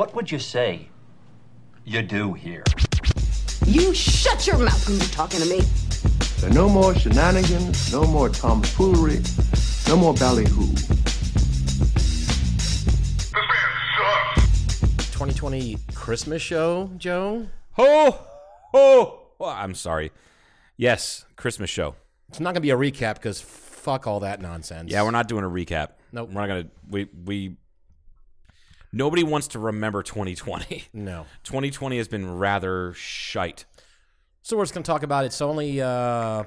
What 0.00 0.14
would 0.14 0.32
you 0.32 0.38
say 0.38 0.88
you 1.84 2.00
do 2.00 2.32
here? 2.32 2.64
You 3.66 3.92
shut 3.92 4.46
your 4.46 4.56
mouth 4.56 4.88
when 4.88 4.96
you're 4.96 5.06
talking 5.08 5.40
to 5.40 5.46
me. 5.46 5.60
There 6.38 6.48
are 6.48 6.54
no 6.54 6.70
more 6.70 6.94
shenanigans, 6.94 7.92
no 7.92 8.04
more 8.04 8.30
tomfoolery, 8.30 9.20
no 9.88 9.98
more 9.98 10.14
ballyhoo. 10.14 10.68
2020 15.12 15.76
Christmas 15.94 16.40
show, 16.40 16.90
Joe. 16.96 17.46
Ho 17.72 18.18
ho! 18.72 19.20
Well, 19.38 19.50
I'm 19.50 19.74
sorry. 19.74 20.12
Yes, 20.78 21.26
Christmas 21.36 21.68
show. 21.68 21.94
It's 22.30 22.40
not 22.40 22.54
gonna 22.54 22.62
be 22.62 22.70
a 22.70 22.76
recap 22.78 23.16
because 23.16 23.42
fuck 23.42 24.06
all 24.06 24.20
that 24.20 24.40
nonsense. 24.40 24.90
Yeah, 24.90 25.02
we're 25.02 25.10
not 25.10 25.28
doing 25.28 25.44
a 25.44 25.50
recap. 25.50 25.88
Nope. 26.10 26.30
We're 26.32 26.40
not 26.40 26.46
gonna. 26.46 26.68
We 26.88 27.06
we. 27.26 27.56
Nobody 28.92 29.22
wants 29.22 29.48
to 29.48 29.58
remember 29.58 30.02
2020. 30.02 30.84
No. 30.92 31.26
2020 31.44 31.96
has 31.98 32.08
been 32.08 32.38
rather 32.38 32.92
shite. 32.94 33.64
So 34.42 34.56
we're 34.56 34.64
just 34.64 34.74
gonna 34.74 34.84
talk 34.84 35.02
about 35.02 35.24
it. 35.24 35.28
it's 35.28 35.40
only. 35.40 35.80
uh 35.80 36.44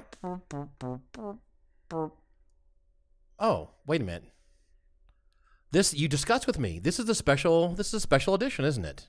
Oh, 3.38 3.70
wait 3.86 4.00
a 4.00 4.04
minute. 4.04 4.24
This 5.70 5.92
you 5.94 6.06
discussed 6.08 6.46
with 6.46 6.58
me. 6.58 6.78
This 6.78 6.98
is 6.98 7.08
a 7.08 7.14
special. 7.14 7.74
This 7.74 7.88
is 7.88 7.94
a 7.94 8.00
special 8.00 8.34
edition, 8.34 8.64
isn't 8.64 8.84
it? 8.84 9.08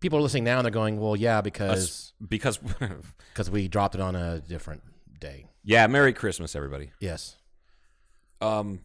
People 0.00 0.18
are 0.18 0.22
listening 0.22 0.44
now 0.44 0.58
and 0.58 0.64
they're 0.64 0.70
going, 0.72 1.00
"Well, 1.00 1.16
yeah, 1.16 1.40
because 1.40 2.12
Because, 2.26 2.58
because 3.32 3.50
we 3.50 3.68
dropped 3.68 3.94
it 3.94 4.00
on 4.00 4.14
a 4.16 4.40
different 4.40 4.82
day." 5.20 5.46
yeah, 5.64 5.86
Merry 5.86 6.12
Christmas, 6.12 6.54
everybody. 6.56 6.90
Yes. 7.00 7.36
Um, 8.40 8.84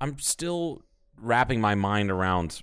I'm 0.00 0.18
still 0.18 0.83
wrapping 1.16 1.60
my 1.60 1.74
mind 1.74 2.10
around 2.10 2.60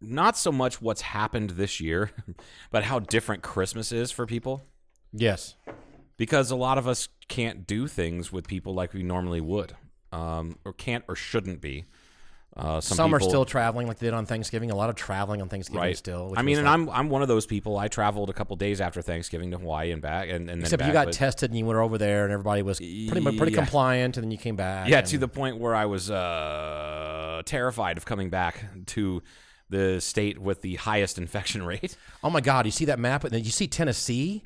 not 0.00 0.36
so 0.36 0.52
much 0.52 0.82
what's 0.82 1.00
happened 1.00 1.50
this 1.50 1.80
year, 1.80 2.10
but 2.70 2.84
how 2.84 2.98
different 2.98 3.42
Christmas 3.42 3.90
is 3.92 4.10
for 4.10 4.26
people. 4.26 4.62
Yes. 5.12 5.54
because 6.16 6.50
a 6.50 6.56
lot 6.56 6.76
of 6.78 6.86
us 6.88 7.08
can't 7.28 7.66
do 7.66 7.86
things 7.86 8.32
with 8.32 8.46
people 8.46 8.74
like 8.74 8.92
we 8.92 9.02
normally 9.02 9.40
would, 9.40 9.74
um, 10.12 10.58
or 10.64 10.72
can't 10.72 11.04
or 11.08 11.16
shouldn't 11.16 11.60
be. 11.60 11.84
Uh, 12.56 12.80
some 12.80 12.94
Some, 12.96 13.14
are 13.14 13.18
still 13.18 13.44
traveling 13.44 13.88
like 13.88 13.98
they 13.98 14.06
did 14.06 14.14
on 14.14 14.26
Thanksgiving. 14.26 14.70
A 14.70 14.76
lot 14.76 14.88
of 14.88 14.94
traveling 14.94 15.42
on 15.42 15.48
Thanksgiving 15.48 15.80
right. 15.80 15.96
still. 15.98 16.28
which 16.30 16.38
I 16.38 16.42
mean, 16.42 16.58
and 16.58 16.66
like- 16.66 16.72
I'm 16.74 16.88
I'm 16.90 17.08
one 17.10 17.20
of 17.20 17.26
those 17.26 17.46
people. 17.46 17.76
I 17.76 17.88
traveled 17.88 18.30
a 18.30 18.32
couple 18.32 18.54
days 18.54 18.80
after 18.80 19.02
Thanksgiving 19.02 19.50
to 19.50 19.58
Hawaii 19.58 19.90
and 19.90 20.00
back, 20.00 20.28
and, 20.28 20.48
and 20.48 20.48
then 20.48 20.60
Except 20.60 20.78
back, 20.78 20.86
you 20.86 20.92
got 20.92 21.06
but- 21.06 21.14
tested 21.14 21.50
and 21.50 21.58
you 21.58 21.66
went 21.66 21.80
over 21.80 21.98
there 21.98 22.22
and 22.22 22.32
everybody 22.32 22.62
was 22.62 22.78
pretty 22.78 23.18
much 23.20 23.36
pretty 23.36 23.52
Yeah. 23.52 23.58
compliant 23.58 24.16
and 24.16 24.24
then 24.24 24.30
you 24.30 24.38
came 24.38 24.54
back. 24.54 24.88
yeah, 24.88 24.98
and- 24.98 25.06
to 25.08 25.18
the 25.18 25.26
point 25.26 25.58
where 25.58 25.74
I 25.74 25.86
was 25.86 26.12
uh, 26.12 27.42
terrified 27.44 27.96
of 27.96 28.04
coming 28.04 28.30
back 28.30 28.64
to 28.86 29.20
the 29.68 30.00
state 30.00 30.38
with 30.38 30.62
the 30.62 30.76
highest 30.76 31.18
infection 31.24 31.64
rate. 31.64 31.96
Oh 32.22 32.30
my 32.30 32.40
God! 32.40 32.66
You 32.66 32.70
see 32.72 32.84
that 32.84 33.00
map? 33.00 33.24
And 33.24 33.32
then 33.32 33.42
you 33.42 33.50
see 33.50 33.66
Tennessee. 33.66 34.44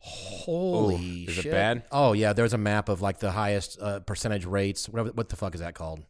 Holy 0.00 1.24
Ooh, 1.26 1.30
is 1.30 1.38
it 1.38 1.50
bad? 1.50 1.84
Oh 1.92 2.12
yeah, 2.12 2.32
there's 2.32 2.52
a 2.52 2.58
map 2.58 2.88
of 2.88 3.00
like 3.00 3.18
the 3.18 3.30
highest 3.30 3.78
uh, 3.80 4.00
percentage 4.00 4.44
rates. 4.44 4.88
Whatever, 4.88 5.10
what 5.12 5.28
the 5.28 5.36
fuck 5.36 5.54
is 5.54 5.60
that 5.60 5.74
called? 5.74 6.00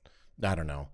I 0.43 0.55
don't 0.55 0.67
know. 0.67 0.89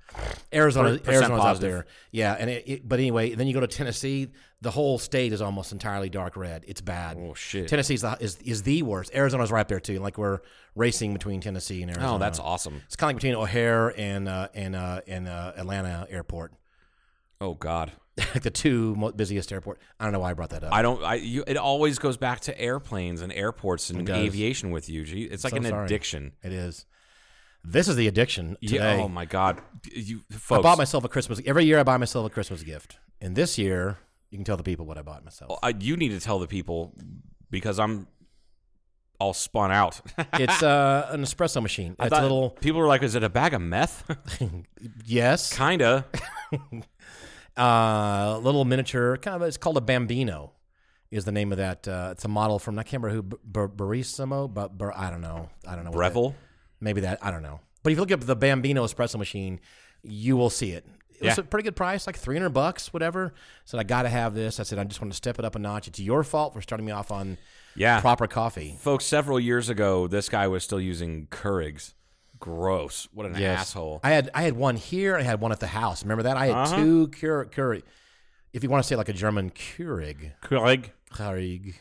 Arizona, 0.53 0.91
Arizona's 0.91 1.31
up 1.31 1.39
positive. 1.41 1.71
there. 1.73 1.87
Yeah, 2.13 2.37
and 2.39 2.49
it, 2.49 2.65
it, 2.69 2.89
but 2.89 3.01
anyway, 3.01 3.35
then 3.35 3.47
you 3.49 3.55
go 3.55 3.61
to 3.61 3.67
Tennessee. 3.67 4.29
The 4.61 4.71
whole 4.71 4.99
state 4.99 5.33
is 5.33 5.43
almost 5.43 5.73
entirely 5.73 6.09
dark 6.09 6.37
red. 6.37 6.65
It's 6.69 6.81
bad. 6.81 7.17
Oh 7.19 7.35
shit! 7.35 7.67
Tennessee's 7.69 8.03
the, 8.03 8.17
is 8.21 8.37
is 8.45 8.63
the 8.63 8.83
worst. 8.83 9.11
Arizona's 9.15 9.51
right 9.51 9.67
there 9.67 9.81
too. 9.81 9.99
Like 9.99 10.17
we're 10.19 10.41
racing 10.77 11.13
between 11.13 11.41
Tennessee 11.41 11.83
and 11.83 11.91
Arizona. 11.91 12.15
Oh, 12.15 12.19
that's 12.19 12.39
awesome. 12.39 12.83
It's 12.87 12.95
kind 12.95 13.11
of 13.11 13.15
like 13.15 13.23
between 13.23 13.35
O'Hare 13.35 13.93
and 13.99 14.29
uh, 14.29 14.49
and 14.55 14.77
uh, 14.77 15.01
and 15.09 15.27
uh, 15.27 15.53
Atlanta 15.57 16.07
Airport, 16.09 16.53
Oh 17.41 17.55
god. 17.55 17.91
like 18.19 18.43
the 18.43 18.51
two 18.51 19.13
busiest 19.17 19.51
airport. 19.53 19.81
I 19.99 20.05
don't 20.05 20.13
know 20.13 20.21
why 20.21 20.31
I 20.31 20.35
brought 20.35 20.51
that 20.51 20.63
up. 20.63 20.73
I 20.73 20.83
don't. 20.83 21.03
I 21.03 21.15
you, 21.17 21.43
it 21.47 21.57
always 21.57 21.99
goes 21.99 22.17
back 22.17 22.41
to 22.41 22.61
airplanes 22.61 23.23
and 23.23 23.33
airports 23.33 23.91
and 23.91 24.09
aviation 24.09 24.71
with 24.71 24.89
you. 24.89 25.03
It's 25.31 25.43
like 25.43 25.53
So 25.53 25.57
an 25.57 25.65
sorry. 25.65 25.87
addiction. 25.87 26.33
It 26.43 26.53
is. 26.53 26.87
This 27.65 27.87
is 27.89 27.97
the 27.97 28.09
addiction 28.09 28.57
today. 28.61 28.97
Yeah, 28.99 29.05
oh 29.05 29.09
my 29.09 29.25
god, 29.25 29.61
you 29.95 30.23
folks. 30.31 30.59
I 30.59 30.63
bought 30.63 30.79
myself 30.79 31.05
a 31.05 31.09
Christmas. 31.09 31.41
Every 31.47 31.65
year 31.65 31.79
I 31.79 31.85
buy 31.85 31.97
myself 31.97 32.27
a 32.27 32.31
Christmas 32.31 32.63
gift, 32.63 32.99
and 33.21 33.37
this 33.37 33.57
year 33.57 33.99
you 34.31 34.39
can 34.39 34.45
tell 34.45 34.57
the 34.57 34.65
people 34.65 34.85
what 34.85 34.99
I 34.99 35.03
bought 35.03 35.25
myself. 35.25 35.59
I, 35.63 35.75
you 35.79 35.97
need 35.97 36.09
to 36.09 36.21
tell 36.21 36.39
the 36.41 36.49
people 36.49 36.93
because 37.51 37.79
I'm 37.79 38.09
all 39.21 39.33
spun 39.33 39.71
out. 39.71 40.01
it's 40.35 40.63
uh, 40.63 41.09
an 41.13 41.23
espresso 41.23 41.63
machine. 41.63 41.95
I 42.01 42.07
It's 42.07 42.19
a 42.19 42.23
little 42.23 42.51
People 42.51 42.81
were 42.81 42.89
like, 42.89 43.05
"Is 43.05 43.15
it 43.15 43.23
a 43.23 43.29
bag 43.29 43.55
of 43.55 43.61
meth?" 43.63 44.05
yes, 45.07 45.57
Kinda. 45.57 46.07
uh, 47.57 48.39
little 48.43 48.65
miniature. 48.65 49.19
Kind 49.19 49.37
of. 49.37 49.43
It's 49.43 49.57
called 49.57 49.77
a 49.77 49.81
Bambino. 49.81 50.53
Is 51.13 51.25
the 51.25 51.33
name 51.33 51.53
of 51.53 51.59
that? 51.59 51.87
Uh, 51.87 52.09
it's 52.13 52.25
a 52.25 52.29
model 52.29 52.59
from 52.59 52.79
I 52.79 52.83
can't 52.83 53.03
remember 53.03 53.37
who 53.37 53.39
Bar- 53.45 53.69
Barissimo, 53.69 54.53
but 54.53 54.77
Bar- 54.77 54.97
I 54.97 55.11
don't 55.11 55.21
know. 55.21 55.51
I 55.67 55.77
don't 55.77 55.85
know. 55.85 55.91
that- 55.91 55.97
Breville. 55.97 56.35
Maybe 56.83 57.01
that. 57.03 57.19
I 57.25 57.31
don't 57.31 57.43
know. 57.43 57.61
But 57.83 57.93
if 57.93 57.97
you 57.97 58.03
look 58.03 58.13
up 58.13 58.21
the 58.21 58.37
Bambino 58.37 58.85
espresso 58.85 59.17
machine, 59.19 59.61
you 60.03 60.37
will 60.37 60.51
see 60.51 60.73
it. 60.73 60.85
It 61.21 61.27
was 61.27 61.39
a 61.39 61.43
pretty 61.45 61.63
good 61.65 61.77
price, 61.77 62.07
like 62.09 62.17
three 62.17 62.37
hundred 62.37 62.51
bucks, 62.51 62.93
whatever. 62.93 63.33
said 63.65 63.79
I 63.79 63.85
got 63.85 64.03
to 64.03 64.09
have 64.09 64.35
this. 64.35 64.59
I 64.59 64.65
said 64.65 64.79
I 64.79 64.85
just 64.85 65.01
want 65.01 65.13
to 65.13 65.17
step 65.17 65.39
it 65.39 65.45
up 65.45 65.55
a 65.55 65.59
notch. 65.61 65.87
It's 65.87 66.01
your 66.01 66.25
fault 66.25 66.53
for 66.53 66.61
starting 66.61 66.85
me 66.85 66.91
off 66.93 67.13
on 67.13 67.39
Yeah, 67.77 68.01
proper 68.01 68.27
coffee. 68.27 68.77
folks. 68.81 69.05
Several 69.05 69.39
years 69.39 69.69
ago, 69.69 70.09
this 70.09 70.29
guy 70.29 70.49
was 70.49 70.65
still 70.65 70.81
using 70.81 71.29
Keurigs. 71.29 71.95
Gross. 72.41 73.07
What 73.15 73.27
an 73.27 73.37
Yes. 73.39 73.61
asshole. 73.61 74.01
I 74.03 74.11
had 74.11 74.31
I 74.35 74.43
had 74.43 74.55
one 74.55 74.75
here. 74.75 75.17
I 75.17 75.23
had 75.23 75.41
one 75.41 75.53
at 75.53 75.61
the 75.61 75.69
house. 75.69 76.03
Remember 76.03 76.25
that? 76.25 76.37
I 76.37 76.47
had 76.47 76.57
Uh-huh. 76.57 76.77
two 76.77 77.09
Keur- 77.09 77.51
Keurig. 77.53 77.83
If 78.53 78.65
you 78.65 78.69
want 78.69 78.83
to 78.83 78.89
say 78.89 78.97
like 78.97 79.09
a 79.09 79.13
German 79.13 79.51
Keurig, 79.51 80.33
Keurig. 80.43 80.91
Keurig. 81.15 81.75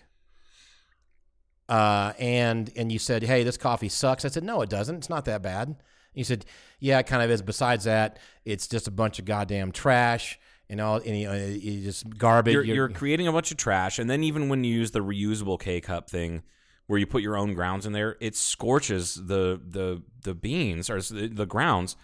Uh, 1.72 2.12
and 2.20 2.70
and 2.76 2.92
you 2.92 3.00
said, 3.00 3.24
"Hey, 3.24 3.44
this 3.44 3.56
coffee 3.56 3.88
sucks." 3.88 4.26
I 4.26 4.28
said, 4.28 4.44
"No, 4.44 4.62
it 4.62 4.70
doesn't. 4.70 4.98
It's 4.98 5.10
not 5.10 5.24
that 5.24 5.42
bad." 5.42 5.70
And 5.70 5.78
you 6.14 6.26
said, 6.26 6.46
"Yeah, 6.82 7.00
it 7.00 7.08
kind 7.08 7.24
of 7.24 7.32
is. 7.32 7.42
Besides 7.42 7.86
that, 7.86 8.20
it's 8.44 8.68
just 8.68 8.90
a 8.90 8.92
bunch 8.92 9.20
of 9.20 9.26
goddamn 9.26 9.72
trash 9.72 10.38
and 10.70 10.82
all, 10.82 10.98
and 10.98 11.18
you, 11.18 11.30
uh, 11.30 11.34
you 11.34 11.82
just 11.82 12.18
garbage." 12.18 12.54
You're, 12.54 12.64
you're 12.66 12.90
creating 12.90 13.30
a 13.30 13.32
bunch 13.32 13.52
of 13.52 13.58
trash, 13.58 14.00
and 14.00 14.10
then 14.10 14.22
even 14.22 14.50
when 14.50 14.66
you 14.66 14.76
use 14.76 14.92
the 14.92 15.00
reusable 15.00 15.58
K 15.58 15.80
cup 15.80 16.10
thing, 16.10 16.44
where 16.88 17.00
you 17.00 17.08
put 17.08 17.22
your 17.22 17.38
own 17.38 17.54
grounds 17.54 17.86
in 17.86 17.94
there, 17.94 18.18
it 18.20 18.36
scorches 18.36 19.16
the 19.16 19.62
the 19.66 20.04
the 20.24 20.36
beans 20.36 20.90
or 20.90 21.02
the, 21.02 21.30
the 21.30 21.46
grounds. 21.46 21.96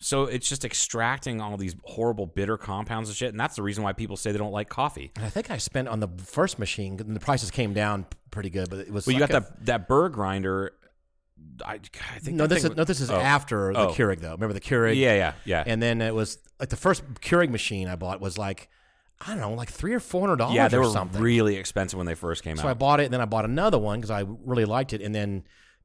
So 0.00 0.24
it's 0.24 0.48
just 0.48 0.64
extracting 0.64 1.40
all 1.40 1.56
these 1.56 1.74
horrible 1.84 2.26
bitter 2.26 2.56
compounds 2.56 3.08
and 3.08 3.16
shit, 3.16 3.30
and 3.30 3.40
that's 3.40 3.56
the 3.56 3.62
reason 3.62 3.82
why 3.82 3.92
people 3.92 4.16
say 4.16 4.30
they 4.30 4.38
don't 4.38 4.52
like 4.52 4.68
coffee. 4.68 5.10
And 5.16 5.24
I 5.24 5.28
think 5.28 5.50
I 5.50 5.58
spent 5.58 5.88
on 5.88 5.98
the 6.00 6.08
first 6.24 6.58
machine. 6.58 7.00
and 7.00 7.16
The 7.16 7.20
prices 7.20 7.50
came 7.50 7.72
down 7.74 8.06
pretty 8.30 8.50
good, 8.50 8.70
but 8.70 8.78
it 8.78 8.92
was. 8.92 9.06
Well, 9.06 9.14
you 9.14 9.18
got 9.18 9.30
a- 9.30 9.32
that 9.34 9.66
that 9.66 9.88
burr 9.88 10.08
grinder. 10.08 10.72
I, 11.64 11.74
I 12.14 12.18
think 12.18 12.36
No, 12.36 12.46
this 12.46 12.64
is 12.64 12.76
no, 12.76 12.84
this 12.84 13.00
is 13.00 13.10
oh. 13.10 13.16
after 13.16 13.72
the 13.72 13.78
Oh. 13.88 13.88
Keurig 13.92 14.20
though. 14.20 14.32
Remember 14.32 14.52
the 14.52 14.60
Keurig? 14.60 14.96
Yeah, 14.96 15.14
yeah, 15.14 15.32
yeah. 15.44 15.64
And 15.66 15.82
then 15.82 16.00
it 16.00 16.14
was 16.14 16.38
like 16.60 16.68
the 16.68 16.76
first 16.76 17.02
Keurig 17.20 17.50
machine 17.50 17.88
I 17.88 17.96
bought 17.96 18.20
was 18.20 18.38
like 18.38 18.68
I 19.20 19.28
don't 19.32 19.40
know, 19.40 19.52
like 19.54 19.68
three 19.70 19.94
or 19.94 20.00
four 20.00 20.20
hundred 20.20 20.36
dollars. 20.36 20.54
yeah, 20.54 20.68
they 20.68 20.78
were 20.78 20.84
something. 20.84 21.20
really 21.20 21.56
expensive 21.56 21.96
when 21.96 22.06
they 22.06 22.14
first 22.14 22.44
came 22.44 22.52
out. 22.52 22.62
So 22.62 22.68
I 22.68 22.74
bought 22.74 23.00
it, 23.00 23.04
and 23.06 23.12
then 23.14 23.20
I 23.20 23.24
bought 23.24 23.44
another 23.44 23.78
one 23.78 23.98
because 24.00 24.10
I 24.12 24.24
really 24.44 24.64
liked 24.64 24.92
it. 24.92 25.02
And 25.02 25.12
then 25.12 25.42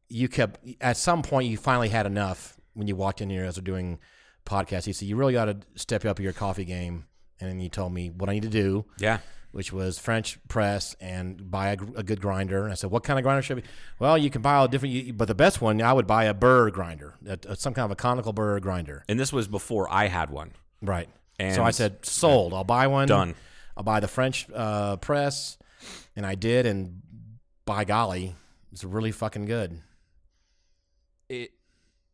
you 0.09 0.27
kept 0.27 0.59
at 0.81 0.97
some 0.97 1.23
point 1.23 1.49
you 1.49 1.57
finally 1.57 1.89
had 1.89 2.05
enough 2.05 2.55
when 2.73 2.87
you 2.87 2.95
walked 2.95 3.21
in 3.21 3.29
here 3.29 3.45
as 3.45 3.57
we're 3.57 3.63
doing 3.63 3.99
podcasts. 4.45 4.87
You 4.87 4.93
said 4.93 5.07
you 5.07 5.15
really 5.15 5.33
got 5.33 5.45
to 5.45 5.57
step 5.75 6.05
up 6.05 6.19
your 6.19 6.33
coffee 6.33 6.65
game, 6.65 7.05
and 7.39 7.49
then 7.49 7.59
you 7.59 7.69
told 7.69 7.93
me 7.93 8.09
what 8.09 8.29
I 8.29 8.33
need 8.33 8.43
to 8.43 8.49
do. 8.49 8.85
yeah, 8.97 9.19
Which 9.51 9.71
was 9.71 9.99
French 9.99 10.37
press 10.47 10.95
and 10.99 11.49
buy 11.51 11.69
a, 11.69 11.77
a 11.95 12.03
good 12.03 12.19
grinder. 12.21 12.63
And 12.63 12.71
I 12.71 12.75
said, 12.75 12.89
"What 12.91 13.03
kind 13.03 13.17
of 13.19 13.23
grinder 13.23 13.41
should 13.41 13.57
I 13.57 13.61
be?" 13.61 13.67
Well, 13.99 14.17
you 14.17 14.29
can 14.29 14.41
buy 14.41 14.55
all 14.55 14.67
different, 14.67 15.17
but 15.17 15.27
the 15.27 15.35
best 15.35 15.61
one 15.61 15.81
I 15.81 15.93
would 15.93 16.07
buy 16.07 16.25
a 16.25 16.33
burr 16.33 16.69
grinder, 16.71 17.15
a, 17.25 17.37
a- 17.47 17.55
some 17.55 17.73
kind 17.73 17.85
of 17.85 17.91
a 17.91 17.95
conical 17.95 18.33
burr 18.33 18.59
grinder. 18.59 19.03
and 19.07 19.19
this 19.19 19.31
was 19.31 19.47
before 19.47 19.87
I 19.91 20.07
had 20.07 20.29
one. 20.29 20.51
Right. 20.81 21.07
And- 21.39 21.55
so 21.55 21.63
I 21.63 21.71
said, 21.71 22.05
sold. 22.05 22.53
I'll 22.53 22.63
buy 22.63 22.87
one. 22.87 23.07
Done. 23.07 23.35
I'll 23.77 23.83
buy 23.83 23.99
the 23.99 24.07
French 24.07 24.47
uh, 24.53 24.97
press, 24.97 25.57
and 26.15 26.25
I 26.25 26.35
did, 26.35 26.65
and 26.67 27.01
by 27.65 27.85
golly, 27.85 28.35
it's 28.71 28.83
really 28.83 29.11
fucking 29.11 29.45
good. 29.45 29.79
it 31.29 31.51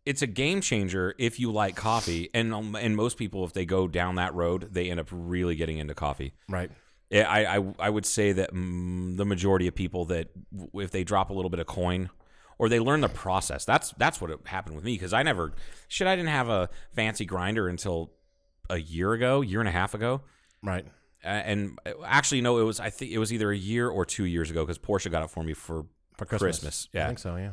it's 0.09 0.23
a 0.23 0.27
game 0.27 0.59
changer 0.59 1.13
if 1.19 1.39
you 1.39 1.51
like 1.51 1.75
coffee, 1.75 2.31
and 2.33 2.51
um, 2.51 2.75
and 2.75 2.95
most 2.95 3.15
people, 3.15 3.45
if 3.45 3.53
they 3.53 3.63
go 3.63 3.87
down 3.87 4.15
that 4.15 4.33
road, 4.33 4.69
they 4.71 4.89
end 4.89 4.99
up 4.99 5.07
really 5.11 5.55
getting 5.55 5.77
into 5.77 5.93
coffee. 5.93 6.33
Right. 6.49 6.71
I 7.13 7.45
I, 7.57 7.73
I 7.77 7.89
would 7.89 8.07
say 8.07 8.31
that 8.31 8.51
mm, 8.51 9.15
the 9.17 9.25
majority 9.25 9.67
of 9.67 9.75
people 9.75 10.05
that 10.05 10.29
w- 10.51 10.83
if 10.83 10.89
they 10.89 11.03
drop 11.03 11.29
a 11.29 11.33
little 11.33 11.51
bit 11.51 11.59
of 11.59 11.67
coin 11.67 12.09
or 12.57 12.69
they 12.69 12.79
learn 12.79 13.01
the 13.01 13.09
process, 13.09 13.65
that's 13.65 13.93
that's 13.97 14.19
what 14.19 14.31
happened 14.45 14.75
with 14.75 14.83
me 14.83 14.95
because 14.95 15.13
I 15.13 15.21
never 15.21 15.53
shit. 15.87 16.07
I 16.07 16.15
didn't 16.15 16.29
have 16.31 16.49
a 16.49 16.69
fancy 16.91 17.25
grinder 17.25 17.67
until 17.67 18.11
a 18.67 18.79
year 18.79 19.13
ago, 19.13 19.41
year 19.41 19.59
and 19.59 19.69
a 19.69 19.71
half 19.71 19.93
ago. 19.93 20.21
Right. 20.63 20.85
Uh, 21.23 21.27
and 21.27 21.79
uh, 21.85 21.91
actually, 22.03 22.41
no, 22.41 22.57
it 22.57 22.63
was 22.63 22.79
I 22.79 22.89
think 22.89 23.11
it 23.11 23.19
was 23.19 23.31
either 23.31 23.51
a 23.51 23.57
year 23.57 23.87
or 23.89 24.05
two 24.05 24.25
years 24.25 24.49
ago 24.49 24.63
because 24.65 24.79
Portia 24.79 25.09
got 25.09 25.23
it 25.23 25.29
for 25.29 25.43
me 25.43 25.53
for 25.53 25.85
For 26.17 26.25
Christmas. 26.25 26.89
Yeah, 26.93 27.03
I 27.03 27.07
think 27.07 27.19
so. 27.19 27.35
Yeah. 27.35 27.51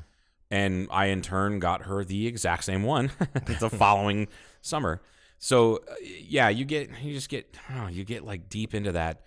And 0.50 0.88
I 0.90 1.06
in 1.06 1.22
turn 1.22 1.58
got 1.58 1.82
her 1.82 2.04
the 2.04 2.26
exact 2.26 2.64
same 2.64 2.82
one 2.82 3.10
the 3.60 3.70
following 3.70 4.28
summer. 4.62 5.00
So 5.38 5.76
uh, 5.76 5.94
yeah, 6.02 6.48
you 6.48 6.64
get 6.64 6.90
you 7.02 7.12
just 7.12 7.28
get 7.28 7.56
oh, 7.76 7.88
you 7.88 8.04
get 8.04 8.24
like 8.24 8.48
deep 8.48 8.74
into 8.74 8.92
that. 8.92 9.22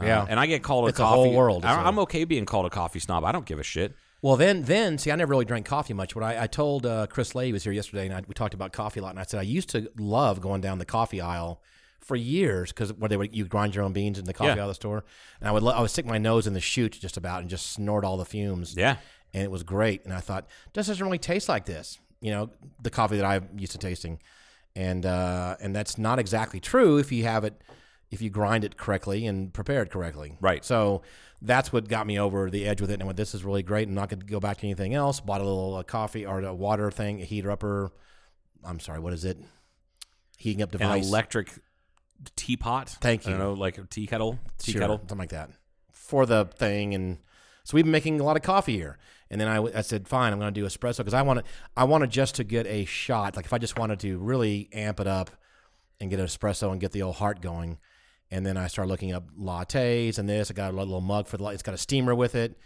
Uh, 0.00 0.04
Yeah. 0.04 0.26
and 0.28 0.38
I 0.38 0.46
get 0.46 0.62
called 0.62 0.84
a 0.84 0.88
It's 0.88 0.98
a 0.98 1.02
coffee. 1.02 1.16
whole 1.16 1.32
world. 1.34 1.64
I, 1.64 1.74
a- 1.74 1.84
I'm 1.86 1.98
okay 2.00 2.24
being 2.24 2.44
called 2.46 2.66
a 2.66 2.70
coffee 2.70 2.98
snob. 3.00 3.24
I 3.24 3.32
don't 3.32 3.46
give 3.46 3.58
a 3.58 3.62
shit. 3.64 3.94
Well, 4.22 4.36
then, 4.36 4.62
then 4.62 4.98
see, 4.98 5.10
I 5.12 5.16
never 5.16 5.30
really 5.30 5.44
drank 5.44 5.66
coffee 5.66 5.94
much. 5.94 6.14
But 6.14 6.22
I, 6.22 6.44
I 6.44 6.46
told 6.46 6.84
uh, 6.86 7.06
Chris 7.06 7.34
Lay 7.34 7.52
was 7.52 7.64
here 7.64 7.72
yesterday, 7.72 8.06
and 8.06 8.14
I, 8.14 8.22
we 8.26 8.34
talked 8.34 8.54
about 8.54 8.72
coffee 8.72 8.98
a 9.00 9.02
lot. 9.02 9.10
And 9.10 9.20
I 9.20 9.24
said 9.24 9.38
I 9.40 9.42
used 9.44 9.68
to 9.70 9.90
love 9.98 10.40
going 10.40 10.60
down 10.60 10.78
the 10.78 10.84
coffee 10.86 11.20
aisle 11.20 11.60
for 12.00 12.14
years 12.16 12.70
because 12.72 12.92
where 12.92 13.08
they 13.08 13.16
would 13.16 13.34
you 13.34 13.44
grind 13.46 13.74
your 13.74 13.84
own 13.84 13.92
beans 13.92 14.18
in 14.18 14.24
the 14.26 14.32
coffee 14.32 14.48
Yeah. 14.56 14.62
aisle 14.62 14.62
of 14.64 14.68
the 14.70 14.74
store, 14.74 15.04
and 15.40 15.48
I 15.48 15.52
would 15.52 15.62
lo- 15.62 15.72
I 15.72 15.80
would 15.80 15.90
stick 15.90 16.06
my 16.06 16.18
nose 16.18 16.46
in 16.46 16.54
the 16.54 16.60
chute 16.60 16.92
just 17.00 17.16
about 17.16 17.40
and 17.40 17.50
just 17.50 17.72
snort 17.72 18.04
all 18.04 18.16
the 18.16 18.24
fumes. 18.24 18.74
Yeah. 18.76 18.96
And 19.36 19.44
it 19.44 19.50
was 19.50 19.62
great. 19.62 20.02
And 20.04 20.14
I 20.14 20.20
thought 20.20 20.48
this 20.72 20.86
doesn't 20.86 21.04
really 21.04 21.18
taste 21.18 21.46
like 21.48 21.66
this, 21.66 21.98
you 22.22 22.30
know, 22.30 22.50
the 22.82 22.90
coffee 22.90 23.16
that 23.18 23.24
I'm 23.24 23.48
used 23.58 23.72
to 23.72 23.78
tasting, 23.78 24.18
and 24.74 25.04
uh, 25.04 25.56
and 25.60 25.76
that's 25.76 25.98
not 25.98 26.18
exactly 26.18 26.58
true 26.58 26.96
if 26.96 27.12
you 27.12 27.24
have 27.24 27.44
it 27.44 27.62
if 28.10 28.22
you 28.22 28.30
grind 28.30 28.64
it 28.64 28.76
correctly 28.76 29.26
and 29.26 29.52
prepare 29.52 29.82
it 29.82 29.90
correctly. 29.90 30.36
Right. 30.40 30.64
So 30.64 31.02
that's 31.42 31.72
what 31.72 31.88
got 31.88 32.06
me 32.06 32.18
over 32.18 32.48
the 32.50 32.66
edge 32.66 32.80
with 32.80 32.90
it. 32.90 32.94
And 32.94 33.02
I 33.02 33.06
went, 33.06 33.16
this 33.16 33.34
is 33.34 33.44
really 33.44 33.64
great. 33.64 33.88
I'm 33.88 33.94
not 33.94 34.08
going 34.08 34.20
to 34.20 34.26
go 34.26 34.38
back 34.40 34.58
to 34.58 34.64
anything 34.66 34.94
else. 34.94 35.18
Bought 35.20 35.40
a 35.40 35.44
little 35.44 35.74
uh, 35.74 35.82
coffee 35.82 36.24
or 36.24 36.40
a 36.40 36.54
water 36.54 36.90
thing, 36.92 37.20
a 37.20 37.24
heater 37.24 37.50
upper. 37.50 37.90
I'm 38.64 38.78
sorry, 38.80 39.00
what 39.00 39.12
is 39.12 39.24
it? 39.24 39.38
Heating 40.38 40.62
up 40.62 40.72
An 40.72 40.78
device. 40.78 41.06
electric 41.06 41.50
teapot. 42.36 42.90
Thank 43.00 43.26
I 43.26 43.30
don't 43.30 43.38
you. 43.40 43.44
know, 43.44 43.52
like 43.54 43.76
a 43.76 43.82
tea 43.82 44.06
kettle. 44.06 44.38
Tea 44.58 44.72
Sure, 44.72 44.80
kettle. 44.80 44.98
something 44.98 45.18
like 45.18 45.30
that, 45.30 45.50
for 45.92 46.26
the 46.26 46.44
thing. 46.56 46.94
And 46.94 47.18
so 47.64 47.74
we've 47.74 47.84
been 47.84 47.92
making 47.92 48.20
a 48.20 48.24
lot 48.24 48.36
of 48.36 48.42
coffee 48.42 48.76
here. 48.76 48.98
And 49.30 49.40
then 49.40 49.48
I, 49.48 49.60
I 49.62 49.80
said, 49.80 50.06
fine, 50.06 50.32
I'm 50.32 50.38
going 50.38 50.52
to 50.52 50.60
do 50.60 50.66
espresso 50.66 50.98
because 50.98 51.14
I 51.14 51.22
want 51.22 51.40
to. 51.40 51.44
I 51.76 51.84
wanted 51.84 52.10
just 52.10 52.36
to 52.36 52.44
get 52.44 52.66
a 52.66 52.84
shot. 52.84 53.36
Like 53.36 53.44
if 53.44 53.52
I 53.52 53.58
just 53.58 53.78
wanted 53.78 54.00
to 54.00 54.18
really 54.18 54.68
amp 54.72 55.00
it 55.00 55.06
up 55.06 55.30
and 56.00 56.10
get 56.10 56.20
an 56.20 56.26
espresso 56.26 56.70
and 56.70 56.80
get 56.80 56.92
the 56.92 57.02
old 57.02 57.16
heart 57.16 57.40
going. 57.40 57.78
And 58.30 58.44
then 58.44 58.56
I 58.56 58.66
started 58.66 58.90
looking 58.90 59.12
up 59.12 59.24
lattes 59.38 60.18
and 60.18 60.28
this. 60.28 60.50
I 60.50 60.54
got 60.54 60.72
a 60.72 60.76
little 60.76 61.00
mug 61.00 61.26
for 61.28 61.36
the. 61.36 61.44
It's 61.46 61.62
got 61.62 61.74
a 61.74 61.78
steamer 61.78 62.14
with 62.14 62.34
it. 62.34 62.58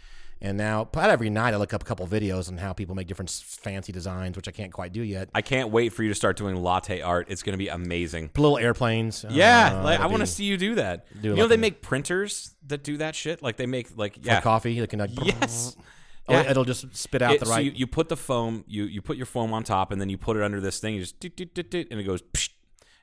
And 0.43 0.57
now, 0.57 0.81
about 0.81 1.11
every 1.11 1.29
night, 1.29 1.53
I 1.53 1.57
look 1.57 1.71
up 1.71 1.83
a 1.83 1.85
couple 1.85 2.07
videos 2.07 2.49
on 2.49 2.57
how 2.57 2.73
people 2.73 2.95
make 2.95 3.05
different 3.05 3.29
fancy 3.29 3.91
designs, 3.91 4.35
which 4.35 4.47
I 4.47 4.51
can't 4.51 4.73
quite 4.73 4.91
do 4.91 5.03
yet. 5.03 5.29
I 5.35 5.43
can't 5.43 5.69
wait 5.69 5.93
for 5.93 6.01
you 6.01 6.09
to 6.09 6.15
start 6.15 6.35
doing 6.35 6.55
latte 6.55 6.99
art. 7.01 7.27
It's 7.29 7.43
going 7.43 7.53
to 7.53 7.59
be 7.59 7.67
amazing. 7.67 8.31
Little 8.35 8.57
airplanes. 8.57 9.23
Yeah, 9.29 9.79
uh, 9.79 9.83
like, 9.83 9.99
I 9.99 10.07
want 10.07 10.21
to 10.21 10.27
see 10.27 10.45
you 10.45 10.57
do 10.57 10.75
that. 10.75 11.05
do 11.21 11.29
you 11.29 11.35
know 11.35 11.45
they 11.45 11.57
make 11.57 11.83
printers 11.83 12.55
that 12.65 12.83
do 12.83 12.97
that 12.97 13.13
shit. 13.13 13.43
Like 13.43 13.57
they 13.57 13.67
make 13.67 13.95
like 13.95 14.15
for 14.15 14.21
yeah, 14.23 14.41
coffee. 14.41 14.79
It 14.79 14.89
can 14.89 14.97
like 14.97 15.11
yes. 15.23 15.75
Oh, 15.77 15.83
Yeah. 16.29 16.49
it'll 16.49 16.63
just 16.65 16.95
spit 16.95 17.21
out 17.21 17.33
It- 17.33 17.39
the 17.41 17.45
so 17.47 17.51
right. 17.53 17.65
you, 17.65 17.71
you 17.71 17.87
put 17.87 18.07
the 18.09 18.17
foam, 18.17 18.63
you 18.67 18.83
you 18.85 19.01
put 19.01 19.17
your 19.17 19.25
foam 19.25 19.53
on 19.53 19.63
top, 19.63 19.91
and 19.91 19.99
then 19.99 20.09
you 20.09 20.17
put 20.17 20.37
it 20.37 20.43
under 20.43 20.61
this 20.61 20.79
thing. 20.79 20.93
You 20.95 21.01
just 21.01 21.19
doot, 21.19 21.35
doot, 21.35 21.53
doot, 21.53 21.69
doot, 21.71 21.87
and 21.91 21.99
it 21.99 22.03
goes, 22.03 22.21
psh, 22.21 22.49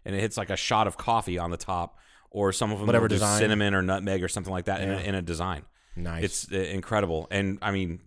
and 0.04 0.14
it 0.14 0.20
hits 0.20 0.36
like 0.36 0.50
a 0.50 0.56
shot 0.56 0.86
of 0.86 0.96
coffee 0.96 1.38
on 1.38 1.50
the 1.50 1.56
top, 1.56 1.98
or 2.30 2.52
some 2.52 2.70
of 2.72 2.78
them 2.78 2.86
Whatever 2.86 3.08
design. 3.08 3.38
cinnamon 3.38 3.74
or 3.74 3.82
nutmeg 3.82 4.22
or 4.22 4.28
something 4.28 4.52
like 4.52 4.66
that 4.66 4.80
in, 4.80 4.90
a, 4.90 4.98
in 4.98 5.14
a 5.14 5.22
design. 5.22 5.62
nice. 5.96 6.24
It's 6.24 6.52
uh, 6.52 6.56
incredible, 6.56 7.26
and 7.30 7.58
I 7.60 7.70
mean, 7.72 8.00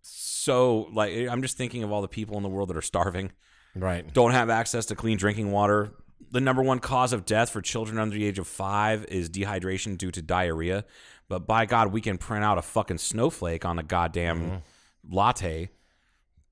so 0.00 0.88
like 0.92 1.12
I'm 1.28 1.42
just 1.42 1.56
thinking 1.56 1.82
of 1.82 1.92
all 1.92 2.02
the 2.02 2.08
people 2.08 2.36
in 2.36 2.42
the 2.42 2.48
world 2.48 2.68
that 2.70 2.76
are 2.76 2.82
starving, 2.82 3.32
right. 3.74 4.12
don't 4.12 4.32
have 4.32 4.50
access 4.50 4.86
to 4.86 4.94
clean 4.96 5.16
drinking 5.18 5.52
water. 5.52 5.92
The 6.30 6.40
number 6.40 6.62
one 6.62 6.78
cause 6.78 7.12
of 7.12 7.26
death 7.26 7.50
for 7.50 7.60
children 7.60 7.98
under 7.98 8.16
the 8.16 8.24
age 8.24 8.38
of 8.38 8.46
five 8.46 9.04
is 9.06 9.28
dehydration 9.28 9.98
due 9.98 10.10
to 10.12 10.22
diarrhea. 10.22 10.84
But 11.28 11.46
by 11.46 11.66
God, 11.66 11.92
we 11.92 12.00
can 12.00 12.18
print 12.18 12.44
out 12.44 12.58
a 12.58 12.62
fucking 12.62 12.98
snowflake 12.98 13.64
on 13.64 13.78
a 13.78 13.82
goddamn 13.82 14.40
Mm-hmm. 14.42 15.14
latte. 15.16 15.70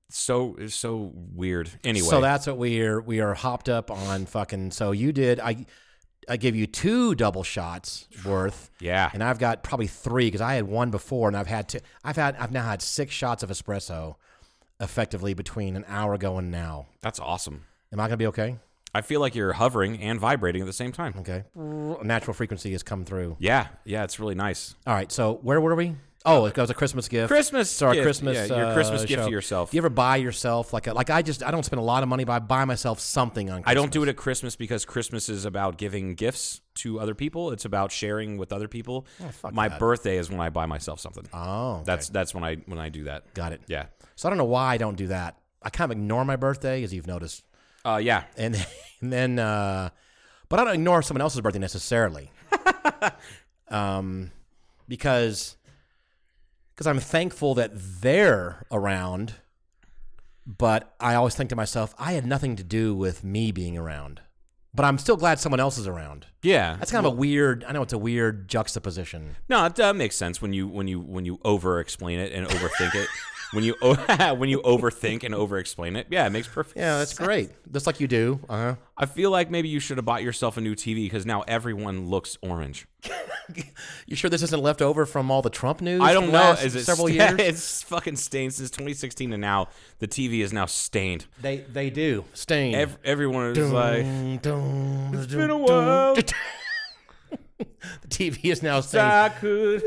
So 0.09 0.55
it's 0.59 0.75
so 0.75 1.11
weird. 1.13 1.69
Anyway, 1.83 2.07
So 2.07 2.19
that's 2.19 2.45
what 2.47 2.57
we 2.57 2.81
are. 2.81 2.99
We 2.99 3.21
are 3.21 3.33
hopped 3.33 3.69
up 3.69 3.89
on 3.89 4.25
fucking. 4.25 4.71
So 4.71 4.91
you 4.91 5.11
did. 5.13 5.39
I 5.39 5.65
I 6.29 6.37
give 6.37 6.55
you 6.55 6.67
two 6.67 7.15
double 7.15 7.43
shots 7.43 8.07
worth. 8.25 8.69
Yeah. 8.79 9.09
And 9.13 9.23
I've 9.23 9.39
got 9.39 9.63
probably 9.63 9.87
three 9.87 10.27
because 10.27 10.41
I 10.41 10.55
had 10.55 10.65
one 10.67 10.91
before, 10.91 11.27
and 11.29 11.37
I've 11.37 11.47
had 11.47 11.69
two. 11.69 11.79
I've 12.03 12.17
had. 12.17 12.35
I've 12.37 12.51
now 12.51 12.63
had 12.63 12.81
six 12.81 13.13
shots 13.13 13.41
of 13.41 13.49
espresso, 13.49 14.15
effectively 14.79 15.33
between 15.33 15.75
an 15.77 15.85
hour 15.87 16.13
ago 16.13 16.37
and 16.37 16.51
now. 16.51 16.87
that's 17.01 17.19
awesome. 17.19 17.63
Am 17.93 17.99
I 17.99 18.07
gonna 18.07 18.17
be 18.17 18.27
okay? 18.27 18.57
I 18.93 19.01
feel 19.01 19.19
like 19.21 19.35
you're 19.35 19.53
hovering 19.53 20.01
and 20.01 20.19
vibrating 20.19 20.61
at 20.61 20.65
the 20.65 20.73
same 20.73 20.91
time. 20.91 21.13
Okay. 21.19 21.43
Natural 21.55 22.33
frequency 22.33 22.71
has 22.73 22.83
come 22.83 23.05
through. 23.05 23.37
Yeah, 23.39 23.67
yeah, 23.85 24.03
it's 24.03 24.19
really 24.19 24.35
nice. 24.35 24.75
All 24.85 24.93
right. 24.93 25.11
So 25.11 25.39
where 25.43 25.61
were 25.61 25.75
we? 25.75 25.95
Oh, 26.23 26.45
it 26.45 26.55
was 26.55 26.69
a 26.69 26.75
Christmas 26.75 27.07
gift. 27.07 27.29
Christmas 27.29 27.67
So 27.71 27.87
our 27.87 27.93
gift. 27.95 28.03
Christmas, 28.05 28.35
Yeah, 28.49 28.55
your 28.57 28.65
uh, 28.67 28.73
Christmas 28.75 29.05
gift 29.05 29.21
show. 29.23 29.25
to 29.25 29.31
yourself. 29.31 29.71
Do 29.71 29.77
you 29.77 29.81
ever 29.81 29.89
buy 29.89 30.17
yourself 30.17 30.71
like 30.71 30.85
a, 30.85 30.93
like 30.93 31.09
I 31.09 31.23
just 31.23 31.41
I 31.41 31.49
don't 31.49 31.63
spend 31.63 31.79
a 31.79 31.83
lot 31.83 32.03
of 32.03 32.09
money, 32.09 32.25
but 32.25 32.33
I 32.33 32.39
buy 32.39 32.63
myself 32.65 32.99
something 32.99 33.49
on. 33.49 33.63
Christmas. 33.63 33.71
I 33.71 33.73
don't 33.73 33.91
do 33.91 34.03
it 34.03 34.09
at 34.09 34.17
Christmas 34.17 34.55
because 34.55 34.85
Christmas 34.85 35.29
is 35.29 35.45
about 35.45 35.77
giving 35.77 36.13
gifts 36.13 36.61
to 36.75 36.99
other 36.99 37.15
people. 37.15 37.49
It's 37.51 37.65
about 37.65 37.91
sharing 37.91 38.37
with 38.37 38.53
other 38.53 38.67
people. 38.67 39.07
fuck 39.31 39.51
My 39.53 39.67
that. 39.69 39.79
birthday 39.79 40.17
is 40.17 40.29
when 40.29 40.39
I 40.39 40.49
buy 40.51 40.67
myself 40.67 40.99
something. 40.99 41.25
Oh, 41.33 41.75
okay. 41.77 41.83
That's 41.85 42.09
that's 42.09 42.35
when 42.35 42.43
I 42.43 42.57
when 42.67 42.77
I 42.77 42.89
do 42.89 43.05
that. 43.05 43.33
got 43.33 43.51
it. 43.51 43.61
Yeah. 43.67 43.85
So 44.15 44.27
I 44.27 44.29
don't 44.29 44.37
know 44.37 44.45
why 44.45 44.73
I 44.73 44.77
don't 44.77 44.97
do 44.97 45.07
that. 45.07 45.37
I 45.63 45.71
kind 45.71 45.91
of 45.91 45.97
ignore 45.97 46.23
my 46.23 46.35
birthday, 46.35 46.83
as 46.83 46.93
you've 46.93 47.07
noticed, 47.07 47.43
Uh 47.83 47.99
yeah. 48.01 48.23
and, 48.37 48.55
and 49.01 49.13
then, 49.13 49.39
uh, 49.39 49.89
but 50.49 50.59
I 50.59 50.63
don't 50.65 50.73
ignore 50.73 51.01
someone 51.01 51.21
else's 51.21 51.41
birthday 51.41 51.59
necessarily, 51.59 52.31
um, 53.69 54.31
because 54.87 55.55
because 56.75 56.87
I'm 56.87 56.99
thankful 56.99 57.55
that 57.55 57.71
they're 57.73 58.65
around. 58.71 59.35
But 60.47 60.95
I 60.99 61.13
always 61.13 61.35
think 61.35 61.49
to 61.51 61.55
myself, 61.55 61.93
I 61.99 62.13
had 62.13 62.25
nothing 62.25 62.55
to 62.55 62.63
do 62.63 62.95
with 62.95 63.23
me 63.23 63.51
being 63.51 63.77
around. 63.77 64.21
But 64.73 64.85
I'm 64.85 64.97
still 64.97 65.17
glad 65.17 65.39
someone 65.39 65.59
else 65.59 65.77
is 65.77 65.85
around. 65.85 66.27
Yeah. 66.43 66.77
That's 66.77 66.91
kind 66.91 67.05
of 67.05 67.13
a 67.13 67.15
weird. 67.15 67.63
I 67.65 67.73
know 67.73 67.81
it's 67.81 67.93
a 67.93 67.97
weird 67.97 68.47
juxtaposition. 68.47 69.35
No, 69.49 69.65
it 69.65 69.79
uh, 69.79 69.93
makes 69.93 70.15
sense 70.15 70.41
when 70.41 70.53
you 70.53 70.67
when 70.67 70.87
you 70.87 70.99
when 70.99 71.25
you 71.25 71.39
over 71.43 71.79
explain 71.79 72.19
it 72.19 72.31
and 72.31 72.47
overthink 72.47 72.95
it. 72.95 73.07
When 73.51 73.63
you 73.63 73.73
when 73.81 74.49
you 74.49 74.61
overthink 74.61 75.23
and 75.23 75.35
over 75.35 75.57
explain 75.57 75.95
it. 75.95 76.07
Yeah, 76.09 76.25
it 76.25 76.29
makes 76.29 76.47
perfect 76.47 76.77
Yeah, 76.77 76.97
that's 76.99 77.13
great. 77.13 77.49
Just 77.71 77.85
like 77.85 77.99
you 77.99 78.07
do. 78.07 78.39
Uh 78.49 78.57
huh. 78.57 78.75
I 78.97 79.05
feel 79.05 79.29
like 79.31 79.49
maybe 79.51 79.67
you 79.67 79.79
should 79.79 79.97
have 79.97 80.05
bought 80.05 80.23
yourself 80.23 80.57
a 80.57 80.61
new 80.61 80.75
TV 80.75 81.03
because 81.05 81.25
now 81.25 81.41
everyone 81.47 82.07
looks 82.09 82.37
orange. 82.41 82.87
You 84.05 84.15
sure 84.15 84.29
this 84.29 84.43
isn't 84.43 84.61
left 84.63 84.81
over 84.81 85.05
from 85.05 85.29
all 85.29 85.41
the 85.41 85.49
Trump 85.49 85.81
news? 85.81 85.99
I 86.01 86.13
don't 86.13 86.31
know. 86.31 86.53
Is 86.53 86.73
it 86.75 86.85
several 86.85 87.07
sta- 87.07 87.15
years? 87.35 87.39
It's 87.39 87.83
fucking 87.83 88.15
stained 88.15 88.53
since 88.53 88.69
2016 88.71 89.33
and 89.33 89.41
now 89.41 89.67
the 89.99 90.07
TV 90.07 90.39
is 90.39 90.53
now 90.53 90.65
stained. 90.67 91.25
They 91.41 91.57
they 91.57 91.89
do 91.89 92.23
stain. 92.33 92.75
Ev- 92.75 92.97
everyone 93.03 93.47
is 93.57 93.71
like, 93.71 94.05
it's 94.05 95.33
been 95.33 95.49
a 95.49 95.57
while. 95.57 96.15
the 96.15 96.25
TV 98.07 98.45
is 98.51 98.63
now 98.63 98.79
stained. 98.79 99.03
I 99.05 99.29
could 99.29 99.83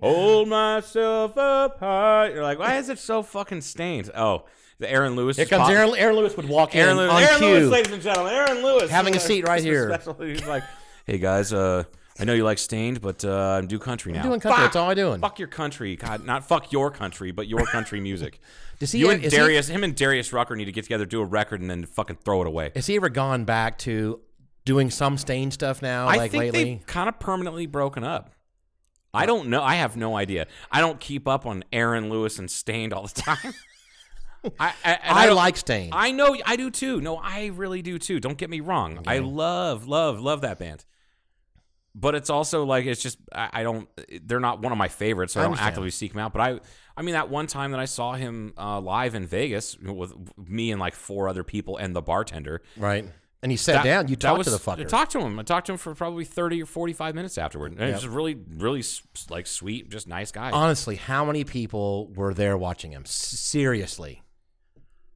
hold 0.00 0.48
myself 0.48 1.36
up 1.38 1.78
high. 1.80 2.28
You're 2.32 2.42
like, 2.42 2.58
why 2.58 2.76
is 2.78 2.88
it 2.88 2.98
so 2.98 3.22
fucking 3.22 3.60
staind? 3.62 4.10
Oh, 4.16 4.44
the 4.78 4.90
Aaron 4.90 5.16
Lewis. 5.16 5.36
Here 5.36 5.46
comes 5.46 5.62
pop- 5.62 5.70
Aaron. 5.72 5.94
Aaron 5.96 6.16
Lewis 6.16 6.36
would 6.36 6.48
walk 6.48 6.74
Aaron 6.74 6.92
in 6.92 6.96
Lewis. 6.98 7.12
on 7.12 7.22
Aaron 7.22 7.38
cue. 7.38 7.46
Lewis, 7.48 7.70
ladies 7.70 7.92
and 7.92 8.02
gentlemen. 8.02 8.32
Aaron 8.32 8.62
Lewis 8.62 8.90
Having 8.90 9.16
a 9.16 9.20
seat 9.20 9.46
right 9.46 9.62
here. 9.62 9.88
special. 9.92 10.14
He's 10.14 10.46
like, 10.46 10.62
hey 11.06 11.18
guys, 11.18 11.52
uh, 11.52 11.84
I 12.18 12.24
know 12.24 12.32
you 12.34 12.44
like 12.44 12.58
Staind, 12.58 13.00
but 13.00 13.24
uh, 13.24 13.58
I'm 13.58 13.66
do 13.66 13.78
country 13.78 14.12
now. 14.12 14.22
doing 14.22 14.40
country, 14.40 14.56
Fuck! 14.56 14.64
that's 14.66 14.76
all 14.76 14.90
I'm 14.90 14.96
doing. 14.96 15.20
Fuck 15.20 15.38
your 15.38 15.48
country, 15.48 15.96
God, 15.96 16.24
not 16.26 16.44
fuck 16.46 16.70
your 16.72 16.90
country, 16.90 17.30
but 17.30 17.46
your 17.48 17.64
country 17.66 18.00
music. 18.10 18.40
Does 18.78 18.92
he- 18.92 18.98
you 19.00 19.10
and 19.10 19.22
is 19.24 19.32
he- 19.32 19.38
Darius, 19.38 19.68
him 19.68 19.84
and 19.84 19.94
Darius 19.94 20.32
Rucker 20.32 20.56
need 20.56 20.66
to 20.66 20.72
get 20.72 20.82
together, 20.84 21.06
do 21.06 21.20
a 21.20 21.24
record, 21.24 21.60
and 21.60 21.70
then 21.70 21.84
fucking 21.86 22.16
throw 22.24 22.40
it 22.42 22.46
away. 22.46 22.72
Has 22.74 22.86
he 22.86 22.96
ever 22.96 23.08
gone 23.08 23.44
back 23.44 23.78
to 23.78 24.20
doing 24.66 24.90
some 24.90 25.16
stained 25.18 25.52
stuff 25.54 25.80
now? 25.82 26.08
I 26.08 26.16
like 26.16 26.30
think 26.30 26.52
lately? 26.52 26.82
kind 26.86 27.08
of 27.08 27.18
permanently 27.18 27.66
broken 27.66 28.04
up. 28.04 28.32
I 29.12 29.26
don't 29.26 29.48
know. 29.48 29.62
I 29.62 29.76
have 29.76 29.96
no 29.96 30.16
idea. 30.16 30.46
I 30.70 30.80
don't 30.80 31.00
keep 31.00 31.26
up 31.26 31.46
on 31.46 31.64
Aaron 31.72 32.10
Lewis 32.10 32.38
and 32.38 32.50
Staind 32.50 32.92
all 32.92 33.06
the 33.06 33.20
time. 33.20 33.54
I, 34.58 34.72
I, 34.84 34.92
and 35.02 35.18
I 35.18 35.32
like 35.32 35.56
Stain. 35.56 35.90
I 35.92 36.12
know 36.12 36.36
I 36.46 36.56
do 36.56 36.70
too. 36.70 37.00
No, 37.00 37.16
I 37.16 37.46
really 37.46 37.82
do 37.82 37.98
too. 37.98 38.20
Don't 38.20 38.38
get 38.38 38.48
me 38.48 38.60
wrong. 38.60 39.02
I 39.06 39.18
love, 39.18 39.86
love, 39.86 40.20
love 40.20 40.40
that 40.42 40.58
band. 40.58 40.84
But 41.94 42.14
it's 42.14 42.30
also 42.30 42.64
like 42.64 42.86
it's 42.86 43.02
just 43.02 43.18
I, 43.34 43.50
I 43.52 43.62
don't. 43.64 43.88
They're 44.22 44.40
not 44.40 44.62
one 44.62 44.70
of 44.70 44.78
my 44.78 44.86
favorites, 44.88 45.34
so 45.34 45.40
I, 45.40 45.44
I 45.44 45.48
don't 45.48 45.60
actively 45.60 45.90
seek 45.90 46.12
them 46.12 46.20
out. 46.20 46.32
But 46.32 46.40
I, 46.40 46.60
I 46.96 47.02
mean, 47.02 47.14
that 47.14 47.28
one 47.28 47.48
time 47.48 47.72
that 47.72 47.80
I 47.80 47.84
saw 47.86 48.12
him 48.12 48.54
uh, 48.56 48.80
live 48.80 49.16
in 49.16 49.26
Vegas 49.26 49.76
with 49.76 50.14
me 50.38 50.70
and 50.70 50.80
like 50.80 50.94
four 50.94 51.28
other 51.28 51.42
people 51.42 51.76
and 51.78 51.94
the 51.94 52.00
bartender. 52.00 52.62
right. 52.76 53.04
And 53.42 53.50
he 53.50 53.56
sat 53.56 53.76
that- 53.76 53.84
down. 53.84 54.08
You 54.08 54.16
talked 54.16 54.38
was- 54.38 54.46
to 54.46 54.50
the 54.50 54.58
fucker. 54.58 54.80
I 54.80 54.84
talked 54.84 55.12
to 55.12 55.20
him. 55.20 55.38
I 55.38 55.42
talked 55.42 55.66
to 55.66 55.72
him 55.72 55.78
for 55.78 55.94
probably 55.94 56.24
thirty 56.26 56.62
or 56.62 56.66
forty-five 56.66 57.14
minutes 57.14 57.38
afterward. 57.38 57.72
And 57.72 57.80
He's 57.90 58.02
just 58.02 58.14
really, 58.14 58.34
really 58.34 58.82
like 59.30 59.46
sweet, 59.46 59.90
just 59.90 60.06
nice 60.06 60.30
guy. 60.30 60.50
Honestly, 60.50 60.96
how 60.96 61.24
many 61.24 61.44
people 61.44 62.08
were 62.14 62.34
there 62.34 62.58
watching 62.58 62.92
him? 62.92 63.04
Seriously. 63.06 64.22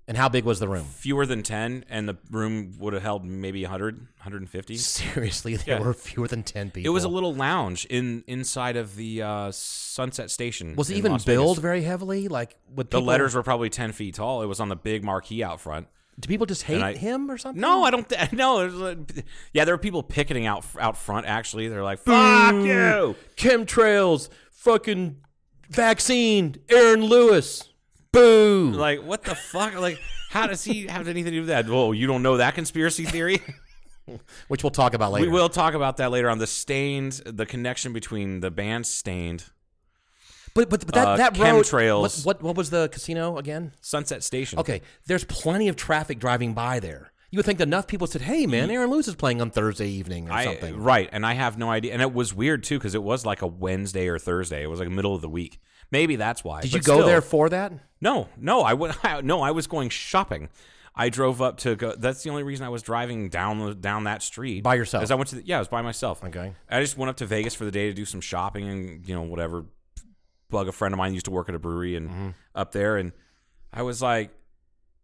And 0.07 0.19
how 0.19 0.29
big 0.29 0.45
was 0.45 0.59
the 0.61 0.69
room? 0.69 0.85
Fewer 0.85 1.25
than 1.25 1.43
ten, 1.43 1.85
and 1.89 2.07
the 2.07 2.19
room 2.31 2.75
would 2.79 2.93
have 2.93 3.03
held 3.03 3.25
maybe 3.25 3.63
100, 3.63 3.97
150. 3.97 4.77
Seriously, 4.77 5.57
there 5.57 5.79
Yeah. 5.79 5.85
were 5.85 5.95
fewer 5.95 6.29
than 6.29 6.43
ten 6.43 6.71
people. 6.71 6.91
It 6.91 6.93
was 6.93 7.05
a 7.05 7.09
little 7.09 7.35
lounge 7.35 7.87
in 7.87 8.23
inside 8.27 8.77
of 8.77 8.97
the 8.97 9.23
uh, 9.23 9.51
Sunset 9.51 10.31
Station. 10.31 10.77
Was 10.77 10.91
it 10.91 10.97
even 10.97 11.13
Las 11.13 11.25
billed 11.25 11.57
Vegas. 11.57 11.63
very 11.63 11.83
heavily? 11.83 12.29
Like 12.29 12.55
with 12.75 12.91
The 12.91 13.01
letters 13.01 13.35
were 13.35 13.43
probably 13.43 13.71
ten 13.71 13.93
feet 13.93 14.15
tall. 14.17 14.43
It 14.43 14.47
was 14.47 14.61
on 14.61 14.69
the 14.69 14.77
big 14.77 15.05
marquee 15.05 15.43
out 15.43 15.59
front. 15.61 15.89
Do 16.19 16.29
people 16.29 16.47
just 16.47 16.63
hate 16.63 16.81
I- 16.83 16.93
him 16.95 17.31
or 17.31 17.37
something? 17.39 17.61
No, 17.61 17.83
I 17.85 17.91
don't. 17.91 18.09
Th- 18.09 18.33
no, 18.33 18.59
there's, 18.59 18.75
like- 18.75 19.25
yeah, 19.53 19.65
there 19.65 19.75
are 19.75 19.79
people 19.79 20.03
picketing 20.03 20.47
out 20.47 20.65
out 20.79 20.97
front. 20.97 21.27
Actually, 21.27 21.69
they're 21.69 21.83
like, 21.83 21.99
"Fuck 21.99 22.55
you!" 22.55 23.17
Chemtrails, 23.37 24.29
fucking 24.53 25.17
vaccine, 25.71 26.57
Aaron 26.69 27.03
Lewis. 27.05 27.69
Boo. 28.13 28.71
Like, 28.71 29.03
what 29.03 29.25
the 29.25 29.35
fuck? 29.35 29.75
Like, 29.75 29.99
how 30.31 30.47
does 30.47 30.63
he 30.63 30.87
have 30.87 31.09
anything 31.09 31.25
to 31.25 31.31
do 31.33 31.41
with 31.41 31.49
that? 31.49 31.69
Well, 31.69 31.93
you 31.93 32.07
don't 32.07 32.23
know 32.23 32.37
that 32.37 32.55
conspiracy 32.55 33.05
theory. 33.05 33.43
Which 34.49 34.63
we'll 34.63 34.71
talk 34.71 34.93
about 34.95 35.13
later. 35.13 35.27
we 35.27 35.33
will 35.33 35.49
talk 35.49 35.75
about 35.75 35.97
that 35.97 36.11
later 36.11 36.29
on. 36.31 36.39
The 36.39 36.47
Staind, 36.47 37.13
the 37.25 37.47
connection 37.47 37.93
between 37.93 38.41
the 38.41 38.51
band 38.51 38.87
Staind, 38.87 39.47
But 40.55 40.71
but, 40.71 40.87
but 40.87 40.95
that 40.95 41.07
Uh, 41.07 41.17
that 41.17 41.37
road. 41.39 42.01
What, 42.01 42.21
what 42.25 42.43
what 42.43 42.57
was 42.57 42.71
the 42.71 42.89
casino 42.89 43.37
again? 43.39 43.73
Sunset 43.81 44.23
Station. 44.23 44.59
Okay, 44.61 44.83
there's 45.07 45.25
plenty 45.25 45.69
of 45.69 45.77
traffic 45.77 46.19
driving 46.19 46.55
by 46.55 46.81
there. 46.81 47.11
You 47.31 47.39
would 47.39 47.47
think 47.47 47.61
enough 47.61 47.89
people 47.89 48.07
said, 48.07 48.23
"Hey, 48.23 48.47
man, 48.47 48.71
Aaron 48.71 48.91
Lewis 48.91 49.09
is 49.09 49.17
playing 49.17 49.41
on 49.41 49.51
Thursday 49.51 49.89
evening 49.89 50.31
or 50.31 50.33
I, 50.33 50.45
something." 50.45 50.77
right, 50.81 51.09
and 51.11 51.27
I 51.27 51.35
have 51.35 51.59
no 51.59 51.69
idea. 51.71 51.93
And 51.93 52.01
it 52.01 52.15
was 52.15 52.33
weird 52.33 52.63
too 52.63 52.79
because 52.79 52.95
it 52.95 53.03
was 53.03 53.27
like 53.27 53.43
a 53.43 53.47
Wednesday 53.49 54.07
or 54.07 54.21
Thursday. 54.21 54.63
It 54.63 54.69
was 54.69 54.79
like 54.79 54.89
middle 54.89 55.17
of 55.17 55.21
the 55.21 55.29
week. 55.29 55.61
Maybe 55.91 56.15
that's 56.15 56.45
why. 56.45 56.61
Did 56.61 56.71
But 56.71 56.77
you 56.79 56.83
go 56.85 56.97
still- 56.99 57.07
there 57.07 57.21
for 57.21 57.49
that? 57.49 57.73
No, 58.01 58.29
no, 58.37 58.61
I 58.63 58.75
would. 58.75 58.95
no, 59.25 59.43
I 59.43 59.51
was 59.51 59.67
going 59.67 59.89
shopping. 59.89 60.49
I 60.95 61.09
drove 61.09 61.43
up 61.43 61.57
to 61.59 61.75
go. 61.75 61.97
That's 61.97 62.23
the 62.23 62.31
only 62.31 62.45
reason 62.45 62.65
I 62.65 62.69
was 62.69 62.83
driving 62.83 63.29
down 63.29 63.81
down 63.81 64.05
that 64.05 64.23
street 64.23 64.63
By 64.63 64.77
yourself? 64.77 65.01
Because 65.01 65.11
I 65.11 65.17
went 65.17 65.31
to 65.31 65.37
the, 65.37 65.43
yeah, 65.45 65.57
I 65.57 65.59
was 65.59 65.67
by 65.67 65.83
myself. 65.83 66.23
Okay. 66.23 66.53
I 66.71 66.81
just 66.81 66.97
went 66.97 67.11
up 67.11 67.17
to 67.17 67.27
Vegas 67.27 67.57
for 67.57 67.65
the 67.65 67.73
day 67.73 67.89
to 67.89 67.93
do 67.95 68.05
some 68.05 68.21
shopping 68.21 68.69
and 68.69 69.09
you 69.09 69.15
know 69.17 69.23
whatever. 69.23 69.65
Bug 70.55 70.69
a 70.69 70.73
friend 70.73 70.95
of 70.95 70.99
mine 70.99 71.13
used 71.13 71.27
to 71.27 71.31
work 71.31 71.49
at 71.51 71.55
a 71.55 71.59
brewery 71.59 71.97
and 71.97 72.09
Mm-hmm. 72.09 72.29
up 72.55 72.73
there, 72.73 72.97
and 72.97 73.13
I 73.73 73.83
was 73.83 74.01
like, 74.01 74.31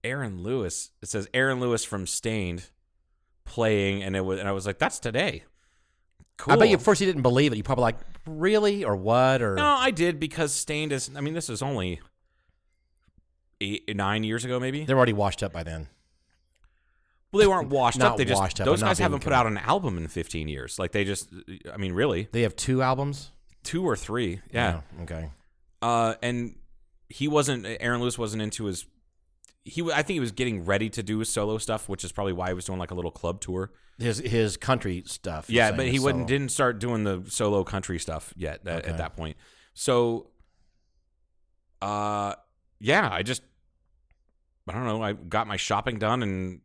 Aaron 0.02 0.42
Lewis. 0.42 0.90
It 1.02 1.08
says 1.10 1.28
Aaron 1.34 1.60
Lewis 1.60 1.84
from 1.84 2.06
Staind 2.06 2.64
playing, 3.44 4.02
and 4.02 4.16
it 4.16 4.24
was 4.24 4.38
and 4.40 4.48
I 4.48 4.52
was 4.52 4.64
like, 4.66 4.78
that's 4.78 4.98
today. 4.98 5.44
Cool. 6.38 6.54
I 6.54 6.56
bet 6.56 6.68
you 6.68 6.76
at 6.76 6.82
first 6.82 7.00
you 7.02 7.06
didn't 7.06 7.20
believe 7.22 7.52
it. 7.52 7.56
You 7.56 7.62
probably 7.62 7.82
like, 7.82 7.98
really 8.26 8.82
or 8.84 8.96
what 8.96 9.42
or 9.42 9.56
No, 9.56 9.66
I 9.66 9.90
did 9.90 10.18
because 10.18 10.52
Staind 10.54 10.90
is. 10.92 11.10
I 11.14 11.20
mean, 11.20 11.34
this 11.34 11.50
is 11.50 11.60
only 11.60 12.00
eight, 13.60 13.94
nine 13.94 14.24
years 14.24 14.44
ago, 14.44 14.58
maybe. 14.58 14.84
they're 14.84 14.96
already 14.96 15.12
washed 15.12 15.42
up 15.42 15.52
by 15.52 15.62
then. 15.62 15.88
Well, 17.32 17.40
they 17.40 17.46
weren't 17.46 17.68
washed 17.68 18.00
up. 18.02 18.16
They 18.16 18.24
just 18.24 18.42
up, 18.60 18.66
those 18.66 18.82
guys 18.82 18.98
haven't 18.98 19.22
put 19.22 19.32
out 19.32 19.46
an 19.46 19.58
album 19.58 19.98
in 19.98 20.08
15 20.08 20.48
years. 20.48 20.78
Like 20.78 20.92
they 20.92 21.04
just, 21.04 21.28
I 21.72 21.76
mean, 21.76 21.92
really, 21.92 22.28
They 22.32 22.42
have 22.42 22.56
two 22.56 22.82
albums. 22.82 23.30
two 23.62 23.84
or 23.86 23.94
three. 23.96 24.40
Yeah. 24.52 24.80
Oh, 24.98 25.02
okay. 25.02 25.30
Uh, 25.82 26.14
and 26.22 26.56
he 27.08 27.26
wasn't. 27.28 27.66
Aaron 27.80 28.00
Lewis 28.00 28.18
wasn't 28.18 28.42
into 28.42 28.64
his. 28.66 28.86
He, 29.64 29.82
I 29.92 29.96
think 30.02 30.14
he 30.14 30.20
was 30.20 30.32
getting 30.32 30.64
ready 30.64 30.88
to 30.90 31.02
do 31.02 31.18
his 31.18 31.28
solo 31.28 31.58
stuff, 31.58 31.88
which 31.88 32.02
is 32.04 32.12
probably 32.12 32.32
why 32.32 32.48
he 32.48 32.54
was 32.54 32.64
doing 32.64 32.78
like 32.78 32.90
a 32.90 32.94
little 32.94 33.10
club 33.10 33.40
tour. 33.40 33.70
His 33.98 34.18
his 34.18 34.56
country 34.56 35.02
stuff. 35.06 35.50
Yeah, 35.50 35.72
but 35.72 35.86
he 35.88 35.98
wouldn't 35.98 36.26
didn't 36.26 36.50
start 36.50 36.78
doing 36.78 37.04
the 37.04 37.24
solo 37.28 37.64
country 37.64 37.98
stuff 37.98 38.32
yet 38.36 38.60
at, 38.66 38.78
Okay. 38.82 38.90
at 38.90 38.96
that 38.98 39.16
point. 39.16 39.36
So, 39.74 40.30
uh, 41.82 42.34
yeah, 42.78 43.08
I 43.10 43.22
just 43.22 43.42
I 44.68 44.72
don't 44.72 44.84
know. 44.86 45.02
I 45.02 45.12
got 45.12 45.46
my 45.46 45.56
shopping 45.56 45.98
done, 45.98 46.22
and 46.22 46.60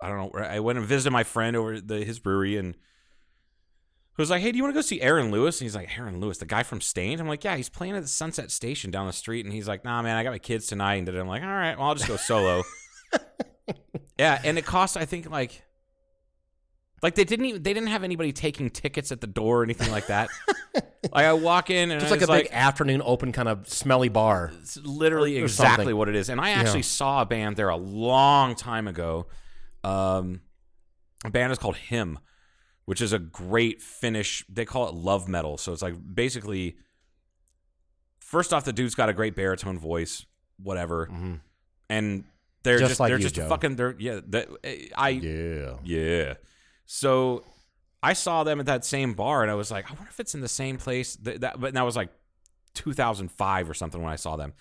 I 0.00 0.08
don't 0.08 0.34
know. 0.34 0.40
I 0.42 0.60
went 0.60 0.78
and 0.78 0.86
visited 0.86 1.10
my 1.12 1.24
friend 1.24 1.56
over 1.56 1.80
the 1.80 2.04
his 2.04 2.18
brewery, 2.18 2.56
and 2.56 2.76
who 4.16 4.22
was 4.22 4.30
like, 4.30 4.42
"Hey, 4.42 4.50
do 4.52 4.56
you 4.58 4.62
want 4.62 4.74
to 4.74 4.78
go 4.78 4.82
see 4.82 5.00
Aaron 5.00 5.30
Lewis?" 5.30 5.60
And 5.60 5.66
he's 5.66 5.74
like, 5.76 5.96
"Aaron 5.98 6.20
Lewis, 6.20 6.38
the 6.38 6.46
guy 6.46 6.62
from 6.62 6.80
Staind." 6.80 7.20
I'm 7.20 7.28
like, 7.28 7.44
"Yeah, 7.44 7.56
he's 7.56 7.68
playing 7.68 7.94
at 7.96 8.02
the 8.02 8.08
Sunset 8.08 8.50
Station 8.50 8.90
down 8.90 9.06
the 9.06 9.12
street." 9.12 9.44
And 9.44 9.52
he's 9.54 9.68
like, 9.68 9.84
"Nah, 9.84 10.02
man, 10.02 10.16
I 10.16 10.22
got 10.22 10.30
my 10.30 10.38
kids 10.38 10.66
tonight." 10.66 10.96
And 10.96 11.08
I'm 11.08 11.26
like, 11.28 11.42
"All 11.42 11.48
right, 11.48 11.76
well, 11.78 11.88
I'll 11.88 11.94
just 11.94 12.08
go 12.08 12.16
solo." 12.16 12.62
yeah, 14.18 14.40
and 14.44 14.58
it 14.58 14.64
cost 14.64 14.96
I 14.96 15.04
think 15.04 15.30
like 15.30 15.62
like 17.02 17.14
they 17.16 17.24
didn't 17.24 17.44
even 17.46 17.62
they 17.62 17.72
didn't 17.74 17.88
have 17.90 18.02
anybody 18.04 18.32
taking 18.32 18.70
tickets 18.70 19.12
at 19.12 19.20
the 19.20 19.26
door 19.26 19.60
or 19.60 19.64
anything 19.64 19.90
like 19.90 20.06
that. 20.06 20.28
like 20.74 21.26
I 21.26 21.32
walk 21.34 21.68
in 21.70 21.90
and 21.90 22.00
Just 22.00 22.10
like 22.10 22.22
it's 22.22 22.30
a 22.30 22.32
big 22.32 22.48
afternoon 22.50 23.02
open 23.04 23.30
kind 23.32 23.48
of 23.48 23.68
smelly 23.68 24.08
bar. 24.08 24.52
it's 24.62 24.76
literally 24.78 25.36
exactly 25.36 25.84
something. 25.84 25.96
what 25.96 26.08
it 26.08 26.14
is. 26.16 26.28
And 26.30 26.40
I 26.40 26.50
actually 26.50 26.78
Yeah. 26.78 26.82
saw 26.84 27.22
a 27.22 27.26
band 27.26 27.56
there 27.56 27.68
a 27.68 27.76
long 27.76 28.54
time 28.54 28.88
ago. 28.88 29.26
Um, 29.82 30.40
a 31.26 31.30
band 31.30 31.52
is 31.52 31.58
called 31.58 31.76
Him, 31.76 32.18
which 32.84 33.00
is 33.00 33.12
a 33.12 33.18
great 33.18 33.80
Finnish. 33.80 34.44
They 34.48 34.64
call 34.64 34.88
it 34.88 34.94
love 34.94 35.28
metal. 35.28 35.56
So 35.58 35.72
it's 35.72 35.82
like 35.82 35.94
basically, 36.14 36.76
first 38.20 38.52
off, 38.52 38.64
the 38.64 38.72
dude's 38.72 38.94
got 38.94 39.08
a 39.08 39.12
great 39.12 39.34
baritone 39.34 39.78
voice, 39.78 40.26
whatever, 40.58 41.06
mm-hmm. 41.06 41.34
and 41.88 42.24
they're 42.62 42.78
Just 42.78 42.90
just, 42.90 43.00
like 43.00 43.10
they're 43.10 43.18
you, 43.18 43.24
just 43.24 43.34
Joe. 43.34 43.48
fucking. 43.48 43.76
They're 43.76 43.94
yeah. 43.98 44.20
That, 44.28 44.48
I 44.96 45.10
Yeah. 45.10 45.76
yeah. 45.84 46.34
So 46.86 47.44
I 48.02 48.14
saw 48.14 48.44
them 48.44 48.60
at 48.60 48.66
that 48.66 48.84
same 48.84 49.14
bar, 49.14 49.42
and 49.42 49.50
I 49.50 49.54
was 49.54 49.70
like, 49.70 49.90
I 49.90 49.94
wonder 49.94 50.10
if 50.10 50.20
it's 50.20 50.34
in 50.34 50.40
the 50.40 50.48
same 50.48 50.78
place. 50.78 51.16
That, 51.16 51.42
that 51.42 51.60
but 51.60 51.74
that 51.74 51.82
was 51.82 51.96
like 51.96 52.10
2005 52.74 53.70
or 53.70 53.74
something 53.74 54.02
when 54.02 54.12
I 54.12 54.16
saw 54.16 54.36
them, 54.36 54.54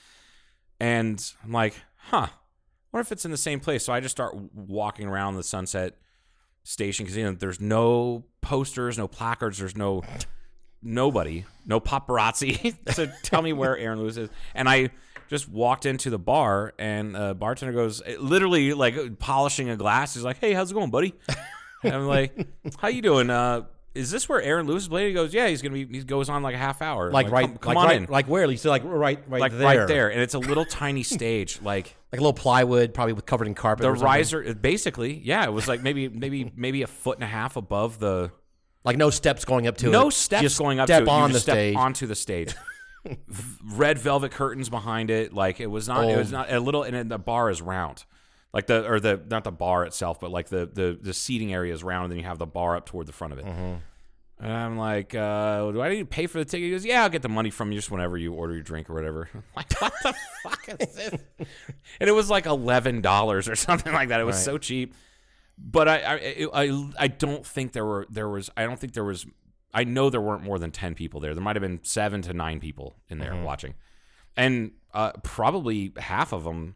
and 0.79 1.23
I'm 1.43 1.51
like, 1.51 1.75
huh. 2.09 2.27
I 2.27 2.97
wonder 2.97 3.07
if 3.07 3.11
it's 3.11 3.25
in 3.25 3.31
the 3.31 3.37
same 3.37 3.59
place. 3.59 3.83
So 3.83 3.91
I 3.91 4.01
just 4.01 4.15
start 4.15 4.35
walking 4.53 5.07
around 5.07 5.35
the 5.35 5.43
Sunset 5.43 5.97
Station 6.63 7.05
because 7.05 7.17
you 7.17 7.23
know 7.25 7.33
there's 7.33 7.59
no 7.59 8.23
posters, 8.41 8.97
no 8.97 9.07
placards, 9.07 9.57
there's 9.57 9.75
no 9.75 10.01
nobody, 10.81 11.45
no 11.65 11.79
paparazzi 11.79 12.75
to 12.95 13.13
tell 13.23 13.41
me 13.41 13.53
where 13.53 13.77
Aaron 13.77 13.99
Lewis 13.99 14.17
is, 14.17 14.29
and 14.55 14.69
I 14.69 14.89
just 15.29 15.49
walked 15.49 15.85
into 15.85 16.09
the 16.09 16.19
bar 16.19 16.73
and 16.77 17.15
uh, 17.15 17.33
bartender 17.33 17.73
goes 17.73 18.01
literally 18.19 18.73
like 18.73 19.19
polishing 19.19 19.69
a 19.69 19.75
glass. 19.75 20.13
He's 20.13 20.23
like, 20.23 20.39
"Hey, 20.39 20.53
how's 20.53 20.71
it 20.71 20.73
going, 20.73 20.91
buddy?" 20.91 21.13
And 21.83 21.93
I'm 21.93 22.07
like, 22.07 22.47
"How 22.79 22.87
you 22.87 23.01
doing? 23.01 23.29
Uh, 23.29 23.63
is 23.93 24.09
this 24.09 24.29
where 24.29 24.41
Aaron 24.41 24.65
Lewis 24.67 24.83
is 24.83 24.89
playing?" 24.89 25.09
He 25.09 25.13
goes, 25.13 25.33
"Yeah, 25.33 25.47
he's 25.47 25.61
gonna 25.61 25.73
be. 25.73 25.85
He 25.85 26.03
goes 26.03 26.29
on 26.29 26.43
like 26.43 26.55
a 26.55 26.59
half 26.59 26.81
hour. 26.81 27.11
Like, 27.11 27.27
I'm 27.27 27.31
right, 27.33 27.45
come, 27.47 27.57
come 27.57 27.73
like 27.73 27.77
on 27.77 27.87
right, 27.87 28.01
in, 28.03 28.05
like 28.09 28.27
where? 28.27 28.55
Said 28.55 28.69
like 28.69 28.83
right, 28.85 29.21
right 29.27 29.41
like 29.41 29.51
there, 29.51 29.79
right 29.79 29.87
there." 29.87 30.11
And 30.11 30.21
it's 30.21 30.33
a 30.33 30.39
little 30.39 30.65
tiny 30.65 31.03
stage, 31.03 31.61
like 31.61 31.95
like 32.13 32.19
a 32.19 32.23
little 32.23 32.33
plywood, 32.33 32.93
probably 32.93 33.11
with 33.13 33.25
covered 33.25 33.47
in 33.47 33.55
carpet. 33.55 33.83
the 33.83 33.91
riser. 33.91 34.53
Basically, 34.53 35.15
yeah, 35.15 35.43
it 35.43 35.51
was 35.51 35.67
like 35.67 35.81
maybe 35.81 36.07
maybe 36.07 36.49
maybe 36.55 36.81
a 36.83 36.87
foot 36.87 37.17
and 37.17 37.23
a 37.25 37.27
half 37.27 37.57
above 37.57 37.99
the. 37.99 38.31
like 38.85 38.95
no 38.97 39.09
steps 39.09 39.43
going 39.45 39.67
up 39.67 39.75
to 39.77 39.87
it. 39.87 39.91
no 39.91 40.09
steps 40.09 40.41
Just 40.43 40.57
going 40.59 40.79
up 40.79 40.87
step 40.87 41.03
to 41.03 41.09
it. 41.09 41.13
on 41.13 41.29
you 41.29 41.33
the 41.33 41.39
step 41.41 41.53
stage. 41.55 41.75
onto 41.75 42.07
the 42.07 42.15
stage. 42.15 42.55
Red 43.65 43.99
velvet 43.99 44.31
curtains 44.31 44.69
behind 44.69 45.09
it. 45.09 45.33
Like 45.33 45.59
it 45.59 45.67
was 45.67 45.87
not. 45.89 46.09
It 46.09 46.17
was 46.17 46.33
Oh. 46.33 46.37
not 46.37 46.51
a 46.53 46.59
little. 46.59 46.83
And 46.83 47.09
the 47.11 47.17
bar 47.19 47.49
is 47.49 47.61
round, 47.61 48.05
like 48.53 48.67
the 48.67 48.87
or 48.89 48.99
the 48.99 49.21
not 49.29 49.43
the 49.43 49.51
bar 49.51 49.83
itself, 49.85 50.19
but 50.21 50.31
like 50.31 50.47
the 50.49 50.69
the 50.71 50.97
the 51.01 51.13
seating 51.13 51.53
area 51.53 51.73
is 51.73 51.83
round, 51.83 52.05
and 52.05 52.11
then 52.11 52.19
you 52.19 52.25
have 52.25 52.37
the 52.37 52.45
bar 52.45 52.75
up 52.77 52.85
toward 52.85 53.07
the 53.07 53.11
front 53.11 53.33
of 53.33 53.39
it. 53.39 53.45
Mm-hmm. 53.45 53.73
And 54.43 54.51
I'm 54.51 54.77
like, 54.77 55.15
uh, 55.15 55.71
do 55.71 55.81
I 55.81 55.87
need 55.89 55.99
to 55.99 56.05
pay 56.05 56.27
for 56.27 56.37
the 56.39 56.43
ticket? 56.45 56.65
He 56.65 56.71
goes, 56.71 56.85
Yeah, 56.85 57.03
I'll 57.03 57.09
get 57.09 57.21
the 57.21 57.29
money 57.29 57.49
from 57.49 57.71
you 57.71 57.77
just 57.77 57.89
whenever 57.89 58.17
you 58.17 58.33
order 58.33 58.53
your 58.53 58.61
drink 58.63 58.89
or 58.89 58.93
whatever. 58.93 59.29
I'm 59.33 59.43
like, 59.55 59.81
what 59.81 59.93
the 60.03 60.13
fuck 60.43 60.67
is 60.81 60.93
this? 60.95 61.21
And 61.99 62.09
it 62.09 62.11
was 62.11 62.29
like 62.29 62.45
eleven 62.45 62.99
dollars 63.01 63.47
or 63.47 63.55
something 63.67 63.93
like 63.93 64.09
that. 64.09 64.19
It 64.19 64.25
was 64.25 64.35
Right. 64.35 64.43
so 64.45 64.57
cheap. 64.57 64.95
But 65.57 65.87
I, 65.87 65.97
I 65.97 66.47
I 66.65 66.89
I 66.99 67.07
don't 67.07 67.45
think 67.45 67.71
there 67.71 67.85
were 67.85 68.05
there 68.09 68.27
was 68.27 68.49
I 68.57 68.63
don't 68.65 68.77
think 68.79 68.93
there 68.93 69.03
was 69.05 69.25
I 69.73 69.85
know 69.85 70.09
there 70.09 70.19
weren't 70.21 70.43
more 70.43 70.59
than 70.59 70.71
ten 70.71 70.93
people 70.93 71.19
there. 71.21 71.33
There 71.33 71.43
might 71.43 71.55
have 71.55 71.61
been 71.63 71.79
seven 71.83 72.21
to 72.23 72.33
nine 72.33 72.59
people 72.59 72.95
in 73.09 73.19
there 73.19 73.31
Mm-hmm. 73.31 73.43
watching, 73.43 73.73
and 74.35 74.71
uh, 74.93 75.11
probably 75.23 75.93
half 75.97 76.33
of 76.33 76.43
them 76.43 76.75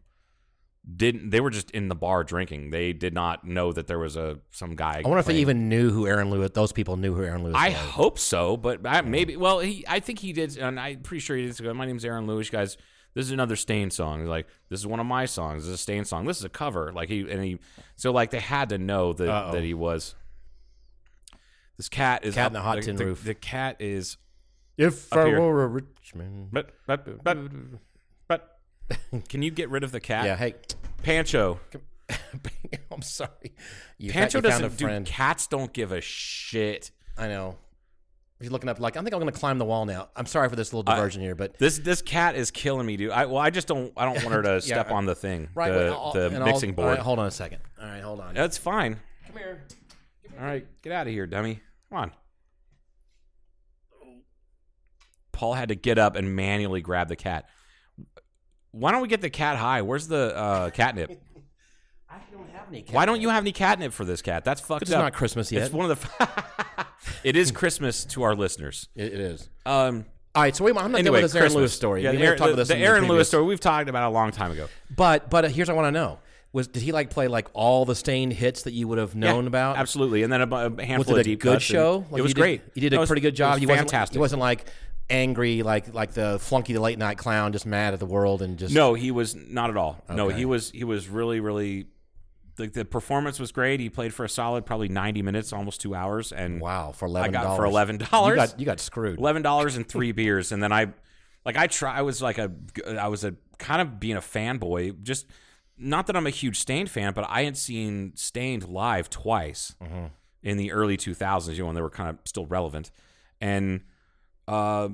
didn't. 0.96 1.30
They 1.30 1.40
were 1.40 1.50
just 1.50 1.70
in 1.72 1.88
the 1.88 1.94
bar 1.94 2.24
drinking. 2.24 2.70
They 2.70 2.92
did 2.92 3.12
not 3.12 3.44
know 3.44 3.72
that 3.72 3.86
there 3.86 3.98
was 3.98 4.16
a 4.16 4.38
some 4.50 4.74
guy. 4.74 5.02
I 5.04 5.08
wonder 5.08 5.18
if 5.18 5.26
they 5.26 5.32
playing. 5.32 5.40
even 5.42 5.68
knew 5.68 5.90
who 5.90 6.06
Aaron 6.06 6.30
Lewis. 6.30 6.50
Those 6.54 6.72
people 6.72 6.96
knew 6.96 7.14
who 7.14 7.22
Aaron 7.22 7.44
Lewis 7.44 7.56
I 7.56 7.68
was. 7.70 7.76
hope 7.78 8.18
so, 8.18 8.56
but 8.56 8.86
I, 8.86 9.02
maybe. 9.02 9.36
Well, 9.36 9.58
he, 9.60 9.84
I 9.86 10.00
think 10.00 10.18
he 10.20 10.32
did, 10.32 10.56
and 10.56 10.80
I'm 10.80 11.00
pretty 11.00 11.20
sure 11.20 11.36
he 11.36 11.46
did. 11.46 11.62
Go, 11.62 11.74
My 11.74 11.84
name's 11.86 12.04
Aaron 12.04 12.26
Lewis, 12.26 12.48
guys. 12.50 12.76
This 13.14 13.26
is 13.26 13.32
another 13.32 13.56
Stain 13.56 13.90
song. 13.90 14.20
He's 14.20 14.28
like, 14.28 14.46
this 14.68 14.78
is 14.80 14.86
one 14.86 15.00
of 15.00 15.06
my 15.06 15.24
songs. 15.26 15.62
This 15.64 15.68
is 15.68 15.74
a 15.74 15.78
Stain 15.78 16.04
song. 16.04 16.24
This 16.26 16.38
is 16.38 16.44
a 16.44 16.48
cover. 16.48 16.92
Like 16.92 17.08
he 17.08 17.20
and 17.30 17.42
he, 17.42 17.58
so 17.96 18.12
like 18.12 18.30
they 18.30 18.38
had 18.40 18.68
to 18.68 18.78
know 18.78 19.12
that 19.12 19.28
Uh-oh. 19.28 19.52
that 19.52 19.62
he 19.64 19.74
was. 19.74 20.14
This 21.76 21.88
cat 21.88 22.24
is 22.24 22.34
Cat 22.34 22.46
up- 22.46 22.50
in 22.50 22.52
the 22.54 22.60
hot 22.62 22.76
the, 22.76 22.82
tin 22.82 22.96
the- 22.96 23.06
roof. 23.06 23.24
The 23.24 23.34
cat 23.34 23.76
is, 23.80 24.16
If 24.76 25.12
I 25.12 25.26
here. 25.26 25.40
were 25.40 25.64
a 25.64 25.66
rich 25.68 26.14
man. 26.14 26.48
but 26.52 26.70
but 26.86 27.22
but 27.24 27.38
but. 28.28 28.54
Can 29.28 29.42
you 29.42 29.50
get 29.50 29.68
rid 29.70 29.84
of 29.84 29.92
the 29.92 30.00
cat? 30.00 30.24
Yeah. 30.24 30.36
Hey, 30.36 30.54
Pancho. 31.02 31.60
I'm 32.92 33.02
sorry. 33.02 33.52
You, 33.98 34.12
Pancho 34.12 34.38
you 34.38 34.42
doesn't. 34.42 34.64
a 34.64 34.68
Dude, 34.70 35.06
cats 35.06 35.46
don't 35.46 35.72
give 35.72 35.92
a 35.92 36.00
shit. 36.00 36.90
I 37.16 37.28
know. 37.28 37.56
He's 38.40 38.52
looking 38.52 38.68
up 38.68 38.78
like 38.78 38.96
I 38.96 39.00
think 39.02 39.12
I'm 39.12 39.20
going 39.20 39.32
to 39.32 39.38
climb 39.38 39.58
the 39.58 39.64
wall 39.64 39.84
now. 39.84 40.10
I'm 40.14 40.26
sorry 40.26 40.48
for 40.48 40.54
this 40.54 40.72
little 40.72 40.84
diversion 40.84 41.20
here, 41.22 41.34
but 41.34 41.58
This 41.58 41.78
this 41.78 42.02
cat 42.02 42.36
is 42.36 42.52
killing 42.52 42.86
me, 42.86 42.96
dude. 42.96 43.10
I 43.10 43.26
well, 43.26 43.38
I 43.38 43.50
just 43.50 43.66
don't. 43.66 43.92
I 43.96 44.04
don't 44.04 44.14
want 44.22 44.28
her 44.36 44.42
to 44.42 44.60
step 44.62 44.90
I- 44.90 44.94
on 44.94 45.06
the 45.06 45.14
thing, 45.16 45.48
right, 45.56 45.72
the, 45.72 45.88
I'll- 45.92 46.12
the 46.12 46.26
and 46.26 46.36
I'll- 46.38 46.44
mixing 46.46 46.72
board. 46.74 46.88
right, 46.90 46.98
hold 47.00 47.18
on 47.18 47.26
a 47.26 47.30
second. 47.32 47.58
All 47.80 47.88
right, 47.88 48.00
hold 48.00 48.20
on. 48.20 48.34
That's 48.34 48.56
fine. 48.56 49.00
Come 49.26 49.36
here. 49.38 49.64
All 50.38 50.44
right, 50.46 50.64
get 50.82 50.92
out 50.92 51.08
of 51.08 51.12
here, 51.12 51.26
dummy. 51.26 51.60
Come 51.90 51.98
on. 51.98 52.12
Paul 55.32 55.54
had 55.54 55.68
to 55.70 55.74
get 55.74 55.98
up 55.98 56.16
and 56.16 56.34
manually 56.34 56.80
grab 56.80 57.08
the 57.08 57.16
cat. 57.16 57.46
Why 58.72 58.92
don't 58.92 59.02
we 59.02 59.08
get 59.08 59.20
the 59.20 59.30
cat 59.30 59.56
high? 59.56 59.82
Where's 59.82 60.08
the 60.08 60.36
uh, 60.36 60.70
catnip? 60.70 61.10
I 62.10 62.18
don't 62.32 62.48
have 62.50 62.68
any. 62.70 62.84
Why 62.90 63.06
don't 63.06 63.20
you 63.20 63.28
have 63.30 63.42
any 63.42 63.52
catnip 63.52 63.92
for 63.92 64.04
this 64.04 64.22
cat? 64.22 64.44
That's 64.44 64.60
fucked 64.60 64.82
It's 64.82 64.90
up. 64.90 64.96
It's 64.98 65.02
not 65.02 65.12
Christmas 65.14 65.50
yet. 65.52 65.64
It's 65.64 65.72
one 65.74 65.90
of 65.90 66.00
the. 66.00 66.28
it 67.24 67.36
is 67.36 67.50
Christmas 67.50 68.04
to 68.06 68.22
our 68.22 68.34
listeners. 68.34 68.88
It, 68.94 69.12
it 69.14 69.20
is. 69.20 69.48
Um. 69.66 70.04
All 70.34 70.42
right, 70.42 70.54
so 70.54 70.62
wait, 70.64 70.70
I'm 70.70 70.76
not 70.76 70.98
done 70.98 71.00
Anyway, 71.00 71.22
with 71.22 71.32
this 71.32 71.40
Aaron 71.40 71.52
Lewis 71.54 71.72
story. 71.72 72.02
Yeah, 72.04 72.10
We 72.10 72.16
the, 72.16 72.20
may 72.20 72.26
have 72.26 72.28
Aaron, 72.32 72.38
talked 72.38 72.48
about 72.50 72.56
this 72.58 72.68
the 72.68 72.76
Aaron 72.76 72.98
previous- 73.00 73.10
Lewis 73.10 73.28
story 73.28 73.44
we've 73.44 73.58
talked 73.58 73.88
about 73.88 74.08
a 74.08 74.12
long 74.12 74.30
time 74.30 74.52
ago. 74.52 74.68
But 74.94 75.30
but 75.30 75.50
here's 75.50 75.66
what 75.68 75.74
I 75.74 75.76
want 75.76 75.86
to 75.88 75.98
know: 75.98 76.18
was 76.52 76.68
did 76.68 76.82
he 76.82 76.92
like 76.92 77.10
play 77.10 77.26
like 77.28 77.48
all 77.54 77.84
the 77.84 77.94
staind 77.96 78.34
hits 78.34 78.62
that 78.62 78.72
you 78.72 78.86
would 78.88 78.98
have 78.98 79.16
known 79.16 79.44
Yeah, 79.44 79.48
about? 79.48 79.76
absolutely, 79.78 80.22
and 80.22 80.32
then 80.32 80.42
a, 80.42 80.46
bu- 80.46 80.56
a 80.56 80.68
Was 80.70 80.84
handful 80.84 81.14
it 81.16 81.18
of 81.18 81.20
a 81.22 81.24
deep 81.24 81.40
good 81.40 81.54
cuts 81.54 81.64
show? 81.64 82.04
Like, 82.10 82.20
it 82.20 82.22
was 82.22 82.30
he 82.30 82.34
did- 82.34 82.40
great. 82.40 82.62
He 82.74 82.80
did 82.82 82.92
It 82.92 82.96
a 82.96 83.00
was- 83.00 83.08
pretty 83.08 83.22
good 83.22 83.34
job. 83.34 83.56
It 83.56 83.60
he 83.60 83.66
was 83.66 83.70
wasn't 83.72 83.90
fantastic. 83.90 84.14
He 84.14 84.18
wasn't 84.20 84.40
like 84.40 84.66
angry, 85.10 85.62
like 85.62 85.94
like 85.94 86.12
the 86.12 86.38
flunky, 86.40 86.72
the 86.74 86.80
late 86.80 86.98
night 86.98 87.18
clown, 87.18 87.52
just 87.52 87.66
mad 87.66 87.94
at 87.94 88.00
the 88.00 88.06
world 88.06 88.42
and 88.42 88.58
just 88.58 88.74
No, 88.74 88.94
he 88.94 89.10
was 89.10 89.34
not 89.34 89.70
at 89.70 89.76
all. 89.76 90.02
No, 90.08 90.26
Okay. 90.26 90.36
he 90.38 90.44
was 90.44 90.70
he 90.70 90.84
was 90.84 91.08
really 91.08 91.40
really 91.40 91.86
the, 92.56 92.66
the 92.66 92.84
performance 92.84 93.38
was 93.38 93.52
great. 93.52 93.78
He 93.80 93.88
played 93.88 94.12
for 94.12 94.24
a 94.24 94.28
solid 94.28 94.66
probably 94.66 94.88
90 94.88 95.22
minutes, 95.22 95.52
almost 95.52 95.80
2 95.80 95.94
hours 95.94 96.32
and 96.32 96.60
Wow, 96.60 96.90
for 96.92 97.06
I 97.06 97.08
eleven 97.10 97.32
got 97.32 97.56
for 97.56 97.62
$11. 97.64 98.28
You 98.28 98.34
got 98.34 98.58
you 98.60 98.66
got 98.66 98.80
screwed. 98.80 99.18
$11 99.18 99.76
and 99.76 99.88
3 99.88 100.12
beers 100.12 100.52
and 100.52 100.62
then 100.62 100.72
I 100.72 100.88
like 101.44 101.56
I 101.56 101.68
try 101.68 101.96
I 101.96 102.02
was 102.02 102.20
like 102.20 102.38
a 102.38 102.50
I 102.98 103.08
was 103.08 103.24
a 103.24 103.34
kind 103.58 103.80
of 103.80 103.98
being 104.00 104.16
a 104.16 104.20
fanboy 104.20 105.02
just 105.02 105.26
not 105.80 106.08
that 106.08 106.16
I'm 106.16 106.26
a 106.26 106.30
huge 106.30 106.58
Staind 106.58 106.90
fan, 106.90 107.12
but 107.14 107.24
I 107.28 107.44
had 107.44 107.56
seen 107.56 108.12
Staind 108.16 108.66
live 108.68 109.08
twice 109.08 109.76
Mm-hmm. 109.80 110.06
in 110.42 110.56
the 110.56 110.72
early 110.72 110.96
2000s, 110.96 111.52
you 111.52 111.58
know, 111.60 111.66
when 111.66 111.74
they 111.76 111.80
were 111.82 111.88
kind 111.90 112.10
of 112.10 112.16
still 112.24 112.46
relevant. 112.46 112.90
And 113.40 113.82
uh 114.48 114.88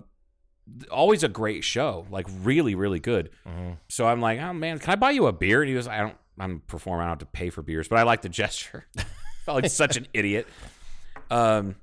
always 0.90 1.22
a 1.22 1.28
great 1.28 1.62
show, 1.64 2.06
like 2.10 2.26
really, 2.42 2.74
really 2.74 3.00
good. 3.00 3.30
Mm-hmm. 3.46 3.72
So 3.88 4.06
I'm 4.06 4.20
like, 4.20 4.40
oh 4.40 4.52
man, 4.52 4.78
can 4.78 4.92
I 4.92 4.96
buy 4.96 5.10
you 5.10 5.26
a 5.26 5.32
beer? 5.32 5.62
And 5.62 5.68
he 5.68 5.74
goes, 5.74 5.86
I 5.86 5.98
don't, 5.98 6.16
I'm 6.38 6.60
performing, 6.66 7.02
I 7.02 7.04
don't 7.04 7.20
have 7.20 7.30
to 7.30 7.38
pay 7.38 7.50
for 7.50 7.62
beers, 7.62 7.88
but 7.88 7.98
I 7.98 8.02
like 8.02 8.22
the 8.22 8.28
gesture. 8.28 8.86
Felt 9.44 9.62
like 9.62 9.70
such 9.70 9.96
an 9.96 10.06
idiot. 10.14 10.48
Um, 11.30 11.76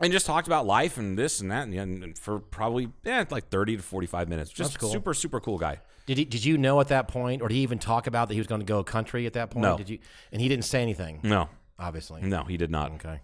and 0.00 0.12
just 0.12 0.26
talked 0.26 0.46
about 0.46 0.66
life 0.66 0.98
and 0.98 1.18
this 1.18 1.40
and 1.40 1.50
that, 1.50 1.68
and, 1.68 1.74
and 2.02 2.18
for 2.18 2.38
probably 2.38 2.88
yeah, 3.04 3.24
like 3.30 3.48
30 3.48 3.78
to 3.78 3.82
45 3.82 4.28
minutes. 4.28 4.50
Just 4.50 4.78
cool. 4.78 4.90
super, 4.90 5.14
super 5.14 5.40
cool 5.40 5.58
guy. 5.58 5.80
Did 6.06 6.18
he? 6.18 6.24
Did 6.24 6.44
you 6.44 6.56
know 6.56 6.80
at 6.80 6.88
that 6.88 7.08
point, 7.08 7.42
or 7.42 7.48
did 7.48 7.54
he 7.54 7.62
even 7.62 7.78
talk 7.78 8.06
about 8.06 8.28
that 8.28 8.34
he 8.34 8.40
was 8.40 8.46
going 8.46 8.60
to 8.60 8.66
go 8.66 8.84
country 8.84 9.26
at 9.26 9.32
that 9.32 9.50
point? 9.50 9.62
No. 9.62 9.76
Did 9.76 9.88
you? 9.88 9.98
And 10.30 10.40
he 10.40 10.48
didn't 10.48 10.64
say 10.64 10.80
anything. 10.80 11.20
No, 11.22 11.48
Obviously. 11.78 12.22
no, 12.22 12.44
he 12.44 12.56
did 12.56 12.70
not. 12.70 12.92
Okay. 12.92 13.20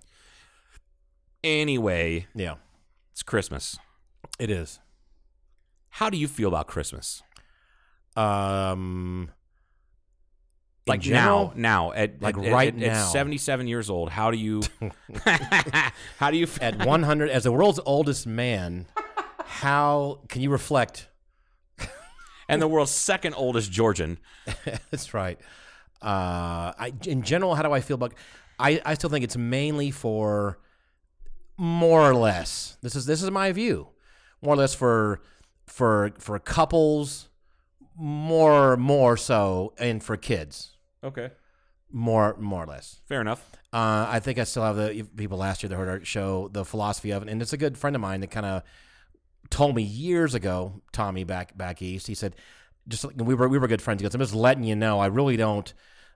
Anyway, 1.45 2.27
Yeah, 2.35 2.55
it's 3.13 3.23
Christmas. 3.23 3.79
it 4.39 4.51
is. 4.51 4.81
How 5.91 6.11
do 6.11 6.17
you 6.17 6.27
feel 6.29 6.49
about 6.49 6.67
Christmas? 6.67 7.23
Um, 8.17 9.31
Like 10.87 11.01
general, 11.01 11.53
now, 11.55 11.89
now 11.89 11.93
at 11.93 12.21
Like 12.23 12.37
at- 12.37 12.45
at- 12.45 12.53
right 12.53 12.69
at, 12.75 12.81
now. 12.81 13.07
77 13.07 13.69
years 13.69 13.89
old, 13.91 14.11
how 14.11 14.31
do 14.31 14.37
you 14.37 14.63
how 16.19 16.31
do 16.31 16.37
you 16.37 16.45
f- 16.45 16.61
at 16.63 16.85
100 16.85 17.31
as 17.31 17.45
the 17.45 17.53
world's 17.53 17.81
oldest 17.85 18.27
man, 18.27 18.87
how 19.45 20.21
can 20.29 20.43
you 20.43 20.51
reflect? 20.51 21.09
and 22.49 22.61
the 22.61 22.69
world's 22.69 22.91
second 22.91 23.35
oldest 23.35 23.71
Georgian? 23.71 24.19
That's 24.91 25.15
right. 25.15 25.39
Uh, 26.03 26.75
I, 26.77 26.93
in 27.07 27.23
general, 27.23 27.55
how 27.55 27.63
do 27.63 27.71
I 27.73 27.81
feel 27.81 27.95
about? 27.95 28.15
I, 28.59 28.81
I 28.85 28.95
still 28.95 29.09
think 29.11 29.25
it's 29.25 29.37
mainly 29.37 29.91
for 29.93 30.59
more 31.63 32.11
or 32.11 32.15
less. 32.15 32.77
This 32.83 32.97
is 32.97 33.07
this 33.07 33.23
is 33.23 33.31
my 33.31 33.53
view. 33.53 33.89
More 34.43 34.55
or 34.55 34.57
less 34.57 34.75
for 34.75 35.21
for 35.67 36.13
for 36.19 36.39
couples, 36.41 37.29
more 37.97 38.77
more 38.77 39.17
so, 39.17 39.73
and 39.79 40.03
for 40.03 40.17
kids, 40.17 40.77
Okay, 41.05 41.31
more 41.93 42.37
more 42.39 42.65
or 42.65 42.67
less. 42.67 43.01
fair 43.07 43.21
enough. 43.21 43.49
Uh, 43.73 44.07
I 44.09 44.19
think 44.21 44.39
I 44.41 44.45
still 44.45 44.65
have 44.65 44.77
the 44.77 45.05
people 45.17 45.39
last 45.39 45.63
year 45.63 45.71
that 45.71 45.77
heard 45.77 45.89
our 45.89 46.05
show, 46.05 46.49
the 46.53 46.65
philosophy 46.65 47.13
of 47.13 47.23
it, 47.23 47.29
and 47.29 47.41
it's 47.41 47.53
a 47.53 47.57
good 47.57 47.79
friend 47.79 47.95
of 47.95 48.03
mine 48.03 48.21
that 48.21 48.31
kind 48.33 48.45
of 48.45 48.63
told 49.51 49.77
me 49.77 49.83
years 49.83 50.35
ago, 50.35 50.83
Tommy 50.93 51.23
back 51.25 51.57
back 51.57 51.81
east. 51.81 52.09
He 52.09 52.15
said, 52.15 52.35
just 52.89 53.05
we 53.17 53.35
were 53.35 53.49
we 53.49 53.59
were 53.59 53.69
good 53.69 53.81
friends. 53.83 54.01
He 54.01 54.05
goes, 54.05 54.15
I'm 54.15 54.21
just 54.21 54.35
letting 54.35 54.65
you 54.65 54.75
know, 54.75 54.99
I 54.99 55.07
really 55.07 55.37
don't, 55.37 55.73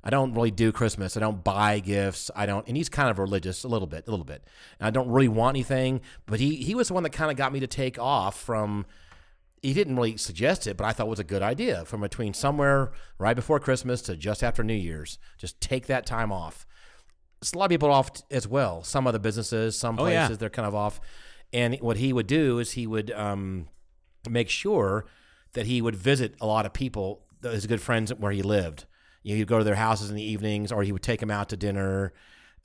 I 0.06 0.10
don't 0.10 0.32
really 0.34 0.52
do 0.52 0.70
Christmas. 0.70 1.16
I 1.16 1.20
don't 1.20 1.42
buy 1.42 1.80
gifts. 1.80 2.30
I 2.36 2.46
don't, 2.46 2.66
and 2.68 2.76
he's 2.76 2.88
kind 2.88 3.10
of 3.10 3.18
religious 3.18 3.64
a 3.64 3.68
little 3.68 3.88
bit, 3.88 4.06
a 4.06 4.10
little 4.10 4.24
bit. 4.24 4.44
And 4.78 4.86
I 4.86 4.90
don't 4.90 5.08
really 5.08 5.26
want 5.28 5.56
anything. 5.56 6.00
But 6.26 6.38
he 6.38 6.56
he 6.56 6.74
was 6.76 6.88
the 6.88 6.94
one 6.94 7.02
that 7.02 7.10
kind 7.10 7.30
of 7.30 7.36
got 7.36 7.52
me 7.52 7.60
to 7.60 7.66
take 7.66 7.98
off 7.98 8.40
from. 8.40 8.86
He 9.62 9.72
didn't 9.74 9.96
really 9.96 10.16
suggest 10.16 10.66
it, 10.68 10.76
but 10.76 10.84
I 10.84 10.92
thought 10.92 11.06
it 11.06 11.10
was 11.10 11.18
a 11.18 11.24
good 11.24 11.42
idea 11.42 11.84
from 11.86 12.02
between 12.02 12.34
somewhere 12.34 12.92
right 13.18 13.34
before 13.34 13.58
Christmas 13.58 14.00
to 14.02 14.16
just 14.16 14.44
after 14.44 14.62
New 14.62 14.74
Year's. 14.74 15.18
Just 15.38 15.60
take 15.60 15.86
that 15.86 16.06
time 16.06 16.30
off 16.30 16.66
it's 17.42 17.52
a 17.52 17.58
lot 17.58 17.66
of 17.66 17.70
people 17.70 17.90
off 17.90 18.10
as 18.30 18.48
well. 18.48 18.82
Some 18.82 19.06
other 19.06 19.18
businesses, 19.18 19.78
some 19.78 19.96
Oh, 19.98 20.04
places, 20.04 20.30
yeah. 20.30 20.36
they're 20.36 20.50
kind 20.50 20.66
of 20.66 20.74
off. 20.74 21.00
And 21.52 21.76
what 21.80 21.96
he 21.98 22.12
would 22.12 22.26
do 22.26 22.58
is 22.58 22.72
he 22.72 22.86
would 22.86 23.10
um, 23.12 23.68
make 24.28 24.48
sure 24.48 25.04
that 25.52 25.66
he 25.66 25.82
would 25.82 25.94
visit 25.94 26.34
a 26.40 26.46
lot 26.46 26.66
of 26.66 26.72
people, 26.72 27.26
his 27.42 27.66
good 27.66 27.80
friends 27.80 28.12
where 28.14 28.32
he 28.32 28.42
lived. 28.42 28.86
You 29.26 29.34
know, 29.34 29.38
he'd 29.38 29.48
go 29.48 29.58
to 29.58 29.64
their 29.64 29.74
houses 29.74 30.08
in 30.10 30.16
the 30.16 30.22
evenings, 30.22 30.70
or 30.70 30.82
he 30.84 30.92
would 30.92 31.02
take 31.02 31.20
them 31.20 31.30
out 31.32 31.48
to 31.48 31.56
dinner, 31.56 32.12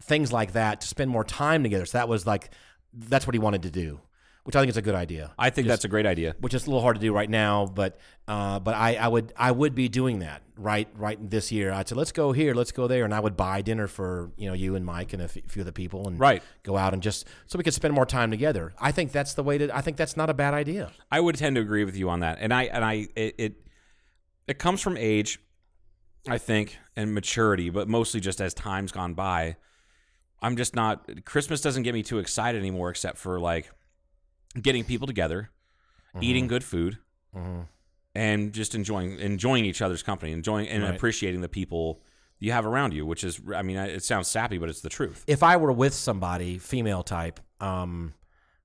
things 0.02 0.32
like 0.32 0.54
that, 0.54 0.82
to 0.82 0.88
spend 0.88 1.10
more 1.10 1.24
time 1.24 1.64
together. 1.64 1.86
So 1.88 1.98
that 1.98 2.08
was 2.08 2.28
like, 2.28 2.52
that's 2.94 3.26
what 3.26 3.34
he 3.34 3.40
wanted 3.40 3.64
to 3.64 3.72
do, 3.72 4.00
which 4.44 4.56
I 4.56 4.60
think 4.60 4.70
is 4.70 4.78
a 4.78 4.82
good 4.82 4.96
idea 4.96 5.32
I 5.40 5.50
think 5.50 5.68
that's 5.68 5.86
a 5.86 5.88
great 5.88 6.06
idea. 6.06 6.36
which 6.40 6.54
is 6.54 6.64
a 6.64 6.70
little 6.70 6.82
hard 6.82 6.98
to 6.98 7.02
do 7.02 7.14
right 7.14 7.30
now. 7.30 7.66
But 7.66 7.98
uh, 8.28 8.60
but 8.60 8.76
I, 8.76 8.96
I 8.96 9.08
would 9.08 9.34
I 9.36 9.52
would 9.52 9.74
be 9.76 9.90
doing 9.90 10.20
that 10.20 10.42
right 10.56 10.88
right 10.96 11.18
this 11.30 11.52
year. 11.52 11.72
I'd 11.72 11.90
say 11.90 11.96
let's 11.96 12.12
go 12.12 12.32
here, 12.32 12.54
let's 12.54 12.72
go 12.72 12.88
there, 12.88 13.06
and 13.06 13.14
I 13.14 13.20
would 13.20 13.36
buy 13.36 13.62
dinner 13.62 13.88
for 13.88 14.32
you 14.38 14.48
know 14.48 14.54
you 14.54 14.76
and 14.76 14.86
Mike 14.86 15.14
and 15.14 15.22
a 15.22 15.26
f- 15.26 15.38
few 15.48 15.62
of 15.62 15.66
the 15.66 15.74
people, 15.74 16.08
and 16.08 16.20
Right. 16.20 16.44
go 16.64 16.78
out 16.78 16.94
and 16.94 17.02
just 17.02 17.28
so 17.48 17.58
we 17.58 17.64
could 17.64 17.74
spend 17.74 17.94
more 17.94 18.06
time 18.06 18.30
together. 18.30 18.74
I 18.80 18.92
think 18.92 19.12
that's 19.12 19.34
the 19.34 19.44
way 19.44 19.58
to. 19.58 19.76
I 19.76 19.82
think 19.82 19.98
that's 19.98 20.16
not 20.16 20.30
a 20.30 20.34
bad 20.36 20.54
idea. 20.54 20.92
I 21.12 21.20
would 21.22 21.36
tend 21.38 21.56
to 21.56 21.62
agree 21.62 21.86
with 21.86 21.98
you 21.98 22.10
on 22.10 22.20
that, 22.20 22.38
and 22.40 22.54
I 22.54 22.64
and 22.66 22.86
I 22.86 23.08
it 23.16 23.36
it, 23.38 23.54
it 24.48 24.60
comes 24.60 24.80
from 24.82 24.96
age, 24.98 25.40
I 26.28 26.38
think, 26.38 26.78
and 26.96 27.14
maturity, 27.14 27.70
but 27.70 27.88
mostly 27.88 28.20
just 28.20 28.40
as 28.42 28.54
time's 28.54 28.92
gone 28.92 29.14
by. 29.14 29.56
I'm 30.42 30.56
just 30.58 30.76
not. 30.76 31.26
Christmas 31.26 31.62
doesn't 31.62 31.84
get 31.84 31.94
me 31.94 32.04
too 32.04 32.20
excited 32.20 32.60
anymore, 32.60 32.90
except 32.90 33.18
for 33.18 33.40
like 33.40 33.72
getting 34.60 34.84
people 34.84 35.08
together, 35.08 35.50
Mm-hmm. 36.14 36.24
eating 36.24 36.48
good 36.48 36.64
food, 36.64 36.98
and 38.14 38.52
just 38.54 38.76
enjoying 38.76 39.18
enjoying 39.20 39.66
each 39.66 39.82
other's 39.82 40.04
company, 40.04 40.32
enjoying 40.34 40.68
and 40.68 40.84
Right. 40.84 40.94
appreciating 40.96 41.42
the 41.42 41.50
people 41.50 42.02
you 42.40 42.52
have 42.52 42.66
around 42.66 42.94
you. 42.94 43.06
Which 43.06 43.24
is, 43.24 43.40
I 43.56 43.62
mean, 43.62 43.78
it 43.78 44.04
sounds 44.04 44.28
sappy, 44.28 44.58
but 44.58 44.68
it's 44.70 44.82
the 44.82 44.90
truth. 44.90 45.24
If 45.28 45.42
I 45.44 45.58
were 45.58 45.72
with 45.72 45.94
somebody, 45.94 46.58
female 46.58 47.04
type, 47.04 47.40
um, 47.62 48.14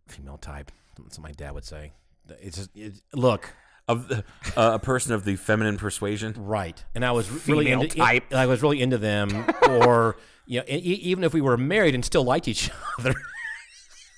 female 0.08 0.38
type, 0.38 0.72
that's 0.98 1.18
what 1.18 1.22
my 1.28 1.32
dad 1.32 1.52
would 1.54 1.64
say. 1.64 1.92
It's 2.40 2.56
just, 2.56 2.70
it, 2.74 3.00
look. 3.14 3.50
Of 3.88 4.08
the, 4.08 4.24
uh, 4.56 4.72
a 4.74 4.78
person 4.80 5.12
of 5.12 5.24
the 5.24 5.36
feminine 5.36 5.76
persuasion. 5.76 6.34
Right, 6.36 6.82
and 6.94 7.04
I 7.04 7.12
was 7.12 7.46
really 7.46 7.70
into, 7.70 7.86
type. 7.86 8.32
I 8.34 8.46
was 8.46 8.60
really 8.62 8.82
into 8.82 8.98
them, 8.98 9.46
or 9.68 10.16
you 10.46 10.58
know, 10.60 10.64
e- 10.68 10.74
e- 10.76 11.00
even 11.04 11.22
if 11.22 11.32
we 11.32 11.40
were 11.40 11.56
married 11.56 11.94
and 11.94 12.04
still 12.04 12.24
liked 12.24 12.48
each 12.48 12.68
other, 12.98 13.14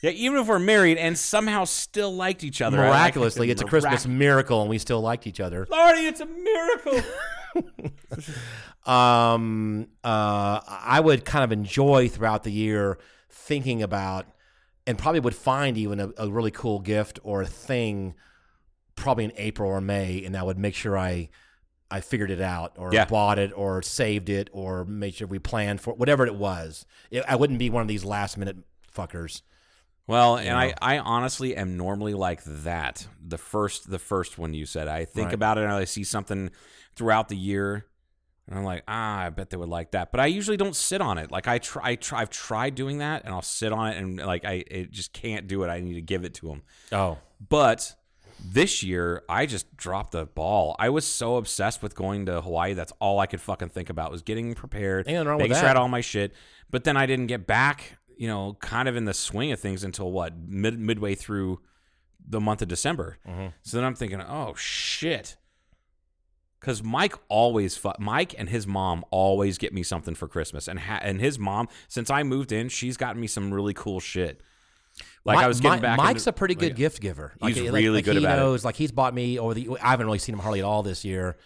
Yeah, 0.03 0.11
even 0.11 0.39
if 0.41 0.47
we're 0.47 0.59
married 0.59 0.97
and 0.97 1.19
somehow 1.19 1.65
still 1.65 2.15
liked 2.15 2.45
each 2.45 2.63
other. 2.63 2.79
Miraculously, 2.79 3.51
it's 3.51 3.61
a 3.61 3.67
Christmas 3.67 4.07
miracle, 4.07 4.61
and 4.63 4.71
we 4.71 4.79
still 4.79 5.03
liked 5.03 5.27
each 5.27 5.41
other. 5.41 5.67
Lordy, 5.71 6.07
it's 6.07 6.21
a 6.21 6.27
miracle. 6.27 7.03
Um, 8.87 9.89
uh, 10.03 10.61
I 10.67 11.01
would 11.01 11.25
kind 11.27 11.45
of 11.45 11.53
enjoy 11.53 12.09
throughout 12.09 12.43
the 12.43 12.51
year 12.53 12.99
thinking 13.29 13.83
about, 13.83 14.27
and 14.87 14.97
probably 14.97 15.21
would 15.21 15.35
find 15.35 15.77
even 15.77 16.01
a, 16.01 16.11
a 16.17 16.31
really 16.31 16.51
cool 16.51 16.79
gift 16.79 17.19
or 17.23 17.43
a 17.43 17.47
thing, 17.47 18.15
probably 18.99 19.25
in 19.25 19.33
April 19.37 19.71
or 19.71 19.81
May, 19.81 20.25
and 20.25 20.37
I 20.37 20.43
would 20.43 20.59
make 20.59 20.75
sure 20.75 20.97
I. 20.99 21.29
I 21.91 22.03
figured 22.03 22.31
it 22.31 22.43
out, 22.43 22.75
or 22.77 22.93
Yeah. 22.93 23.07
bought 23.07 23.39
it, 23.39 23.51
or 23.57 23.81
saved 23.81 24.29
it, 24.29 24.51
or 24.53 24.85
made 24.85 25.15
sure 25.15 25.27
we 25.27 25.39
planned 25.39 25.81
for 25.81 25.95
whatever 25.95 26.27
it 26.27 26.35
was. 26.35 26.85
It, 27.11 27.25
I 27.27 27.35
wouldn't 27.35 27.59
be 27.59 27.71
one 27.71 27.81
of 27.81 27.89
these 27.89 28.05
last 28.05 28.37
minute 28.37 28.59
fuckers. 28.95 29.41
well, 30.07 30.37
and 30.37 30.55
I, 30.55 30.75
I 30.83 30.99
honestly 30.99 31.57
am 31.57 31.79
normally 31.79 32.13
like 32.13 32.45
that. 32.45 33.07
The 33.27 33.39
first, 33.39 33.89
the 33.89 33.99
first 33.99 34.37
one 34.37 34.53
you 34.53 34.67
said, 34.67 34.87
I 34.87 35.07
think 35.07 35.29
Right. 35.29 35.35
about 35.35 35.57
it 35.57 35.65
and 35.65 35.73
I 35.73 35.85
see 35.87 36.05
something 36.05 36.51
throughout 36.95 37.31
the 37.31 37.37
year, 37.39 37.87
and 38.47 38.59
I'm 38.59 38.65
like, 38.67 38.85
ah, 38.87 39.21
I 39.21 39.31
bet 39.31 39.49
they 39.49 39.57
would 39.57 39.71
like 39.71 39.93
that. 39.93 40.11
But 40.13 40.21
I 40.21 40.27
usually 40.27 40.59
don't 40.59 40.77
sit 40.77 41.01
on 41.01 41.17
it. 41.17 41.31
Like 41.31 41.49
I 41.49 41.57
try, 41.57 41.93
I 41.93 41.95
try 41.95 42.21
I've 42.21 42.29
tried 42.29 42.75
doing 42.75 42.99
that, 42.99 43.25
and 43.25 43.33
I'll 43.33 43.41
sit 43.41 43.73
on 43.73 43.89
it, 43.93 43.97
and 43.97 44.19
like 44.19 44.45
I 44.45 44.63
it 44.71 44.91
just 44.91 45.15
can't 45.15 45.47
do 45.49 45.63
it. 45.63 45.69
I 45.69 45.81
need 45.81 45.95
to 45.95 46.03
give 46.03 46.25
it 46.25 46.35
to 46.35 46.49
them. 46.49 46.63
Oh, 46.93 47.17
But 47.49 47.95
this 48.45 48.83
year, 48.83 49.23
I 49.29 49.47
just 49.47 49.77
dropped 49.77 50.13
the 50.13 50.27
ball. 50.27 50.77
I 50.79 50.89
was 50.91 51.07
so 51.07 51.37
obsessed 51.37 51.83
with 51.83 51.95
going 51.95 52.27
to 52.27 52.41
Hawaii. 52.41 52.75
That's 52.75 52.93
all 53.01 53.21
I 53.21 53.27
could 53.27 53.41
fucking 53.41 53.71
think 53.71 53.91
about 53.91 54.11
was 54.11 54.23
getting 54.23 54.55
prepared, 54.55 55.07
Ain't 55.09 55.15
nothing 55.15 55.29
wrong 55.29 55.37
with 55.39 55.45
making 55.45 55.57
sure 55.57 55.65
I 55.65 55.69
had 55.69 55.77
all 55.77 55.89
my 55.89 56.01
shit. 56.01 56.33
But 56.71 56.85
then 56.85 56.97
I 56.97 57.07
didn't 57.07 57.27
get 57.27 57.47
back, 57.47 57.99
you 58.17 58.29
know, 58.29 58.57
kind 58.61 58.89
of 58.89 58.97
in 58.97 59.05
the 59.05 59.15
swing 59.15 59.53
of 59.53 59.61
things 59.61 59.85
until 59.85 60.11
what 60.11 60.35
mid 60.37 60.79
midway 60.79 61.15
through 61.15 61.61
the 62.27 62.41
month 62.41 62.63
of 62.63 62.69
December. 62.69 63.19
Mm-hmm. 63.27 63.49
So 63.63 63.77
then 63.77 63.85
I'm 63.85 63.95
thinking, 63.95 64.21
oh 64.21 64.55
shit. 64.57 65.37
Because 66.61 66.83
Mike 66.83 67.15
always, 67.29 67.77
fu- 67.77 67.93
Mike 68.01 68.35
and 68.37 68.49
his 68.49 68.67
mom 68.67 69.05
always 69.11 69.59
get 69.59 69.73
me 69.73 69.85
something 69.85 70.17
for 70.17 70.27
Christmas, 70.27 70.67
and 70.67 70.81
ha- 70.81 70.99
and 71.03 71.21
his 71.21 71.39
mom, 71.39 71.69
since 71.87 72.11
I 72.11 72.25
moved 72.25 72.51
in, 72.51 72.69
she's 72.69 72.97
gotten 72.97 73.21
me 73.21 73.29
some 73.29 73.55
really 73.55 73.75
cool 73.75 74.01
shit. 74.01 74.43
Like 75.25 75.39
Mi- 75.39 75.45
I 75.45 75.49
was 75.49 75.61
getting 75.61 75.79
Mi- 75.79 75.83
back. 75.83 75.99
Mike's 75.99 76.23
into- 76.23 76.31
a 76.31 76.33
pretty 76.33 76.55
good 76.55 76.71
like, 76.71 76.77
gift 76.77 77.01
giver. 77.01 77.35
Like, 77.41 77.55
He's 77.55 77.65
like, 77.65 77.73
really 77.73 78.03
good 78.03 78.17
he 78.17 78.25
about 78.25 78.39
it. 78.39 78.41
knows, 78.41 78.65
Like 78.65 78.77
he's 78.77 78.93
bought 78.93 79.15
me 79.15 79.39
over 79.39 79.55
the. 79.55 79.69
I 79.83 79.91
haven't 79.91 80.07
really 80.07 80.19
seen 80.19 80.35
him 80.35 80.39
hardly 80.41 80.61
at 80.61 80.65
all 80.65 80.83
this 80.83 81.05
year, 81.05 81.37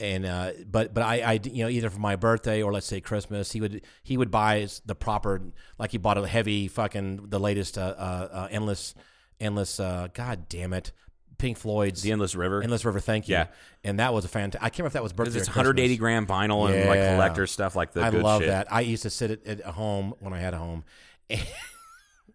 and 0.00 0.26
uh, 0.26 0.52
but 0.70 0.92
but 0.92 1.02
I, 1.02 1.20
I 1.20 1.40
you 1.42 1.64
know 1.64 1.68
either 1.70 1.88
for 1.90 2.00
my 2.00 2.16
birthday 2.16 2.62
or 2.62 2.72
let's 2.72 2.86
say 2.86 3.00
Christmas, 3.00 3.52
he 3.52 3.60
would 3.60 3.82
he 4.02 4.16
would 4.16 4.30
buy 4.30 4.66
the 4.84 4.94
proper 4.94 5.40
like 5.78 5.92
he 5.92 5.98
bought 5.98 6.18
a 6.18 6.26
heavy 6.26 6.68
fucking 6.68 7.28
the 7.28 7.38
latest 7.40 7.78
uh, 7.78 7.94
uh, 7.96 8.28
uh, 8.32 8.48
endless 8.50 8.94
endless 9.40 9.80
uh, 9.80 10.08
God 10.14 10.48
damn 10.48 10.72
it, 10.72 10.92
Pink 11.38 11.58
Floyd's 11.58 12.02
The 12.02 12.12
Endless 12.12 12.34
River. 12.34 12.62
Endless 12.62 12.84
River. 12.84 13.00
Thank 13.00 13.28
you. 13.28 13.34
Yeah. 13.34 13.46
and 13.82 13.98
that 13.98 14.12
was 14.12 14.24
a 14.24 14.28
fantastic. 14.28 14.62
I 14.62 14.68
can't 14.68 14.78
remember 14.80 14.86
if 14.88 14.92
that 14.94 15.02
was 15.02 15.12
birthday. 15.12 15.38
It's 15.38 15.48
180 15.48 15.96
gram 15.96 16.26
vinyl 16.26 16.70
and 16.72 16.88
like 16.88 17.00
collector 17.00 17.46
stuff 17.46 17.74
like 17.76 17.92
the 17.92 18.02
I 18.02 18.10
love 18.10 18.42
shit. 18.42 18.48
that. 18.48 18.72
I 18.72 18.80
used 18.82 19.02
to 19.04 19.10
sit 19.10 19.30
at, 19.30 19.46
at 19.46 19.60
home 19.74 20.14
when 20.20 20.32
I 20.32 20.38
had 20.38 20.54
a 20.54 20.58
home, 20.58 20.84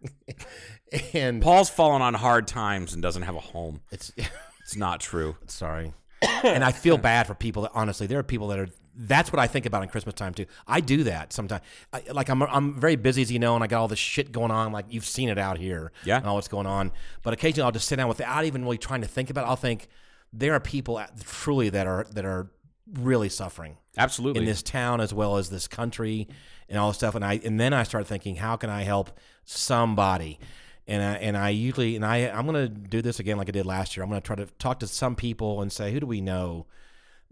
and 1.14 1.42
Paul's 1.42 1.70
fallen 1.70 2.02
on 2.02 2.14
hard 2.14 2.46
times 2.46 2.92
and 2.94 3.02
doesn't 3.02 3.22
have 3.22 3.34
a 3.34 3.40
home. 3.40 3.80
it's 3.90 4.12
It's 4.62 4.76
not 4.76 5.00
true. 5.00 5.34
sorry, 5.46 5.94
and 6.44 6.62
I 6.62 6.72
feel 6.72 6.98
bad 6.98 7.26
for 7.26 7.34
people. 7.34 7.62
That, 7.62 7.70
honestly, 7.74 8.06
there 8.06 8.18
are 8.18 8.22
people 8.22 8.48
that 8.48 8.58
are. 8.58 8.68
That's 9.00 9.32
what 9.32 9.38
I 9.38 9.46
think 9.46 9.64
about 9.64 9.82
in 9.84 9.88
Christmas 9.88 10.14
time 10.14 10.34
too. 10.34 10.44
I 10.66 10.80
do 10.80 11.04
that 11.04 11.32
sometimes. 11.32 11.62
I, 11.92 12.02
like 12.12 12.28
I'm, 12.28 12.42
I'm 12.42 12.78
very 12.78 12.96
busy, 12.96 13.22
as 13.22 13.32
you 13.32 13.38
know, 13.38 13.54
and 13.54 13.64
I 13.64 13.66
got 13.66 13.80
all 13.80 13.88
this 13.88 13.98
shit 13.98 14.30
going 14.32 14.50
on. 14.50 14.72
Like 14.72 14.86
you've 14.90 15.06
seen 15.06 15.28
it 15.30 15.38
out 15.38 15.56
here, 15.56 15.90
Yeah. 16.04 16.18
and 16.18 16.26
all 16.26 16.34
what's 16.34 16.48
going 16.48 16.66
on. 16.66 16.90
But 17.22 17.32
occasionally, 17.32 17.64
I'll 17.64 17.72
just 17.72 17.88
sit 17.88 17.96
down 17.96 18.08
without 18.08 18.44
even 18.44 18.62
really 18.64 18.76
trying 18.76 19.00
to 19.00 19.08
think 19.08 19.30
about. 19.30 19.44
it. 19.46 19.48
I'll 19.48 19.56
think 19.56 19.88
there 20.34 20.52
are 20.52 20.60
people 20.60 21.00
truly 21.24 21.70
that 21.70 21.86
are 21.86 22.06
that 22.12 22.26
are 22.26 22.50
really 22.92 23.28
suffering 23.30 23.76
Absolutely. 23.96 24.40
in 24.40 24.46
this 24.46 24.62
town 24.62 25.00
as 25.00 25.14
well 25.14 25.36
as 25.38 25.48
this 25.50 25.66
country 25.68 26.28
and 26.68 26.78
all 26.78 26.88
this 26.88 26.96
stuff. 26.98 27.14
And 27.14 27.24
I 27.24 27.40
and 27.44 27.58
then 27.58 27.72
I 27.72 27.82
start 27.82 28.06
thinking, 28.06 28.36
how 28.36 28.56
can 28.56 28.70
I 28.70 28.82
help 28.82 29.18
somebody? 29.44 30.38
And 30.86 31.02
I, 31.02 31.14
and 31.16 31.36
I 31.36 31.50
usually 31.50 31.96
and 31.96 32.04
I 32.04 32.28
I'm 32.28 32.46
gonna 32.46 32.68
do 32.68 33.02
this 33.02 33.20
again 33.20 33.36
like 33.36 33.48
I 33.48 33.52
did 33.52 33.66
last 33.66 33.96
year. 33.96 34.04
I'm 34.04 34.10
gonna 34.10 34.20
try 34.20 34.36
to 34.36 34.46
talk 34.58 34.80
to 34.80 34.86
some 34.86 35.16
people 35.16 35.62
and 35.62 35.72
say, 35.72 35.92
who 35.92 36.00
do 36.00 36.06
we 36.06 36.20
know 36.20 36.66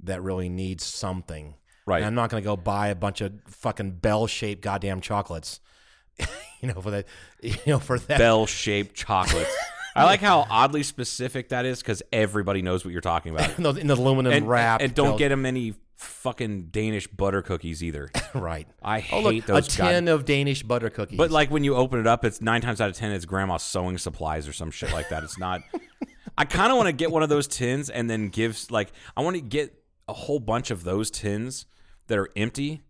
that 0.02 0.22
really 0.22 0.48
needs 0.48 0.84
something? 0.84 1.54
Right. 1.86 1.98
And 1.98 2.06
I'm 2.06 2.14
not 2.14 2.30
gonna 2.30 2.42
go 2.42 2.56
buy 2.56 2.88
a 2.88 2.94
bunch 2.94 3.20
of 3.20 3.32
fucking 3.46 3.92
bell 3.92 4.26
shaped 4.26 4.62
goddamn 4.62 5.00
chocolates. 5.00 5.60
you 6.60 6.68
know 6.68 6.80
for 6.80 6.90
that. 6.90 7.06
You 7.42 7.56
know 7.66 7.78
for 7.78 7.98
that. 7.98 8.18
Bell 8.18 8.46
shaped 8.46 8.94
chocolates. 8.94 9.54
I 9.96 10.04
like 10.04 10.20
how 10.20 10.46
oddly 10.50 10.82
specific 10.82 11.48
that 11.48 11.64
is 11.64 11.80
because 11.80 12.02
everybody 12.12 12.60
knows 12.60 12.84
what 12.84 12.92
you're 12.92 13.00
talking 13.00 13.34
about. 13.34 13.50
in 13.56 13.62
the, 13.62 13.74
in 13.74 13.86
the 13.86 13.94
aluminum 13.94 14.32
and, 14.32 14.46
wrap. 14.46 14.82
and 14.82 14.94
don't 14.94 15.10
bell- 15.10 15.18
get 15.18 15.30
them 15.30 15.46
any 15.46 15.74
fucking 15.96 16.66
Danish 16.68 17.06
butter 17.08 17.42
cookies 17.42 17.82
either. 17.82 18.10
right. 18.34 18.66
I 18.82 18.98
Oh 18.98 19.00
hate 19.00 19.24
look, 19.24 19.46
those. 19.46 19.74
a 19.74 19.78
god- 19.78 19.90
tin 19.90 20.08
of 20.08 20.24
Danish 20.24 20.62
butter 20.62 20.90
cookies. 20.90 21.18
But 21.18 21.30
like 21.30 21.50
when 21.50 21.64
you 21.64 21.74
open 21.74 21.98
it 22.00 22.06
up, 22.06 22.24
it's 22.24 22.40
nine 22.40 22.60
times 22.60 22.80
out 22.80 22.88
of 22.90 22.96
ten 22.96 23.12
it's 23.12 23.24
grandma's 23.24 23.62
sewing 23.62 23.98
supplies 23.98 24.46
or 24.46 24.52
some 24.52 24.70
shit 24.70 24.92
like 24.92 25.08
that. 25.08 25.24
It's 25.24 25.38
not. 25.38 25.62
I 26.38 26.44
kind 26.44 26.70
of 26.70 26.76
want 26.76 26.88
to 26.88 26.92
get 26.92 27.10
one 27.10 27.22
of 27.22 27.28
those 27.30 27.46
tins 27.46 27.88
and 27.88 28.10
then 28.10 28.28
give 28.28 28.70
like 28.70 28.92
I 29.16 29.22
want 29.22 29.36
to 29.36 29.42
get 29.42 29.74
a 30.08 30.12
whole 30.12 30.38
bunch 30.38 30.70
of 30.70 30.84
those 30.84 31.10
tins 31.10 31.66
that 32.08 32.18
are 32.18 32.28
empty, 32.36 32.82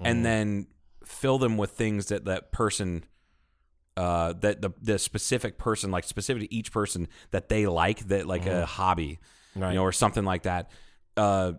Mm. 0.00 0.02
and 0.06 0.24
then 0.24 0.66
fill 1.04 1.38
them 1.38 1.56
with 1.58 1.72
things 1.72 2.06
that 2.06 2.24
that 2.26 2.52
person. 2.52 3.04
Uh, 3.96 4.32
that 4.40 4.62
the 4.62 4.70
the 4.80 4.98
specific 4.98 5.58
person, 5.58 5.90
like 5.90 6.04
specific 6.04 6.42
to 6.48 6.54
each 6.54 6.72
person 6.72 7.06
that 7.32 7.48
they 7.50 7.66
like, 7.66 7.98
that 8.08 8.26
like 8.26 8.46
a 8.46 8.64
hobby. 8.64 9.18
Right. 9.56 9.70
you 9.70 9.74
know, 9.74 9.82
or 9.82 9.92
something 9.92 10.24
like 10.24 10.44
that. 10.44 10.70
Uh, 11.16 11.54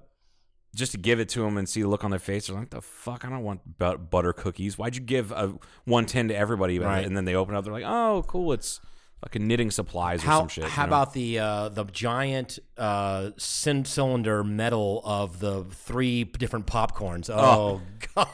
just 0.76 0.92
to 0.94 0.98
give 0.98 1.20
it 1.20 1.30
to 1.30 1.42
them 1.42 1.58
and 1.58 1.68
see 1.68 1.82
the 1.82 1.88
look 1.88 2.04
on 2.04 2.12
their 2.12 2.20
face. 2.20 2.48
They're 2.48 2.56
like, 2.56 2.70
"The 2.70 2.82
fuck! 2.82 3.26
I 3.26 3.30
don't 3.30 3.44
want 3.44 3.78
bu- 3.78 3.98
butter 3.98 4.34
cookies. 4.34 4.78
Why'd 4.78 4.96
you 4.96 5.02
give 5.02 5.32
a 5.32 5.54
one 5.86 6.06
ten 6.06 6.28
to 6.30 6.36
everybody?" 6.36 6.80
Right. 6.80 7.06
And 7.06 7.16
then 7.16 7.26
they 7.26 7.36
open 7.36 7.56
up. 7.56 7.64
They're 7.64 7.74
like, 7.74 7.84
"Oh, 7.86 8.24
cool! 8.28 8.54
It's 8.54 8.80
fucking 9.22 9.46
knitting 9.46 9.70
supplies 9.70 10.24
or 10.24 10.28
how 10.28 10.40
some 10.40 10.48
shit." 10.48 10.64
how 10.64 10.84
you 10.84 10.88
know? 10.88 10.90
about 10.96 11.14
the 11.14 11.40
uh, 11.40 11.70
the 11.70 11.84
giant 11.86 12.60
uh, 12.78 13.32
cylinder 13.38 14.44
metal 14.44 15.02
of 15.06 15.40
the 15.40 15.64
three 15.66 16.24
different 16.24 16.68
popcorns? 16.68 17.30
Oh, 17.34 17.82
god! 18.16 18.28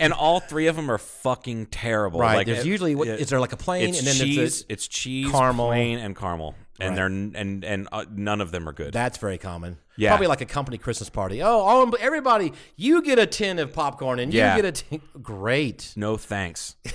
and 0.00 0.12
all 0.12 0.40
three 0.40 0.66
of 0.66 0.76
them 0.76 0.90
are 0.90 0.98
fucking 0.98 1.66
terrible. 1.66 2.20
Right. 2.20 2.36
Like, 2.36 2.46
There's 2.46 2.60
it- 2.60 2.66
usually 2.66 2.94
what 2.94 3.08
it- 3.08 3.20
is 3.20 3.28
there 3.28 3.40
like 3.40 3.52
a 3.52 3.56
plain 3.56 3.90
It's 3.90 3.98
and 3.98 4.06
then 4.06 4.14
cheese. 4.16 4.36
there's 4.36 4.62
a, 4.62 4.72
it's 4.72 4.88
cheese, 4.88 5.30
caramel. 5.30 5.66
plain, 5.68 5.98
and 5.98 6.16
caramel, 6.16 6.54
and 6.80 6.90
Right. 6.90 6.96
they're 6.96 7.06
and 7.06 7.64
and 7.64 7.88
uh, 7.92 8.04
none 8.10 8.40
of 8.40 8.50
them 8.52 8.68
are 8.68 8.72
good. 8.72 8.92
that's 8.92 9.18
very 9.18 9.38
common. 9.38 9.78
Yeah. 9.96 10.10
Probably 10.10 10.28
like 10.28 10.40
a 10.40 10.46
company 10.46 10.78
Christmas 10.78 11.10
party. 11.10 11.42
Oh, 11.42 11.64
oh, 11.66 11.90
everybody, 11.98 12.52
you 12.76 13.02
get 13.02 13.18
a 13.18 13.26
tin 13.26 13.58
of 13.58 13.72
popcorn 13.72 14.18
and 14.20 14.32
Yeah. 14.32 14.54
you 14.56 14.62
get 14.62 14.68
a 14.68 14.82
tin. 14.82 15.00
Great. 15.22 15.92
no 15.96 16.16
thanks. 16.16 16.76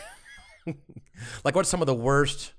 Like 1.46 1.56
what's 1.56 1.70
some 1.70 1.82
of 1.82 1.86
the 1.88 1.94
worst? 1.94 2.54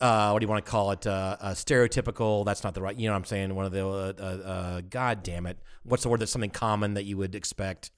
Uh, 0.00 0.30
what 0.30 0.38
do 0.40 0.44
you 0.44 0.48
want 0.48 0.64
to 0.64 0.70
call 0.70 0.90
it? 0.92 1.06
Uh, 1.06 1.36
uh, 1.40 1.50
stereotypical. 1.52 2.44
That's 2.44 2.62
not 2.62 2.74
the 2.74 2.82
right. 2.82 2.96
You 2.96 3.06
know 3.08 3.12
what 3.14 3.18
I'm 3.18 3.24
saying? 3.24 3.54
One 3.54 3.64
of 3.64 3.72
the. 3.72 3.86
Uh, 3.86 4.12
uh, 4.18 4.22
uh, 4.22 4.80
God 4.88 5.22
damn 5.22 5.46
it! 5.46 5.58
What's 5.82 6.02
the 6.02 6.08
word? 6.08 6.20
That's 6.20 6.30
something 6.30 6.50
common 6.50 6.94
that 6.94 7.04
you 7.04 7.16
would 7.16 7.34
expect. 7.34 7.90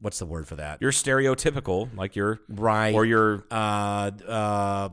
What's 0.00 0.18
the 0.18 0.26
word 0.26 0.48
for 0.48 0.56
that? 0.56 0.78
You're 0.80 0.90
stereotypical, 0.90 1.94
like 1.96 2.16
you're 2.16 2.40
right. 2.48 2.92
or 2.94 3.04
you're. 3.04 3.44
uh, 3.50 4.10
uh, 4.26 4.88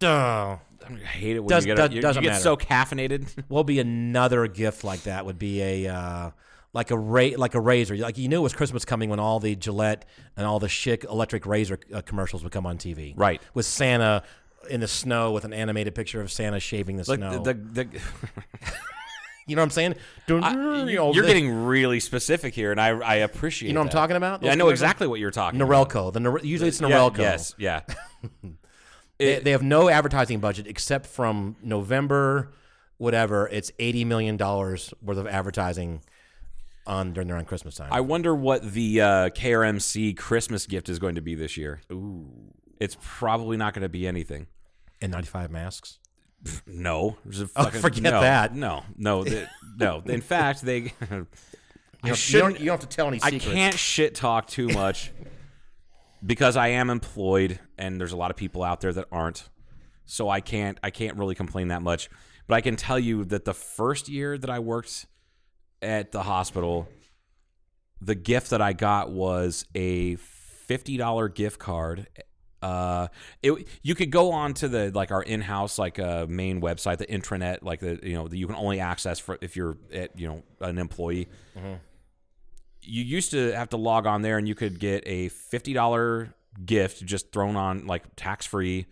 duh. 0.00 0.58
I 0.88 0.94
hate 0.98 1.36
it 1.36 1.40
when 1.40 1.48
Does- 1.48 1.64
you 1.66 1.74
get, 1.74 1.76
does- 1.76 1.90
you, 1.90 1.96
you 1.96 2.02
doesn't 2.02 2.22
get 2.22 2.30
matter. 2.30 2.42
so 2.42 2.56
caffeinated. 2.56 3.28
What 3.48 3.58
would 3.60 3.66
be 3.66 3.78
another 3.80 4.46
gift 4.46 4.82
like 4.84 5.02
that? 5.04 5.26
Would 5.26 5.38
be 5.38 5.60
a 5.62 5.88
uh, 5.94 6.30
like 6.72 6.90
a 6.90 6.98
ra- 6.98 7.30
like 7.36 7.54
a 7.54 7.60
razor. 7.60 7.96
Like 7.96 8.16
you 8.18 8.28
knew 8.28 8.38
it 8.38 8.42
was 8.42 8.54
Christmas 8.54 8.84
coming 8.84 9.10
when 9.10 9.20
all 9.20 9.40
the 9.40 9.56
Gillette 9.56 10.04
and 10.36 10.46
all 10.46 10.58
the 10.58 10.68
Schick 10.68 11.04
electric 11.04 11.46
razor 11.46 11.78
uh, 11.92 12.00
commercials 12.02 12.42
would 12.42 12.52
come 12.52 12.66
on 12.66 12.78
TV. 12.78 13.12
Right. 13.16 13.40
With 13.54 13.66
Santa 13.66 14.22
in 14.68 14.80
the 14.80 14.88
snow 14.88 15.32
with 15.32 15.44
an 15.44 15.52
animated 15.52 15.94
picture 15.94 16.20
of 16.20 16.30
Santa 16.30 16.60
shaving 16.60 16.96
the 16.96 17.04
like 17.08 17.18
snow. 17.18 17.42
the, 17.42 17.54
the, 17.54 17.84
the 17.84 17.84
you 19.46 19.56
know 19.56 19.62
what 19.62 19.64
I'm 19.66 19.70
saying? 19.70 19.94
I- 20.28 20.84
you 20.84 20.96
know, 20.96 21.12
the- 21.12 21.22
getting 21.22 21.50
really 21.64 21.98
specific 22.00 22.54
here, 22.54 22.70
and 22.70 22.80
I 22.80 22.88
I 22.90 23.14
appreciate. 23.16 23.68
You 23.68 23.74
know 23.74 23.80
what 23.80 23.86
I'm 23.86 23.92
talking 23.92 24.16
about? 24.16 24.42
Yeah, 24.42 24.52
I 24.52 24.54
know 24.54 24.64
commercials? 24.66 24.80
exactly 24.82 25.06
what 25.08 25.18
you're 25.20 25.30
talking 25.30 25.60
about. 25.60 25.88
Norelco. 25.90 26.12
The 26.12 26.20
Nor- 26.20 26.40
usually 26.40 26.68
it's 26.68 26.80
Yeah, 26.80 26.88
Norelco. 26.88 27.18
yes, 27.18 27.54
yeah. 27.58 27.80
They, 29.20 29.38
they 29.40 29.50
have 29.52 29.62
no 29.62 29.88
advertising 29.88 30.40
budget 30.40 30.66
except 30.66 31.06
from 31.06 31.56
November, 31.62 32.52
whatever. 32.98 33.48
It's 33.48 33.70
eighty 33.78 34.04
million 34.04 34.36
dollars 34.36 34.92
worth 35.02 35.18
of 35.18 35.26
advertising 35.26 36.02
on 36.86 37.12
during 37.12 37.30
around 37.30 37.46
Christmas 37.46 37.74
time. 37.76 37.88
I 37.92 38.00
wonder 38.00 38.34
what 38.34 38.72
the 38.72 39.00
uh, 39.00 39.06
KRMC 39.30 40.16
Christmas 40.16 40.66
gift 40.66 40.88
is 40.88 40.98
going 40.98 41.14
to 41.16 41.20
be 41.20 41.34
this 41.34 41.56
year. 41.56 41.80
Ooh, 41.92 42.28
it's 42.80 42.96
probably 43.00 43.56
not 43.56 43.74
going 43.74 43.82
to 43.82 43.88
be 43.88 44.06
anything. 44.06 44.46
and 45.02 45.12
ninety 45.12 45.28
five 45.28 45.50
masks. 45.50 45.98
No, 46.66 47.18
There's 47.24 47.42
a 47.42 47.44
Oh, 47.54 47.64
fucking- 47.64 47.80
forget 47.82 48.02
no, 48.02 48.20
that. 48.22 48.54
No, 48.54 48.82
no, 48.96 49.24
th- 49.24 49.46
no. 49.78 50.02
In 50.06 50.20
fact, 50.22 50.62
they. 50.62 50.92
You 52.02 52.12
I 52.12 52.14
don't, 52.14 52.28
you, 52.30 52.32
don't, 52.40 52.40
shouldn't. 52.48 52.60
you 52.60 52.64
don't 52.66 52.80
have 52.80 52.88
to 52.88 52.96
tell 52.96 53.08
any 53.08 53.18
secrets. 53.18 53.34
I 53.34 53.38
secrets. 53.40 53.54
can't 53.58 53.78
shit 53.78 54.14
talk 54.14 54.46
too 54.46 54.68
much 54.68 55.12
because 56.24 56.56
I 56.56 56.68
am 56.68 56.90
employed, 56.90 57.58
and 57.78 58.00
there's 58.00 58.12
a 58.12 58.16
lot 58.16 58.30
of 58.30 58.36
people 58.36 58.62
out 58.62 58.80
there 58.80 58.92
that 58.92 59.06
aren't. 59.10 59.48
So 60.04 60.28
I 60.28 60.40
can't. 60.40 60.78
I 60.82 60.90
can't 60.90 61.16
really 61.16 61.34
complain 61.34 61.68
that 61.68 61.82
much. 61.82 62.08
But 62.46 62.56
I 62.56 62.60
can 62.60 62.76
tell 62.76 62.98
you 62.98 63.24
that 63.26 63.44
the 63.44 63.54
first 63.54 64.08
year 64.08 64.36
that 64.36 64.50
I 64.50 64.58
worked 64.58 65.06
at 65.80 66.10
the 66.10 66.22
hospital, 66.22 66.88
the 68.00 68.14
gift 68.14 68.50
that 68.50 68.60
I 68.60 68.72
got 68.72 69.10
was 69.10 69.64
a 69.74 70.16
fifty 70.16 70.96
dollar 70.96 71.28
gift 71.28 71.58
card. 71.58 72.08
Uh, 72.62 73.08
it 73.42 73.66
you 73.82 73.94
could 73.94 74.10
go 74.10 74.32
on 74.32 74.52
to 74.54 74.68
the 74.68 74.90
like 74.94 75.12
our 75.12 75.22
in 75.22 75.40
house 75.40 75.78
like 75.78 75.98
uh, 75.98 76.26
main 76.28 76.60
website, 76.60 76.98
the 76.98 77.06
intranet, 77.06 77.58
like 77.62 77.80
the 77.80 77.98
you 78.02 78.14
know 78.14 78.28
that 78.28 78.36
you 78.36 78.46
can 78.46 78.56
only 78.56 78.80
access 78.80 79.18
for 79.18 79.38
if 79.40 79.56
you're 79.56 79.78
at 79.92 80.18
you 80.18 80.26
know 80.26 80.42
an 80.60 80.78
employee. 80.78 81.28
You 82.82 83.02
used 83.04 83.30
to 83.32 83.52
have 83.52 83.68
to 83.70 83.76
log 83.76 84.06
on 84.06 84.22
there, 84.22 84.38
and 84.38 84.48
you 84.48 84.54
could 84.54 84.78
get 84.78 85.02
a 85.06 85.28
fifty 85.28 85.72
dollar 85.72 86.34
gift 86.64 87.04
just 87.04 87.32
thrown 87.32 87.56
on 87.56 87.86
like 87.86 88.04
tax 88.16 88.46
free, 88.46 88.86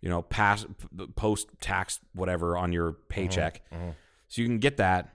you 0.00 0.08
know, 0.08 0.22
pass 0.22 0.66
post 1.16 1.48
tax 1.60 1.98
whatever 2.14 2.56
on 2.56 2.72
your 2.72 2.92
paycheck. 3.08 3.62
Uh-huh, 3.72 3.82
uh-huh. 3.82 3.92
So 4.28 4.42
you 4.42 4.48
can 4.48 4.58
get 4.58 4.76
that. 4.76 5.08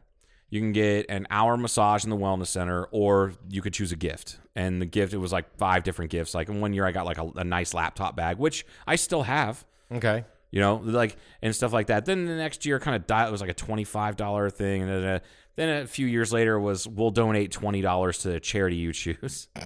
You 0.50 0.60
can 0.62 0.72
get 0.74 1.08
an 1.10 1.28
hour 1.30 1.58
massage 1.58 2.04
in 2.04 2.10
the 2.10 2.18
wellness 2.18 2.48
center, 2.48 2.86
or 2.92 3.34
you 3.50 3.62
could 3.62 3.74
choose 3.74 3.92
a 3.92 3.96
gift. 3.96 4.40
And 4.56 4.82
the 4.82 4.86
gift, 4.86 5.14
it 5.14 5.18
was 5.18 5.32
like 5.34 5.58
five 5.58 5.84
different 5.84 6.12
gifts. 6.12 6.34
Like 6.34 6.48
in 6.50 6.62
one 6.62 6.72
year, 6.74 6.86
I 6.86 6.92
got 6.92 7.06
like 7.06 7.18
a, 7.18 7.30
a 7.36 7.44
nice 7.44 7.74
laptop 7.74 8.16
bag, 8.16 8.38
which 8.38 8.66
I 8.88 8.96
still 8.96 9.24
have, 9.24 9.66
Okay. 9.92 10.24
you 10.52 10.62
know, 10.62 10.76
like 10.84 11.18
and 11.42 11.54
stuff 11.54 11.74
like 11.74 11.88
that. 11.88 12.06
Then 12.06 12.26
the 12.26 12.36
next 12.36 12.66
year, 12.66 12.80
kind 12.80 12.96
of 12.96 13.06
died. 13.08 13.28
It 13.28 13.32
was 13.32 13.42
like 13.42 13.50
a 13.50 13.54
twenty 13.56 13.84
five 13.84 14.16
dollar 14.16 14.50
thing, 14.50 14.84
and 14.84 15.22
then, 15.56 15.84
a 15.84 15.88
few 15.88 16.08
years 16.08 16.32
later 16.34 16.60
was 16.60 16.88
we'll 16.88 17.12
donate 17.12 17.52
twenty 17.52 17.82
dollars 17.82 18.20
to 18.20 18.30
the 18.30 18.40
charity 18.40 18.76
you 18.78 18.94
choose. 18.94 19.48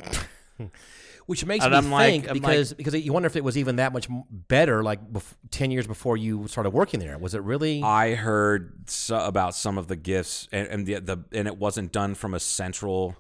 Which 1.26 1.46
makes 1.46 1.64
And 1.64 1.72
me 1.72 1.78
I'm 1.78 1.84
think 2.12 2.24
I'm 2.28 2.34
like- 2.38 2.42
because 2.42 2.74
because 2.74 2.96
you 2.96 3.14
wonder 3.14 3.28
if 3.28 3.36
it 3.36 3.44
was 3.44 3.56
even 3.56 3.76
that 3.76 3.94
much 3.94 4.08
better 4.32 4.82
like 4.82 5.12
bef- 5.12 5.36
ten 5.52 5.70
years 5.70 5.86
before 5.86 6.18
you 6.18 6.48
started 6.48 6.72
working 6.72 7.00
there. 7.00 7.18
Was 7.20 7.36
it 7.36 7.44
really? 7.44 7.84
I 7.84 8.16
heard 8.16 8.90
so, 8.90 9.20
about 9.20 9.54
some 9.54 9.78
of 9.78 9.88
the 9.88 9.96
gifts, 9.96 10.48
and, 10.52 10.68
and 10.68 10.86
the 10.88 10.96
the 11.00 11.18
and 11.32 11.48
it 11.48 11.58
wasn't 11.58 11.92
done 11.92 12.16
from 12.16 12.34
a 12.34 12.40
central. 12.40 13.16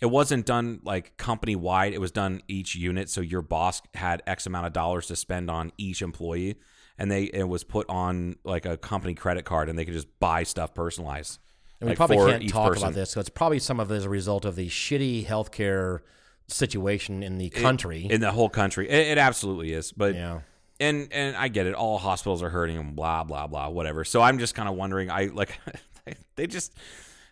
It 0.00 0.06
wasn't 0.06 0.46
done 0.46 0.78
like 0.84 1.16
company 1.16 1.56
wide. 1.56 1.94
It 1.94 2.00
was 2.00 2.12
done 2.12 2.42
each 2.46 2.76
unit. 2.76 3.10
So 3.10 3.20
your 3.22 3.42
boss 3.42 3.82
had 3.94 4.22
X 4.26 4.46
amount 4.46 4.66
of 4.68 4.72
dollars 4.72 5.06
to 5.08 5.16
spend 5.16 5.50
on 5.50 5.72
each 5.78 6.02
employee, 6.02 6.54
and 6.96 7.10
they 7.10 7.24
it 7.24 7.48
was 7.48 7.64
put 7.64 7.88
on 7.88 8.36
like 8.44 8.66
a 8.66 8.76
company 8.76 9.14
credit 9.14 9.44
card, 9.44 9.68
and 9.68 9.76
they 9.76 9.84
could 9.84 9.94
just 9.94 10.20
buy 10.20 10.44
stuff 10.44 10.74
personalized. 10.74 11.40
And 11.80 11.88
we 11.88 11.90
like, 11.90 11.96
probably 11.96 12.16
can't 12.16 12.48
talk 12.48 12.72
person. 12.72 12.84
about 12.84 12.94
this. 12.94 13.10
So 13.10 13.20
it's 13.20 13.28
probably 13.28 13.58
some 13.58 13.80
of 13.80 13.90
it 13.90 13.96
as 13.96 14.04
a 14.04 14.08
result 14.08 14.44
of 14.44 14.56
the 14.56 14.68
shitty 14.68 15.26
healthcare 15.26 16.00
situation 16.48 17.22
in 17.22 17.38
the 17.38 17.50
country. 17.50 18.06
in 18.08 18.20
the 18.20 18.32
whole 18.32 18.48
country. 18.48 18.88
It, 18.88 19.08
it 19.08 19.18
absolutely 19.18 19.72
is, 19.72 19.92
but 19.92 20.14
yeah. 20.14 20.40
and 20.80 21.08
and 21.12 21.36
I 21.36 21.48
get 21.48 21.66
it. 21.66 21.74
All 21.74 21.98
hospitals 21.98 22.42
are 22.42 22.48
hurting 22.48 22.76
and 22.76 22.96
blah 22.96 23.24
blah 23.24 23.46
blah 23.46 23.68
whatever. 23.68 24.04
So 24.04 24.22
I'm 24.22 24.38
just 24.38 24.54
kind 24.54 24.68
of 24.68 24.74
wondering. 24.74 25.10
I 25.10 25.26
like 25.26 25.58
they 26.36 26.46
just 26.46 26.72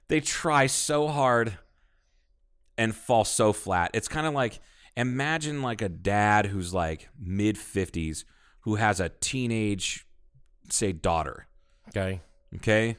they 0.08 0.20
try 0.20 0.66
so 0.66 1.08
hard 1.08 1.56
and 2.76 2.94
fall 2.94 3.24
so 3.24 3.52
flat. 3.52 3.92
It's 3.94 4.08
kind 4.08 4.26
of 4.26 4.34
like 4.34 4.60
imagine 4.96 5.62
like 5.62 5.80
a 5.80 5.88
dad 5.88 6.46
who's 6.46 6.74
like 6.74 7.08
mid 7.18 7.56
fifties 7.56 8.24
who 8.60 8.76
has 8.76 9.00
a 9.00 9.08
teenage 9.08 10.06
say 10.70 10.92
daughter. 10.92 11.46
Okay. 11.88 12.20
Okay, 12.56 12.96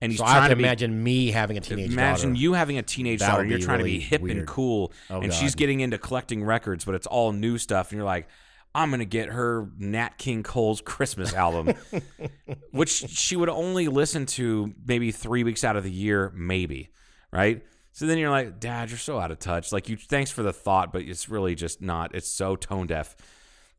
and 0.00 0.12
he's 0.12 0.18
So 0.18 0.24
I 0.26 0.34
trying 0.36 0.50
to 0.50 0.56
be, 0.56 0.62
imagine 0.62 1.02
me 1.02 1.30
having 1.30 1.56
a 1.56 1.60
teenage 1.60 1.88
daughter. 1.90 2.00
Imagine 2.00 2.30
daughter. 2.30 2.40
you 2.40 2.52
having 2.52 2.78
a 2.78 2.82
teenage 2.82 3.20
That 3.20 3.30
daughter 3.30 3.44
you're 3.44 3.58
trying 3.58 3.78
to 3.78 3.84
be 3.84 3.98
hip 4.00 4.22
and 4.22 4.46
cool, 4.46 4.92
Oh, 5.10 5.20
and 5.20 5.32
she's 5.32 5.54
getting 5.54 5.80
into 5.80 5.98
collecting 5.98 6.44
records, 6.44 6.84
but 6.84 6.94
it's 6.94 7.06
all 7.06 7.32
new 7.32 7.58
stuff, 7.58 7.90
and 7.90 7.96
you're 7.96 8.06
like, 8.06 8.28
I'm 8.74 8.90
gonna 8.90 9.04
get 9.06 9.30
her 9.30 9.68
Nat 9.78 10.18
King 10.18 10.42
Cole's 10.42 10.80
Christmas 10.80 11.34
album, 11.34 11.74
which 12.70 12.90
she 12.90 13.34
would 13.36 13.48
only 13.48 13.88
listen 13.88 14.26
to 14.26 14.74
maybe 14.86 15.10
three 15.10 15.42
weeks 15.44 15.64
out 15.64 15.76
of 15.76 15.84
the 15.84 15.90
year, 15.90 16.32
maybe, 16.34 16.90
right? 17.32 17.62
So 17.92 18.06
then 18.06 18.18
you're 18.18 18.30
like, 18.30 18.60
Dad, 18.60 18.90
you're 18.90 18.98
so 18.98 19.18
out 19.18 19.32
of 19.32 19.40
touch. 19.40 19.72
Like, 19.72 19.88
you 19.88 19.96
thanks 19.96 20.30
for 20.30 20.44
the 20.44 20.52
thought, 20.52 20.92
but 20.92 21.02
it's 21.02 21.28
really 21.28 21.56
just 21.56 21.82
not. 21.82 22.14
It's 22.14 22.28
so 22.30 22.54
tone 22.54 22.86
deaf. 22.86 23.16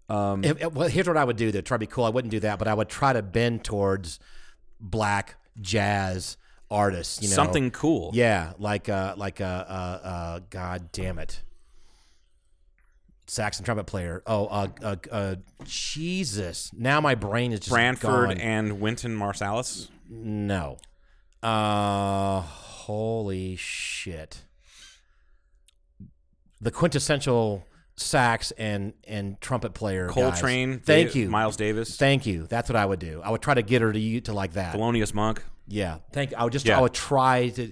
Um, 0.10 0.44
if- 0.44 0.74
well, 0.74 0.90
here's 0.90 1.08
what 1.08 1.16
I 1.16 1.24
would 1.24 1.38
do 1.38 1.52
to 1.54 1.62
try 1.62 1.76
to 1.76 1.80
be 1.80 1.86
cool. 1.88 2.04
I 2.04 2.10
wouldn't 2.10 2.32
do 2.32 2.42
that, 2.42 2.60
but 2.60 2.68
I 2.68 2.74
would 2.74 2.90
try 2.90 3.14
to 3.14 3.22
bend 3.22 3.64
towards 3.64 4.20
black 4.82 5.38
jazz 5.62 6.38
artists. 6.72 7.22
You 7.22 7.30
know, 7.30 7.36
something 7.36 7.72
cool. 7.72 8.12
Yeah, 8.14 8.54
like 8.58 8.90
uh, 8.90 9.16
like 9.18 9.42
uh, 9.42 9.44
uh, 9.44 10.00
uh, 10.04 10.40
God 10.50 10.92
damn 10.92 11.20
it, 11.20 11.42
sax 13.28 13.58
and 13.58 13.66
trumpet 13.66 13.86
player. 13.86 14.22
Oh, 14.28 14.46
uh, 14.48 14.68
uh, 14.82 14.96
uh, 15.12 15.36
Jesus! 15.64 16.72
Now 16.74 17.02
my 17.02 17.16
brain 17.16 17.52
is 17.52 17.60
just 17.62 17.72
Branford 17.72 18.30
gone. 18.30 18.38
and 18.38 18.80
Wynton 18.80 19.18
Marsalis. 19.18 19.90
no. 20.10 20.78
Uh, 21.42 22.42
holy 22.42 23.56
shit! 23.56 24.44
The 26.60 26.70
quintessential 26.72 27.64
sax 28.00 28.52
and 28.52 28.94
and 29.08 29.40
trumpet 29.42 29.74
player. 29.74 30.08
guys. 30.08 30.16
Coltrane. 30.16 30.80
Thank 30.80 31.12
Da- 31.14 31.20
you, 31.22 31.30
Miles 31.30 31.56
Davis. 31.58 31.96
Thank 31.98 32.26
you. 32.26 32.48
That's 32.48 32.70
what 32.70 32.76
I 32.76 32.86
would 32.86 33.00
do. 33.00 33.22
I 33.24 33.30
would 33.30 33.42
try 33.42 33.54
to 33.54 33.62
get 33.62 33.82
her 33.82 33.92
to 33.94 34.00
you 34.00 34.22
to 34.22 34.34
like 34.34 34.54
that. 34.54 34.76
Thelonious 34.76 35.14
Monk. 35.14 35.44
Yeah. 35.68 35.98
Thank. 36.14 36.32
You. 36.32 36.38
I 36.38 36.44
would 36.46 36.54
just. 36.54 36.66
Yeah. 36.66 36.78
I 36.78 36.82
would 36.82 36.94
try 36.94 37.50
to. 37.50 37.72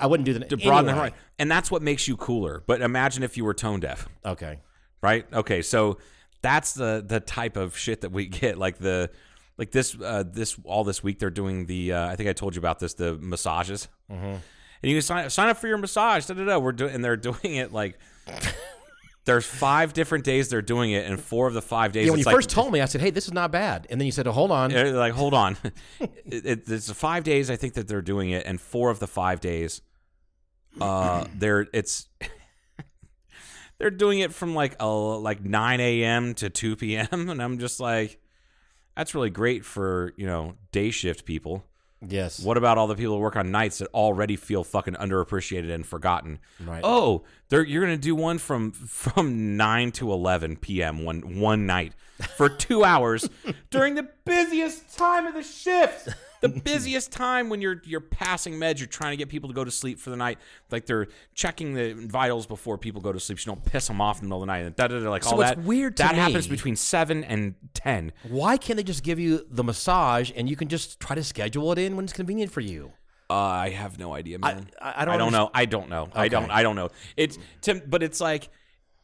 I 0.00 0.06
wouldn't 0.06 0.26
do 0.26 0.32
the 0.34 0.40
to 0.40 0.56
broaden 0.56 0.84
the 0.86 0.92
anyway. 0.92 1.08
horizon. 1.10 1.18
And 1.40 1.50
that's 1.50 1.70
what 1.70 1.82
makes 1.82 2.06
you 2.06 2.16
cooler. 2.16 2.62
But 2.66 2.82
imagine 2.82 3.22
if 3.22 3.36
you 3.36 3.44
were 3.44 3.54
tone 3.54 3.80
deaf, 3.80 4.08
Okay. 4.24 4.58
right? 5.02 5.26
Okay, 5.32 5.62
so 5.62 5.98
that's 6.42 6.72
the 6.74 7.02
the 7.06 7.20
type 7.20 7.56
of 7.56 7.76
shit 7.76 8.02
that 8.02 8.12
we 8.12 8.26
get. 8.42 8.58
Like 8.58 8.78
the 8.78 9.10
like 9.56 9.70
this 9.72 9.96
uh, 10.00 10.24
this 10.26 10.56
all 10.64 10.84
this 10.84 11.02
week 11.02 11.18
they're 11.18 11.30
doing 11.30 11.66
the 11.66 11.92
uh, 11.94 12.06
I 12.08 12.16
think 12.16 12.28
I 12.28 12.32
told 12.32 12.54
you 12.54 12.60
about 12.60 12.78
this 12.78 12.94
the 12.94 13.14
massages. 13.18 13.88
Mm-hmm. 14.10 14.24
And 14.80 14.90
you 14.90 14.94
can 14.94 15.02
sign 15.02 15.30
sign 15.30 15.48
up 15.48 15.56
for 15.56 15.66
your 15.66 15.78
massage. 15.78 16.26
Da, 16.26 16.34
da, 16.34 16.44
da. 16.44 16.58
We're 16.58 16.70
doing 16.72 16.94
and 16.94 17.04
they're 17.04 17.16
doing 17.30 17.56
it 17.56 17.72
like. 17.72 17.98
There's 19.28 19.44
five 19.44 19.92
different 19.92 20.24
days 20.24 20.48
they're 20.48 20.62
doing 20.62 20.92
it, 20.92 21.04
and 21.04 21.20
four 21.20 21.46
of 21.46 21.52
the 21.52 21.60
five 21.60 21.92
days. 21.92 22.06
Yeah, 22.06 22.12
when 22.12 22.18
you 22.18 22.24
like- 22.24 22.34
first 22.34 22.48
told 22.48 22.72
me, 22.72 22.80
I 22.80 22.86
said, 22.86 23.02
"Hey, 23.02 23.10
this 23.10 23.26
is 23.26 23.34
not 23.34 23.52
bad," 23.52 23.86
and 23.90 24.00
then 24.00 24.06
you 24.06 24.12
said, 24.12 24.26
oh, 24.26 24.32
"Hold 24.32 24.50
on." 24.50 24.70
Like, 24.94 25.12
hold 25.12 25.34
on. 25.34 25.58
it, 26.00 26.46
it, 26.46 26.62
it's 26.66 26.90
five 26.92 27.24
days 27.24 27.50
I 27.50 27.56
think 27.56 27.74
that 27.74 27.88
they're 27.88 28.00
doing 28.00 28.30
it, 28.30 28.46
and 28.46 28.58
four 28.58 28.88
of 28.88 29.00
the 29.00 29.06
five 29.06 29.40
days, 29.40 29.82
uh, 30.80 31.26
they're 31.34 31.66
it's 31.74 32.08
they're 33.78 33.90
doing 33.90 34.20
it 34.20 34.32
from 34.32 34.54
like 34.54 34.76
a 34.80 34.88
like 34.88 35.44
nine 35.44 35.80
a.m. 35.80 36.32
to 36.36 36.48
two 36.48 36.74
p.m. 36.74 37.06
and 37.28 37.42
I'm 37.42 37.58
just 37.58 37.80
like, 37.80 38.18
that's 38.96 39.14
really 39.14 39.28
great 39.28 39.62
for 39.62 40.14
you 40.16 40.26
know 40.26 40.54
day 40.72 40.90
shift 40.90 41.26
people. 41.26 41.66
Yes. 42.06 42.40
What 42.40 42.56
about 42.56 42.78
all 42.78 42.86
the 42.86 42.94
people 42.94 43.14
who 43.16 43.20
work 43.20 43.36
on 43.36 43.50
nights 43.50 43.78
that 43.78 43.88
already 43.92 44.36
feel 44.36 44.62
fucking 44.62 44.94
underappreciated 44.94 45.72
and 45.72 45.84
forgotten? 45.84 46.38
Right. 46.64 46.80
Oh, 46.84 47.24
they're, 47.48 47.64
you're 47.64 47.82
gonna 47.82 47.96
do 47.96 48.14
one 48.14 48.38
from 48.38 48.70
from 48.72 49.56
nine 49.56 49.90
to 49.92 50.12
eleven 50.12 50.56
p.m. 50.56 51.04
one 51.04 51.40
one 51.40 51.66
night 51.66 51.94
for 52.36 52.48
two 52.48 52.84
hours 52.84 53.28
during 53.70 53.94
the 53.96 54.08
busiest 54.24 54.96
time 54.96 55.26
of 55.26 55.34
the 55.34 55.42
shift. 55.42 56.08
The 56.40 56.48
busiest 56.64 57.10
time 57.12 57.48
when 57.48 57.60
you're 57.60 57.82
you're 57.84 58.00
passing 58.00 58.54
meds, 58.54 58.78
you're 58.78 58.86
trying 58.86 59.12
to 59.12 59.16
get 59.16 59.28
people 59.28 59.48
to 59.48 59.54
go 59.54 59.64
to 59.64 59.70
sleep 59.70 59.98
for 59.98 60.10
the 60.10 60.16
night. 60.16 60.38
Like 60.70 60.86
they're 60.86 61.08
checking 61.34 61.74
the 61.74 61.94
vitals 61.94 62.46
before 62.46 62.78
people 62.78 63.00
go 63.00 63.12
to 63.12 63.20
sleep, 63.20 63.40
so 63.40 63.50
you 63.50 63.56
don't 63.56 63.64
piss 63.64 63.86
them 63.88 64.00
off 64.00 64.18
in 64.18 64.24
the 64.24 64.28
middle 64.28 64.42
of 64.42 64.46
the 64.46 64.52
night. 64.52 64.64
And 64.66 64.76
da, 64.76 64.86
da, 64.88 65.00
da, 65.00 65.10
like 65.10 65.24
So 65.24 65.30
all 65.32 65.40
it's 65.40 65.50
that 65.50 65.62
weird 65.62 65.96
to 65.96 66.02
that 66.04 66.14
happens 66.14 66.46
between 66.46 66.76
seven 66.76 67.24
and 67.24 67.54
ten. 67.74 68.12
Why 68.28 68.56
can't 68.56 68.76
they 68.76 68.82
just 68.84 69.02
give 69.02 69.18
you 69.18 69.46
the 69.50 69.64
massage 69.64 70.30
and 70.36 70.48
you 70.48 70.56
can 70.56 70.68
just 70.68 71.00
try 71.00 71.14
to 71.16 71.24
schedule 71.24 71.72
it 71.72 71.78
in 71.78 71.96
when 71.96 72.04
it's 72.04 72.12
convenient 72.12 72.52
for 72.52 72.60
you? 72.60 72.92
Uh, 73.30 73.34
I 73.34 73.68
have 73.70 73.98
no 73.98 74.14
idea, 74.14 74.38
man. 74.38 74.70
I- 74.80 75.02
I 75.02 75.04
don't 75.04 75.14
I 75.14 75.18
don't 75.18 75.32
know. 75.32 75.50
I 75.52 75.64
don't 75.66 75.88
know. 75.90 76.08
I 76.14 76.28
don't. 76.28 76.50
I 76.50 76.62
don't 76.62 76.76
know. 76.76 76.88
It's 77.14 77.36
Tim, 77.60 77.82
but 77.86 78.02
it's 78.02 78.22
like, 78.22 78.48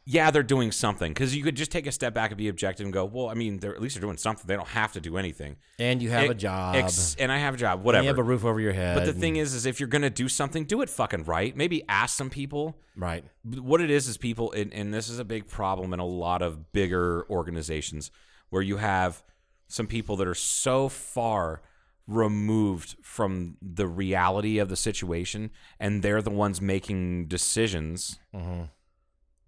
yeah, 0.06 0.30
they're 0.30 0.42
doing 0.42 0.70
something 0.70 1.12
because 1.12 1.34
you 1.34 1.42
could 1.42 1.56
just 1.56 1.72
take 1.72 1.86
a 1.86 1.92
step 1.92 2.12
back 2.12 2.30
and 2.30 2.36
be 2.36 2.48
objective 2.48 2.84
and 2.84 2.92
go, 2.92 3.06
well, 3.06 3.28
I 3.28 3.34
mean, 3.34 3.58
they're 3.58 3.74
at 3.74 3.80
least 3.80 3.94
they're 3.94 4.02
doing 4.02 4.18
something. 4.18 4.46
They 4.46 4.56
don't 4.56 4.68
have 4.68 4.92
to 4.92 5.00
do 5.00 5.16
anything. 5.16 5.56
And 5.78 6.02
you 6.02 6.10
have 6.10 6.28
a 6.28 6.34
job. 6.34 6.76
ex- 6.76 7.16
and 7.18 7.32
I 7.32 7.38
have 7.38 7.54
a 7.54 7.56
job. 7.56 7.78
and 7.78 7.84
Whatever. 7.84 8.02
you 8.04 8.08
have 8.08 8.18
a 8.18 8.22
roof 8.22 8.44
over 8.44 8.60
your 8.60 8.74
head. 8.74 8.96
but 8.96 9.06
the 9.06 9.14
thing 9.14 9.36
is, 9.36 9.54
is 9.54 9.64
if 9.64 9.80
you're 9.80 9.88
gonna 9.88 10.10
do 10.10 10.28
something, 10.28 10.64
do 10.64 10.82
it 10.82 10.90
fucking 10.90 11.24
right. 11.24 11.56
Maybe 11.56 11.84
ask 11.88 12.16
some 12.16 12.28
people. 12.28 12.76
right? 12.96 13.24
What 13.44 13.80
it 13.80 13.90
is 13.90 14.06
is 14.06 14.18
people, 14.18 14.52
and, 14.52 14.72
and 14.74 14.92
this 14.92 15.08
is 15.08 15.18
a 15.18 15.24
big 15.24 15.48
problem 15.48 15.94
in 15.94 16.00
a 16.00 16.06
lot 16.06 16.42
of 16.42 16.72
bigger 16.72 17.26
organizations 17.30 18.10
where 18.50 18.62
you 18.62 18.76
have 18.76 19.22
some 19.68 19.86
people 19.86 20.16
that 20.16 20.28
are 20.28 20.34
so 20.34 20.90
far 20.90 21.62
removed 22.06 22.96
from 23.02 23.56
the 23.62 23.86
reality 23.86 24.58
of 24.58 24.68
the 24.68 24.76
situation, 24.76 25.50
and 25.80 26.02
they're 26.02 26.20
the 26.20 26.30
ones 26.30 26.60
making 26.60 27.26
decisions 27.26 28.18
mm-hmm. 28.34 28.64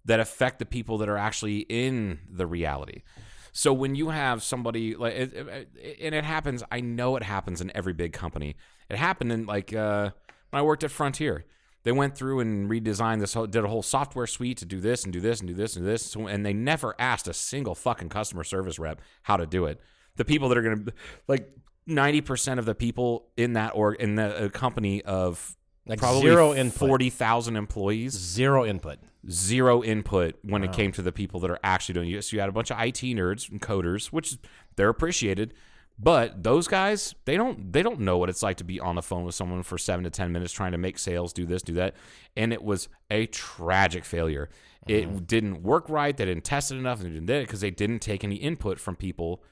That 0.07 0.19
affect 0.19 0.59
the 0.59 0.65
people 0.65 0.97
that 0.97 1.07
are 1.09 1.17
actually 1.17 1.59
in 1.69 2.19
the 2.29 2.45
reality. 2.47 3.03
So 3.51 3.71
when 3.73 3.95
you 3.95 4.09
have 4.09 4.43
somebody 4.43 4.95
like, 4.95 5.13
it, 5.13 5.33
it- 5.33 5.97
and 6.01 6.13
it 6.15 6.23
happens, 6.23 6.63
I 6.71 6.81
know 6.81 7.15
it 7.15 7.23
happens 7.23 7.61
in 7.61 7.71
every 7.75 7.93
big 7.93 8.13
company. 8.13 8.55
It 8.89 8.97
happened 8.97 9.31
in 9.31 9.45
like 9.45 9.73
uh, 9.73 10.11
when 10.49 10.59
I 10.59 10.63
worked 10.63 10.83
at 10.83 10.91
Frontier. 10.91 11.45
They 11.83 11.91
went 11.93 12.17
through 12.17 12.41
and 12.41 12.69
redesigned 12.69 13.21
this, 13.21 13.33
whole, 13.33 13.47
did 13.47 13.63
a 13.63 13.67
whole 13.67 13.81
software 13.83 14.27
suite 14.27 14.57
to 14.57 14.65
do 14.65 14.81
this 14.81 15.05
and 15.05 15.13
do 15.13 15.21
this 15.21 15.39
and 15.39 15.47
do 15.47 15.53
this 15.53 15.75
and 15.77 15.85
do 15.85 15.89
this, 15.89 16.15
and 16.15 16.45
they 16.45 16.51
never 16.53 16.95
asked 16.99 17.29
a 17.29 17.33
single 17.33 17.75
fucking 17.75 18.09
customer 18.09 18.43
service 18.43 18.77
rep 18.77 18.99
how 19.23 19.37
to 19.37 19.45
do 19.45 19.65
it. 19.65 19.79
The 20.17 20.25
people 20.25 20.49
that 20.49 20.57
are 20.57 20.75
to 20.75 20.93
like 21.29 21.49
ninety 21.85 22.19
percent 22.21 22.59
of 22.59 22.65
the 22.65 22.75
people 22.75 23.29
in 23.37 23.53
that 23.53 23.71
or 23.73 23.93
in 23.93 24.15
the 24.15 24.45
uh, 24.45 24.49
company 24.49 25.01
of 25.03 25.55
Like 25.87 25.99
probably 25.99 26.21
zero 26.21 26.53
input. 26.53 26.89
forty 26.89 27.09
thousand 27.09 27.55
employees 27.55 28.13
Zero 28.13 28.65
input. 28.65 28.99
zero 29.29 29.83
input 29.83 30.35
when 30.43 30.63
it 30.63 30.73
came 30.73 30.91
to 30.93 31.01
the 31.01 31.11
people 31.11 31.39
that 31.41 31.49
are 31.49 31.59
actually 31.63 31.93
doing 31.93 32.11
it. 32.11 32.23
So 32.23 32.35
you 32.35 32.39
had 32.41 32.49
a 32.49 32.53
bunch 32.53 32.71
of 32.71 32.79
IT 32.79 33.01
nerds 33.15 33.49
and 33.49 33.61
coders, 33.61 34.07
which 34.07 34.37
they're 34.75 34.89
appreciated, 34.89 35.53
but 35.97 36.43
those 36.43 36.67
guys 36.67 37.15
they 37.25 37.37
don't 37.37 37.71
they 37.71 37.81
don't 37.81 38.01
know 38.01 38.17
what 38.17 38.29
it's 38.29 38.43
like 38.43 38.57
to 38.57 38.63
be 38.63 38.79
on 38.79 38.95
the 38.95 39.01
phone 39.01 39.23
with 39.23 39.35
someone 39.35 39.63
for 39.63 39.77
seven 39.77 40.03
to 40.03 40.09
ten 40.09 40.31
minutes 40.31 40.51
trying 40.51 40.73
to 40.73 40.77
make 40.77 40.99
sales, 40.99 41.33
do 41.33 41.45
this, 41.45 41.61
do 41.61 41.73
that, 41.73 41.95
and 42.35 42.51
it 42.51 42.63
was 42.63 42.89
a 43.09 43.25
tragic 43.27 44.03
failure. 44.05 44.49
It 44.87 45.07
mm-hmm. 45.07 45.17
didn't 45.25 45.63
work 45.63 45.89
right. 45.89 46.15
They 46.15 46.25
didn't 46.25 46.43
test 46.43 46.71
it 46.71 46.75
enough, 46.75 46.99
and 46.99 47.09
they 47.09 47.13
didn't 47.13 47.29
it 47.29 47.47
because 47.47 47.61
they 47.61 47.71
didn't 47.71 47.99
take 47.99 48.23
any 48.23 48.35
input 48.35 48.79
from 48.79 48.95
people 48.95 49.43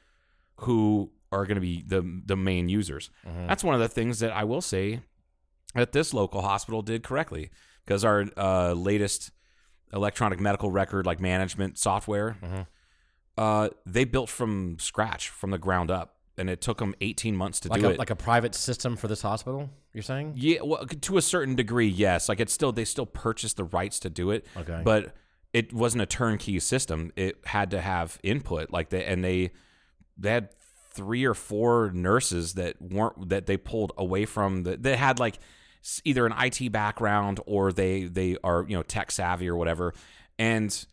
who 0.57 1.11
are 1.31 1.45
going 1.45 1.55
to 1.55 1.61
be 1.61 1.83
the 1.85 2.21
the 2.25 2.35
main 2.35 2.69
users. 2.69 3.09
Mm-hmm. 3.27 3.47
That's 3.47 3.63
one 3.63 3.75
of 3.75 3.81
the 3.81 3.89
things 3.89 4.19
that 4.19 4.31
I 4.31 4.43
will 4.43 4.61
say 4.61 5.01
that 5.75 5.91
this 5.91 6.13
local 6.13 6.41
hospital 6.41 6.81
did 6.81 7.03
correctly 7.03 7.51
because 7.85 8.03
our 8.03 8.25
uh, 8.37 8.73
latest 8.73 9.31
electronic 9.93 10.39
medical 10.39 10.71
record 10.71 11.05
like 11.05 11.19
management 11.19 11.77
software 11.77 12.37
uh, 13.37 13.69
they 13.85 14.03
built 14.05 14.29
from 14.29 14.77
scratch 14.79 15.29
from 15.29 15.51
the 15.51 15.57
ground 15.57 15.91
up 15.91 16.15
and 16.37 16.49
it 16.49 16.59
took 16.61 16.79
them 16.79 16.93
18 17.01 17.35
months 17.35 17.59
to 17.61 17.69
Like 17.69 17.81
do 17.81 17.87
a 17.87 17.89
it 17.91 17.99
like 17.99 18.09
a 18.09 18.15
private 18.15 18.55
system 18.55 18.97
for 18.97 19.07
this 19.07 19.21
hospital. 19.21 19.69
You're 19.93 20.03
saying? 20.03 20.33
yeah 20.35 20.61
well, 20.63 20.85
to 20.85 21.17
a 21.17 21.21
certain 21.21 21.55
degree 21.55 21.87
yes 21.87 22.27
like 22.27 22.39
it's 22.39 22.51
still 22.53 22.71
they 22.71 22.83
still 22.85 23.05
purchased 23.05 23.57
the 23.57 23.63
rights 23.63 23.99
to 24.01 24.09
do 24.09 24.31
it 24.31 24.45
Okay. 24.57 24.81
but 24.83 25.13
it 25.53 25.71
wasn't 25.71 26.01
a 26.01 26.05
turnkey 26.05 26.59
system. 26.59 27.13
It 27.15 27.37
had 27.45 27.71
to 27.71 27.79
have 27.79 28.19
input, 28.23 28.71
like 28.71 28.89
they 28.89 29.05
and 29.05 29.23
they 29.23 29.51
they 30.17 30.31
had 30.31 30.49
three 30.91 31.23
or 31.23 31.33
four 31.33 31.91
nurses 31.93 32.55
that 32.55 32.81
weren't 32.81 33.29
that 33.29 33.45
they 33.45 33.55
pulled 33.55 33.93
away 33.97 34.25
from 34.25 34.63
the 34.63 34.75
they 34.75 34.97
had 34.97 35.17
like 35.17 35.39
either 36.03 36.25
an 36.25 36.33
IT 36.37 36.71
background 36.71 37.39
or 37.45 37.71
they 37.71 38.03
they 38.05 38.37
are 38.43 38.65
you 38.67 38.75
know 38.75 38.83
tech 38.83 39.11
savvy 39.11 39.47
or 39.49 39.55
whatever, 39.55 39.93
and 40.39 40.85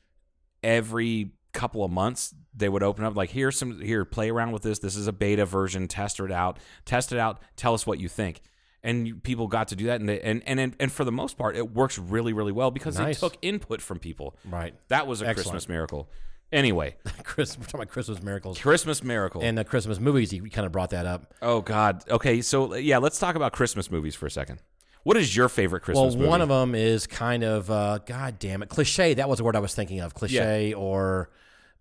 every 0.63 1.31
couple 1.53 1.85
of 1.85 1.91
months 1.91 2.35
they 2.55 2.69
would 2.69 2.83
open 2.83 3.05
up 3.05 3.15
like 3.15 3.31
here's 3.31 3.59
some 3.59 3.81
here 3.81 4.05
play 4.05 4.31
around 4.31 4.53
with 4.53 4.63
this. 4.63 4.79
This 4.79 4.97
is 4.97 5.07
a 5.07 5.13
beta 5.13 5.45
version. 5.47 5.89
Test 5.89 6.21
it 6.21 6.33
out. 6.33 6.59
Test 6.85 7.13
it 7.13 7.19
out. 7.19 7.41
Tell 7.57 7.75
us 7.75 7.87
what 7.87 7.99
you 8.01 8.09
think. 8.09 8.41
And 8.85 9.23
people 9.23 9.47
got 9.47 9.69
to 9.69 9.77
do 9.77 9.87
that 9.87 10.01
and, 10.01 10.09
they, 10.09 10.21
and 10.21 10.43
and 10.47 10.75
and 10.81 10.91
for 10.91 11.05
the 11.05 11.13
most 11.13 11.39
part 11.39 11.57
it 11.57 11.73
works 11.73 11.99
really 11.99 12.33
really 12.33 12.51
well 12.53 12.71
because 12.73 12.99
Nice. 12.99 13.21
they 13.21 13.29
took 13.29 13.39
input 13.43 13.81
from 13.81 13.99
people. 13.99 14.37
Right. 14.45 14.75
that 14.89 15.07
was 15.07 15.23
a 15.23 15.27
Excellent. 15.27 15.37
christmas 15.47 15.69
miracle. 15.69 16.09
Anyway. 16.51 16.97
Chris, 17.25 17.57
we're 17.57 17.65
talking 17.65 17.81
about 17.81 17.89
Christmas 17.89 18.23
miracles. 18.23 18.59
Christmas 18.59 19.03
miracle. 19.03 19.41
And 19.43 19.57
the 19.57 19.65
Christmas 19.65 19.99
movies. 19.99 20.35
You 20.35 20.43
kind 20.51 20.67
of 20.67 20.73
brought 20.73 20.91
that 20.91 21.07
up. 21.07 21.33
oh 21.41 21.61
god. 21.61 22.03
Okay 22.11 22.41
so 22.43 22.75
yeah 22.75 22.99
let's 22.99 23.19
talk 23.19 23.37
about 23.37 23.53
christmas 23.53 23.91
movies 23.91 24.15
for 24.15 24.27
a 24.27 24.31
second 24.31 24.61
what 25.05 25.17
is 25.17 25.35
your 25.37 25.49
favorite 25.49 25.81
christmas 25.83 26.15
well, 26.15 26.17
movie 26.17 26.29
one 26.29 26.41
of 26.41 26.49
them 26.49 26.75
is 26.75 27.07
kind 27.07 27.43
of, 27.45 27.71
uh, 27.71 27.99
God 27.99 28.39
damn 28.39 28.63
it, 28.63 28.69
cliche. 28.69 29.15
That 29.15 29.29
was 29.29 29.39
the 29.39 29.45
word 29.45 29.57
I 29.57 29.61
was 29.61 29.75
thinking 29.75 30.01
of. 30.01 30.15
Cliche 30.15 30.73
or, 30.75 31.31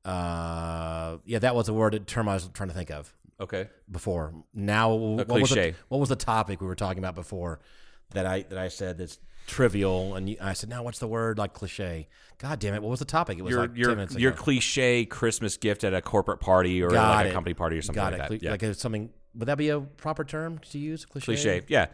uh, 0.06 1.18
yeah, 1.26 1.40
that 1.40 1.56
was 1.56 1.68
the 1.68 1.74
word 1.74 2.08
term 2.08 2.28
I 2.28 2.34
was 2.34 2.50
trying 2.54 2.70
to 2.70 2.76
think 2.76 2.90
of 2.92 3.14
okay 3.40 3.68
before. 3.90 4.34
Now, 4.54 4.94
what 4.94 5.28
was, 5.28 5.50
the, 5.50 5.56
cliche. 5.56 5.76
what 5.90 6.00
was 6.00 6.10
the 6.10 6.16
topic 6.16 6.62
we 6.62 6.68
were 6.68 6.76
talking 6.76 7.00
about 7.00 7.16
before 7.16 7.60
that 8.12 8.26
I 8.26 8.44
that 8.44 8.58
I 8.58 8.68
said 8.68 8.98
that's 8.98 9.20
trivial? 9.48 10.16
And 10.16 10.30
you, 10.30 10.38
I 10.42 10.54
said, 10.54 10.70
now 10.70 10.84
what's 10.84 11.00
the 11.00 11.08
word 11.08 11.38
like 11.38 11.54
cliche? 11.54 12.08
God 12.38 12.60
damn 12.60 12.74
it, 12.74 12.82
what 12.82 12.90
was 12.90 13.00
the 13.00 13.06
topic? 13.06 13.38
It 13.38 13.44
was 13.44 13.52
your 13.52 13.62
like 13.62 13.76
10 13.76 13.78
your 13.78 14.18
your 14.18 14.32
cliche 14.32 15.06
christmas 15.06 15.58
gift 15.58 15.84
at 15.84 15.94
a 15.94 16.02
corporate 16.02 16.40
party 16.40 16.82
or 16.82 16.90
Got 16.90 17.16
like 17.16 17.26
it. 17.28 17.30
a 17.30 17.34
company 17.34 17.54
party 17.54 17.78
or 17.78 17.82
something 17.82 18.02
Got 18.02 18.14
like 18.14 18.14
it. 18.14 18.18
that 18.18 18.28
Cle- 18.28 18.38
yeah. 18.42 18.52
Like 18.52 18.64
it's 18.64 18.82
something. 18.82 19.10
Would 19.36 19.48
that 19.48 19.58
be 19.58 19.70
a 19.70 19.80
proper 19.80 20.24
term 20.24 20.58
to 20.72 20.78
use? 20.78 21.06
Cliche. 21.06 21.26
cliche 21.26 21.62
yeah 21.68 21.88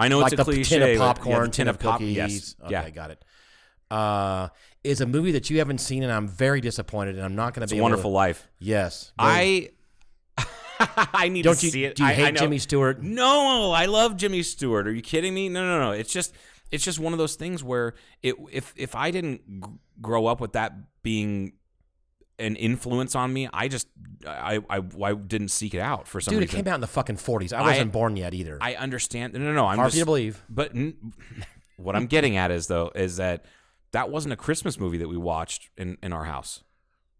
i 0.00 0.08
know 0.08 0.18
like 0.18 0.32
it's 0.32 0.40
a 0.40 0.44
the 0.44 0.52
cliche 0.52 0.78
tin 0.78 0.82
of 0.92 0.98
but- 0.98 1.04
popcorn, 1.14 1.36
yeah, 1.36 1.44
the 1.44 1.50
tin, 1.50 1.68
of 1.68 1.78
pop- 1.78 1.98
cookies. 2.00 2.16
yes 2.16 2.56
Okay, 2.62 2.70
yeah 2.72 2.90
got 2.90 3.10
it. 3.10 3.24
Uh, 3.90 4.48
is 4.84 5.00
a 5.00 5.06
movie 5.06 5.32
that 5.32 5.50
you 5.50 5.58
haven't 5.58 5.78
seen, 5.78 6.02
and 6.04 6.12
I'm 6.12 6.28
very 6.28 6.60
disappointed, 6.60 7.16
and 7.16 7.24
I'm 7.24 7.34
not 7.34 7.54
going 7.54 7.60
to 7.60 7.64
it's 7.64 7.72
be 7.72 7.78
a 7.78 7.80
able 7.80 7.86
wonderful 7.86 8.10
To, 8.12 8.14
life 8.14 8.48
yes, 8.60 9.12
I 9.18 9.70
I 10.78 11.28
need 11.28 11.42
don't 11.42 11.58
to 11.58 11.66
you 11.66 11.72
see 11.72 11.84
it. 11.84 11.96
do 11.96 12.02
you 12.04 12.08
I- 12.08 12.12
hate 12.14 12.26
I 12.26 12.30
Jimmy 12.32 12.58
Stewart? 12.58 13.02
No, 13.02 13.72
I 13.72 13.86
love 13.86 14.16
Jimmy 14.16 14.42
Stewart. 14.42 14.86
Are 14.86 14.92
you 14.92 15.02
kidding 15.02 15.34
me? 15.34 15.48
No, 15.48 15.64
no, 15.66 15.78
no. 15.86 15.90
It's 15.92 16.12
just 16.12 16.34
it's 16.70 16.84
just 16.84 16.98
one 16.98 17.12
of 17.12 17.18
those 17.18 17.34
things 17.34 17.62
where 17.64 17.94
it 18.22 18.36
if 18.50 18.72
if 18.76 18.94
I 18.94 19.10
didn't 19.10 19.42
g- 19.62 19.70
grow 20.00 20.26
up 20.26 20.40
with 20.40 20.52
that 20.52 20.72
being 21.02 21.52
an 22.40 22.56
influence 22.56 23.14
on 23.14 23.32
me, 23.32 23.48
I 23.52 23.68
just 23.68 23.86
I 24.26 24.60
I, 24.68 24.80
I 25.02 25.12
didn't 25.14 25.48
seek 25.48 25.74
it 25.74 25.80
out 25.80 26.08
for 26.08 26.20
some 26.20 26.34
Dude, 26.34 26.42
it 26.42 26.50
came 26.50 26.66
out 26.66 26.74
in 26.74 26.80
the 26.80 26.86
fucking 26.86 27.16
40s. 27.16 27.52
I 27.52 27.62
wasn't 27.62 27.92
born 27.92 28.16
yet 28.16 28.34
either. 28.34 28.58
I 28.60 28.74
understand. 28.74 29.34
No, 29.34 29.40
no, 29.40 29.52
no. 29.52 29.66
I'm 29.66 29.76
Hard 29.78 29.88
just 29.88 29.96
you 29.98 30.02
to 30.02 30.06
believe. 30.06 30.42
But 30.48 30.74
n- 30.74 31.12
what 31.76 31.94
I'm 31.96 32.06
getting 32.06 32.36
at 32.36 32.50
is 32.50 32.66
though 32.66 32.90
is 32.94 33.16
that 33.18 33.44
that 33.92 34.10
wasn't 34.10 34.32
a 34.32 34.36
Christmas 34.36 34.78
movie 34.80 34.98
that 34.98 35.08
we 35.08 35.16
watched 35.16 35.70
in 35.76 35.98
in 36.02 36.12
our 36.12 36.24
house. 36.24 36.62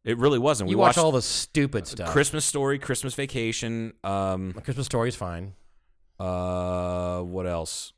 It 0.04 0.16
really 0.18 0.38
wasn't. 0.38 0.70
You 0.70 0.76
we 0.76 0.80
watch 0.80 0.96
watched 0.96 0.98
all 1.04 1.12
the 1.12 1.20
stupid 1.22 1.87
stuff. 1.87 2.11
Christmas 2.11 2.44
Story, 2.44 2.78
Christmas 2.78 3.14
Vacation. 3.14 3.92
Um, 4.02 4.52
Christmas 4.64 4.87
Story 4.87 5.11
is 5.11 5.16
fine. 5.16 5.52
uh, 6.18 7.20
what 7.20 7.46
else? 7.46 7.92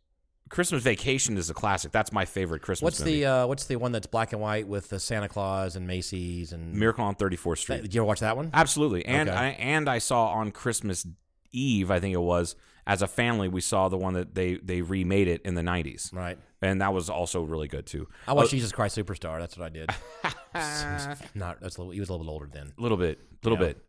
Christmas 0.53 0.83
Vacation 0.83 1.37
is 1.37 1.51
a 1.51 1.55
classic. 1.55 1.91
That's 1.93 2.13
my 2.13 2.25
favorite 2.25 2.63
Christmas 2.63 2.83
What's 2.85 3.01
movie. 3.01 3.21
the 3.21 3.27
uh, 3.27 3.47
What's 3.47 3.65
the 3.65 3.77
one 3.77 3.91
that's 3.91 4.07
black 4.07 4.33
and 4.33 4.41
white 4.41 4.69
with 4.69 4.89
the 4.91 5.01
Santa 5.01 5.29
Claus 5.29 5.75
and 5.77 5.87
Macy's 5.87 6.53
and 6.53 6.75
Miracle 6.75 7.05
on 7.05 7.15
34th 7.17 7.59
Street? 7.59 7.83
Did 7.83 7.95
you 7.95 8.03
ever 8.03 8.07
watch 8.07 8.21
that 8.21 8.37
one? 8.37 8.51
Absolutely. 8.53 9.05
And 9.07 9.29
Okay. 9.29 9.37
I 9.39 9.47
and 9.49 9.89
I 9.89 9.99
saw 9.99 10.29
on 10.29 10.51
Christmas 10.53 11.07
Eve, 11.53 11.91
I 11.91 11.99
think 12.01 12.15
it 12.15 12.21
was, 12.21 12.55
as 12.87 13.03
a 13.03 13.07
family, 13.09 13.49
we 13.49 13.61
saw 13.61 13.89
the 13.89 13.97
one 13.97 14.13
that 14.15 14.35
they 14.35 14.57
they 14.57 14.83
remade 14.83 15.27
it 15.27 15.41
in 15.43 15.55
the 15.55 15.63
90s. 15.63 16.15
Right. 16.15 16.39
And 16.61 16.81
that 16.81 16.93
was 16.95 17.11
also 17.11 17.43
really 17.43 17.67
good 17.67 17.87
too. 17.87 18.07
I 18.29 18.35
watched 18.35 18.51
Jesus 18.51 18.71
Christ 18.73 18.97
Superstar. 18.97 19.41
That's 19.41 19.57
what 19.59 19.67
I 19.67 19.71
did. 19.71 19.91
Not. 21.35 21.61
That's 21.61 21.77
a 21.77 21.81
little, 21.81 21.91
he 21.93 21.99
was 22.01 22.09
a 22.09 22.13
little 22.13 22.25
bit 22.27 22.31
older 22.31 22.49
then. 22.53 22.73
A 22.79 22.81
little 22.81 22.99
bit, 22.99 23.19
a 23.43 23.49
little 23.49 23.59
Yeah. 23.65 23.73
bit. 23.73 23.85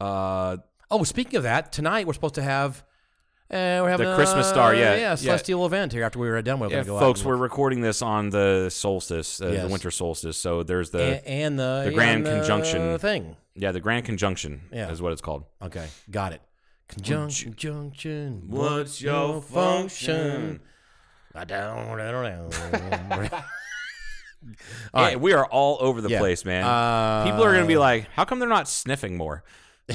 Uh, 0.00 0.56
Oh, 0.90 1.04
speaking 1.04 1.36
of 1.38 1.44
that, 1.44 1.72
tonight 1.72 2.06
we're 2.06 2.12
supposed 2.12 2.34
to 2.34 2.42
have. 2.42 2.84
Uh, 3.52 3.80
we're 3.82 3.90
having 3.90 4.08
The 4.08 4.14
Christmas 4.14 4.48
Star, 4.48 4.74
yeah, 4.74 4.94
yeah, 4.96 5.14
celestial 5.14 5.66
event 5.66 5.92
here 5.92 6.04
after 6.04 6.18
we 6.18 6.28
were 6.30 6.40
done. 6.40 6.58
We're 6.58 6.70
yeah, 6.70 6.84
go 6.84 6.98
folks, 6.98 7.20
and 7.20 7.28
we're 7.28 7.36
recording 7.36 7.82
this 7.82 8.00
on 8.00 8.30
the 8.30 8.70
solstice, 8.70 9.42
uh, 9.42 9.48
Yes. 9.48 9.62
the 9.64 9.68
winter 9.68 9.90
solstice. 9.90 10.38
So 10.38 10.62
there's 10.62 10.90
the 10.90 11.02
and, 11.02 11.26
and 11.26 11.58
the 11.58 11.82
the 11.86 11.92
Grand 11.94 12.26
and 12.26 12.38
Conjunction. 12.40 12.98
thing. 12.98 13.36
yeah, 13.54 13.72
the 13.72 13.80
Grand 13.80 14.06
Conjunction 14.06 14.62
Yeah. 14.72 14.90
is 14.90 15.02
what 15.02 15.12
it's 15.12 15.20
called. 15.20 15.44
Okay, 15.60 15.86
got 16.10 16.32
it. 16.32 16.40
Conjunction, 16.88 17.52
conjunction. 17.52 18.44
What's 18.48 19.02
your 19.02 19.42
function? 19.42 20.60
I 21.34 21.44
don't, 21.44 22.00
I 22.00 22.10
don't 22.10 22.24
know. 23.20 23.28
Yeah, 24.94 25.16
we 25.16 25.32
are 25.34 25.46
all 25.46 25.76
over 25.80 26.00
the 26.00 26.08
Yeah. 26.08 26.18
place, 26.18 26.44
man. 26.44 26.64
Uh, 26.64 27.24
People 27.26 27.44
are 27.44 27.52
gonna 27.54 27.64
be 27.66 27.76
like, 27.78 28.08
"How 28.10 28.24
come 28.24 28.40
they're 28.40 28.48
not 28.48 28.66
sniffing 28.68 29.16
more?" 29.16 29.44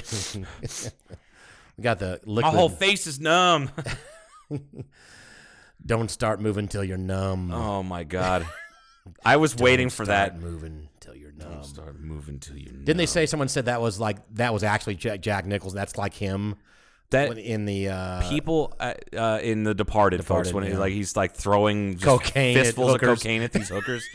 we 1.77 1.83
got 1.83 1.99
the 1.99 2.19
liquid. 2.25 2.53
My 2.53 2.59
whole 2.59 2.69
face 2.69 3.07
is 3.07 3.19
numb. 3.19 3.69
don't 5.85 6.09
start 6.09 6.39
moving 6.39 6.67
till 6.67 6.83
you're 6.83 6.97
numb. 6.97 7.51
oh 7.51 7.83
my 7.83 8.03
god, 8.05 8.45
I 9.23 9.37
was 9.37 9.55
waiting 9.55 9.87
Don't 9.87 9.93
for 9.95 10.05
start 10.05 10.33
that. 10.33 10.41
Moving 10.41 10.89
till 10.99 11.15
you're 11.15 11.31
numb. 11.31 11.63
Start 11.63 11.99
moving 11.99 12.39
to 12.41 12.59
you. 12.59 12.71
Didn't 12.71 12.97
they 12.97 13.05
say 13.05 13.25
someone 13.25 13.47
said 13.47 13.65
that 13.65 13.81
was 13.81 13.99
like 13.99 14.17
that 14.35 14.53
was 14.53 14.63
actually 14.63 14.95
Jack, 14.95 15.21
Jack 15.21 15.45
Nichols? 15.45 15.73
That's 15.73 15.97
like 15.97 16.13
him 16.13 16.55
that 17.11 17.37
in 17.37 17.65
the 17.65 17.89
uh, 17.89 18.29
people 18.29 18.73
uh, 18.79 18.93
uh, 19.15 19.39
in 19.41 19.63
the 19.63 19.73
Departed, 19.73 20.25
folks 20.25 20.49
Departed, 20.49 20.55
when 20.55 20.63
he, 20.65 20.71
yeah. 20.71 20.79
like 20.79 20.93
he's 20.93 21.15
like 21.15 21.35
throwing 21.35 21.93
just 21.93 22.05
Cocaine 22.05 22.55
fistfuls 22.55 22.95
of 22.95 23.01
cocaine 23.01 23.41
at 23.43 23.53
these 23.53 23.69
hookers. 23.69 24.05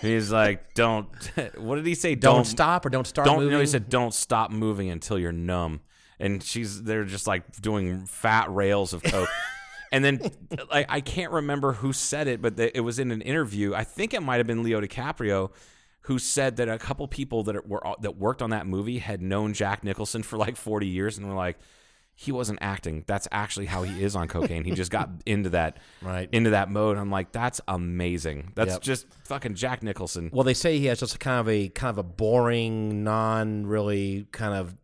he's 0.00 0.32
like, 0.32 0.72
"Don't." 0.74 1.08
What 1.56 1.76
did 1.76 1.86
he 1.86 1.94
say? 1.94 2.14
don't, 2.14 2.46
stop 2.46 2.86
or 2.86 2.90
don't 2.90 3.06
start 3.06 3.26
Don't. 3.26 3.38
moving. 3.38 3.52
No, 3.52 3.60
he 3.60 3.66
said, 3.66 3.88
"Don't 3.88 4.14
stop 4.14 4.50
moving 4.50 4.88
until 4.88 5.18
you're 5.18 5.32
numb." 5.32 5.80
And 6.22 6.42
she's 6.42 6.82
they're 6.82 7.04
just 7.04 7.26
like 7.26 7.60
doing 7.60 8.06
fat 8.06 8.50
rails 8.54 8.92
of 8.94 9.02
coke. 9.02 9.28
and 9.92 10.02
then 10.04 10.20
like 10.70 10.86
I 10.88 11.00
can't 11.02 11.32
remember 11.32 11.72
who 11.72 11.92
said 11.92 12.28
it, 12.28 12.40
but 12.40 12.56
the, 12.56 12.74
it 12.74 12.80
was 12.80 12.98
in 12.98 13.10
an 13.10 13.20
interview. 13.20 13.74
I 13.74 13.84
think 13.84 14.14
it 14.14 14.20
might 14.22 14.36
have 14.38 14.46
been 14.46 14.62
Leo 14.62 14.80
DiCaprio. 14.80 15.50
Who 16.06 16.18
said 16.18 16.56
that 16.56 16.68
a 16.68 16.78
couple 16.78 17.06
people 17.06 17.44
that 17.44 17.68
were 17.68 17.80
that 18.00 18.16
worked 18.16 18.42
on 18.42 18.50
that 18.50 18.66
movie 18.66 18.98
had 18.98 19.22
known 19.22 19.52
Jack 19.52 19.84
Nicholson 19.84 20.22
for 20.24 20.36
like 20.36 20.56
forty 20.56 20.88
years 20.88 21.16
and 21.16 21.28
were 21.28 21.34
like, 21.34 21.58
he 22.16 22.32
wasn't 22.32 22.58
acting. 22.60 23.04
That's 23.06 23.28
actually 23.30 23.66
how 23.66 23.84
he 23.84 24.02
is 24.02 24.16
on 24.16 24.26
cocaine. 24.26 24.64
He 24.64 24.72
just 24.72 24.90
got 24.90 25.10
into 25.26 25.50
that 25.50 25.76
Right. 26.02 26.28
into 26.32 26.50
that 26.50 26.68
mode. 26.70 26.98
I'm 26.98 27.10
like, 27.12 27.30
that's 27.30 27.60
amazing. 27.68 28.50
That's 28.56 28.72
Yep. 28.72 28.80
just 28.82 29.06
fucking 29.26 29.54
Jack 29.54 29.84
Nicholson. 29.84 30.30
Well, 30.32 30.42
they 30.42 30.54
say 30.54 30.78
he 30.80 30.86
has 30.86 30.98
just 30.98 31.20
kind 31.20 31.38
of 31.38 31.48
a 31.48 31.68
kind 31.68 31.90
of 31.90 31.98
a 31.98 32.02
boring, 32.02 33.04
non 33.04 33.66
really 33.66 34.26
kind 34.32 34.54
of 34.54 34.74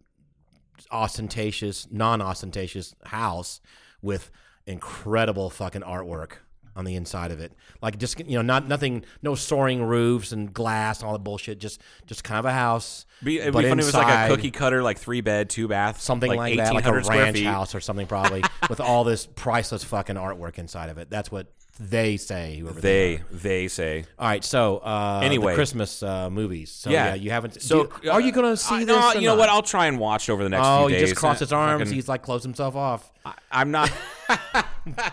ostentatious, 0.91 1.87
non 1.91 2.21
ostentatious 2.21 2.95
house 3.07 3.61
with 4.03 4.31
incredible 4.67 5.51
fucking 5.51 5.83
artwork 5.83 6.33
on 6.79 6.85
the 6.85 6.95
inside 6.95 7.33
of 7.33 7.41
it. 7.41 7.53
Like 7.83 7.99
just 7.99 8.21
you 8.21 8.37
know, 8.37 8.43
not 8.43 8.69
nothing, 8.69 9.05
no 9.21 9.35
soaring 9.35 9.83
roofs 9.83 10.31
and 10.33 10.55
glass, 10.55 11.01
and 11.01 11.07
all 11.09 11.13
that 11.13 11.25
bullshit. 11.25 11.59
Just 11.59 11.83
just 12.07 12.23
kind 12.25 12.39
of 12.39 12.45
a 12.45 12.53
house. 12.53 13.05
Be, 13.23 13.41
it'd 13.41 13.53
but 13.53 13.63
be 13.65 13.69
funny 13.69 13.81
if 13.81 13.85
it 13.85 13.89
was 13.89 13.95
like 13.95 14.31
a 14.31 14.35
cookie 14.35 14.53
cutter, 14.53 14.81
like 14.83 14.99
three 14.99 15.21
bed, 15.21 15.51
two 15.51 15.67
bath, 15.67 16.01
Something 16.01 16.35
like, 16.35 16.57
that, 16.57 16.73
like 16.73 16.87
a 16.87 16.91
1800 16.93 17.09
ranch 17.25 17.37
feet. 17.37 17.45
house 17.47 17.75
or 17.75 17.81
something, 17.81 18.07
probably 18.07 18.45
with 18.71 18.81
all 18.81 19.03
this 19.03 19.27
priceless 19.27 19.83
fucking 19.83 20.15
artwork 20.17 20.59
inside 20.59 20.89
of 20.89 20.99
it. 20.99 21.11
That's 21.11 21.33
what 21.33 21.49
they 21.81 22.17
say. 22.17 22.59
Whoever 22.59 22.81
they, 22.81 23.17
They 23.33 23.39
they 23.39 23.69
say. 23.69 24.05
All 24.21 24.29
right, 24.29 24.45
so 24.45 24.79
uh, 24.79 25.21
Anyway. 25.25 25.53
the 25.53 25.57
Christmas 25.57 26.01
uh, 26.03 26.31
movies. 26.31 26.71
So 26.71 26.91
yeah. 26.91 27.09
yeah, 27.09 27.15
you 27.15 27.31
haven't. 27.33 27.61
So 27.61 27.87
do- 28.03 28.11
are 28.11 28.21
you 28.21 28.31
going 28.31 28.51
to 28.53 28.57
see 28.57 28.75
I, 28.77 28.85
this? 28.85 28.97
No, 28.97 29.13
you 29.15 29.23
know 29.27 29.35
not? 29.35 29.39
what? 29.39 29.49
I'll 29.49 29.63
try 29.63 29.87
and 29.87 29.99
watch 29.99 30.31
over 30.31 30.45
the 30.45 30.49
next 30.49 30.65
Oh, 30.65 30.87
few 30.87 30.95
he 30.95 31.01
days. 31.01 31.11
just 31.11 31.21
crossed 31.21 31.41
his 31.41 31.53
Uh, 31.53 31.57
arms. 31.57 31.81
fucking- 31.83 31.95
He's 31.95 32.09
like 32.09 32.23
closed 32.23 32.45
himself 32.45 32.77
off. 32.77 33.11
I, 33.25 33.35
I'm 33.51 33.73
not. 33.73 33.91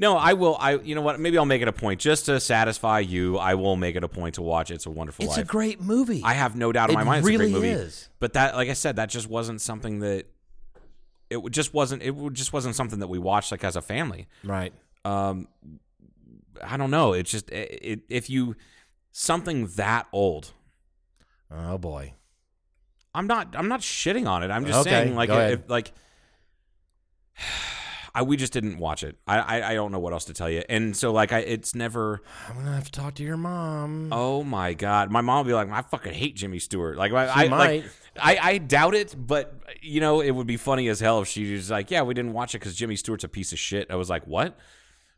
no, 0.00 0.16
I 0.16 0.32
will. 0.32 0.56
I 0.58 0.76
you 0.78 0.94
know 0.94 1.02
what? 1.02 1.20
Maybe 1.20 1.36
I'll 1.38 1.44
make 1.44 1.62
it 1.62 1.68
a 1.68 1.72
point 1.72 2.00
just 2.00 2.24
to 2.26 2.40
satisfy 2.40 3.00
you. 3.00 3.36
I 3.38 3.54
will 3.54 3.76
make 3.76 3.94
it 3.96 4.02
a 4.02 4.08
point 4.08 4.34
to 4.36 4.42
watch. 4.42 4.70
It's 4.70 4.86
a 4.86 4.90
Wonderful 4.90 5.26
It's 5.26 5.36
Life. 5.36 5.44
a 5.44 5.48
great 5.48 5.80
movie. 5.80 6.22
I 6.24 6.32
have 6.32 6.56
no 6.56 6.72
doubt 6.72 6.88
in 6.90 6.94
It 6.94 6.98
my 6.98 7.04
mind 7.04 7.18
it's 7.18 7.28
a 7.28 7.30
really 7.38 7.52
great 7.52 7.62
movie. 7.62 7.68
is. 7.70 8.08
But 8.18 8.32
that, 8.32 8.54
like 8.56 8.68
I 8.68 8.72
said, 8.72 8.96
that 8.96 9.10
just 9.10 9.28
wasn't 9.28 9.60
something 9.60 10.00
that. 10.00 10.24
It 11.28 11.48
just 11.50 11.72
wasn't. 11.72 12.02
It 12.02 12.14
just 12.32 12.52
wasn't 12.52 12.74
something 12.74 12.98
that 13.00 13.06
we 13.08 13.18
watched 13.18 13.52
like 13.52 13.62
as 13.62 13.76
a 13.76 13.82
family. 13.82 14.26
right. 14.42 14.72
Um, 15.04 15.46
I 16.62 16.76
don't 16.76 16.90
know. 16.90 17.12
It's 17.12 17.30
just 17.30 17.48
it, 17.50 17.78
it, 17.82 18.00
if 18.08 18.28
you 18.28 18.56
something 19.12 19.66
that 19.76 20.06
old. 20.12 20.52
Oh 21.50 21.78
boy. 21.78 22.14
I'm 23.14 23.26
not. 23.26 23.54
I'm 23.56 23.68
not 23.68 23.80
shitting 23.80 24.26
on 24.28 24.42
it. 24.44 24.50
I'm 24.50 24.64
just 24.66 24.80
Okay, 24.80 24.90
saying, 24.90 25.14
like, 25.16 25.30
if, 25.30 25.68
like, 25.68 25.92
I, 28.14 28.22
we 28.22 28.36
just 28.36 28.52
didn't 28.52 28.78
watch 28.78 29.04
it. 29.04 29.16
I, 29.26 29.38
I 29.38 29.70
I 29.70 29.74
don't 29.74 29.92
know 29.92 29.98
what 29.98 30.12
else 30.12 30.24
to 30.26 30.34
tell 30.34 30.50
you. 30.50 30.62
And 30.68 30.96
so 30.96 31.12
like 31.12 31.32
I 31.32 31.40
it's 31.40 31.74
never. 31.74 32.22
I'm 32.48 32.56
gonna 32.56 32.74
have 32.74 32.84
to 32.84 32.92
talk 32.92 33.14
to 33.14 33.22
your 33.22 33.36
mom. 33.36 34.08
Oh 34.12 34.42
my 34.42 34.74
god, 34.74 35.10
my 35.10 35.20
mom 35.20 35.38
will 35.38 35.50
be 35.50 35.54
like, 35.54 35.70
I 35.70 35.82
fucking 35.82 36.12
hate 36.12 36.36
Jimmy 36.36 36.58
Stewart. 36.58 36.96
Like 36.96 37.12
I, 37.12 37.44
I 37.44 37.48
might. 37.48 37.82
like 37.82 37.84
I, 38.20 38.38
I 38.42 38.58
doubt 38.58 38.94
it, 38.94 39.14
but 39.16 39.54
you 39.80 40.00
know 40.00 40.20
it 40.20 40.30
would 40.30 40.46
be 40.46 40.56
funny 40.56 40.88
as 40.88 41.00
hell 41.00 41.20
if 41.20 41.28
she 41.28 41.52
was 41.52 41.70
like, 41.70 41.90
yeah, 41.90 42.02
we 42.02 42.14
didn't 42.14 42.32
watch 42.32 42.54
it 42.54 42.58
because 42.58 42.74
Jimmy 42.74 42.96
Stewart's 42.96 43.24
a 43.24 43.28
piece 43.28 43.52
of 43.52 43.58
shit. 43.58 43.90
I 43.90 43.96
was 43.96 44.10
like, 44.10 44.26
what? 44.26 44.58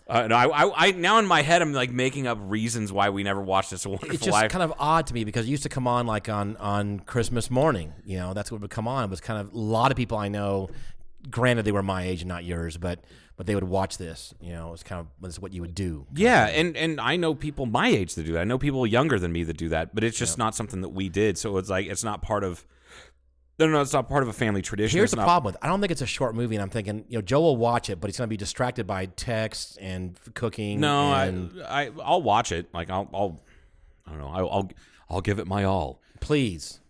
Uh, 0.08 0.26
no, 0.26 0.34
I, 0.34 0.46
I, 0.46 0.88
I 0.88 0.90
now 0.90 1.18
in 1.18 1.26
my 1.26 1.42
head 1.42 1.62
I'm 1.62 1.72
like 1.72 1.90
making 1.90 2.26
up 2.26 2.36
reasons 2.42 2.92
why 2.92 3.10
we 3.10 3.22
never 3.22 3.40
watched 3.40 3.70
this 3.70 3.86
Wonderful 3.86 4.10
it's 4.14 4.24
just 4.24 4.32
Life. 4.32 4.50
kind 4.50 4.62
of 4.62 4.74
odd 4.78 5.06
to 5.06 5.14
me 5.14 5.24
because 5.24 5.46
it 5.46 5.50
used 5.50 5.62
to 5.62 5.68
come 5.68 5.86
on 5.86 6.06
like 6.06 6.28
on 6.28 6.56
on 6.56 7.00
Christmas 7.00 7.50
morning. 7.50 7.92
You 8.04 8.18
know, 8.18 8.34
that's 8.34 8.50
what 8.50 8.60
would 8.60 8.70
come 8.70 8.88
on. 8.88 9.04
It 9.04 9.10
was 9.10 9.20
kind 9.20 9.40
of 9.40 9.54
a 9.54 9.56
lot 9.58 9.90
of 9.90 9.96
people 9.96 10.18
I 10.18 10.28
know. 10.28 10.70
Granted, 11.30 11.64
they 11.64 11.72
were 11.72 11.82
my 11.82 12.02
age 12.04 12.22
and 12.22 12.28
not 12.28 12.44
yours, 12.44 12.76
but 12.76 13.00
but 13.36 13.46
they 13.46 13.54
would 13.54 13.64
watch 13.64 13.96
this. 13.98 14.34
You 14.40 14.52
know, 14.52 14.72
it's 14.72 14.82
kind 14.82 15.00
of 15.00 15.06
was 15.20 15.38
what 15.40 15.52
you 15.52 15.60
would 15.62 15.74
do. 15.74 16.06
Yeah, 16.14 16.46
and 16.46 16.76
and 16.76 17.00
I 17.00 17.16
know 17.16 17.34
people 17.34 17.66
my 17.66 17.88
age 17.88 18.14
that 18.16 18.24
do 18.26 18.32
that. 18.34 18.40
I 18.40 18.44
know 18.44 18.58
people 18.58 18.86
younger 18.86 19.18
than 19.18 19.32
me 19.32 19.44
that 19.44 19.56
do 19.56 19.68
that, 19.70 19.94
but 19.94 20.04
it's 20.04 20.18
just 20.18 20.36
not 20.38 20.54
something 20.54 20.80
that 20.82 20.90
we 20.90 21.08
did. 21.08 21.38
So 21.38 21.56
it's 21.58 21.70
like 21.70 21.86
it's 21.86 22.04
not 22.04 22.22
part 22.22 22.44
of. 22.44 22.66
No, 23.58 23.66
no, 23.68 23.80
it's 23.80 23.92
not 23.92 24.08
part 24.08 24.22
of 24.24 24.28
a 24.28 24.32
family 24.32 24.62
tradition. 24.62 24.96
Here's 24.96 25.08
It's 25.08 25.10
the 25.12 25.16
not- 25.18 25.26
problem 25.26 25.52
with. 25.52 25.56
I 25.62 25.68
don't 25.68 25.80
think 25.80 25.92
it's 25.92 26.00
a 26.00 26.06
short 26.06 26.34
movie, 26.34 26.56
and 26.56 26.62
I'm 26.62 26.70
thinking, 26.70 27.04
you 27.08 27.18
know, 27.18 27.22
Joe 27.22 27.42
will 27.42 27.56
watch 27.56 27.90
it, 27.90 28.00
but 28.00 28.08
he's 28.08 28.16
going 28.16 28.26
to 28.26 28.30
be 28.30 28.36
distracted 28.36 28.86
by 28.86 29.06
text 29.06 29.78
and 29.80 30.18
cooking. 30.34 30.80
No, 30.80 31.12
and 31.12 31.62
I, 31.62 31.84
I 31.86 31.90
I'll 32.02 32.22
watch 32.22 32.50
it. 32.50 32.72
Like 32.74 32.90
I'll 32.90 33.08
I'll 33.14 33.40
I 34.06 34.10
don't 34.10 34.18
know. 34.20 34.28
I'll 34.28 34.50
I'll, 34.50 34.70
I'll 35.10 35.20
give 35.20 35.38
it 35.38 35.46
my 35.46 35.62
all. 35.64 36.00
please, 36.20 36.80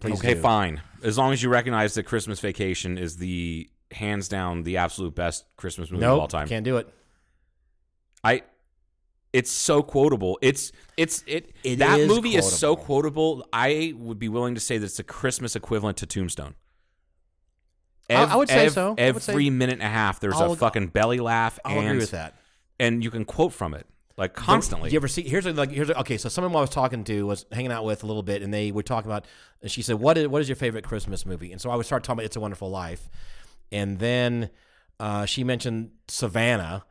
please. 0.00 0.18
okay, 0.18 0.34
do. 0.34 0.40
fine. 0.40 0.82
As 1.02 1.16
long 1.18 1.32
as 1.32 1.42
you 1.42 1.48
recognize 1.48 1.94
that 1.94 2.04
Christmas 2.04 2.40
Vacation 2.40 2.98
is 2.98 3.16
the 3.16 3.68
hands 3.92 4.28
down 4.28 4.62
the 4.64 4.76
absolute 4.76 5.14
best 5.14 5.44
Christmas 5.56 5.90
movie 5.90 6.04
of 6.04 6.10
all 6.12 6.18
Nope, 6.20 6.30
time. 6.30 6.48
can't 6.48 6.64
do 6.64 6.76
it. 6.76 6.92
I 8.24 8.42
it's 9.32 9.50
so 9.50 9.82
quotable. 9.82 10.38
It's 10.42 10.72
it's 10.96 11.22
it, 11.26 11.52
It 11.62 11.76
that 11.80 12.00
is 12.00 12.08
movie 12.08 12.34
is 12.36 12.50
so 12.50 12.76
quotable. 12.76 13.46
I 13.52 13.92
would 13.96 14.18
be 14.18 14.28
willing 14.28 14.54
to 14.54 14.60
say 14.60 14.78
that 14.78 14.86
it's 14.86 14.98
a 14.98 15.04
Christmas 15.04 15.54
equivalent 15.54 15.98
to 15.98 16.06
Tombstone. 16.06 16.54
I- 18.10 18.14
I 18.24 18.36
would 18.36 18.48
say 18.48 18.68
so. 18.70 18.94
I 18.98 19.10
would 19.10 19.22
say- 19.22 19.32
Every 19.32 19.50
minute 19.50 19.74
and 19.74 19.82
a 19.82 19.88
half, 19.88 20.18
there's 20.20 20.34
I'll- 20.34 20.52
a 20.52 20.56
fucking 20.56 20.88
belly 20.88 21.18
laugh, 21.20 21.58
I'll 21.64 21.78
and 21.78 21.86
agree 21.88 21.98
with 21.98 22.10
that. 22.12 22.34
and 22.80 23.04
you 23.04 23.10
can 23.10 23.24
quote 23.26 23.52
from 23.52 23.74
it 23.74 23.86
like 24.18 24.34
constantly. 24.34 24.90
You 24.90 24.96
ever 24.96 25.06
see? 25.06 25.22
Here's 25.22 25.46
a, 25.46 25.52
like 25.52 25.70
here's 25.70 25.88
a, 25.88 26.00
okay. 26.00 26.18
So 26.18 26.28
someone 26.28 26.54
I 26.54 26.60
was 26.60 26.70
talking 26.70 27.04
to 27.04 27.26
was 27.26 27.46
hanging 27.52 27.70
out 27.70 27.84
with 27.84 28.02
a 28.02 28.06
little 28.06 28.24
bit, 28.24 28.42
and 28.42 28.52
they 28.52 28.72
were 28.72 28.82
talking 28.82 29.08
about. 29.10 29.24
And 29.62 29.70
she 29.70 29.80
said, 29.80 29.96
"What 29.96 30.18
is 30.18 30.26
what 30.26 30.42
is 30.42 30.48
your 30.48 30.56
favorite 30.56 30.84
Christmas 30.84 31.24
movie?" 31.24 31.52
And 31.52 31.60
so 31.60 31.70
I 31.70 31.76
would 31.76 31.86
start 31.86 32.02
talking 32.02 32.18
about 32.18 32.24
"It's 32.26 32.36
a 32.36 32.40
Wonderful 32.40 32.68
Life," 32.68 33.08
and 33.70 34.00
then 34.00 34.50
uh, 34.98 35.24
she 35.24 35.44
mentioned 35.44 35.92
Savannah, 36.08 36.84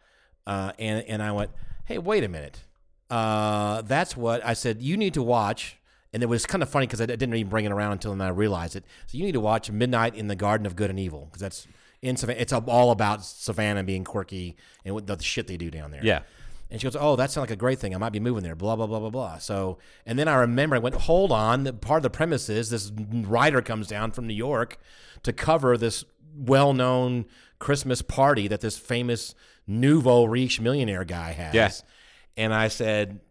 uh, 0.48 0.72
and 0.80 1.04
and 1.06 1.22
I 1.22 1.34
went, 1.34 1.52
"Hey, 1.86 1.98
wait 1.98 2.24
a 2.24 2.30
minute, 2.30 2.64
uh, 3.10 3.82
that's 3.82 4.16
what 4.16 4.44
I 4.46 4.54
said. 4.54 4.82
You 4.82 4.96
need 4.96 5.14
to 5.16 5.22
watch." 5.22 5.78
And 6.14 6.24
it 6.24 6.28
was 6.28 6.46
kind 6.46 6.64
of 6.64 6.70
funny 6.70 6.88
because 6.88 7.02
I 7.02 7.06
didn't 7.06 7.36
even 7.36 7.50
bring 7.50 7.66
it 7.66 7.72
around 7.72 7.92
until 7.92 8.12
then 8.16 8.22
I 8.26 8.30
realized 8.30 8.78
it. 8.78 8.86
So 9.08 9.18
you 9.18 9.26
need 9.26 9.34
to 9.34 9.42
watch 9.42 9.70
Midnight 9.70 10.16
in 10.16 10.30
the 10.30 10.38
Garden 10.38 10.66
of 10.66 10.76
Good 10.78 10.90
and 10.90 10.98
Evil 10.98 11.26
because 11.26 11.42
that's 11.42 11.68
in 12.02 12.16
Savannah. 12.16 12.40
It's 12.40 12.54
all 12.54 12.92
about 12.92 13.26
Savannah 13.26 13.84
being 13.84 14.06
quirky 14.06 14.56
and 14.86 14.96
what 14.96 15.06
the 15.06 15.22
shit 15.22 15.48
they 15.48 15.58
do 15.58 15.70
down 15.70 15.92
there. 15.92 16.00
yeah. 16.04 16.22
And 16.70 16.82
she 16.82 16.86
goes, 16.86 16.98
"Oh, 17.00 17.16
that 17.16 17.32
sounds 17.32 17.44
like 17.44 17.52
a 17.52 17.56
great 17.56 17.80
thing. 17.80 17.96
I 17.96 17.98
might 17.98 18.12
be 18.12 18.20
moving 18.20 18.44
there." 18.44 18.56
Blah 18.56 18.76
blah 18.76 18.88
blah 18.88 19.00
blah 19.00 19.10
blah. 19.10 19.38
So, 19.38 19.78
and 20.06 20.20
then 20.20 20.28
I 20.28 20.36
remember 20.36 20.76
I 20.76 20.80
went, 20.80 20.96
"Hold 20.96 21.32
on." 21.32 21.64
The, 21.64 21.74
part 21.74 22.00
of 22.00 22.04
the 22.04 22.10
premise 22.10 22.50
is 22.50 22.70
this 22.70 22.92
writer 23.12 23.62
comes 23.62 23.88
down 23.88 24.12
from 24.12 24.28
New 24.28 24.34
York 24.34 24.78
to 25.24 25.32
cover 25.34 25.78
this 25.78 26.04
well-known 26.36 27.26
Christmas 27.60 28.02
party 28.02 28.48
that 28.48 28.62
this 28.62 28.78
famous 28.78 29.34
nouveau 29.66 30.26
riche 30.26 30.60
millionaire 30.60 31.04
guy 31.04 31.32
has. 31.32 31.54
Yeah. 31.54 31.72
And 32.36 32.54
I 32.54 32.68
said, 32.68 33.22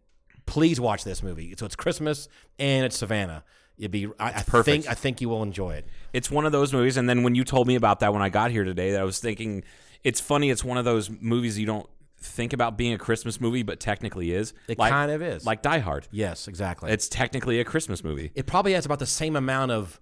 "Please 0.47 0.81
watch 0.81 1.05
this 1.05 1.23
movie." 1.23 1.55
So 1.59 1.67
it's 1.67 1.77
Christmas 1.77 2.29
and 2.59 2.85
it's 2.87 2.97
Savannah. 2.97 3.45
It'd 3.79 3.91
be. 3.91 4.07
I, 4.19 4.29
I 4.29 4.33
perfect. 4.43 4.65
think. 4.65 4.89
I 4.89 4.95
think 4.95 5.21
you 5.21 5.29
will 5.29 5.43
enjoy 5.43 5.75
it. 5.75 5.87
It's 6.13 6.31
one 6.31 6.47
of 6.47 6.53
those 6.53 6.73
movies. 6.73 6.97
And 6.97 7.09
then 7.09 7.23
when 7.23 7.35
you 7.35 7.45
told 7.45 7.67
me 7.67 7.75
about 7.75 8.01
that 8.01 8.13
when 8.15 8.23
I 8.23 8.31
got 8.31 8.51
here 8.51 8.65
today, 8.65 8.93
that 8.93 9.01
I 9.01 9.05
was 9.05 9.19
thinking, 9.19 9.65
it's 10.03 10.21
funny. 10.21 10.51
It's 10.51 10.65
one 10.65 10.79
of 10.79 10.87
those 10.87 11.11
movies 11.11 11.59
you 11.59 11.67
don't 11.67 11.89
think 12.27 12.53
about 12.53 12.77
being 12.77 12.93
a 12.93 12.99
Christmas 12.99 13.41
movie, 13.41 13.63
but 13.63 13.81
technically 13.81 14.33
is. 14.33 14.53
It 14.69 14.79
Like- 14.79 14.91
kind 14.93 15.11
of 15.11 15.23
is. 15.23 15.45
Like 15.47 15.63
Die 15.63 15.79
Hard. 15.79 16.09
yes, 16.11 16.49
exactly. 16.49 16.91
It's 16.91 17.09
technically 17.09 17.61
a 17.61 17.65
Christmas 17.65 18.03
movie. 18.05 18.33
it 18.35 18.47
probably 18.47 18.73
has 18.75 18.85
about 18.87 18.99
the 18.99 19.07
same 19.07 19.37
amount 19.37 19.71
of 19.73 20.01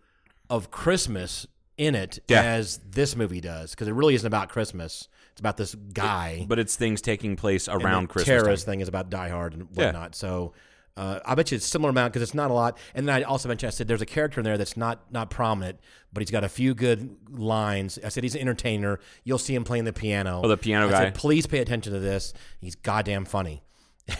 of 0.50 0.70
Christmas 0.70 1.46
in 1.78 1.94
it 1.94 2.18
Yeah. 2.28 2.42
as 2.42 2.78
this 2.88 3.16
movie 3.16 3.40
does 3.40 3.70
because 3.70 3.88
it 3.88 3.92
really 3.94 4.14
isn't 4.14 4.26
about 4.26 4.48
Christmas. 4.50 5.08
It's 5.32 5.40
about 5.40 5.56
this 5.56 5.74
guy. 5.74 6.44
But 6.46 6.58
it's 6.58 6.76
things 6.76 7.00
taking 7.00 7.34
place 7.34 7.66
around 7.66 8.08
Christmas. 8.08 8.26
terrorist 8.26 8.64
time. 8.66 8.72
thing 8.74 8.80
is 8.80 8.88
about 8.88 9.08
Die 9.10 9.28
Hard 9.30 9.54
and 9.54 9.66
Yeah. 9.72 9.86
whatnot. 9.86 10.14
So 10.14 10.52
uh, 10.96 11.18
I 11.24 11.34
bet 11.34 11.50
you 11.50 11.56
it's 11.56 11.66
a 11.66 11.68
similar 11.68 11.90
amount 11.90 12.12
because 12.12 12.22
it's 12.22 12.34
not 12.34 12.50
a 12.50 12.54
lot. 12.54 12.78
And 12.94 13.08
then 13.08 13.16
I 13.16 13.22
also 13.22 13.48
mentioned 13.48 13.68
I 13.68 13.70
said 13.70 13.88
there's 13.88 14.02
a 14.02 14.06
character 14.06 14.40
in 14.40 14.44
there 14.44 14.56
that's 14.56 14.76
not 14.76 15.12
not 15.12 15.28
prominent, 15.30 15.80
but 16.12 16.20
he's 16.20 16.30
got 16.30 16.44
a 16.44 16.48
few 16.48 16.74
good 16.74 17.16
lines. 17.30 17.98
I 18.04 18.08
said 18.10 18.22
he's 18.22 18.34
an 18.36 18.40
entertainer. 18.42 19.00
You'll 19.24 19.38
see 19.38 19.54
him 19.54 19.64
playing 19.64 19.84
the 19.84 19.92
piano. 19.92 20.40
Oh, 20.44 20.48
the 20.48 20.56
piano 20.56 20.86
I 20.88 20.90
guy. 20.90 20.98
Said, 21.04 21.14
Please 21.14 21.46
pay 21.46 21.58
attention 21.58 21.92
to 21.92 21.98
this. 21.98 22.32
He's 22.60 22.74
goddamn 22.76 23.24
funny. 23.24 23.62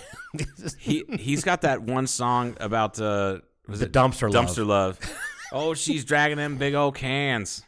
He 0.79 1.05
he's 1.11 1.45
got 1.45 1.61
that 1.63 1.83
one 1.83 2.09
song 2.09 2.57
about 2.59 3.01
uh, 3.01 3.39
was 3.69 3.79
The 3.79 3.87
it 3.87 3.93
dumpster 3.93 4.33
love. 4.33 4.47
dumpster 4.47 4.67
love. 4.67 4.99
oh, 5.53 5.75
she's 5.75 6.05
dragging 6.05 6.37
them 6.39 6.57
big 6.57 6.75
old 6.75 6.97
cans. 6.97 7.63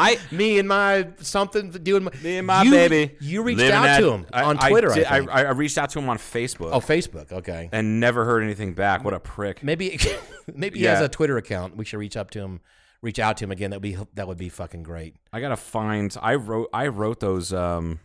I 0.00 0.18
Me 0.32 0.58
and 0.58 0.66
my 0.68 1.08
something 1.18 1.70
doing 1.70 2.04
my, 2.04 2.10
me 2.22 2.38
and 2.38 2.46
my 2.46 2.62
you, 2.62 2.70
baby. 2.70 3.16
You 3.20 3.42
reached 3.42 3.58
living 3.58 3.74
out 3.74 3.82
that- 3.84 4.00
to 4.00 4.10
him 4.10 4.26
I- 4.32 4.42
on 4.44 4.56
I 4.60 4.68
Twitter. 4.70 4.90
I, 4.90 4.94
did- 4.94 5.06
think. 5.06 5.30
I, 5.30 5.44
I 5.44 5.50
reached 5.50 5.78
out 5.78 5.90
to 5.90 5.98
him 5.98 6.08
on 6.08 6.18
Facebook. 6.18 6.70
Oh, 6.72 6.80
Facebook. 6.80 7.30
Okay. 7.32 7.68
and 7.72 8.00
never 8.00 8.24
heard 8.24 8.42
anything 8.42 8.72
back. 8.74 9.04
What 9.04 9.14
a 9.14 9.20
prick. 9.20 9.62
Maybe 9.62 9.98
maybe 10.54 10.78
he 10.78 10.84
has 10.86 11.00
Yeah. 11.00 11.06
a 11.06 11.08
Twitter 11.08 11.36
account. 11.36 11.76
We 11.76 11.84
should 11.84 11.98
reach 11.98 12.16
up 12.16 12.30
to 12.32 12.40
him, 12.40 12.60
reach 13.02 13.18
out 13.18 13.36
to 13.38 13.44
him 13.44 13.50
again. 13.50 13.70
That 13.70 13.76
would 13.76 13.82
be 13.82 13.98
that 14.14 14.26
would 14.28 14.38
be 14.38 14.48
fucking 14.48 14.82
great. 14.82 15.14
I 15.32 15.40
gotta 15.40 15.56
find. 15.56 16.14
I 16.22 16.34
wrote. 16.36 16.68
I 16.72 16.86
wrote 16.88 17.20
those. 17.20 17.52
Um, 17.52 18.00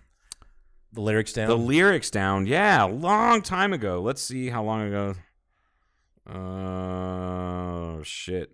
The 0.94 1.02
lyrics 1.02 1.34
down. 1.34 1.48
the 1.50 1.58
lyrics 1.58 2.10
down. 2.10 2.46
Yeah, 2.46 2.86
a 2.86 2.88
long 2.88 3.42
time 3.42 3.74
ago. 3.74 4.02
Let's 4.02 4.22
see 4.22 4.50
how 4.50 4.64
long 4.64 4.82
ago. 4.88 5.16
Uh, 6.28 8.02
shit. 8.04 8.52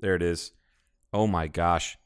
There 0.00 0.14
it 0.14 0.22
is. 0.22 0.52
Oh 1.16 1.26
my 1.26 1.46
gosh, 1.46 1.96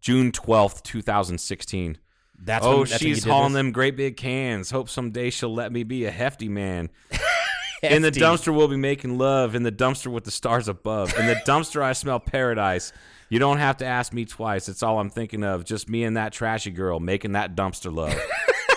June 0.00 0.32
twelfth, 0.32 0.82
two 0.82 1.02
thousand 1.02 1.38
sixteen. 1.38 1.98
that's 2.42 2.64
Oh, 2.64 2.78
when, 2.80 2.88
that's 2.88 3.02
she's 3.02 3.22
hauling 3.24 3.52
this? 3.52 3.58
them 3.60 3.72
great 3.72 3.96
big 3.96 4.16
cans. 4.16 4.70
Hope 4.70 4.88
someday 4.88 5.28
she'll 5.30 5.52
let 5.54 5.70
me 5.70 5.82
be 5.84 6.06
a 6.06 6.10
hefty 6.10 6.48
man. 6.48 6.88
In 7.82 8.00
the 8.00 8.10
dumpster, 8.10 8.54
we'll 8.56 8.68
be 8.68 8.76
making 8.76 9.18
love. 9.18 9.54
In 9.54 9.62
the 9.62 9.70
dumpster 9.72 10.06
with 10.06 10.24
the 10.24 10.30
stars 10.30 10.68
above. 10.68 11.14
In 11.18 11.26
the 11.26 11.34
dumpster, 11.46 11.82
I 11.82 11.92
smell 11.92 12.18
paradise. 12.18 12.94
You 13.28 13.38
don't 13.38 13.58
have 13.58 13.76
to 13.78 13.84
ask 13.84 14.14
me 14.14 14.24
twice. 14.24 14.70
It's 14.70 14.82
all 14.82 14.98
I'm 14.98 15.10
thinking 15.10 15.44
of. 15.44 15.64
Just 15.66 15.90
me 15.90 16.04
and 16.04 16.16
that 16.16 16.32
trashy 16.32 16.70
girl 16.70 16.98
making 16.98 17.32
that 17.32 17.54
dumpster 17.54 17.94
love. 17.94 18.18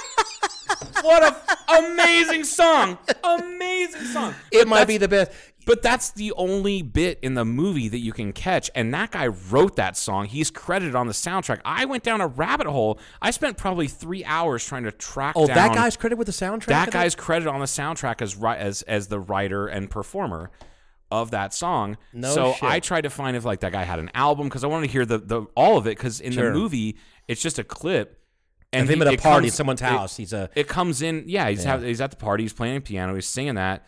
what 1.02 1.24
a 1.24 1.74
amazing 1.80 2.44
song! 2.44 2.98
Amazing 3.24 4.02
song. 4.02 4.34
It 4.52 4.60
But 4.60 4.68
might 4.68 4.88
be 4.88 4.98
the 4.98 5.08
best. 5.08 5.32
But 5.66 5.82
that's 5.82 6.12
the 6.12 6.32
only 6.38 6.82
bit 6.82 7.20
in 7.22 7.34
the 7.34 7.44
movie 7.44 7.90
that 7.90 7.98
you 8.00 8.14
can 8.14 8.32
catch. 8.32 8.72
And 8.74 8.94
that 8.94 9.12
guy 9.12 9.28
wrote 9.28 9.76
that 9.76 9.98
song. 9.98 10.26
He's 10.28 10.50
credited 10.50 10.96
on 10.96 11.08
the 11.08 11.14
soundtrack. 11.14 11.60
I 11.66 11.84
went 11.84 12.04
down 12.04 12.22
a 12.22 12.28
rabbit 12.28 12.68
hole. 12.68 13.00
I 13.22 13.32
spent 13.32 13.58
probably 13.58 13.88
three 13.90 14.24
hours 14.24 14.64
trying 14.66 14.84
to 14.86 14.94
track 14.94 15.34
Oh, 15.36 15.46
that 15.48 15.76
guy's 15.76 15.98
credited 15.98 16.20
with 16.20 16.28
the 16.28 16.32
soundtrack. 16.34 16.68
that 16.68 16.92
guy's 16.92 17.16
credited 17.16 17.54
on 17.54 17.60
the 17.60 17.66
soundtrack 17.66 18.22
as 18.22 18.42
as 18.42 18.82
as 18.84 19.08
the 19.08 19.20
writer 19.20 19.68
and 19.68 19.90
performer 19.90 20.52
of 21.12 21.32
that 21.32 21.54
song. 21.54 21.98
No 22.14 22.34
so 22.34 22.54
shit. 22.54 22.64
I 22.64 22.80
tried 22.80 23.02
to 23.02 23.10
find 23.10 23.36
if 23.36 23.44
like 23.44 23.60
that 23.60 23.74
guy 23.74 23.84
had 23.84 24.00
an 24.00 24.10
album 24.14 24.48
because 24.48 24.64
I 24.64 24.68
wanted 24.68 24.88
to 24.88 24.94
hear 24.94 25.06
the, 25.06 25.18
the 25.18 25.42
all 25.56 25.78
of 25.78 25.86
it 25.86 25.98
because 25.98 26.22
in 26.22 26.32
Sure. 26.32 26.46
the 26.52 26.58
movie 26.58 26.96
it's 27.28 27.42
just 27.42 27.60
a 27.60 27.64
clip. 27.66 28.17
And 28.74 28.90
him 28.90 29.00
he- 29.02 29.08
at 29.08 29.14
a 29.14 29.18
party 29.18 29.46
comes- 29.48 29.54
at 29.54 29.58
someone's 29.58 29.82
it- 29.82 29.86
house. 29.86 30.18
He's 30.18 30.34
a 30.34 30.50
it 30.56 30.68
comes 30.68 31.02
in. 31.02 31.24
Yeah, 31.28 31.50
he's 31.50 31.64
have- 31.64 31.84
he's 31.84 32.02
at 32.02 32.12
the 32.12 32.18
party. 32.18 32.44
He's 32.44 32.54
playing 32.54 32.82
piano. 32.82 33.16
He's 33.16 33.28
singing 33.28 33.56
that, 33.56 33.86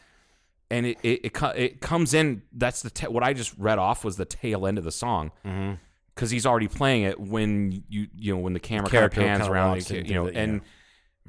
and 0.72 0.86
it 0.86 0.98
it 1.04 1.26
it, 1.26 1.42
it 1.56 1.82
comes 1.82 2.14
in. 2.14 2.44
That's 2.54 2.82
the 2.82 2.90
ta- 2.90 3.10
what 3.10 3.24
I 3.24 3.34
just 3.34 3.54
read 3.58 3.78
off 3.80 4.04
was 4.06 4.16
the 4.18 4.26
tail 4.26 4.66
end 4.66 4.78
of 4.78 4.84
the 4.84 4.92
song. 4.92 5.32
Mm-hmm. 5.46 5.74
Because 6.16 6.32
he's 6.32 6.46
already 6.46 6.68
playing 6.68 7.04
it 7.04 7.20
when 7.20 7.84
you 7.90 8.08
you 8.16 8.34
know 8.34 8.40
when 8.40 8.54
the 8.54 8.60
camera 8.60 8.90
kind 8.90 9.06
of 9.06 9.12
pans 9.12 9.48
around, 9.48 9.90
and, 9.92 10.08
you 10.08 10.14
know, 10.14 10.28
the- 10.30 10.36
and 10.38 10.54
yeah. 10.56 10.60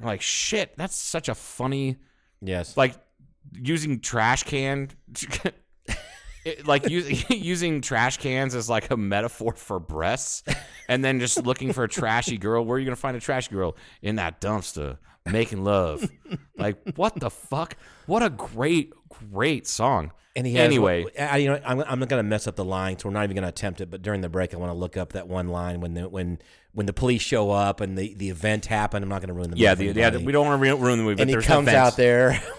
I'm 0.01 0.05
like 0.07 0.21
shit. 0.21 0.75
That's 0.77 0.95
such 0.95 1.29
a 1.29 1.35
funny 1.35 1.97
yes. 2.41 2.75
like 2.77 2.95
using 3.53 3.99
trash 3.99 4.43
can. 4.43 4.89
It, 6.43 6.65
like 6.65 6.89
using 6.89 7.17
using 7.29 7.81
trash 7.81 8.17
cans 8.17 8.55
as 8.55 8.69
like 8.69 8.89
a 8.91 8.97
metaphor 8.97 9.53
for 9.53 9.79
breasts, 9.79 10.43
and 10.87 11.03
then 11.03 11.19
just 11.19 11.45
looking 11.45 11.73
for 11.73 11.83
a 11.83 11.89
trashy 11.89 12.37
girl. 12.37 12.65
Where 12.65 12.75
are 12.75 12.79
you 12.79 12.85
gonna 12.85 12.95
find 12.95 13.15
a 13.15 13.19
trashy 13.19 13.51
girl 13.51 13.75
in 14.01 14.15
that 14.15 14.41
dumpster 14.41 14.97
making 15.25 15.63
love. 15.63 16.09
like 16.57 16.77
what 16.95 17.19
the 17.19 17.29
fuck? 17.29 17.77
What 18.05 18.23
a 18.23 18.29
great, 18.29 18.93
great 19.31 19.67
song. 19.67 20.11
And 20.33 20.47
he 20.47 20.53
has, 20.53 20.63
anyway, 20.63 21.05
I, 21.19 21.37
you 21.37 21.49
know, 21.49 21.59
I'm, 21.65 21.81
I'm 21.81 21.99
not 21.99 22.07
going 22.07 22.23
to 22.23 22.27
mess 22.27 22.47
up 22.47 22.55
the 22.55 22.63
line, 22.63 22.97
so 22.97 23.09
we're 23.09 23.13
not 23.13 23.25
even 23.25 23.35
going 23.35 23.43
to 23.43 23.49
attempt 23.49 23.81
it. 23.81 23.91
But 23.91 24.01
during 24.01 24.21
the 24.21 24.29
break, 24.29 24.53
I 24.53 24.57
want 24.57 24.69
to 24.69 24.77
look 24.77 24.95
up 24.95 25.11
that 25.11 25.27
one 25.27 25.49
line 25.49 25.81
when 25.81 25.93
the 25.93 26.07
when 26.07 26.39
when 26.71 26.85
the 26.85 26.93
police 26.93 27.21
show 27.21 27.51
up 27.51 27.81
and 27.81 27.97
the, 27.97 28.13
the 28.13 28.29
event 28.29 28.65
happened. 28.65 29.03
I'm 29.03 29.09
not 29.09 29.19
going 29.19 29.27
to 29.27 29.33
ruin 29.33 29.49
the 29.49 29.57
movie. 29.57 29.63
yeah, 29.63 29.75
the, 29.75 29.91
yeah, 29.91 30.17
we 30.17 30.31
don't 30.31 30.45
want 30.45 30.63
to 30.63 30.75
ruin 30.77 30.97
the 30.97 31.03
movie. 31.03 31.15
But 31.15 31.21
and 31.23 31.29
he 31.29 31.35
comes 31.35 31.67
events. 31.67 31.93
out 31.93 31.97
there. 31.97 32.41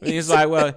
And 0.00 0.10
he's 0.10 0.30
like, 0.30 0.48
well, 0.48 0.74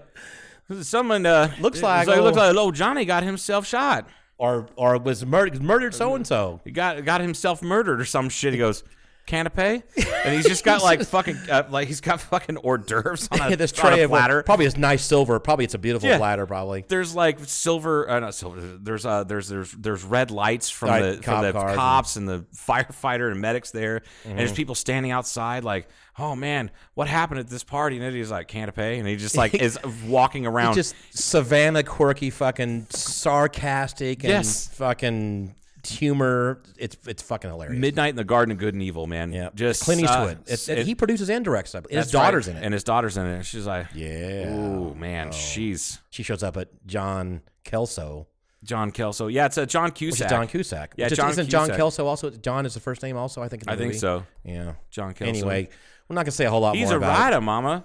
someone 0.81 1.25
uh, 1.25 1.51
Looks 1.59 1.81
like 1.81 2.07
it 2.07 2.21
looks 2.21 2.37
like 2.37 2.55
old 2.55 2.75
Johnny 2.75 3.05
got 3.05 3.23
himself 3.23 3.65
shot. 3.65 4.07
or 4.37 4.67
or 4.75 4.97
was 4.97 5.25
murdered 5.25 5.61
murdered 5.61 5.93
so 5.93 6.15
and 6.15 6.25
so. 6.25 6.61
He 6.63 6.71
got 6.71 7.03
got 7.05 7.21
himself 7.21 7.61
murdered 7.61 7.99
or 8.01 8.05
some 8.05 8.29
shit. 8.29 8.53
He 8.53 8.59
goes, 8.59 8.83
canapé, 9.27 9.81
and 10.23 10.35
he's 10.35 10.45
just 10.45 10.63
got 10.63 10.83
like 10.83 11.01
fucking 11.07 11.37
uh, 11.49 11.63
like 11.69 11.87
he's 11.87 12.01
got 12.01 12.21
fucking 12.21 12.57
hors 12.57 12.77
d'oeuvres 12.79 13.27
on 13.31 13.53
a, 13.53 13.55
this 13.55 13.71
on 13.79 13.87
a 13.87 13.95
tray 13.95 14.03
of 14.03 14.09
platter. 14.11 14.43
probably 14.43 14.65
it's 14.65 14.77
nice 14.77 15.03
silver. 15.03 15.39
Probably 15.39 15.65
it's 15.65 15.73
a 15.73 15.79
beautiful 15.79 16.07
Yeah. 16.09 16.17
platter. 16.17 16.45
Probably. 16.45 16.85
there's 16.87 17.15
like 17.15 17.39
silver, 17.41 18.09
uh, 18.09 18.19
not 18.19 18.35
silver. 18.35 18.61
There's 18.61 19.05
uh, 19.05 19.23
there's 19.23 19.47
there's 19.47 19.71
there's 19.71 20.03
red 20.03 20.31
lights 20.31 20.69
from 20.69 20.89
Right, 20.89 21.01
the 21.17 21.21
cop 21.21 21.37
from 21.37 21.45
the 21.45 21.51
cars 21.53 21.69
and- 21.71 21.77
cops 21.79 22.15
and, 22.17 22.29
the 22.29 22.45
firefighter 22.55 23.31
and 23.31 23.41
medics 23.41 23.71
there, 23.71 23.95
and 23.97 24.03
Mm-hmm. 24.25 24.37
there's 24.37 24.53
people 24.53 24.75
standing 24.75 25.11
outside 25.11 25.63
like, 25.63 25.87
oh 26.17 26.35
man, 26.35 26.71
what 26.93 27.07
happened 27.07 27.39
at 27.39 27.47
this 27.47 27.63
party? 27.63 27.95
And 27.97 28.05
then 28.05 28.13
he's 28.13 28.31
like, 28.31 28.47
canapé, 28.47 28.99
and 28.99 29.07
he 29.07 29.15
just 29.15 29.35
like 29.37 29.53
is 29.61 29.77
walking 30.05 30.45
around. 30.45 30.75
Just 30.75 30.95
Savannah 31.11 31.83
quirky, 31.83 32.29
fucking 32.29 32.87
sarcastic, 32.89 34.23
and 34.23 34.29
Yes. 34.29 34.67
fucking 34.69 35.55
humor. 35.89 36.61
It's 36.77 36.97
it's 37.07 37.21
fucking 37.23 37.49
hilarious. 37.49 37.79
Midnight 37.79 38.09
in 38.09 38.15
the 38.15 38.23
Garden 38.23 38.51
of 38.51 38.57
Good 38.57 38.73
and 38.73 38.83
Evil, 38.83 39.07
man. 39.07 39.31
yeah, 39.31 39.49
just 39.55 39.83
Clint 39.83 40.01
uh, 40.01 40.05
Eastwood. 40.05 40.37
It's, 40.47 40.67
it- 40.69 40.85
he 40.85 40.95
produces 40.95 41.29
and 41.29 41.43
directs. 41.45 41.75
I 41.75 41.79
believe. 41.81 41.97
His 41.97 42.05
that's 42.07 42.13
right. 42.15 42.23
daughter's 42.23 42.47
in 42.47 42.57
it. 42.57 42.63
and 42.63 42.73
his 42.73 42.83
daughter's 42.83 43.17
in 43.17 43.25
it. 43.25 43.45
She's 43.45 43.65
like, 43.65 43.87
yeah. 43.93 44.53
ooh 44.55 44.93
man, 44.95 45.31
she's 45.31 45.99
She 46.09 46.23
shows 46.23 46.43
up 46.43 46.57
at 46.57 46.69
John 46.85 47.41
Kelso, 47.63 48.27
John 48.63 48.91
Kelso. 48.91 49.27
Yeah, 49.27 49.45
it's 49.45 49.57
a 49.57 49.65
John 49.65 49.85
which 49.85 49.95
Cusack. 49.95 50.25
is 50.25 50.29
John 50.31 50.47
Cusack. 50.47 50.93
Yeah, 50.97 51.09
John 51.09 51.29
isn't 51.31 51.49
John 51.49 51.69
Kelso 51.69 52.05
also? 52.07 52.29
John 52.29 52.65
is 52.65 52.73
the 52.73 52.79
first 52.79 53.01
name 53.03 53.17
also. 53.17 53.41
I 53.41 53.47
think. 53.47 53.63
I 53.67 53.75
think 53.75 53.93
so. 53.95 54.25
Yeah. 54.43 54.73
John 54.91 55.13
Kelso. 55.13 55.29
Anyway, 55.29 55.69
we're 56.07 56.15
not 56.15 56.23
gonna 56.23 56.31
say 56.31 56.45
a 56.45 56.49
whole 56.49 56.61
lot 56.61 56.75
he's 56.75 56.89
more 56.89 56.99
a 56.99 57.01
it. 57.01 57.07
writer, 57.07 57.41
Mama. 57.41 57.83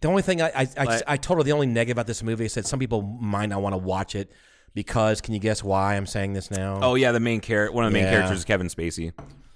The 0.00 0.08
only 0.08 0.22
thing 0.22 0.42
I 0.42 0.48
I, 0.48 0.68
I, 0.76 0.84
Like- 0.84 1.02
I 1.06 1.16
told 1.16 1.38
her 1.38 1.42
the 1.44 1.52
only 1.52 1.66
negative 1.66 1.96
about 1.96 2.06
this 2.06 2.22
movie 2.22 2.44
I 2.44 2.48
said 2.48 2.66
some 2.66 2.78
people 2.78 3.00
might 3.02 3.46
not 3.48 3.62
want 3.62 3.72
to 3.72 3.78
watch 3.78 4.14
it 4.14 4.30
because 4.76 5.20
can 5.20 5.34
you 5.34 5.40
guess 5.40 5.64
why 5.64 5.96
I'm 5.96 6.06
saying 6.06 6.34
this 6.34 6.50
now? 6.52 6.78
Oh 6.82 6.94
yeah, 6.94 7.10
the 7.10 7.18
main 7.18 7.40
character. 7.40 7.72
One 7.74 7.84
of 7.84 7.90
the 7.90 7.94
main 7.98 8.04
Yeah. 8.04 8.12
characters 8.12 8.38
is 8.38 8.44
Kevin 8.44 8.68
Spacey. 8.68 9.12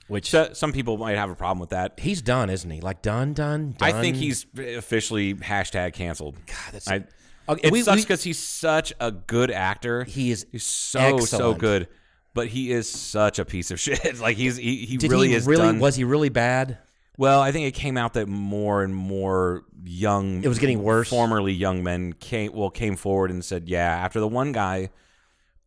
which 0.08 0.30
So, 0.30 0.50
some 0.54 0.72
people 0.72 0.96
might 0.96 1.16
have 1.16 1.30
a 1.30 1.36
problem 1.36 1.60
with 1.60 1.70
that. 1.70 2.00
he's 2.00 2.20
done, 2.20 2.50
isn't 2.50 2.68
he? 2.68 2.80
Like 2.80 3.00
done, 3.02 3.32
done, 3.32 3.76
done. 3.78 3.88
I 3.88 4.00
think 4.00 4.16
he's 4.16 4.44
officially 4.58 5.34
hashtag 5.34 5.92
canceled. 5.92 6.34
God, 6.46 6.72
that's- 6.72 6.88
I, 6.88 7.04
Okay, 7.52 7.68
it 7.68 7.72
we- 7.72 7.82
sucks 7.82 7.96
we- 7.98 8.02
because 8.02 8.22
he's 8.24 8.38
such 8.38 8.92
a 8.98 9.10
good 9.12 9.50
actor. 9.52 10.02
He 10.04 10.30
is 10.32 10.46
He's 10.50 10.64
so 10.64 10.98
so 10.98 11.16
excellent. 11.18 11.58
good, 11.58 11.88
but 12.34 12.48
he 12.48 12.72
is 12.72 12.90
such 12.90 13.38
a 13.38 13.44
piece 13.44 13.70
of 13.70 13.78
shit. 13.84 14.18
like 14.20 14.36
he's 14.36 14.56
he, 14.56 14.84
he 14.86 14.96
Did 14.96 15.10
really 15.12 15.28
he 15.28 15.34
is 15.34 15.46
really 15.46 15.62
done. 15.62 15.78
was 15.78 15.94
he 15.96 16.02
really 16.04 16.28
bad? 16.28 16.78
Well, 17.18 17.40
I 17.40 17.52
think 17.52 17.66
it 17.66 17.74
came 17.74 17.96
out 17.98 18.14
that 18.14 18.26
more 18.28 18.82
and 18.82 18.94
more 18.94 19.64
young 19.84 20.42
It 20.42 20.48
was 20.48 20.58
getting 20.58 20.82
worse? 20.82 21.08
Formerly 21.10 21.52
young 21.52 21.82
men 21.84 22.14
came 22.14 22.52
well 22.52 22.70
came 22.70 22.96
forward 22.96 23.30
and 23.30 23.44
said, 23.44 23.68
"Yeah." 23.68 23.96
After 24.04 24.18
the 24.20 24.28
one 24.28 24.52
guy 24.52 24.88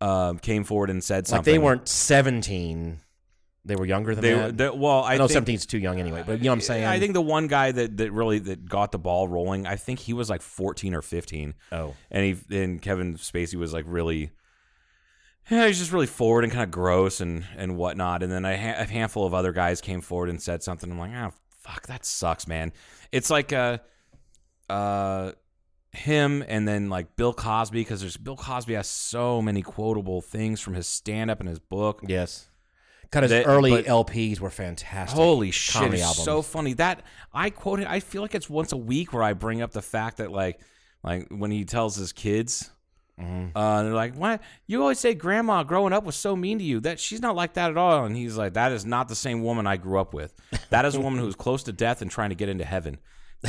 um, 0.04 0.40
came 0.40 0.64
forward 0.64 0.90
and 0.90 1.04
said 1.04 1.28
something. 1.28 1.54
Like 1.54 1.60
they 1.62 1.66
weren't 1.66 1.88
17. 1.88 3.00
They 3.66 3.76
were 3.78 3.86
younger 3.86 4.14
than 4.14 4.22
They, 4.22 4.34
that. 4.34 4.58
they- 4.58 4.70
well, 4.70 5.04
I, 5.04 5.14
I 5.14 5.18
know 5.18 5.28
think, 5.28 5.36
17 5.36 5.56
is 5.56 5.66
too 5.66 5.78
young 5.78 5.98
anyway, 6.00 6.24
but 6.26 6.40
you 6.40 6.44
know 6.46 6.50
what 6.52 6.56
I'm 6.56 6.62
saying? 6.62 6.86
I 6.86 7.00
think 7.00 7.14
the 7.14 7.22
one 7.22 7.48
guy 7.48 7.72
that, 7.72 7.96
that 7.98 8.12
really 8.12 8.40
that 8.40 8.68
got 8.68 8.92
the 8.92 9.00
ball 9.00 9.28
rolling, 9.30 9.66
I 9.66 9.78
think 9.78 10.00
he 10.00 10.12
was 10.12 10.30
like 10.30 10.42
14 10.42 10.94
or 10.94 11.02
15. 11.02 11.54
Oh. 11.72 11.96
and 12.12 12.26
he 12.26 12.60
and 12.62 12.82
Kevin 12.82 13.16
Spacey 13.16 13.56
was 13.56 13.72
like 13.74 13.86
really. 13.88 14.32
Yeah, 15.50 15.68
he's 15.68 15.78
just 15.80 15.92
really 15.92 16.08
forward 16.08 16.44
and 16.46 16.54
kind 16.54 16.64
of 16.64 16.72
gross 16.72 17.20
and 17.22 17.46
and 17.58 17.78
whatnot. 17.78 18.24
And 18.24 18.32
then 18.32 18.44
a, 18.46 18.58
ha- 18.58 18.82
a 18.82 18.86
handful 18.86 19.26
of 19.26 19.34
other 19.34 19.52
guys 19.54 19.82
came 19.82 20.02
forward 20.02 20.30
and 20.30 20.42
said 20.42 20.64
something. 20.64 20.90
I'm 20.92 20.98
like, 21.00 21.12
oh 21.14 21.34
fuck, 21.62 21.88
that 21.88 22.06
sucks, 22.06 22.48
man. 22.48 22.72
It's 23.12 23.30
like 23.30 23.52
uh, 23.54 23.78
uh, 24.70 25.32
him 25.94 26.44
and 26.48 26.68
then 26.68 26.90
like 26.90 27.16
Bill 27.16 27.34
Cosby 27.34 27.80
because 27.82 28.02
there's 28.02 28.18
Bill 28.18 28.36
Cosby 28.36 28.74
has 28.74 28.88
so 28.88 29.42
many 29.42 29.62
quotable 29.62 30.22
things 30.22 30.60
from 30.60 30.74
his 30.74 30.88
stand 30.88 31.30
up 31.32 31.40
and 31.40 31.48
his 31.48 31.60
book. 31.60 32.02
Yes. 32.08 32.48
Kind 33.12 33.26
of 33.26 33.32
his 33.32 33.46
early 33.46 33.70
but- 33.70 33.86
LPs 33.86 34.40
were 34.40 34.50
fantastic. 34.50 35.16
Holy 35.16 35.52
shit! 35.52 35.94
It's 35.94 36.24
so 36.24 36.42
funny 36.42 36.74
that 36.74 37.04
I 37.32 37.52
quote 37.52 37.80
it. 37.80 37.88
I 37.88 38.00
feel 38.00 38.24
like 38.24 38.34
it's 38.34 38.50
once 38.50 38.72
a 38.72 38.78
week 38.78 39.14
where 39.14 39.22
I 39.22 39.34
bring 39.34 39.62
up 39.62 39.72
the 39.72 39.84
fact 39.84 40.18
that 40.18 40.32
like, 40.32 40.60
like 41.04 41.28
when 41.30 41.52
he 41.52 41.64
tells 41.66 41.96
his 41.96 42.12
kids, 42.12 42.70
Mm-hmm. 43.22 43.56
uh, 43.56 43.84
they're 43.84 43.94
like, 43.94 44.16
"What? 44.16 44.42
You 44.66 44.82
always 44.82 44.98
say 44.98 45.14
Grandma 45.14 45.62
growing 45.62 45.94
up 45.94 46.04
was 46.04 46.16
so 46.16 46.36
mean 46.36 46.58
to 46.58 46.64
you. 46.64 46.80
That 46.80 47.00
she's 47.00 47.22
not 47.22 47.36
like 47.36 47.54
that 47.54 47.70
at 47.70 47.78
all." 47.78 48.06
And 48.06 48.18
he's 48.18 48.36
like, 48.36 48.54
"That 48.54 48.72
is 48.72 48.88
not 48.88 49.08
the 49.08 49.14
same 49.16 49.44
woman 49.44 49.68
I 49.68 49.78
grew 49.78 50.00
up 50.00 50.16
with. 50.16 50.34
That 50.72 50.84
is 50.86 50.96
a 50.96 51.00
woman 51.00 51.20
who 51.20 51.28
was 51.28 51.36
close 51.36 51.62
to 51.66 51.72
death 51.72 52.02
and 52.02 52.10
trying 52.10 52.30
to 52.30 52.36
get 52.36 52.50
into 52.50 52.66
heaven." 52.66 52.98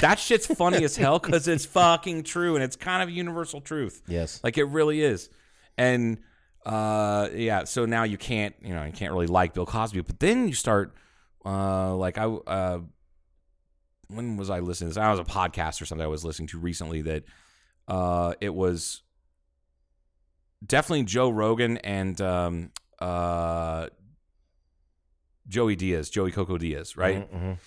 That 0.01 0.18
shit's 0.18 0.47
funny 0.47 0.82
as 0.84 0.97
hell 0.97 1.18
because 1.18 1.47
it's 1.49 1.64
fucking 1.80 2.24
true 2.24 2.55
and 2.57 2.64
it's 2.64 2.76
kind 2.76 3.03
of 3.03 3.09
a 3.09 3.12
universal 3.12 3.61
truth. 3.61 4.03
Yes. 4.09 4.40
Like 4.42 4.59
it 4.59 4.64
really 4.64 5.01
is. 5.03 5.30
And 5.78 6.18
uh 6.66 7.28
yeah, 7.34 7.64
so 7.64 7.84
now 7.86 8.05
you 8.05 8.16
can't, 8.18 8.55
you 8.62 8.74
know, 8.74 8.84
you 8.84 8.92
can't 8.92 9.12
really 9.12 9.26
like 9.26 9.55
Bill 9.55 9.66
Cosby, 9.66 10.01
but 10.01 10.18
then 10.18 10.49
you 10.49 10.55
start 10.55 10.95
uh 11.45 11.95
like 11.95 12.18
I 12.18 12.24
uh 12.24 12.80
when 14.09 14.36
was 14.36 14.51
I 14.51 14.61
listening 14.61 14.90
to 14.90 14.95
this? 14.95 15.03
I 15.03 15.11
was 15.11 15.20
a 15.20 15.24
podcast 15.24 15.80
or 15.80 15.86
something 15.86 16.05
I 16.05 16.09
was 16.09 16.24
listening 16.24 16.49
to 16.49 16.59
recently 16.59 17.03
that 17.03 17.24
uh 17.88 18.34
it 18.40 18.55
was 18.55 19.03
definitely 20.64 21.05
Joe 21.05 21.30
Rogan 21.30 21.76
and 21.78 22.20
um 22.20 22.70
uh 22.99 23.88
Joey 25.47 25.76
Diaz, 25.76 26.09
Joey 26.11 26.32
Coco 26.32 26.57
Diaz, 26.57 26.97
right? 26.97 27.30
Mhm. 27.32 27.59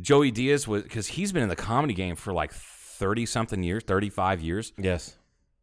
Joey 0.00 0.30
Diaz 0.30 0.66
was 0.66 0.82
because 0.82 1.06
he's 1.06 1.32
been 1.32 1.42
in 1.42 1.48
the 1.48 1.56
comedy 1.56 1.94
game 1.94 2.16
for 2.16 2.32
like 2.32 2.52
thirty 2.52 3.26
something 3.26 3.62
years, 3.62 3.82
thirty 3.84 4.10
five 4.10 4.40
years, 4.40 4.72
Yes. 4.78 5.16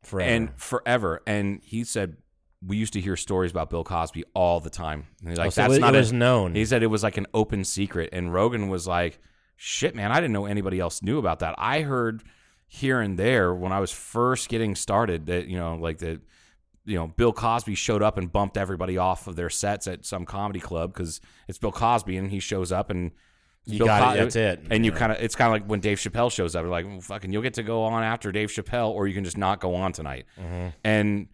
Forever. 0.03 0.29
and 0.31 0.49
forever. 0.55 1.21
And 1.27 1.61
he 1.63 1.83
said 1.83 2.17
we 2.65 2.75
used 2.77 2.93
to 2.93 3.01
hear 3.01 3.15
stories 3.15 3.51
about 3.51 3.69
Bill 3.69 3.83
Cosby 3.83 4.23
all 4.33 4.59
the 4.59 4.69
time. 4.69 5.07
And 5.21 5.29
he's 5.29 5.37
like, 5.37 5.47
Oh, 5.47 5.49
so 5.51 5.61
that's 5.61 5.75
it 5.75 5.79
not 5.79 5.93
it 5.95 5.97
a- 5.97 6.01
was 6.01 6.13
known. 6.13 6.55
He 6.55 6.65
said 6.65 6.83
it 6.83 6.87
was 6.87 7.03
like 7.03 7.17
an 7.17 7.27
open 7.33 7.63
secret, 7.63 8.09
and 8.13 8.33
Rogan 8.33 8.67
was 8.69 8.85
like, 8.87 9.19
"Shit, 9.55 9.95
man, 9.95 10.11
I 10.11 10.15
didn't 10.15 10.33
know 10.33 10.45
anybody 10.45 10.79
else 10.79 11.01
knew 11.01 11.17
about 11.19 11.39
that. 11.39 11.55
I 11.57 11.81
heard 11.81 12.21
here 12.67 12.99
and 13.01 13.17
there 13.17 13.53
when 13.53 13.71
I 13.71 13.79
was 13.79 13.91
first 13.91 14.47
getting 14.49 14.75
started 14.75 15.25
that 15.27 15.47
you 15.47 15.57
know, 15.57 15.75
like 15.75 15.99
that." 15.99 16.21
You 16.85 16.95
know, 16.95 17.07
Bill 17.07 17.33
Cosby 17.33 17.75
showed 17.75 18.01
up 18.01 18.17
and 18.17 18.31
bumped 18.31 18.57
everybody 18.57 18.97
off 18.97 19.27
of 19.27 19.35
their 19.35 19.49
sets 19.49 19.85
at 19.85 20.05
some 20.05 20.25
comedy 20.25 20.59
club 20.59 20.91
because 20.93 21.21
it's 21.47 21.59
Bill 21.59 21.71
Cosby 21.71 22.17
and 22.17 22.31
he 22.31 22.39
shows 22.39 22.71
up 22.71 22.89
and 22.89 23.11
You 23.65 23.79
Bill 23.79 23.87
got 23.87 24.15
it, 24.15 24.19
that's 24.19 24.35
it. 24.35 24.61
And 24.71 24.83
you 24.85 24.91
kind 24.91 25.11
of, 25.11 25.19
it's 25.21 25.35
kind 25.35 25.47
of 25.47 25.61
like 25.61 25.69
when 25.69 25.79
Dave 25.79 25.99
Chappelle 25.99 26.31
shows 26.31 26.55
up. 26.55 26.63
You're 26.63 26.71
like, 26.71 26.85
well, 26.85 27.01
fucking, 27.01 27.31
you'll 27.31 27.43
get 27.43 27.53
to 27.55 27.63
go 27.63 27.83
on 27.83 28.03
after 28.03 28.31
Dave 28.31 28.49
Chappelle, 28.49 28.89
or 28.89 29.07
you 29.07 29.13
can 29.13 29.23
just 29.23 29.37
not 29.37 29.59
go 29.59 29.75
on 29.75 29.91
tonight. 29.93 30.25
Mm-hmm. 30.39 30.67
And 30.83 31.27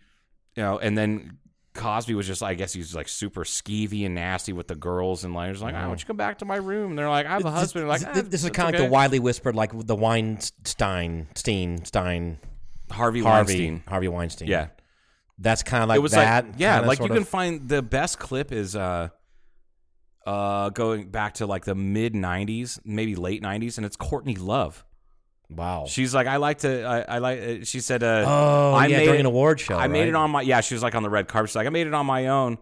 you 0.56 0.64
know, 0.64 0.78
and 0.80 0.98
then 0.98 1.38
Cosby 1.76 2.14
was 2.16 2.26
just, 2.28 2.42
I 2.42 2.54
guess 2.56 2.74
he's 2.74 2.96
like 2.96 3.08
super 3.08 3.44
skeevy 3.44 4.06
and 4.06 4.16
nasty 4.16 4.54
with 4.54 4.68
the 4.68 4.76
girls, 4.76 5.24
and 5.24 5.34
like, 5.34 5.52
he's 5.52 5.62
like, 5.62 5.76
I 5.76 5.88
want 5.88 6.00
you 6.02 6.06
come 6.08 6.18
back 6.18 6.40
to 6.40 6.46
my 6.46 6.56
room. 6.58 6.92
And 6.92 7.00
they're 7.00 7.10
like, 7.10 7.26
I 7.26 7.32
have 7.34 7.46
a 7.46 7.52
husband. 7.52 7.88
Like, 7.88 8.02
This, 8.02 8.10
"Ah, 8.10 8.22
this 8.30 8.44
is 8.44 8.50
kind 8.52 8.74
of 8.74 8.80
like 8.82 8.88
the 8.88 8.92
widely 8.92 9.20
whispered, 9.20 9.56
like 9.56 9.72
the 9.74 9.96
Weinstein, 9.96 11.28
Stein, 11.36 11.86
Stein, 11.86 12.40
Harvey, 12.92 13.22
Harvey, 13.22 13.54
Weinstein. 13.54 13.84
Harvey 13.88 14.08
Weinstein. 14.08 14.48
Yeah, 14.48 14.68
That's 15.40 15.64
kind 15.64 15.84
of 15.84 15.90
like 15.90 15.98
it 15.98 16.02
was 16.02 16.14
that. 16.14 16.46
like, 16.46 16.56
yeah, 16.58 16.80
like 16.82 17.00
you 17.00 17.08
sort 17.08 17.18
can 17.18 17.24
find 17.26 17.68
the 17.68 17.82
best 17.82 18.20
clip 18.20 18.52
is 18.52 18.76
uh, 18.76 19.10
uh, 20.26 20.70
going 20.70 21.10
back 21.10 21.36
to 21.36 21.46
like 21.46 21.66
the 21.66 21.76
mid 21.76 22.14
'90s, 22.14 22.80
maybe 22.86 23.16
late 23.16 23.42
'90s, 23.44 23.78
and 23.78 23.86
it's 23.86 23.96
Courtney 23.96 24.36
Love. 24.36 24.84
Wow. 25.50 25.86
She's 25.88 26.16
like, 26.16 26.26
I 26.26 26.38
like 26.38 26.58
to, 26.60 26.84
I, 26.84 27.02
I 27.02 27.18
like. 27.20 27.40
uh, 27.40 27.64
She 27.66 27.80
said, 27.80 28.02
uh, 28.02 28.24
Oh, 28.28 28.74
I 28.74 28.88
yeah, 28.88 28.98
made 28.98 29.04
during 29.06 29.18
it- 29.18 29.20
an 29.22 29.26
award 29.28 29.60
show, 29.60 29.78
I 29.78 29.88
made 29.88 30.08
it 30.08 30.16
on 30.16 30.32
my. 30.32 30.42
Yeah, 30.42 30.62
she 30.62 30.74
was 30.74 30.82
like 30.82 30.96
on 30.96 31.04
the 31.04 31.10
red 31.10 31.28
carpet. 31.28 31.52
She's 31.52 31.56
like, 31.56 31.68
I 31.68 31.70
made 31.70 31.86
it 31.88 31.94
on 31.94 32.06
my 32.08 32.28
own. 32.28 32.58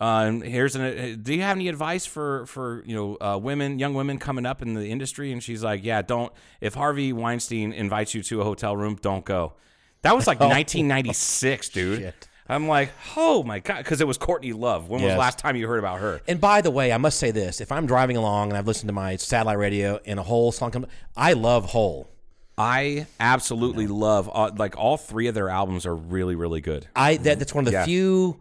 Uh, 0.00 0.24
and 0.28 0.42
here's 0.44 0.76
an. 0.76 0.82
uh, 0.82 1.16
Do 1.20 1.34
you 1.34 1.40
have 1.42 1.56
any 1.56 1.68
advice 1.68 2.04
for 2.06 2.44
for 2.46 2.84
you 2.86 2.94
know 2.94 3.16
uh, 3.20 3.38
women, 3.38 3.78
young 3.78 3.94
women 3.94 4.18
coming 4.18 4.44
up 4.46 4.60
in 4.62 4.74
the 4.74 4.88
industry? 4.90 5.32
And 5.32 5.42
she's 5.42 5.64
like, 5.64 5.82
Yeah, 5.82 6.02
don't. 6.02 6.30
If 6.60 6.74
Harvey 6.74 7.12
Weinstein 7.14 7.72
invites 7.72 8.14
you 8.14 8.22
to 8.24 8.42
a 8.42 8.44
hotel 8.44 8.76
room, 8.76 8.96
don't 9.00 9.24
go. 9.24 9.54
That 10.02 10.14
was 10.14 10.26
like 10.28 10.38
1996, 10.40 11.68
dude. 11.70 11.98
Oh, 11.98 12.02
Shit. 12.02 12.27
I'm 12.48 12.66
like, 12.66 12.90
oh 13.16 13.42
my 13.42 13.58
god, 13.58 13.78
because 13.78 14.00
it 14.00 14.06
was 14.06 14.16
Courtney 14.18 14.52
Love. 14.52 14.88
When 14.88 15.02
was 15.02 15.08
Yes. 15.08 15.14
the 15.16 15.18
last 15.20 15.38
time 15.38 15.54
you 15.56 15.66
heard 15.68 15.78
about 15.78 16.00
her? 16.00 16.20
And 16.26 16.40
by 16.40 16.60
the 16.62 16.70
way, 16.70 16.92
I 16.92 16.96
must 16.98 17.18
say 17.18 17.30
this: 17.30 17.60
if 17.60 17.70
I'm 17.70 17.86
driving 17.86 18.16
along 18.16 18.48
and 18.48 18.56
I've 18.56 18.66
listened 18.66 18.88
to 18.88 18.94
my 18.94 19.16
satellite 19.16 19.58
radio 19.58 20.00
and 20.06 20.18
a 20.18 20.22
Hole 20.22 20.50
song 20.52 20.70
comes, 20.70 20.86
I 21.16 21.34
love 21.34 21.66
Hole. 21.66 22.08
I 22.56 23.06
absolutely 23.20 23.86
love 23.86 24.28
uh, 24.32 24.50
like 24.56 24.76
all 24.76 24.96
three 24.96 25.26
of 25.28 25.34
their 25.34 25.48
albums 25.48 25.86
are 25.86 25.94
really 25.94 26.34
really 26.34 26.60
good. 26.60 26.86
I 26.96 27.16
that, 27.18 27.38
that's 27.38 27.54
one 27.54 27.66
of 27.66 27.72
the 27.72 27.78
Yeah. 27.78 27.84
few 27.84 28.40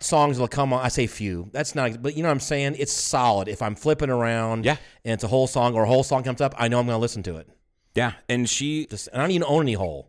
songs 0.00 0.36
that'll 0.36 0.48
come 0.48 0.72
on. 0.72 0.84
I 0.84 0.88
say 0.88 1.06
few. 1.06 1.48
That's 1.52 1.74
not, 1.74 2.02
but 2.02 2.16
you 2.16 2.22
know 2.22 2.28
what 2.28 2.32
I'm 2.34 2.40
saying. 2.40 2.76
It's 2.78 2.92
solid. 2.92 3.48
If 3.48 3.60
I'm 3.60 3.74
flipping 3.74 4.08
around, 4.10 4.64
Yeah. 4.64 4.76
and 5.04 5.12
it's 5.14 5.24
a 5.24 5.28
Hole 5.28 5.46
song 5.46 5.74
or 5.74 5.82
a 5.84 5.86
Hole 5.86 6.02
song 6.04 6.22
comes 6.22 6.40
up, 6.40 6.54
I 6.56 6.68
know 6.68 6.78
I'm 6.78 6.86
going 6.86 6.96
to 6.96 7.00
listen 7.00 7.22
to 7.24 7.36
it. 7.36 7.48
Yeah, 7.94 8.12
and 8.28 8.48
she 8.48 8.86
Just, 8.86 9.08
and 9.08 9.20
I 9.20 9.24
don't 9.24 9.30
even 9.32 9.46
own 9.48 9.62
any 9.62 9.72
Hole. 9.74 10.06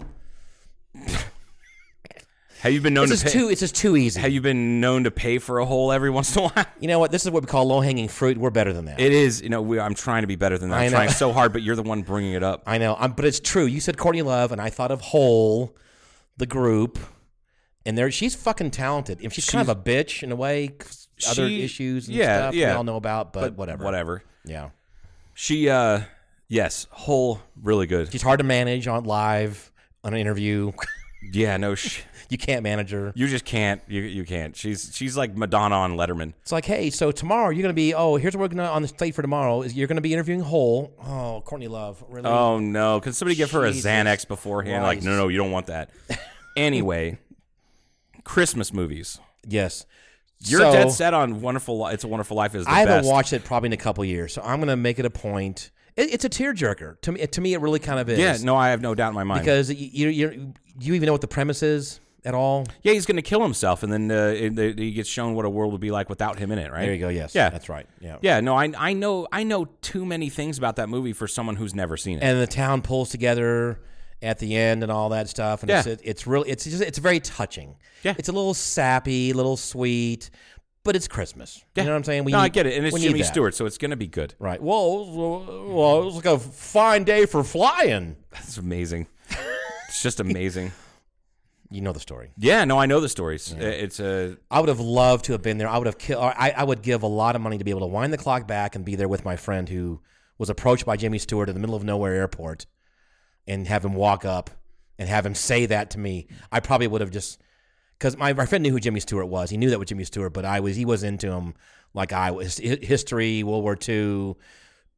have 2.67 2.73
you 2.73 2.81
been 2.81 2.93
known 2.93 3.11
It's 3.11 3.21
to 3.21 3.27
pay, 3.27 3.33
too. 3.33 3.49
It's 3.49 3.59
just 3.61 3.75
too 3.75 3.95
easy. 3.97 4.19
have 4.19 4.31
you 4.31 4.41
been 4.41 4.79
known 4.79 5.03
to 5.05 5.11
pay 5.11 5.39
for 5.39 5.59
a 5.59 5.65
hole 5.65 5.91
every 5.91 6.09
once 6.19 6.35
in 6.35 6.43
a 6.43 6.47
while? 6.49 6.65
you 6.79 6.87
know 6.87 6.99
what? 6.99 7.11
This 7.11 7.25
is 7.25 7.31
what 7.31 7.43
we 7.43 7.47
call 7.47 7.65
low 7.65 7.81
hanging 7.81 8.07
fruit. 8.07 8.37
We're 8.37 8.49
better 8.49 8.73
than 8.73 8.85
that. 8.85 8.99
It 8.99 9.11
is, 9.11 9.41
you 9.41 9.49
know, 9.49 9.61
we, 9.61 9.79
I'm 9.79 9.93
trying 9.95 10.21
to 10.23 10.27
be 10.27 10.35
better 10.35 10.57
than 10.57 10.69
that. 10.69 10.75
I 10.77 10.85
I'm 10.85 10.91
know. 10.91 10.97
trying 10.97 11.09
so 11.09 11.31
hard, 11.33 11.53
but 11.53 11.61
you're 11.63 11.75
the 11.75 11.83
one 11.83 12.01
bringing 12.03 12.33
it 12.33 12.43
up. 12.43 12.63
I 12.67 12.77
know, 12.77 12.95
I'm, 12.99 13.11
but 13.13 13.25
it's 13.25 13.39
true. 13.39 13.65
You 13.65 13.79
said 13.79 13.97
Courtney 13.97 14.21
Love, 14.21 14.51
and 14.51 14.61
I 14.61 14.69
thought 14.69 14.91
of 14.91 15.01
Hole, 15.01 15.75
the 16.37 16.45
group, 16.45 16.99
and 17.85 17.97
there 17.97 18.11
she's 18.11 18.35
fucking 18.35 18.71
talented. 18.71 19.19
If 19.21 19.33
she's, 19.33 19.49
kind 19.49 19.67
of 19.67 19.75
a 19.75 19.79
bitch 19.81 20.21
in 20.23 20.31
a 20.31 20.35
way. 20.35 20.75
Other 21.27 21.47
She- 21.47 21.63
issues, 21.63 22.07
and 22.07 22.15
yeah, 22.15 22.37
stuff 22.37 22.53
yeah. 22.55 22.71
we 22.73 22.77
all 22.77 22.83
know 22.83 22.95
about, 22.97 23.33
but, 23.33 23.55
whatever. 23.55 23.83
Whatever. 23.83 24.23
Yeah, 24.45 24.69
She, 25.33 25.67
uh, 25.67 26.01
yes, 26.47 26.85
Hole 26.91 27.41
really 27.61 27.87
good. 27.87 28.11
she's 28.11 28.21
hard 28.21 28.37
to 28.37 28.43
manage 28.43 28.87
on 28.87 29.03
live 29.05 29.71
on 30.03 30.13
an 30.13 30.19
interview. 30.19 30.71
Yeah, 31.33 31.57
no, 31.57 31.73
sh- 31.73 32.03
you 32.29 32.37
can't 32.37 32.63
manage 32.63 32.91
her. 32.91 33.13
you 33.15 33.27
just 33.27 33.45
can't. 33.45 33.81
You 33.87 34.01
you 34.01 34.25
can't. 34.25 34.55
She's 34.55 34.91
she's 34.93 35.15
like 35.15 35.35
Madonna 35.37 35.75
on 35.75 35.95
Letterman. 35.95 36.33
It's 36.41 36.51
like, 36.51 36.65
hey, 36.65 36.89
so 36.89 37.11
tomorrow 37.11 37.49
you're 37.49 37.61
gonna 37.61 37.73
be. 37.73 37.93
Oh, 37.93 38.15
here's 38.17 38.35
what 38.35 38.41
we're 38.41 38.55
gonna 38.55 38.69
on 38.69 38.81
the 38.81 38.87
slate 38.87 39.15
for 39.15 39.21
tomorrow 39.21 39.61
is 39.61 39.73
you're 39.73 39.87
gonna 39.87 40.01
be 40.01 40.13
interviewing 40.13 40.41
Hole. 40.41 40.93
Oh, 41.03 41.41
Courtney 41.45 41.67
Love, 41.67 42.03
really? 42.09 42.27
Oh 42.29 42.59
no! 42.59 42.99
Can 42.99 43.13
somebody 43.13 43.35
give 43.35 43.51
her 43.51 43.65
a 43.65 43.71
Jesus 43.71 43.89
Xanax 43.89 44.27
beforehand? 44.27 44.83
Like, 44.83 44.99
no, 44.99 45.11
Christ. 45.11 45.17
no, 45.19 45.27
you 45.29 45.37
don't 45.37 45.51
want 45.51 45.67
that. 45.67 45.89
anyway, 46.57 47.17
Christmas 48.23 48.73
movies. 48.73 49.19
yes. 49.47 49.85
You're 50.39 50.59
So- 50.59 50.71
dead 50.71 50.91
set 50.91 51.15
on 51.15 51.41
Wonderful. 51.41 51.81
Li- 51.83 51.93
It's 51.93 52.03
a 52.03 52.07
Wonderful 52.07 52.37
Life 52.37 52.53
is 52.53 52.65
the 52.65 52.71
I 52.71 52.81
haven't 52.81 52.97
best. 52.99 53.09
watched 53.09 53.33
it 53.33 53.43
probably 53.43 53.67
in 53.67 53.73
a 53.73 53.77
couple 53.77 54.05
years, 54.05 54.33
so 54.33 54.41
I'm 54.43 54.59
gonna 54.59 54.75
make 54.77 54.99
it 54.99 55.05
a 55.05 55.09
point. 55.09 55.71
It, 55.95 56.13
it's 56.13 56.25
a 56.25 56.29
tearjerker 56.29 57.01
to 57.01 57.11
me. 57.11 57.25
To 57.25 57.41
me, 57.41 57.53
it 57.55 57.61
really 57.61 57.79
kind 57.79 57.99
of 57.99 58.07
is. 58.07 58.19
Yeah, 58.19 58.37
no, 58.45 58.55
I 58.55 58.69
have 58.69 58.79
no 58.79 58.93
doubt 58.93 59.09
in 59.09 59.15
my 59.15 59.23
mind. 59.23 59.41
because 59.41 59.71
you, 59.71 59.87
you, 59.91 60.09
you, 60.09 60.53
you 60.79 60.93
even 60.93 61.07
know 61.07 61.11
what 61.11 61.21
the 61.21 61.27
premise 61.27 61.63
is 61.63 61.99
at 62.27 62.33
all. 62.35 62.65
yeah, 62.83 62.93
he's 62.93 63.05
going 63.05 63.15
to 63.15 63.21
kill 63.21 63.41
himself, 63.41 63.81
and 63.83 63.91
then 63.91 64.11
uh, 64.11 64.33
it- 64.35 64.59
it- 64.59 64.77
he 64.79 64.91
gets 64.91 65.09
shown 65.09 65.33
what 65.33 65.45
a 65.45 65.49
world 65.49 65.71
would 65.71 65.81
be 65.81 65.91
like 65.91 66.09
without 66.09 66.37
him 66.39 66.51
in 66.51 66.59
it. 66.59 66.71
Right? 66.71 66.81
There 66.81 66.93
you 66.93 66.99
go. 66.99 67.09
Yes. 67.09 67.33
Yeah. 67.33 67.49
That's 67.49 67.69
right. 67.69 67.87
Yeah. 68.01 68.17
Yeah, 68.21 68.39
no, 68.41 68.55
I 68.55 68.71
I 68.77 68.93
know 68.93 69.27
I 69.31 69.43
know 69.43 69.65
too 69.81 70.05
many 70.05 70.29
things 70.29 70.57
about 70.57 70.75
that 70.75 70.89
movie 70.89 71.13
for 71.13 71.27
someone 71.27 71.55
who's 71.55 71.73
never 71.73 71.97
seen 71.97 72.17
it. 72.17 72.23
And 72.23 72.39
the 72.39 72.47
town 72.47 72.81
pulls 72.81 73.09
together 73.09 73.79
at 74.21 74.39
the 74.39 74.55
end 74.55 74.81
and 74.83 74.91
all 74.91 75.09
that 75.09 75.29
stuff, 75.29 75.61
and 75.63 75.69
it's 75.71 75.87
it's 76.03 76.27
really 76.27 76.49
it's 76.49 76.63
just 76.65 76.81
it's 76.83 76.97
very 76.97 77.19
touching. 77.19 77.75
Yeah. 78.03 78.13
It's 78.17 78.29
a 78.29 78.31
little 78.33 78.53
sappy, 78.53 79.31
a 79.31 79.33
little 79.33 79.57
sweet, 79.57 80.29
but 80.83 80.95
it's 80.95 81.07
Christmas. 81.07 81.63
yeah. 81.75 81.83
You 81.83 81.87
know 81.89 81.93
what 81.93 81.97
I'm 81.97 82.03
saying? 82.03 82.23
We 82.23 82.31
no, 82.31 82.39
I 82.39 82.43
need- 82.45 82.53
get 82.53 82.65
it, 82.65 82.77
and 82.77 82.85
it's 82.85 82.93
we 82.93 82.99
need 83.01 83.07
Jimmy 83.07 83.19
that. 83.19 83.25
Stewart, 83.27 83.53
so 83.55 83.65
it's 83.65 83.77
going 83.77 83.91
to 83.91 83.97
be 83.97 84.07
good. 84.07 84.33
Right. 84.39 84.61
Well, 84.61 85.05
well, 85.13 85.39
well, 85.75 86.01
it 86.01 86.05
was 86.05 86.15
like 86.15 86.25
a 86.25 86.39
fine 86.39 87.03
day 87.03 87.25
for 87.25 87.43
flying. 87.43 88.15
That's 88.31 88.57
amazing. 88.57 89.07
it's 89.87 90.01
just 90.01 90.19
amazing. 90.19 90.71
You 91.69 91.81
know 91.81 91.91
the 91.91 91.99
story. 91.99 92.31
Yeah, 92.37 92.63
no, 92.65 92.77
I 92.79 92.85
know 92.85 92.99
the 93.01 93.09
stories. 93.09 93.53
Uh, 93.53 93.57
It's 93.59 93.99
a 93.99 94.37
I 94.49 94.59
would 94.59 94.69
have 94.69 94.79
loved 94.79 95.25
to 95.25 95.33
have 95.33 95.41
been 95.41 95.57
there. 95.57 95.67
I 95.67 95.77
would 95.77 95.87
have 95.87 95.97
killed. 95.97 96.23
I, 96.23 96.53
I 96.55 96.63
would 96.63 96.81
give 96.81 97.03
a 97.03 97.07
lot 97.07 97.35
of 97.35 97.41
money 97.41 97.57
to 97.57 97.63
be 97.63 97.71
able 97.71 97.81
to 97.81 97.87
wind 97.87 98.13
the 98.13 98.17
clock 98.17 98.47
back 98.47 98.75
and 98.75 98.85
be 98.85 98.95
there 98.95 99.09
with 99.09 99.25
my 99.25 99.35
friend 99.35 99.67
who 99.67 99.99
was 100.37 100.49
approached 100.49 100.85
by 100.85 100.95
Jimmy 100.95 101.17
Stewart 101.17 101.49
in 101.49 101.55
the 101.55 101.59
middle 101.59 101.75
of 101.75 101.83
nowhere 101.83 102.13
airport, 102.13 102.65
and 103.47 103.67
have 103.67 103.83
him 103.83 103.95
walk 103.95 104.23
up 104.23 104.49
and 104.99 105.09
have 105.09 105.25
him 105.25 105.35
say 105.35 105.65
that 105.65 105.89
to 105.91 105.99
me. 105.99 106.27
I 106.51 106.59
probably 106.61 106.87
would 106.87 107.01
have 107.01 107.11
just 107.11 107.41
because 107.99 108.15
my, 108.17 108.31
my 108.33 108.45
friend 108.45 108.63
knew 108.63 108.71
who 108.71 108.79
Jimmy 108.79 108.99
Stewart 108.99 109.27
was. 109.27 109.49
He 109.49 109.57
knew 109.57 109.69
that 109.71 109.79
was 109.79 109.89
Jimmy 109.89 110.03
Stewart, 110.05 110.31
but 110.33 110.45
I 110.45 110.59
was 110.61 110.75
he 110.75 110.85
was 110.85 111.03
into 111.03 111.31
him 111.31 111.53
like 111.93 112.13
I 112.13 112.31
was. 112.31 112.57
History, 112.57 113.43
World 113.43 113.63
War 113.63 113.77
II, 113.87 114.35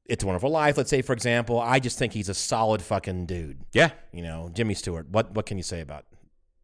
It's 0.05 0.23
a 0.23 0.27
Wonderful 0.27 0.51
Life. 0.51 0.77
Let's 0.77 0.89
say 0.89 1.01
for 1.01 1.13
example, 1.13 1.59
I 1.59 1.79
just 1.79 1.97
think 1.97 2.13
he's 2.13 2.29
a 2.29 2.33
solid 2.35 2.81
fucking 2.83 3.25
dude. 3.25 3.61
yeah. 3.73 3.89
You 4.13 4.21
know, 4.21 4.49
Jimmy 4.53 4.75
Stewart. 4.75 5.09
What 5.09 5.31
what 5.33 5.45
can 5.47 5.57
you 5.57 5.63
say 5.63 5.79
about 5.81 6.05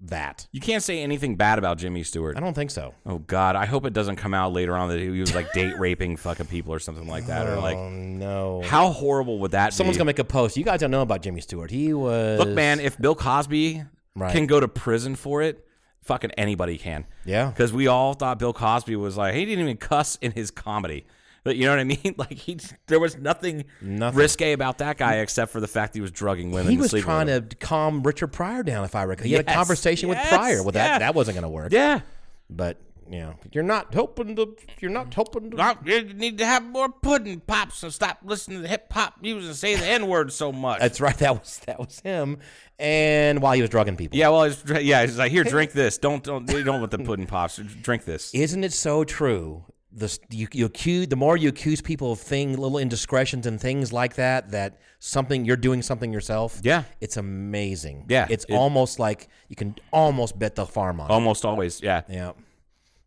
that? 0.10 0.48
You 0.52 0.62
can't 0.62 0.84
say 0.84 1.02
anything 1.02 1.36
bad 1.36 1.58
about 1.60 1.78
Jimmy 1.78 2.04
Stewart. 2.04 2.38
I 2.38 2.40
don't 2.40 2.54
think 2.54 2.72
so. 2.72 2.94
Oh 3.06 3.20
God, 3.20 3.56
I 3.56 3.66
hope 3.66 3.86
it 3.86 3.94
doesn't 3.94 4.16
come 4.18 4.34
out 4.34 4.54
later 4.54 4.76
on 4.76 4.90
that 4.90 5.00
he 5.00 5.10
was 5.10 5.34
like 5.36 5.52
date 5.54 5.78
raping 5.80 6.18
fucking 6.18 6.48
people 6.48 6.74
or 6.74 6.80
something 6.80 7.08
like 7.08 7.28
that, 7.28 7.48
or 7.48 7.56
oh, 7.56 7.60
like 7.62 7.78
oh 7.78 7.90
no. 7.90 8.62
how 8.64 8.90
horrible 8.92 9.40
would 9.40 9.52
that 9.52 9.74
Someone's 9.74 9.98
be? 9.98 10.00
gonna 10.00 10.08
make 10.08 10.20
a 10.20 10.24
post. 10.24 10.58
You 10.58 10.64
guys 10.64 10.80
don't 10.80 10.92
know 10.92 11.02
about 11.02 11.22
Jimmy 11.22 11.42
Stewart. 11.42 11.72
He 11.72 11.94
was 11.94 12.40
Look, 12.40 12.50
man, 12.50 12.80
if 12.80 12.98
Bill 12.98 13.16
Cosby 13.16 13.84
Right. 14.18 14.32
can 14.32 14.48
go 14.48 14.60
to 14.62 14.68
prison 14.70 15.16
for 15.16 15.42
it, 15.42 15.68
fucking 16.04 16.32
anybody 16.38 16.78
can. 16.78 17.06
Yeah. 17.26 17.50
Because 17.50 17.74
we 17.74 17.88
all 17.88 18.14
thought 18.14 18.40
Bill 18.40 18.54
Cosby 18.54 18.96
was 18.96 19.18
like, 19.18 19.34
he 19.34 19.44
didn't 19.46 19.66
even 19.66 19.76
cuss 19.78 20.16
in 20.22 20.32
his 20.32 20.52
comedy. 20.52 21.06
But 21.46 21.58
you 21.58 21.66
know 21.66 21.72
what 21.72 21.80
I 21.80 21.84
mean? 21.86 22.16
Like 22.18 22.34
he, 22.34 22.58
there 22.88 23.00
was 23.00 23.18
nothing, 23.18 23.66
Nothing. 23.80 24.18
risque 24.18 24.54
about 24.54 24.80
that 24.80 24.98
guy 24.98 25.18
except 25.18 25.52
for 25.52 25.60
the 25.60 25.68
fact 25.68 25.94
that 25.94 25.98
he 26.00 26.02
was 26.02 26.12
drugging 26.12 26.52
women. 26.52 26.68
he 26.70 26.74
and 26.74 26.82
was 26.82 26.92
sleeping 26.92 27.06
trying 27.06 27.28
with 27.28 27.50
to 27.50 27.56
calm 27.58 28.02
Richard 28.04 28.28
Pryor 28.30 28.64
down. 28.64 28.84
If 28.84 28.96
I 28.96 29.04
recall, 29.04 29.26
he 29.28 29.34
had 29.34 29.48
a 29.48 29.54
conversation 29.54 30.10
yes, 30.10 30.24
with 30.24 30.40
Pryor. 30.40 30.64
Well, 30.64 30.72
that 30.72 30.86
yeah. 30.88 31.00
that 31.00 31.14
wasn't 31.16 31.36
gonna 31.36 31.50
work. 31.50 31.72
Yeah. 31.72 32.02
But 32.50 32.78
you 33.10 33.20
know, 33.20 33.36
you're 33.52 33.64
not 33.64 33.94
hoping 33.94 34.36
to. 34.38 34.56
You're 34.80 34.92
not 34.92 35.14
hoping 35.14 35.52
to. 35.52 35.58
No, 35.58 35.74
You 35.86 36.04
need 36.14 36.40
to 36.40 36.46
have 36.46 36.64
more 36.64 36.90
pudding 36.90 37.40
pops 37.42 37.84
and 37.84 37.94
stop 37.94 38.20
listening 38.24 38.64
to 38.64 38.68
hip 38.68 38.92
hop 38.92 39.22
music 39.22 39.48
and 39.50 39.56
say 39.56 39.76
the 39.76 39.86
N 39.86 40.08
word 40.08 40.34
so 40.34 40.52
much. 40.52 40.80
That's 40.80 41.00
right. 41.00 41.18
That 41.18 41.40
was 41.40 41.60
that 41.68 41.80
was 41.80 42.00
him. 42.00 42.40
And 42.80 43.42
while 43.42 43.54
he 43.54 43.62
was 43.62 43.70
drugging 43.70 43.98
people. 43.98 44.18
yeah, 44.18 44.30
well, 44.30 44.44
it's, 44.44 44.64
yeah, 44.82 45.02
it's 45.02 45.18
like 45.18 45.32
here, 45.32 45.44
drink 45.44 45.74
this. 45.74 45.98
Don't 46.00 46.24
don't 46.24 46.50
you 46.50 46.64
don't 46.64 46.80
want 46.80 46.92
the 46.92 47.00
pudding 47.00 47.28
pops. 47.28 47.58
Drink 47.58 48.06
this. 48.06 48.34
Isn't 48.34 48.64
it 48.64 48.74
so 48.74 49.04
true? 49.04 49.64
The 49.98 50.20
you, 50.30 50.48
you 50.52 50.66
accuse 50.66 51.08
the 51.08 51.16
more 51.16 51.38
you 51.38 51.48
accuse 51.50 51.82
people 51.82 52.12
of 52.12 52.20
thing 52.20 52.58
little 52.58 52.78
indiscretions 52.78 53.46
and 53.48 53.60
things 53.62 53.94
like 53.94 54.16
that 54.16 54.52
that 54.52 54.80
something 55.00 55.46
you're 55.46 55.56
doing 55.56 55.82
something 55.82 56.12
yourself. 56.12 56.60
Yeah. 56.64 56.84
it's 57.00 57.16
amazing. 57.18 58.06
Yeah, 58.10 58.28
it's 58.30 58.44
it- 58.50 58.54
almost 58.56 59.00
like 59.00 59.30
you 59.48 59.56
can 59.56 59.76
almost 59.92 60.38
bet 60.38 60.56
the 60.56 60.66
farm 60.66 61.00
on. 61.00 61.10
it. 61.10 61.14
Almost 61.14 61.46
always, 61.46 61.82
yeah. 61.82 62.02
Yeah. 62.10 62.34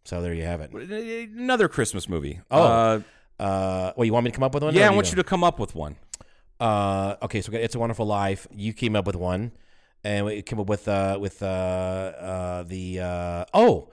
So 0.04 0.22
there 0.22 0.32
you 0.32 0.44
have 0.44 0.62
it. 0.62 0.72
Another 0.72 1.68
Christmas 1.68 2.08
movie. 2.08 2.40
Oh. 2.50 2.62
Uh, 2.62 3.00
Uh, 3.38 3.92
well, 3.94 4.04
you 4.06 4.12
want 4.12 4.24
me 4.24 4.30
to 4.32 4.34
come 4.34 4.42
up 4.42 4.52
with 4.54 4.64
one? 4.64 4.74
yeah, 4.74 4.88
I 4.88 4.90
want 4.90 5.06
go? 5.06 5.10
you 5.10 5.16
to 5.22 5.28
come 5.28 5.44
up 5.44 5.58
with 5.60 5.74
one. 5.76 5.94
Uh, 6.58 7.14
okay, 7.22 7.40
so 7.40 7.52
it's 7.52 7.74
a 7.76 7.78
Wonderful 7.78 8.04
Life. 8.06 8.48
You 8.50 8.72
came 8.72 8.96
up 8.96 9.06
with 9.06 9.14
one, 9.14 9.52
and 10.02 10.26
we 10.26 10.42
came 10.42 10.58
up 10.58 10.66
with 10.68 10.88
uh, 10.88 11.18
with 11.20 11.40
uh, 11.42 11.46
uh, 11.46 12.62
the 12.64 12.98
uh, 13.00 13.44
oh, 13.54 13.90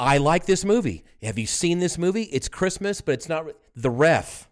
I 0.00 0.18
like 0.18 0.46
this 0.46 0.64
movie. 0.64 1.04
Have 1.22 1.38
you 1.38 1.46
seen 1.46 1.78
this 1.78 1.98
movie? 1.98 2.22
It's 2.24 2.48
Christmas, 2.48 3.00
but 3.00 3.12
it's 3.12 3.28
not 3.28 3.46
the 3.76 3.90
Ref. 3.90 4.48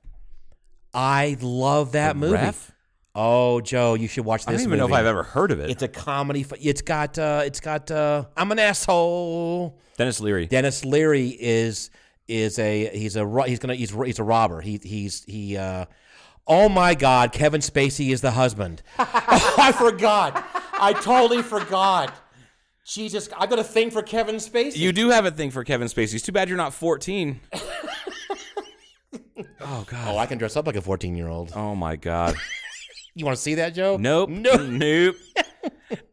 I 0.95 1.37
love 1.41 1.93
that 1.93 2.13
The 2.15 2.19
movie. 2.19 2.35
Ref? 2.35 2.73
Oh, 3.15 3.61
Joe, 3.61 3.95
you 3.95 4.07
should 4.09 4.25
watch 4.25 4.45
this. 4.45 4.47
Movie. 4.47 4.55
I 4.55 4.57
don't 4.59 4.69
even 4.69 4.79
know 4.79 4.85
if 4.85 4.91
movie. 4.91 5.01
I've 5.01 5.07
ever 5.07 5.23
heard 5.25 5.51
of 5.51 5.61
it. 5.61 5.71
It's 5.71 5.83
a 5.83 5.89
comedy. 5.89 6.43
f- 6.43 6.53
It's 6.61 6.83
got. 6.83 7.19
Uh, 7.19 7.43
it's 7.45 7.61
got. 7.61 7.91
Uh, 7.91 8.27
I'm 8.37 8.53
an 8.53 8.59
asshole. 8.59 9.79
Denis 9.97 10.21
Leary. 10.21 10.47
Denis 10.47 10.85
Leary 10.85 11.29
is 11.31 11.91
is 12.29 12.59
a 12.59 12.89
he's 12.97 13.17
a 13.17 13.27
ro- 13.27 13.45
he's 13.45 13.59
gonna 13.59 13.75
he's 13.75 13.91
he's 13.91 14.19
a 14.19 14.25
robber. 14.25 14.61
He 14.61 14.79
he's 14.83 15.25
he. 15.25 15.57
Uh, 15.57 15.87
oh 16.47 16.69
my 16.69 16.95
God, 16.95 17.33
Kevin 17.33 17.61
Spacey 17.61 18.13
is 18.13 18.21
the 18.21 18.31
husband. 18.33 18.83
I 18.99 19.73
forgot. 19.77 20.47
I 20.81 20.93
totally 20.93 21.43
forgot. 21.43 22.15
Jesus, 22.89 23.29
I 23.37 23.47
got 23.47 23.59
a 23.59 23.65
thing 23.65 23.91
for 23.91 24.03
Kevin 24.03 24.37
Spacey. 24.37 24.79
You 24.79 24.93
do 24.93 25.11
have 25.11 25.27
a 25.27 25.31
thing 25.31 25.51
for 25.51 25.63
Kevin 25.63 25.89
Spacey. 25.89 26.15
It's 26.15 26.23
too 26.25 26.33
bad 26.33 26.49
you're 26.49 26.57
not 26.57 26.73
14. 26.73 27.39
oh 29.61 29.85
God. 29.87 30.09
oh, 30.09 30.17
I 30.19 30.27
can 30.27 30.39
dress 30.39 30.57
up 30.57 30.67
like 30.67 30.77
a 30.77 30.81
fourteen 30.81 31.15
year 31.17 31.29
old. 31.29 31.53
Oh 31.55 31.75
my 31.75 31.97
God. 31.97 32.35
You 33.15 33.25
want 33.25 33.37
to 33.37 33.43
see 33.43 33.57
that, 33.57 33.75
Joe? 33.75 33.97
Nope. 33.97 34.31
No. 34.31 34.57
Nope. 34.69 35.17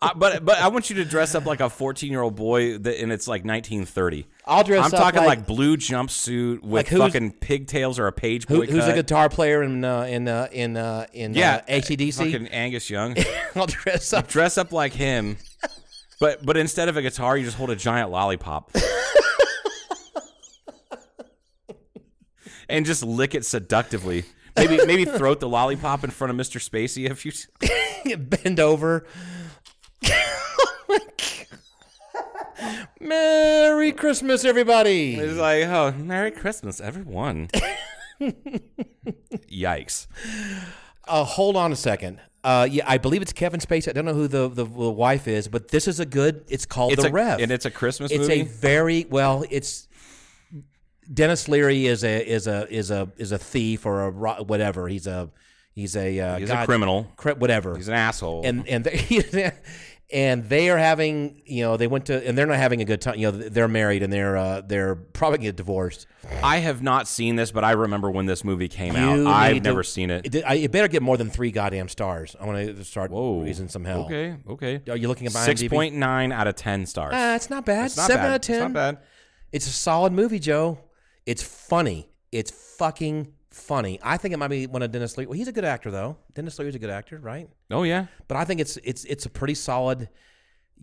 Uh, 0.02 0.14
but 0.16 0.44
but 0.44 0.58
I 0.58 0.70
want 0.70 0.90
you 0.90 0.96
to 0.96 1.06
dress 1.06 1.36
up 1.36 1.46
like 1.46 1.60
a 1.60 1.70
14 1.70 2.10
year 2.10 2.22
old 2.22 2.36
boy, 2.36 2.80
that, 2.80 3.00
and 3.00 3.12
it's 3.12 3.28
like 3.28 3.42
1930. 3.46 4.26
I'll 4.46 4.64
dress 4.64 4.86
I'm 4.88 4.94
up 4.94 5.00
talking 5.00 5.20
like- 5.20 5.40
like, 5.40 5.46
blue 5.46 5.78
jumpsuit 5.78 6.62
with 6.64 6.72
Like 6.72 6.88
fucking 6.88 7.34
pigtails 7.34 8.00
or 8.00 8.08
a 8.08 8.12
page 8.12 8.48
Who, 8.48 8.64
who's 8.64 8.86
cut. 8.86 8.90
a 8.90 8.94
guitar 8.96 9.30
player 9.30 9.62
in 9.62 9.84
uh, 9.86 10.04
in 10.04 10.28
uh, 10.28 10.48
in 10.52 10.78
uh, 10.78 11.06
in 11.14 11.36
Yeah, 11.36 11.62
uh, 11.68 11.72
ACDC? 11.74 12.18
Fucking 12.18 12.48
Angus 12.48 12.90
Young. 12.90 13.16
I'll 13.56 13.68
dress 13.68 14.12
up. 14.12 14.28
dress 14.28 14.58
up 14.58 14.72
like 14.72 14.94
him, 14.94 15.38
but 16.20 16.46
but 16.46 16.58
instead 16.58 16.90
of 16.90 16.98
a 16.98 17.02
guitar, 17.02 17.38
you 17.38 17.46
just 17.46 17.58
hold 17.58 17.70
a 17.70 17.76
giant 17.76 18.12
lollipop. 18.12 18.72
and 22.70 22.86
just 22.86 23.04
lick 23.04 23.36
it 23.36 23.46
seductively. 23.46 24.26
Maybe 24.58 24.78
maybe 24.86 25.06
throat 25.06 25.40
the 25.40 25.50
lollipop 25.50 26.04
in 26.04 26.10
front 26.12 26.32
of 26.32 26.38
Mr. 26.38 26.60
Spacey 26.62 27.10
if 27.10 27.26
you 27.26 27.32
bend 28.18 28.60
over. 28.60 29.06
Merry 33.00 33.92
Christmas, 33.92 34.46
everybody! 34.46 35.16
It's 35.16 35.38
like, 35.38 35.66
oh, 35.66 35.92
Merry 35.98 36.32
Christmas, 36.32 36.80
everyone. 36.80 37.50
Yikes. 39.52 40.08
Uh, 41.08 41.24
hold 41.24 41.56
on 41.56 41.72
a 41.72 41.76
second. 41.76 42.20
Uh, 42.46 42.68
yeah, 42.70 42.84
I 42.88 43.00
believe 43.00 43.22
it's 43.24 43.34
Kevin 43.34 43.60
Spacey. 43.60 43.90
I 43.90 43.92
don't 43.94 44.06
know 44.06 44.14
who 44.14 44.28
the, 44.28 44.48
the, 44.48 44.64
the 44.66 44.92
wife 44.92 45.28
is, 45.28 45.48
but 45.48 45.70
this 45.70 45.88
is 45.88 46.00
a 46.00 46.06
good. 46.06 46.46
It's 46.48 46.66
called 46.66 46.94
It's 46.94 47.02
The 47.02 47.10
a- 47.10 47.12
Ref, 47.12 47.40
and 47.42 47.52
it's 47.52 47.66
a 47.66 47.72
Christmas 47.72 48.12
movie. 48.12 48.22
it's 48.24 48.30
movie? 48.30 48.42
a 48.42 48.46
very 48.46 49.06
well. 49.10 49.44
It's 49.50 49.88
Denis 51.12 51.48
Leary 51.48 51.86
is 51.88 52.04
a 52.04 52.24
is 52.28 52.48
a 52.48 52.68
is 52.72 52.92
a 52.92 53.12
is 53.18 53.32
a 53.32 53.38
thief 53.38 53.86
or 53.86 54.06
a 54.06 54.12
whatever. 54.44 54.88
He's 54.88 55.08
a 55.08 55.30
he's 55.74 55.96
a 55.96 56.20
uh, 56.20 56.38
He's 56.38 56.50
a 56.50 56.54
God- 56.54 56.66
criminal. 56.68 57.12
cri- 57.16 57.34
whatever. 57.34 57.76
He's 57.76 57.88
an 57.88 57.94
asshole. 57.96 58.42
and 58.46 58.68
and 58.68 58.84
they, 58.86 59.52
and 60.16 60.48
they 60.48 60.70
are 60.70 60.78
having 60.78 61.42
you 61.46 61.62
know 61.64 61.76
they 61.76 61.88
went 61.88 62.06
to 62.06 62.26
and 62.26 62.38
they're 62.38 62.46
not 62.48 62.56
having 62.58 62.82
a 62.82 62.86
good 62.86 63.02
time. 63.02 63.18
You 63.20 63.30
know 63.32 63.38
they're 63.38 63.68
married 63.68 64.02
and 64.02 64.12
they're 64.14 64.38
uh, 64.38 64.62
they're 64.62 64.96
probably 64.96 65.40
gonna 65.40 65.48
get 65.50 65.58
divorced. 65.58 66.08
I 66.42 66.58
have 66.60 66.82
not 66.82 67.08
seen 67.08 67.36
this, 67.36 67.52
but 67.52 67.66
I 67.66 67.72
remember 67.72 68.10
when 68.10 68.26
this 68.26 68.44
movie 68.46 68.70
came 68.70 68.96
You 68.96 69.28
out. 69.28 69.28
I've 69.28 69.58
to- 69.58 69.62
never 69.62 69.84
seen 69.84 70.10
it. 70.10 70.34
It, 70.34 70.44
it 70.48 70.72
better 70.72 70.88
get 70.88 71.02
more 71.04 71.18
than 71.18 71.30
three 71.30 71.52
goddamn 71.52 71.90
stars. 71.90 72.34
I 72.40 72.46
want 72.46 72.66
to 72.66 72.84
start 72.86 73.12
Whoa. 73.12 73.42
raising 73.42 73.68
some 73.68 73.84
hell. 73.84 74.06
Okay, 74.06 74.38
okay. 74.50 74.82
Are 74.90 74.96
you 74.96 75.10
looking 75.10 75.28
at 75.28 75.34
my 75.34 75.42
Six 75.42 75.62
IMDb? 75.62 75.70
point 75.70 75.96
nine 75.96 76.32
out 76.32 76.48
of 76.48 76.56
ten 76.56 76.86
stars. 76.86 77.14
Uh, 77.14 77.34
it's 77.36 77.50
not 77.50 77.66
bad. 77.66 77.88
It's 77.88 77.98
not 77.98 78.08
Seven 78.08 78.24
bad. 78.24 78.30
out 78.32 78.36
of 78.36 78.42
ten. 78.42 78.56
It's 78.56 78.62
not 78.64 78.74
bad. 78.74 78.98
It's 79.52 79.68
a 79.68 79.72
solid 79.72 80.14
movie, 80.14 80.40
Joe. 80.40 80.80
It's 81.26 81.44
funny. 81.44 82.10
It's 82.32 82.52
fucking 82.78 83.34
funny. 83.56 84.00
I 84.04 84.18
think 84.18 84.34
it 84.34 84.38
might 84.38 84.50
be 84.50 84.68
one 84.68 84.82
of 84.82 84.92
Denis 84.92 85.18
Leary. 85.18 85.28
Well, 85.28 85.38
he's 85.38 85.48
a 85.48 85.52
good 85.52 85.66
actor 85.66 85.92
though. 85.92 86.18
Denis 86.34 86.58
Leary's 86.60 86.76
a 86.76 86.80
good 86.80 86.90
actor, 86.90 87.18
right? 87.20 87.50
Oh 87.72 87.84
yeah. 87.84 88.08
But 88.28 88.38
I 88.38 88.46
think 88.46 88.60
it's 88.62 88.78
it's 88.84 89.06
it's 89.06 89.26
a 89.26 89.30
pretty 89.30 89.56
solid. 89.56 90.10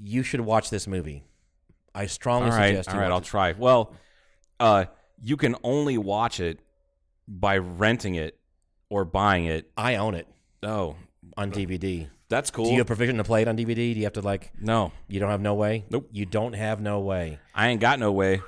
You 0.03 0.23
should 0.23 0.41
watch 0.41 0.71
this 0.71 0.87
movie. 0.87 1.25
I 1.95 2.07
strongly 2.07 2.51
All 2.51 2.57
right, 2.57 2.69
suggest. 2.71 2.89
all 2.89 2.95
you 2.97 3.01
right. 3.03 3.11
I'll 3.13 3.19
it. 3.19 3.25
try. 3.25 3.53
Well, 3.53 3.95
uh, 4.59 4.87
you 5.23 5.37
can 5.37 5.55
only 5.63 5.99
watch 5.99 6.41
it 6.41 6.59
by 7.29 7.59
renting 7.59 8.15
it 8.15 8.39
or 8.89 9.05
buying 9.05 9.45
it. 9.45 9.71
I 9.77 9.97
own 9.97 10.15
it 10.15 10.27
Oh, 10.63 10.97
on 11.37 11.53
DVD. 11.53 12.09
that's 12.31 12.51
cool. 12.51 12.65
Do 12.65 12.73
you 12.73 12.79
have 12.79 12.87
provision 12.87 13.19
to 13.19 13.25
play 13.25 13.43
it 13.43 13.49
on 13.49 13.57
DVD? 13.59 13.75
Do 13.75 13.83
you 13.99 14.05
have 14.05 14.15
to 14.15 14.23
like? 14.23 14.53
no, 14.59 14.93
You 15.09 15.21
don't 15.21 15.29
have 15.31 15.41
no 15.43 15.55
way. 15.55 15.85
Nope. 15.91 16.09
You 16.13 16.25
don't 16.25 16.55
have 16.55 16.81
no 16.81 17.01
way. 17.01 17.39
I 17.55 17.69
ain't 17.69 17.81
got 17.81 17.99
no 17.99 18.11
way. 18.13 18.41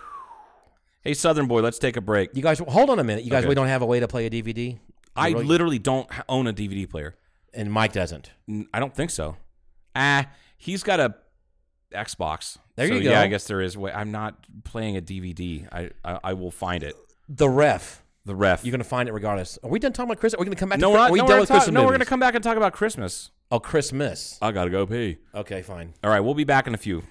Hey, 1.04 1.12
Southern 1.14 1.46
boy, 1.46 1.60
let's 1.60 1.78
take 1.78 1.96
a 1.96 2.00
break. 2.00 2.30
You 2.34 2.42
guys, 2.42 2.58
hold 2.58 2.88
on 2.90 2.98
a 2.98 3.04
minute. 3.04 3.24
You 3.24 3.30
guys, 3.30 3.40
Okay. 3.44 3.48
we 3.50 3.54
don't 3.54 3.66
have 3.68 3.82
a 3.82 3.86
way 3.86 4.00
to 4.00 4.08
play 4.08 4.24
a 4.26 4.30
DVD. 4.30 4.78
I 5.14 5.28
really- 5.28 5.44
literally 5.44 5.78
don't 5.78 6.08
h- 6.12 6.22
own 6.28 6.46
a 6.46 6.52
DVD 6.52 6.86
player. 6.88 7.14
and 7.56 7.70
Mike 7.70 7.92
doesn't. 7.92 8.30
N- 8.48 8.66
I 8.74 8.80
don't 8.80 8.92
think 8.96 9.10
so. 9.10 9.36
Ah, 9.94 10.26
he's 10.56 10.82
got 10.82 10.98
a 10.98 11.14
Xbox. 11.94 12.58
There 12.74 12.88
So, 12.88 12.94
you 12.94 13.02
go. 13.04 13.10
Yeah. 13.10 13.20
I 13.20 13.28
guess 13.28 13.46
there 13.46 13.60
is. 13.60 13.76
way. 13.78 13.92
I'm 13.92 14.10
not 14.10 14.44
playing 14.64 14.96
a 14.96 15.00
DVD. 15.00 15.68
I, 15.70 15.90
I 16.04 16.18
I 16.24 16.32
will 16.32 16.50
find 16.50 16.82
it. 16.82 16.96
The 17.28 17.48
ref. 17.48 18.02
The 18.24 18.34
ref. 18.34 18.64
You're 18.64 18.72
gonna 18.72 18.82
find 18.82 19.08
it 19.08 19.12
regardless. 19.12 19.56
Are 19.62 19.70
we 19.70 19.78
done 19.78 19.92
talking 19.92 20.10
about 20.10 20.18
Christmas? 20.18 20.40
Are 20.40 20.42
we 20.42 20.46
gonna 20.46 20.56
come 20.56 20.70
back? 20.70 20.80
no, 20.80 20.88
to 20.88 20.92
we're 20.94 20.98
not. 20.98 21.10
Are 21.10 21.12
we 21.12 21.18
no, 21.20 21.26
done 21.28 21.36
we're 21.36 21.40
with 21.42 21.48
talk- 21.50 21.70
no, 21.70 21.84
we're 21.84 21.92
gonna 21.92 22.04
come 22.06 22.18
back 22.18 22.34
and 22.34 22.42
talk 22.42 22.56
about 22.56 22.72
Christmas. 22.72 23.30
Oh, 23.52 23.60
Christmas. 23.60 24.36
I 24.42 24.50
gotta 24.50 24.70
go 24.70 24.84
pee. 24.84 25.18
Okay, 25.32 25.62
fine. 25.62 25.94
All 26.02 26.10
right, 26.10 26.18
we'll 26.20 26.34
be 26.34 26.42
back 26.42 26.66
in 26.66 26.74
a 26.74 26.78
few. 26.78 27.04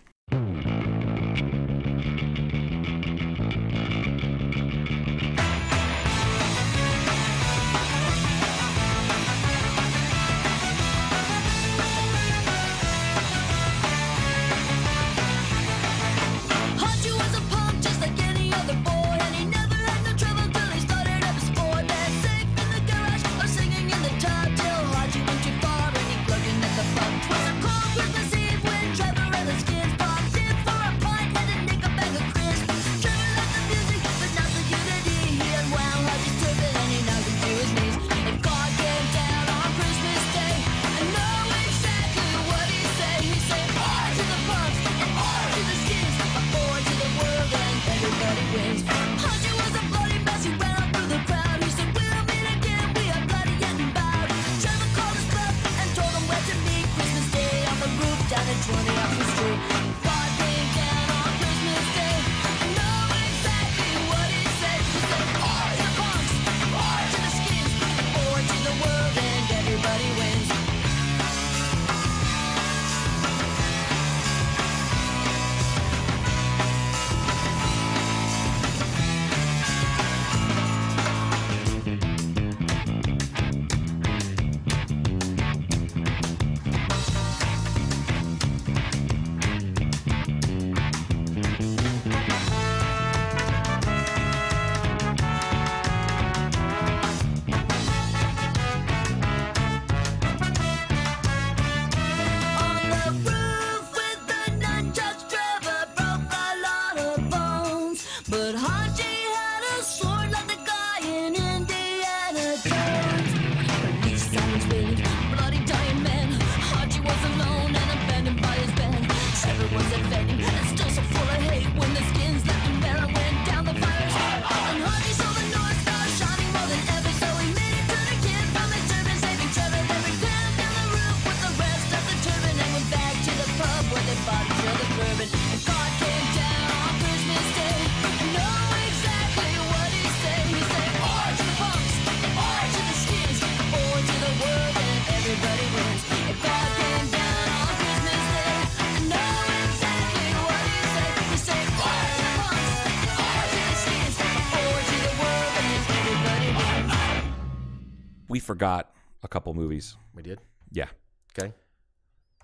Couple 159.33 159.53
movies. 159.55 159.97
We 160.13 160.21
did. 160.21 160.39
Yeah. 160.71 160.89
Okay. 161.37 161.53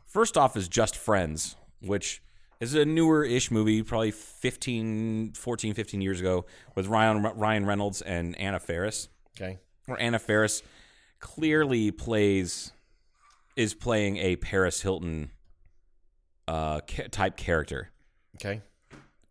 First 0.07 0.37
off 0.37 0.57
is 0.57 0.67
Just 0.67 0.97
Friends, 0.97 1.55
which 1.81 2.21
is 2.59 2.73
a 2.73 2.83
newer 2.83 3.23
ish 3.23 3.51
movie, 3.51 3.83
probably 3.83 4.09
15, 4.09 5.33
14, 5.33 5.73
15 5.75 6.01
years 6.01 6.19
ago, 6.19 6.45
with 6.73 6.87
Ryan, 6.87 7.21
Ryan 7.21 7.65
Reynolds 7.67 8.01
and 8.01 8.35
Anna 8.39 8.59
Faris. 8.59 9.07
Okay. 9.37 9.59
Where 9.85 10.01
Anna 10.01 10.17
Faris 10.17 10.63
clearly 11.19 11.91
plays, 11.91 12.71
is 13.55 13.75
playing 13.75 14.17
a 14.17 14.35
Paris 14.37 14.81
Hilton 14.81 15.29
uh, 16.47 16.81
type 17.11 17.37
character. 17.37 17.91
Okay. 18.35 18.61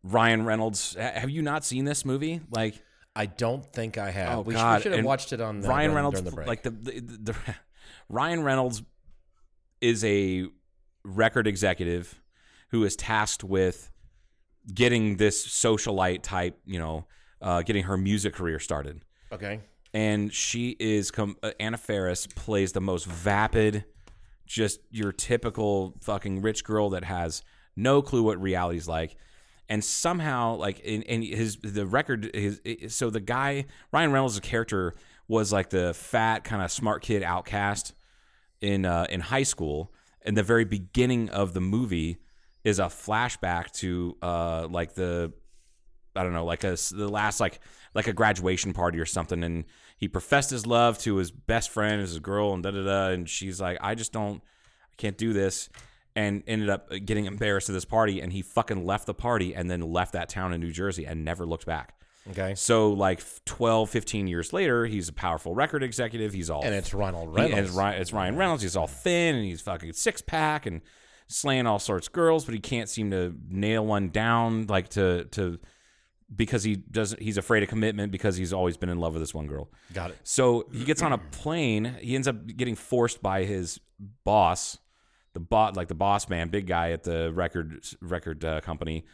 Ryan 0.04 0.44
Reynolds, 0.44 0.94
have 0.94 1.30
you 1.30 1.42
not 1.42 1.64
seen 1.64 1.84
this 1.84 2.04
movie? 2.04 2.40
Like, 2.50 2.80
I 3.18 3.26
don't 3.26 3.66
think 3.72 3.98
I 3.98 4.12
have. 4.12 4.38
Oh, 4.38 4.40
we, 4.42 4.54
God. 4.54 4.76
we 4.78 4.82
should 4.84 4.92
have 4.92 5.00
And 5.00 5.06
watched 5.06 5.32
it 5.32 5.40
on 5.40 5.60
the, 5.60 5.68
Ryan 5.68 5.92
Reynolds, 5.92 6.22
the 6.22 6.30
like 6.30 6.62
the, 6.62 6.70
the, 6.70 7.00
the 7.00 7.34
Ryan 8.08 8.44
Reynolds 8.44 8.82
is 9.80 10.04
a 10.04 10.46
record 11.04 11.48
executive 11.48 12.20
who 12.70 12.84
is 12.84 12.94
tasked 12.94 13.42
with 13.42 13.90
getting 14.72 15.16
this 15.16 15.44
socialite 15.44 16.22
type, 16.22 16.60
you 16.64 16.78
know, 16.78 17.06
uh, 17.42 17.62
getting 17.62 17.84
her 17.84 17.96
music 17.96 18.34
career 18.34 18.60
started. 18.60 19.02
okay. 19.32 19.60
And 19.92 20.32
she 20.32 20.76
is 20.78 21.10
com- 21.10 21.38
uh, 21.42 21.52
Anna 21.58 21.78
Faris 21.78 22.26
plays 22.26 22.72
the 22.72 22.80
most 22.80 23.06
vapid, 23.06 23.84
just 24.46 24.80
your 24.90 25.10
typical 25.12 25.96
fucking 26.02 26.42
rich 26.42 26.62
girl 26.62 26.90
that 26.90 27.04
has 27.04 27.42
no 27.74 28.00
clue 28.00 28.22
what 28.22 28.40
reality's 28.40 28.86
like. 28.86 29.16
And 29.68 29.84
somehow, 29.84 30.56
like, 30.56 30.80
in, 30.80 31.02
in 31.02 31.22
his 31.22 31.58
the 31.62 31.86
record, 31.86 32.30
his 32.34 32.60
so 32.94 33.10
the 33.10 33.20
guy 33.20 33.66
Ryan 33.92 34.12
Reynolds' 34.12 34.40
character 34.40 34.94
was 35.26 35.52
like 35.52 35.70
the 35.70 35.92
fat 35.92 36.44
kind 36.44 36.62
of 36.62 36.72
smart 36.72 37.02
kid 37.02 37.22
outcast 37.22 37.92
in 38.60 38.86
uh, 38.86 39.06
in 39.10 39.20
high 39.20 39.42
school. 39.42 39.92
And 40.22 40.36
the 40.36 40.42
very 40.42 40.64
beginning 40.64 41.28
of 41.30 41.54
the 41.54 41.60
movie 41.60 42.18
is 42.64 42.78
a 42.78 42.84
flashback 42.84 43.70
to 43.72 44.16
uh, 44.22 44.68
like 44.70 44.94
the 44.94 45.32
I 46.16 46.22
don't 46.22 46.32
know, 46.32 46.44
like 46.44 46.64
a 46.64 46.76
the 46.90 47.08
last 47.08 47.38
like 47.40 47.60
like 47.94 48.08
a 48.08 48.12
graduation 48.12 48.72
party 48.72 48.98
or 48.98 49.06
something, 49.06 49.42
and 49.44 49.64
he 49.96 50.08
professed 50.08 50.50
his 50.50 50.66
love 50.66 50.98
to 51.00 51.16
his 51.16 51.30
best 51.30 51.70
friend, 51.70 52.00
his 52.00 52.18
girl, 52.18 52.52
and 52.52 52.62
da 52.62 52.70
da 52.70 52.84
da, 52.84 53.08
and 53.08 53.28
she's 53.28 53.60
like, 53.60 53.78
I 53.80 53.94
just 53.94 54.12
don't, 54.12 54.42
I 54.92 54.96
can't 54.96 55.16
do 55.16 55.32
this, 55.32 55.68
and 56.18 56.42
ended 56.46 56.68
up 56.68 56.90
getting 57.04 57.26
embarrassed 57.26 57.68
at 57.68 57.72
this 57.74 57.84
party, 57.84 58.20
and 58.20 58.32
he 58.32 58.42
fucking 58.42 58.84
left 58.84 59.06
the 59.06 59.14
party 59.14 59.54
and 59.54 59.70
then 59.70 59.80
left 59.80 60.12
that 60.14 60.28
town 60.28 60.52
in 60.52 60.60
New 60.60 60.72
Jersey 60.72 61.04
and 61.06 61.24
never 61.24 61.46
looked 61.46 61.66
back. 61.66 61.94
Okay. 62.30 62.54
So 62.56 62.90
like 62.92 63.22
12, 63.46 63.88
15 63.88 64.26
years 64.26 64.52
later, 64.52 64.84
he's 64.86 65.08
a 65.08 65.12
powerful 65.12 65.54
record 65.54 65.82
executive. 65.82 66.32
He's 66.34 66.50
all 66.50 66.62
And 66.64 66.74
it's 66.74 66.92
Ronald 66.92 67.28
he- 67.38 67.42
and 67.44 67.52
Reynolds. 67.52 67.68
it's 67.70 67.76
Ryan, 67.78 68.00
it's 68.02 68.12
Ryan 68.12 68.36
Reynolds. 68.36 68.62
He's 68.62 68.76
all 68.76 68.86
thin 68.86 69.34
and 69.36 69.44
he's 69.44 69.60
fucking 69.62 69.92
six 69.94 70.20
pack 70.20 70.66
and 70.66 70.82
slaying 71.28 71.66
all 71.66 71.78
sorts 71.78 72.06
of 72.08 72.12
girls, 72.12 72.44
but 72.44 72.52
he 72.54 72.60
can't 72.60 72.88
seem 72.88 73.10
to 73.12 73.34
nail 73.48 73.86
one 73.86 74.08
down 74.10 74.66
like 74.66 74.88
to 74.90 75.24
to 75.32 75.58
because 76.34 76.62
he 76.64 76.76
doesn't. 76.76 77.22
He's 77.22 77.38
afraid 77.38 77.62
of 77.62 77.68
commitment 77.70 78.12
because 78.12 78.36
he's 78.36 78.52
always 78.52 78.76
been 78.76 78.90
in 78.90 78.98
love 78.98 79.14
with 79.14 79.22
this 79.22 79.32
one 79.34 79.46
girl. 79.46 79.70
Got 79.94 80.10
it. 80.10 80.18
So 80.24 80.66
he 80.72 80.84
gets 80.84 81.00
on 81.00 81.12
a 81.14 81.18
plane. 81.18 81.96
He 82.02 82.14
ends 82.14 82.28
up 82.28 82.36
getting 82.46 82.74
forced 82.74 83.22
by 83.22 83.44
his 83.44 83.80
boss, 84.24 84.76
the 85.34 85.40
bot 85.40 85.76
like 85.76 85.88
the 85.88 85.94
boss 85.94 86.28
man, 86.28 86.48
big 86.48 86.66
guy 86.66 86.90
at 86.92 87.04
the 87.04 87.32
record 87.32 87.84
record 88.00 88.44
uh, 88.44 88.60
company, 88.60 89.04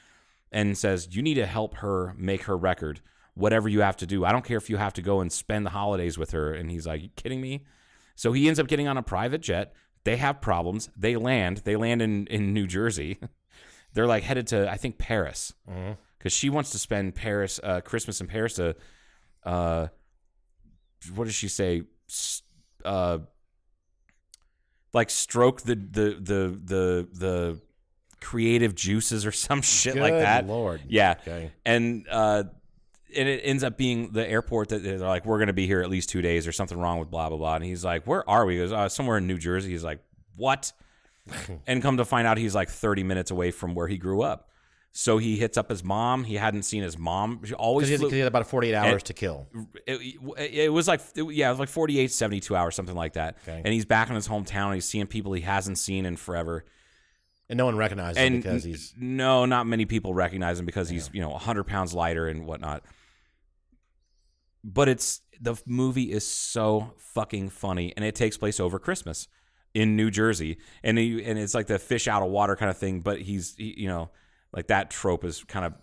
and 0.53 0.77
says, 0.77 1.09
"You 1.15 1.23
need 1.23 1.35
to 1.35 1.47
help 1.47 1.77
her 1.77 2.15
make 2.17 2.45
her 2.45 2.57
record. 2.57 3.01
Whatever 3.35 3.69
you 3.69 3.81
have 3.81 3.97
to 3.97 4.07
do. 4.07 4.25
I 4.25 4.33
don't 4.33 4.45
care 4.45 4.57
if 4.57 4.71
you 4.71 4.77
have 4.77 4.93
to 4.95 5.03
go 5.03 5.21
and 5.21 5.33
spend 5.33 5.67
the 5.67 5.71
holidays 5.71 6.17
with 6.17 6.31
her." 6.31 6.53
And 6.53 6.71
he's 6.71 6.87
like, 6.87 7.03
"You 7.03 7.09
kidding 7.17 7.41
me?" 7.41 7.65
So 8.15 8.33
he 8.33 8.47
ends 8.47 8.61
up 8.61 8.69
getting 8.69 8.89
on 8.89 8.97
a 8.97 9.03
private 9.03 9.41
jet. 9.41 9.75
They 10.05 10.17
have 10.17 10.41
problems. 10.41 10.91
They 10.97 11.17
land. 11.17 11.59
They 11.65 11.77
land 11.77 12.03
in 12.03 12.27
in 12.29 12.55
New 12.55 12.67
Jersey. 12.67 13.19
They're 13.95 14.07
like 14.07 14.25
headed 14.25 14.49
to 14.49 14.71
I 14.71 14.77
think 14.77 14.99
Paris 14.99 15.53
because 16.19 16.33
she 16.33 16.51
wants 16.51 16.71
to 16.71 16.79
spend 16.79 17.15
Paris 17.15 17.61
uh, 17.63 17.81
Christmas 17.81 18.21
in 18.21 18.27
Paris 18.27 18.55
to. 18.55 18.77
Uh, 19.45 19.89
what 21.15 21.25
does 21.25 21.35
she 21.35 21.49
say? 21.49 21.83
Uh, 22.85 23.19
like 24.95 25.11
stroke 25.11 25.63
the 25.63 25.75
the 25.75 26.17
the 26.21 26.61
the 26.65 27.09
the 27.13 27.61
creative 28.21 28.75
juices 28.75 29.27
or 29.27 29.33
some 29.33 29.61
shit 29.63 29.97
like 29.97 30.15
that. 30.15 30.47
Lord. 30.47 30.83
Yeah. 30.89 31.17
Okay. 31.21 31.53
And 31.67 32.07
uh 32.11 32.45
and 33.17 33.29
it 33.29 33.43
ends 33.45 33.63
up 33.63 33.77
being 33.77 34.11
the 34.13 34.29
airport 34.29 34.71
that 34.71 34.83
they're 34.83 34.99
like, 34.99 35.25
we're 35.25 35.39
going 35.39 35.47
to 35.47 35.53
be 35.53 35.69
here 35.69 35.83
at 35.83 35.89
least 35.89 36.09
two 36.09 36.21
days. 36.21 36.45
There's 36.45 36.57
something 36.57 36.79
wrong 36.79 36.99
with 36.99 37.11
blah 37.11 37.29
blah 37.29 37.39
blah. 37.39 37.57
And 37.57 37.65
he's 37.65 37.85
like, 37.85 38.07
where 38.07 38.29
are 38.29 38.45
we? 38.47 38.55
He 38.55 38.61
goes, 38.61 38.73
uh, 38.73 38.89
somewhere 38.89 39.19
in 39.19 39.27
New 39.27 39.39
Jersey. 39.39 39.71
He's 39.71 39.85
like, 39.85 40.01
what? 40.37 40.73
and 41.67 41.83
come 41.83 41.99
to 41.99 42.05
find 42.05 42.27
out, 42.27 42.39
he's 42.39 42.55
like 42.55 42.69
30 42.69 43.03
minutes 43.03 43.31
away 43.31 43.51
from 43.51 43.75
where 43.75 43.89
he 43.89 43.99
grew 43.99 44.23
up. 44.23 44.49
So 44.97 45.19
he 45.19 45.37
hits 45.37 45.59
up 45.59 45.69
his 45.71 45.83
mom. 45.83 46.23
He 46.23 46.37
hadn't 46.37 46.63
seen 46.63 46.85
his 46.85 46.97
mom. 46.97 47.41
She 47.45 47.53
always 47.53 47.89
Because 47.89 48.01
he, 48.01 48.07
flew- 48.07 48.11
he 48.15 48.19
had 48.21 48.29
about 48.29 48.47
48 48.47 48.75
hours 48.77 49.03
to 49.03 49.13
kill. 49.13 49.49
it, 49.89 50.17
it 50.39 50.73
was 50.73 50.87
like 50.87 51.01
it- 51.17 51.35
yeah, 51.35 51.49
it 51.49 51.51
was 51.51 51.59
like 51.59 51.69
48, 51.69 52.13
72 52.13 52.55
hours, 52.55 52.77
something 52.77 52.95
like 52.95 53.15
that. 53.15 53.37
Okay. 53.43 53.61
And 53.65 53.75
he's 53.75 53.85
back 53.87 54.09
in 54.09 54.15
his 54.15 54.29
hometown. 54.29 54.67
And 54.67 54.75
he's 54.75 54.85
seeing 54.89 55.09
people 55.09 55.33
he 55.33 55.41
hasn't 55.43 55.79
seen 55.79 56.07
in 56.07 56.17
forever. 56.17 56.65
And 57.49 57.57
no 57.59 57.65
one 57.67 57.77
recognizes 57.77 58.23
him 58.23 58.37
because 58.37 58.63
he's. 58.63 58.95
no, 58.97 59.45
not 59.47 59.67
many 59.67 59.85
people 59.85 60.15
recognize 60.15 60.61
him 60.61 60.65
because 60.65 60.89
he's 60.89 61.11
you 61.13 61.21
know 61.21 61.37
hundred 61.37 61.65
pounds 61.65 61.93
lighter 61.93 62.29
and 62.29 62.47
whatnot. 62.47 62.85
But 64.63 64.89
it's 64.89 65.21
the 65.41 65.57
movie 65.67 66.11
is 66.13 66.27
so 66.27 66.95
fucking 66.97 67.51
funny, 67.51 67.93
and 67.97 68.05
it 68.05 68.15
takes 68.15 68.37
place 68.39 68.61
over 68.61 68.79
Christmas 68.79 69.29
in 69.75 69.95
New 69.97 70.11
Jersey, 70.11 70.57
and 70.83 70.97
he, 70.97 71.23
and 71.25 71.39
it's 71.39 71.53
like 71.55 71.67
the 71.67 71.79
fish 71.79 72.09
out 72.09 72.23
of 72.23 72.31
water 72.31 72.57
kind 72.57 72.71
of 72.71 72.79
thing. 72.79 73.01
But 73.01 73.21
he's 73.21 73.55
he, 73.57 73.75
you 73.77 73.89
know 73.89 74.11
like 74.55 74.69
that 74.69 74.91
trope 74.91 75.25
is 75.25 75.45
kind 75.45 75.67
of 75.67 75.75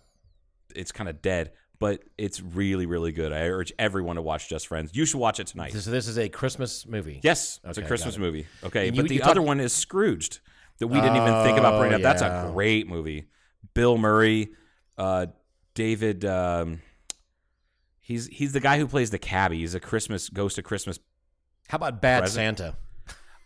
it's 0.75 0.91
kind 0.91 1.09
of 1.09 1.21
dead. 1.21 1.51
But 1.79 2.03
it's 2.15 2.39
really, 2.41 2.85
really 2.85 3.11
good. 3.11 3.33
I 3.33 3.47
urge 3.47 3.73
everyone 3.79 4.15
to 4.17 4.21
watch 4.21 4.47
Just 4.47 4.67
Friends. 4.67 4.91
You 4.93 5.03
should 5.05 5.19
watch 5.19 5.39
it 5.39 5.47
tonight. 5.47 5.73
So 5.73 5.89
this 5.89 6.07
is 6.07 6.19
a 6.19 6.29
Christmas 6.29 6.85
movie. 6.85 7.19
Yes, 7.23 7.59
it's 7.63 7.79
a 7.79 7.81
Christmas 7.81 8.17
it. 8.17 8.19
movie. 8.19 8.45
Okay, 8.63 8.89
And 8.89 8.95
but 8.97 9.07
the 9.07 9.15
you 9.15 9.19
talk- 9.21 9.29
other 9.29 9.41
one 9.41 9.59
is 9.59 9.73
Scrooged 9.73 10.41
that 10.77 10.85
we 10.87 11.01
didn't 11.01 11.15
even 11.17 11.43
think 11.43 11.57
about 11.57 11.79
bringing 11.79 11.93
Oh, 11.93 11.97
up. 11.97 12.01
That's 12.03 12.21
a 12.21 12.51
great 12.53 12.87
movie. 12.87 13.29
Bill 13.73 13.97
Murray, 13.97 14.51
uh, 14.97 15.25
David. 15.73 16.23
Um, 16.23 16.81
he's 17.99 18.27
he's 18.27 18.53
the 18.53 18.59
guy 18.59 18.77
who 18.77 18.87
plays 18.87 19.09
the 19.09 19.17
cabbie. 19.19 19.57
He's 19.59 19.73
a 19.75 19.79
Christmas 19.79 20.29
Ghost 20.29 20.57
of 20.59 20.63
Christmas. 20.63 20.99
How 21.67 21.77
about 21.77 21.99
Bad 22.01 22.21
Present. 22.21 22.57
Santa? 22.59 22.75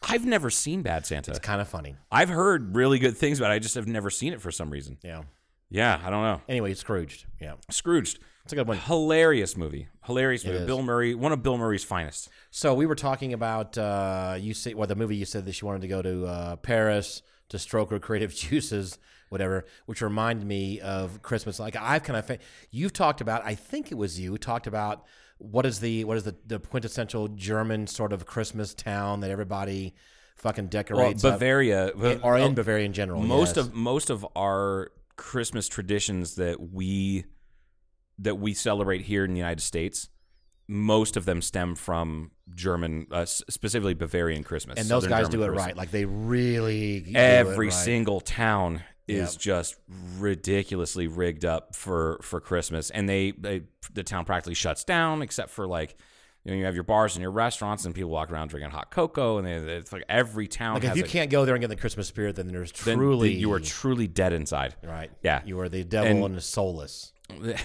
I've 0.07 0.25
never 0.25 0.49
seen 0.49 0.81
Bad 0.81 1.05
Santa. 1.05 1.31
It's 1.31 1.39
kind 1.39 1.61
of 1.61 1.67
funny. 1.67 1.95
I've 2.11 2.29
heard 2.29 2.75
really 2.75 2.99
good 2.99 3.17
things 3.17 3.39
about. 3.39 3.51
it. 3.51 3.55
I 3.55 3.59
just 3.59 3.75
have 3.75 3.87
never 3.87 4.09
seen 4.09 4.33
it 4.33 4.41
for 4.41 4.51
some 4.51 4.69
reason. 4.69 4.97
Yeah. 5.03 5.23
Yeah, 5.69 5.99
I 6.03 6.09
don't 6.09 6.23
know. 6.23 6.41
Anyway, 6.47 6.73
Scrooged. 6.73 7.25
Yeah. 7.41 7.53
Scrooged. 7.69 8.19
It's 8.43 8.53
a 8.53 8.55
good 8.55 8.67
one. 8.67 8.77
Hilarious 8.77 9.57
movie. 9.57 9.87
Hilarious 10.05 10.45
movie. 10.45 10.63
Bill 10.67 10.83
Murray, 10.83 11.15
one 11.15 11.31
of 11.31 11.41
Bill 11.41 11.57
Murray's 11.57 11.83
finest. 11.83 12.29
So 12.51 12.75
we 12.75 12.85
were 12.85 12.93
talking 12.95 13.33
about 13.33 13.75
uh, 13.75 14.37
you 14.39 14.53
say 14.53 14.75
well 14.75 14.85
the 14.87 14.95
movie 14.95 15.15
you 15.15 15.25
said 15.25 15.45
that 15.45 15.53
she 15.53 15.65
wanted 15.65 15.81
to 15.81 15.87
go 15.87 16.03
to 16.03 16.25
uh, 16.27 16.55
Paris 16.57 17.23
to 17.49 17.57
stroke 17.57 17.89
her 17.89 17.97
creative 17.97 18.33
juices, 18.35 18.99
whatever, 19.29 19.65
which 19.87 20.03
reminded 20.03 20.45
me 20.45 20.79
of 20.79 21.23
Christmas. 21.23 21.59
Like 21.59 21.75
I've 21.75 22.03
kind 22.03 22.17
of 22.19 22.37
you've 22.69 22.93
talked 22.93 23.19
about. 23.19 23.43
I 23.43 23.55
think 23.55 23.91
it 23.91 23.95
was 23.95 24.19
you 24.19 24.37
talked 24.37 24.67
about 24.67 25.05
what 25.37 25.65
is 25.65 25.79
the 25.79 26.03
what 26.05 26.17
is 26.17 26.23
the, 26.23 26.35
the 26.45 26.59
quintessential 26.59 27.27
German 27.29 27.87
sort 27.87 28.13
of 28.13 28.25
Christmas 28.25 28.73
town 28.73 29.19
that 29.21 29.31
everybody 29.31 29.93
fucking 30.37 30.65
Well, 30.65 30.69
decorates 30.69 31.23
up- 31.23 31.35
Bavaria, 31.39 31.89
or 32.23 32.37
in 32.37 32.53
Bavaria 32.55 32.85
in 32.85 32.93
general. 32.93 33.21
most 33.21 33.57
yes. 33.57 33.65
of 33.67 33.73
most 33.73 34.09
of 34.09 34.25
our 34.35 34.91
Christmas 35.17 35.67
traditions 35.67 36.35
that 36.35 36.59
we 36.73 37.25
that 38.19 38.35
we 38.35 38.53
celebrate 38.53 39.01
here 39.01 39.25
in 39.25 39.31
the 39.33 39.37
United 39.37 39.61
States, 39.61 40.09
most 40.67 41.17
of 41.17 41.25
them 41.25 41.41
stem 41.41 41.75
from 41.75 42.31
German, 42.55 43.07
uh, 43.11 43.25
specifically 43.25 43.93
Bavarian 43.93 44.43
Christmas. 44.43 44.79
and 44.79 44.87
those 44.87 45.03
Southern 45.03 45.09
guys 45.09 45.25
German 45.29 45.31
do 45.39 45.43
it 45.43 45.47
Christmas. 45.49 45.65
right. 45.67 45.77
Like 45.77 45.91
they 45.91 46.05
really 46.05 47.11
Every 47.13 47.67
right. 47.67 47.73
single 47.73 48.21
town 48.21 48.83
is 49.07 49.33
Yep. 49.33 49.41
just 49.41 49.75
ridiculously 50.19 51.07
rigged 51.07 51.45
up 51.45 51.75
for 51.75 52.19
for 52.21 52.39
Christmas, 52.41 52.89
and 52.89 53.07
they, 53.07 53.31
they 53.31 53.63
the 53.93 54.03
town 54.03 54.25
practically 54.25 54.55
shuts 54.55 54.83
down 54.83 55.21
except 55.21 55.49
for 55.51 55.67
like. 55.67 55.95
You, 56.47 56.51
know, 56.51 56.57
you 56.59 56.65
have 56.65 56.75
your 56.75 56.83
bars 56.83 57.15
and 57.15 57.23
your 57.23 57.31
restaurants, 57.31 57.85
and 57.85 57.95
people 57.95 58.11
walk 58.11 58.31
around 58.31 58.49
drinking 58.49 58.69
hot 58.69 58.91
cocoa, 58.91 59.39
and 59.39 59.47
they, 59.47 59.53
it's 59.77 59.91
like 59.91 60.03
every 60.07 60.47
town 60.47 60.75
Like 60.75 60.83
if 60.83 60.95
you 60.95 61.03
a- 61.03 61.07
can't 61.07 61.31
go 61.31 61.43
there 61.43 61.55
and 61.55 61.59
get 61.59 61.69
the 61.69 61.75
Christmas 61.75 62.07
spirit, 62.07 62.35
then 62.35 62.49
there's 62.49 62.71
then 62.71 62.97
truly 62.99 63.33
you 63.33 63.51
are 63.51 63.59
truly 63.59 64.05
dead 64.07 64.31
inside. 64.31 64.75
right. 64.83 65.09
Yeah. 65.23 65.41
you 65.43 65.59
are 65.59 65.69
the 65.69 65.83
devil 65.83 66.07
And- 66.11 66.23
and, 66.23 66.35
the 66.35 66.41
soulless. 66.41 67.13
well, 67.41 67.55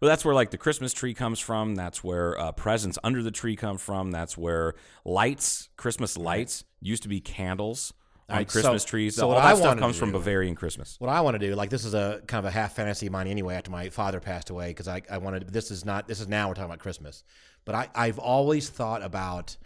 that's 0.00 0.24
where 0.24 0.32
like 0.32 0.52
the 0.52 0.58
Christmas 0.58 0.92
tree 0.92 1.12
comes 1.12 1.40
from. 1.40 1.74
That's 1.74 2.04
where 2.04 2.38
uh, 2.38 2.52
presents 2.52 2.98
under 3.02 3.20
the 3.20 3.32
tree 3.32 3.56
come 3.56 3.78
from. 3.78 4.12
That's 4.12 4.38
where 4.38 4.74
lights, 5.04 5.68
Christmas 5.76 6.16
lights, 6.16 6.62
used 6.80 7.02
to 7.02 7.08
be 7.08 7.20
candles 7.20 7.92
on 8.30 8.36
Alright, 8.36 8.50
so- 8.50 8.60
Christmas 8.60 8.84
trees. 8.84 9.16
so 9.16 9.24
All 9.28 9.34
what 9.34 9.42
that 9.42 9.54
I 9.54 9.54
stuff 9.54 9.78
comes 9.78 9.96
to 9.96 10.00
from 10.00 10.12
Bavarian 10.12 10.54
Christmas. 10.54 10.96
What 10.98 11.10
I 11.10 11.20
want 11.20 11.34
to 11.34 11.38
do, 11.46 11.54
like 11.54 11.70
this 11.70 11.84
is 11.84 11.94
a 11.94 12.22
kind 12.26 12.38
of 12.38 12.44
a 12.44 12.50
half 12.50 12.74
fantasy 12.74 13.06
of 13.06 13.12
mine 13.12 13.26
anyway. 13.26 13.54
After 13.56 13.70
my 13.70 13.88
father 13.88 14.20
passed 14.20 14.50
away, 14.50 14.68
because 14.68 14.88
I, 14.88 15.02
I 15.10 15.18
wanted 15.18 15.48
this 15.48 15.70
is 15.70 15.84
not 15.84 16.08
this 16.08 16.20
is 16.20 16.28
now 16.28 16.48
we're 16.48 16.54
talking 16.54 16.70
about 16.70 16.78
Christmas, 16.78 17.24
but 17.64 17.74
I 17.74 17.88
I've 17.94 18.18
always 18.18 18.68
thought 18.70 19.02
about 19.02 19.56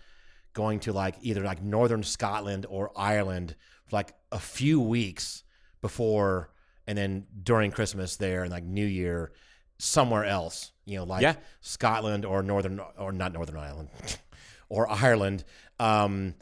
going 0.54 0.80
to 0.80 0.92
like 0.92 1.16
either 1.20 1.42
like 1.42 1.62
northern 1.62 2.02
Scotland 2.02 2.66
or 2.68 2.90
Ireland 2.96 3.56
for 3.86 3.96
like 3.96 4.14
a 4.32 4.38
few 4.38 4.80
weeks 4.80 5.42
before 5.80 6.50
and 6.86 6.96
then 6.96 7.26
during 7.42 7.70
Christmas 7.70 8.16
there 8.16 8.42
and 8.42 8.50
like 8.52 8.64
New 8.64 8.86
Year 8.86 9.32
somewhere 9.78 10.24
else, 10.24 10.70
you 10.84 10.96
know, 10.96 11.04
like 11.04 11.22
Yeah. 11.22 11.34
Scotland 11.60 12.24
or 12.24 12.42
northern 12.42 12.80
or 12.98 13.10
not 13.12 13.32
Northern 13.32 13.56
Ireland 13.56 13.88
or 14.68 14.88
Ireland. 14.88 15.44
Um, 15.80 16.34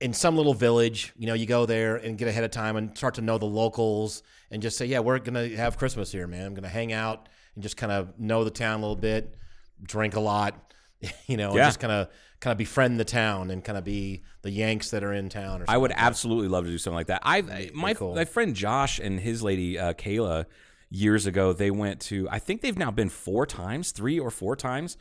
in 0.00 0.12
some 0.12 0.36
little 0.36 0.54
village, 0.54 1.12
you 1.16 1.26
know, 1.26 1.34
you 1.34 1.46
go 1.46 1.64
there 1.66 1.96
and 1.96 2.18
get 2.18 2.28
ahead 2.28 2.44
of 2.44 2.50
time 2.50 2.76
and 2.76 2.96
start 2.96 3.14
to 3.14 3.22
know 3.22 3.38
the 3.38 3.46
locals 3.46 4.22
and 4.50 4.60
just 4.62 4.76
say, 4.76 4.86
yeah, 4.86 4.98
we're 5.00 5.18
going 5.18 5.34
to 5.50 5.56
have 5.56 5.78
Christmas 5.78 6.12
here, 6.12 6.26
man. 6.26 6.46
I'm 6.46 6.52
going 6.54 6.64
to 6.64 6.68
hang 6.68 6.92
out 6.92 7.28
and 7.54 7.62
just 7.62 7.76
kind 7.76 7.90
of 7.92 8.18
know 8.18 8.44
the 8.44 8.50
town 8.50 8.80
a 8.80 8.82
little 8.82 8.94
bit, 8.96 9.34
drink 9.82 10.14
a 10.14 10.20
lot, 10.20 10.74
you 11.26 11.36
know, 11.36 11.48
and 11.48 11.56
Yeah. 11.56 11.66
just 11.66 11.80
kind 11.80 11.92
of 11.92 12.08
kind 12.38 12.52
of 12.52 12.58
befriend 12.58 13.00
the 13.00 13.04
town 13.04 13.50
and 13.50 13.64
kind 13.64 13.78
of 13.78 13.84
be 13.84 14.22
the 14.42 14.50
Yanks 14.50 14.90
that 14.90 15.02
are 15.02 15.14
in 15.14 15.30
town. 15.30 15.62
Or 15.62 15.64
I 15.68 15.78
would 15.78 15.90
like 15.90 16.02
absolutely 16.02 16.48
love 16.48 16.64
to 16.66 16.70
do 16.70 16.76
something 16.76 16.96
like 16.96 17.06
that. 17.06 17.22
I 17.22 17.70
my 17.72 17.94
cool. 17.94 18.14
my 18.14 18.26
friend 18.26 18.54
Josh 18.54 18.98
and 18.98 19.18
his 19.18 19.42
lady 19.42 19.78
uh, 19.78 19.94
Kayla 19.94 20.44
years 20.90 21.26
ago 21.26 21.52
they 21.54 21.70
went 21.70 22.00
to 22.00 22.28
I 22.30 22.38
think 22.38 22.60
they've 22.60 22.76
now 22.78 22.90
been 22.90 23.08
four 23.08 23.46
times, 23.46 23.92
three 23.92 24.20
or 24.20 24.30
four 24.30 24.54
times. 24.54 24.98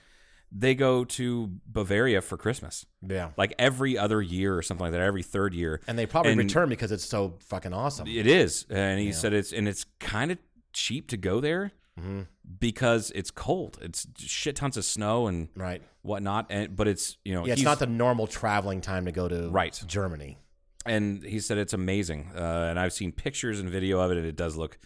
They 0.58 0.74
go 0.74 1.04
to 1.04 1.52
Bavaria 1.68 2.22
for 2.22 2.38
Christmas, 2.38 2.86
Yeah. 3.06 3.32
like 3.36 3.54
every 3.60 3.98
other 3.98 4.22
year 4.22 4.56
or 4.58 4.62
something 4.62 4.86
like 4.86 4.94
that, 4.94 5.02
every 5.02 5.22
third 5.24 5.54
year. 5.54 5.82
And 5.86 6.00
they 6.00 6.06
probably 6.06 6.32
And 6.32 6.40
return 6.40 6.70
because 6.70 6.94
it's 6.94 7.04
so 7.06 7.36
fucking 7.42 7.74
awesome. 7.74 8.08
It 8.08 8.26
is, 8.26 8.66
and 8.70 9.00
he 9.00 9.12
said 9.12 9.34
it's 9.34 9.52
and 9.52 9.68
it's 9.68 9.86
kind 10.00 10.32
of 10.32 10.38
cheap 10.74 11.10
to 11.10 11.18
go 11.18 11.40
there 11.42 11.72
Mm-hmm. 12.00 12.24
because 12.60 13.10
it's 13.16 13.32
cold. 13.32 13.78
It's 13.82 14.06
shit 14.18 14.56
tons 14.58 14.76
of 14.78 14.84
snow 14.86 15.28
and 15.28 15.48
Right. 15.56 15.82
whatnot, 16.02 16.48
and 16.50 16.76
but 16.76 16.88
it's 16.88 17.18
you 17.24 17.34
know 17.34 17.46
Yeah, 17.46 17.54
it's 17.54 17.62
not 17.64 17.80
the 17.80 17.86
normal 17.88 18.28
traveling 18.28 18.82
time 18.82 19.06
to 19.06 19.12
go 19.12 19.28
to 19.28 19.50
Right. 19.50 19.82
Germany. 19.88 20.38
and 20.86 21.24
he 21.24 21.40
said 21.40 21.58
it's 21.58 21.74
amazing. 21.74 22.32
Uh, 22.36 22.68
and 22.70 22.80
I've 22.80 22.94
seen 22.94 23.12
pictures 23.12 23.60
and 23.60 23.70
video 23.70 24.00
of 24.00 24.12
it, 24.12 24.18
and 24.18 24.26
it 24.28 24.36
does 24.36 24.56
look. 24.56 24.78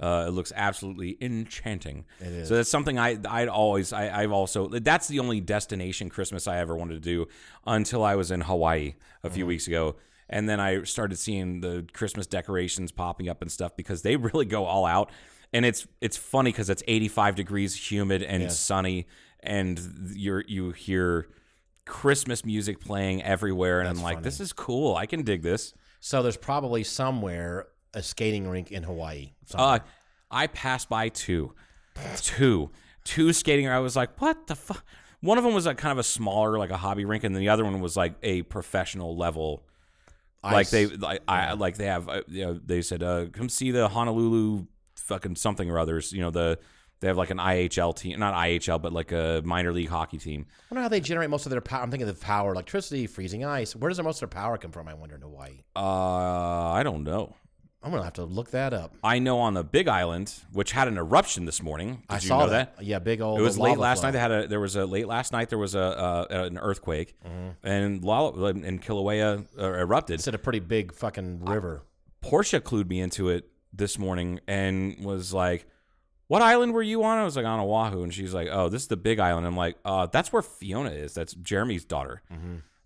Uh, 0.00 0.24
it 0.26 0.30
looks 0.32 0.52
absolutely 0.56 1.16
enchanting. 1.20 2.04
It 2.20 2.26
is. 2.26 2.48
So 2.48 2.56
that's 2.56 2.70
something 2.70 2.98
I 2.98 3.18
I'd 3.28 3.48
always 3.48 3.92
I, 3.92 4.22
I've 4.22 4.32
also 4.32 4.68
that's 4.68 5.06
the 5.06 5.20
only 5.20 5.40
destination 5.40 6.08
Christmas 6.10 6.48
I 6.48 6.58
ever 6.58 6.76
wanted 6.76 6.94
to 6.94 7.00
do 7.00 7.26
until 7.66 8.02
I 8.02 8.16
was 8.16 8.30
in 8.30 8.40
Hawaii 8.42 8.94
a 9.22 9.30
few 9.30 9.46
weeks 9.46 9.66
ago, 9.68 9.96
and 10.28 10.48
then 10.48 10.58
I 10.58 10.82
started 10.82 11.16
seeing 11.18 11.60
the 11.60 11.86
Christmas 11.92 12.26
decorations 12.26 12.90
popping 12.90 13.28
up 13.28 13.40
and 13.40 13.50
stuff 13.50 13.76
because 13.76 14.02
they 14.02 14.16
really 14.28 14.46
go 14.46 14.64
all 14.64 14.84
out, 14.84 15.10
and 15.52 15.64
it's 15.64 15.86
it's 16.00 16.16
funny 16.16 16.50
because 16.50 16.70
it's 16.70 16.82
85 16.88 17.36
degrees, 17.36 17.90
humid 17.90 18.22
and 18.22 18.50
sunny, 18.50 19.06
and 19.40 19.80
you're 20.14 20.42
you 20.48 20.72
hear 20.72 21.28
Christmas 21.86 22.44
music 22.44 22.80
playing 22.80 23.22
everywhere, 23.22 23.80
and 23.80 23.88
I'm 23.88 24.02
like, 24.02 24.22
this 24.22 24.40
is 24.40 24.52
cool. 24.52 24.96
I 24.96 25.06
can 25.06 25.22
dig 25.22 25.42
this. 25.42 25.72
So 26.00 26.22
there's 26.22 26.36
probably 26.36 26.84
somewhere 26.84 27.68
a 27.94 28.02
skating 28.02 28.48
rink 28.48 28.70
in 28.70 28.82
Hawaii. 28.82 29.32
Uh, 29.54 29.78
I 30.30 30.46
passed 30.48 30.88
by 30.88 31.08
two, 31.08 31.54
two, 32.16 32.70
two 33.04 33.32
skating. 33.32 33.68
I 33.68 33.78
was 33.78 33.96
like, 33.96 34.20
what 34.20 34.46
the 34.46 34.54
fuck? 34.54 34.84
One 35.20 35.38
of 35.38 35.44
them 35.44 35.54
was 35.54 35.64
like 35.66 35.78
kind 35.78 35.92
of 35.92 35.98
a 35.98 36.02
smaller, 36.02 36.58
like 36.58 36.70
a 36.70 36.76
hobby 36.76 37.04
rink, 37.04 37.24
and 37.24 37.34
then 37.34 37.40
the 37.40 37.48
other 37.48 37.64
one 37.64 37.80
was 37.80 37.96
like 37.96 38.14
a 38.22 38.42
professional 38.42 39.16
level. 39.16 39.64
Like 40.42 40.68
they, 40.68 40.86
like, 40.86 41.22
I, 41.26 41.54
like 41.54 41.78
they 41.78 41.86
have, 41.86 42.06
uh, 42.06 42.20
you 42.28 42.44
know, 42.44 42.60
they 42.62 42.82
said, 42.82 43.02
uh, 43.02 43.26
come 43.32 43.48
see 43.48 43.70
the 43.70 43.88
Honolulu 43.88 44.66
fucking 44.96 45.36
something 45.36 45.70
or 45.70 45.78
others. 45.78 46.12
You 46.12 46.20
know, 46.20 46.30
the 46.30 46.58
they 47.00 47.08
have 47.08 47.18
like 47.18 47.30
an 47.30 47.38
IHL 47.38 47.94
team, 47.94 48.18
not 48.18 48.34
IHL, 48.34 48.80
but 48.80 48.92
like 48.92 49.12
a 49.12 49.42
minor 49.44 49.72
league 49.72 49.90
hockey 49.90 50.16
team. 50.16 50.46
I 50.48 50.74
wonder 50.74 50.82
how 50.82 50.88
they 50.88 51.00
generate 51.00 51.28
most 51.28 51.44
of 51.44 51.50
their 51.50 51.60
power. 51.60 51.82
I'm 51.82 51.90
thinking 51.90 52.08
of 52.08 52.18
the 52.18 52.24
power, 52.24 52.52
electricity, 52.52 53.06
freezing 53.06 53.44
ice. 53.44 53.76
Where 53.76 53.90
does 53.90 54.00
most 54.00 54.22
of 54.22 54.30
their 54.30 54.40
power 54.40 54.56
come 54.56 54.70
from? 54.70 54.88
I 54.88 54.94
wonder 54.94 55.14
in 55.16 55.20
Hawaii. 55.20 55.64
Uh, 55.76 56.70
I 56.70 56.82
don't 56.82 57.04
know. 57.04 57.36
I'm 57.84 57.90
gonna 57.90 58.02
have 58.02 58.14
to 58.14 58.24
look 58.24 58.50
that 58.52 58.72
up. 58.72 58.94
I 59.04 59.18
know 59.18 59.40
on 59.40 59.52
the 59.52 59.62
Big 59.62 59.88
Island, 59.88 60.32
which 60.52 60.72
had 60.72 60.88
an 60.88 60.96
eruption 60.96 61.44
this 61.44 61.62
morning. 61.62 61.96
Did 61.96 62.04
I 62.08 62.14
you 62.14 62.20
saw 62.20 62.38
know 62.40 62.50
that. 62.50 62.76
Yeah, 62.80 62.98
big 62.98 63.20
old. 63.20 63.38
It 63.38 63.42
was 63.42 63.58
late 63.58 63.76
last 63.76 64.00
flow. 64.00 64.08
night. 64.08 64.12
They 64.12 64.18
had 64.20 64.30
a 64.30 64.48
there 64.48 64.58
was 64.58 64.74
a 64.74 64.86
late 64.86 65.06
last 65.06 65.32
night. 65.32 65.50
There 65.50 65.58
was 65.58 65.74
a 65.74 65.80
uh, 65.82 66.26
an 66.30 66.56
earthquake, 66.56 67.14
and 67.62 68.02
Lala, 68.02 68.46
and 68.46 68.82
Kilauea 68.82 69.46
uh, 69.58 69.72
erupted. 69.72 70.14
It's 70.14 70.26
at 70.26 70.34
a 70.34 70.38
pretty 70.38 70.60
big 70.60 70.94
fucking 70.94 71.44
river. 71.44 71.82
Portia 72.22 72.60
clued 72.60 72.88
me 72.88 73.00
into 73.00 73.28
it 73.28 73.50
this 73.70 73.98
morning 73.98 74.40
and 74.48 75.04
was 75.04 75.34
like, 75.34 75.66
"What 76.28 76.40
island 76.40 76.72
were 76.72 76.82
you 76.82 77.04
on?" 77.04 77.18
I 77.18 77.24
was 77.24 77.36
like, 77.36 77.44
"On 77.44 77.60
Oahu," 77.60 78.02
and 78.02 78.14
she's 78.14 78.32
like, 78.32 78.48
"Oh, 78.50 78.70
this 78.70 78.80
is 78.82 78.88
the 78.88 78.96
Big 78.96 79.20
Island." 79.20 79.46
I'm 79.46 79.58
like, 79.58 79.76
"Uh, 79.84 80.06
that's 80.06 80.32
where 80.32 80.40
Fiona 80.40 80.90
is. 80.90 81.12
That's 81.12 81.34
Jeremy's 81.34 81.84
daughter." 81.84 82.22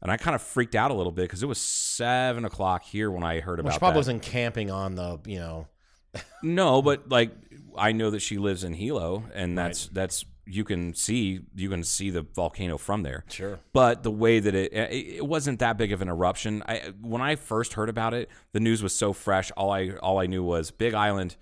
And 0.01 0.13
I 0.13 0.17
kind 0.17 0.35
of 0.35 0.43
freaked 0.43 0.75
out 0.75 0.91
a 0.91 0.95
little 0.95 1.13
bit 1.13 1.23
because 1.23 1.43
it 1.43 1.47
was 1.47 1.61
seven 1.61 2.45
o'clock 2.45 2.85
here 2.85 3.11
when 3.11 3.25
I 3.25 3.41
heard 3.41 3.59
Well, 3.59 3.67
about 3.67 3.73
she 3.75 3.79
probably 3.81 3.95
that. 3.95 3.99
wasn't 3.99 4.23
camping 4.23 4.71
on 4.71 4.95
the, 4.95 5.19
you 5.27 5.39
know, 5.39 5.67
No, 6.43 6.83
but 6.83 7.09
like 7.09 7.33
I 7.77 7.93
know 7.93 8.11
that 8.11 8.21
she 8.21 8.39
lives 8.39 8.65
in 8.65 8.75
Hilo, 8.75 9.25
and 9.35 9.57
that's 9.57 9.89
that's 9.89 10.25
you 10.47 10.65
can 10.65 10.95
see 10.95 11.41
you 11.55 11.69
can 11.69 11.85
see 11.85 12.11
the 12.11 12.23
volcano 12.23 12.79
from 12.79 13.03
there. 13.03 13.25
Sure. 13.29 13.61
But 13.73 14.03
the 14.03 14.11
way 14.11 14.41
that 14.41 14.55
it 14.55 14.73
it, 14.73 15.17
it 15.17 15.27
wasn't 15.27 15.59
that 15.59 15.77
big 15.77 15.93
of 15.93 16.01
an 16.01 16.09
eruption. 16.09 16.63
I 16.67 16.93
when 17.01 17.21
I 17.21 17.37
first 17.37 17.75
heard 17.75 17.89
about 17.89 18.15
it, 18.15 18.31
the 18.53 18.61
news 18.61 18.83
was 18.83 18.95
so 18.95 19.13
fresh. 19.13 19.51
All 19.57 19.71
I 19.71 19.91
all 20.03 20.19
I 20.19 20.27
knew 20.27 20.43
was 20.43 20.71
Big 20.71 20.95
Island, 20.95 21.37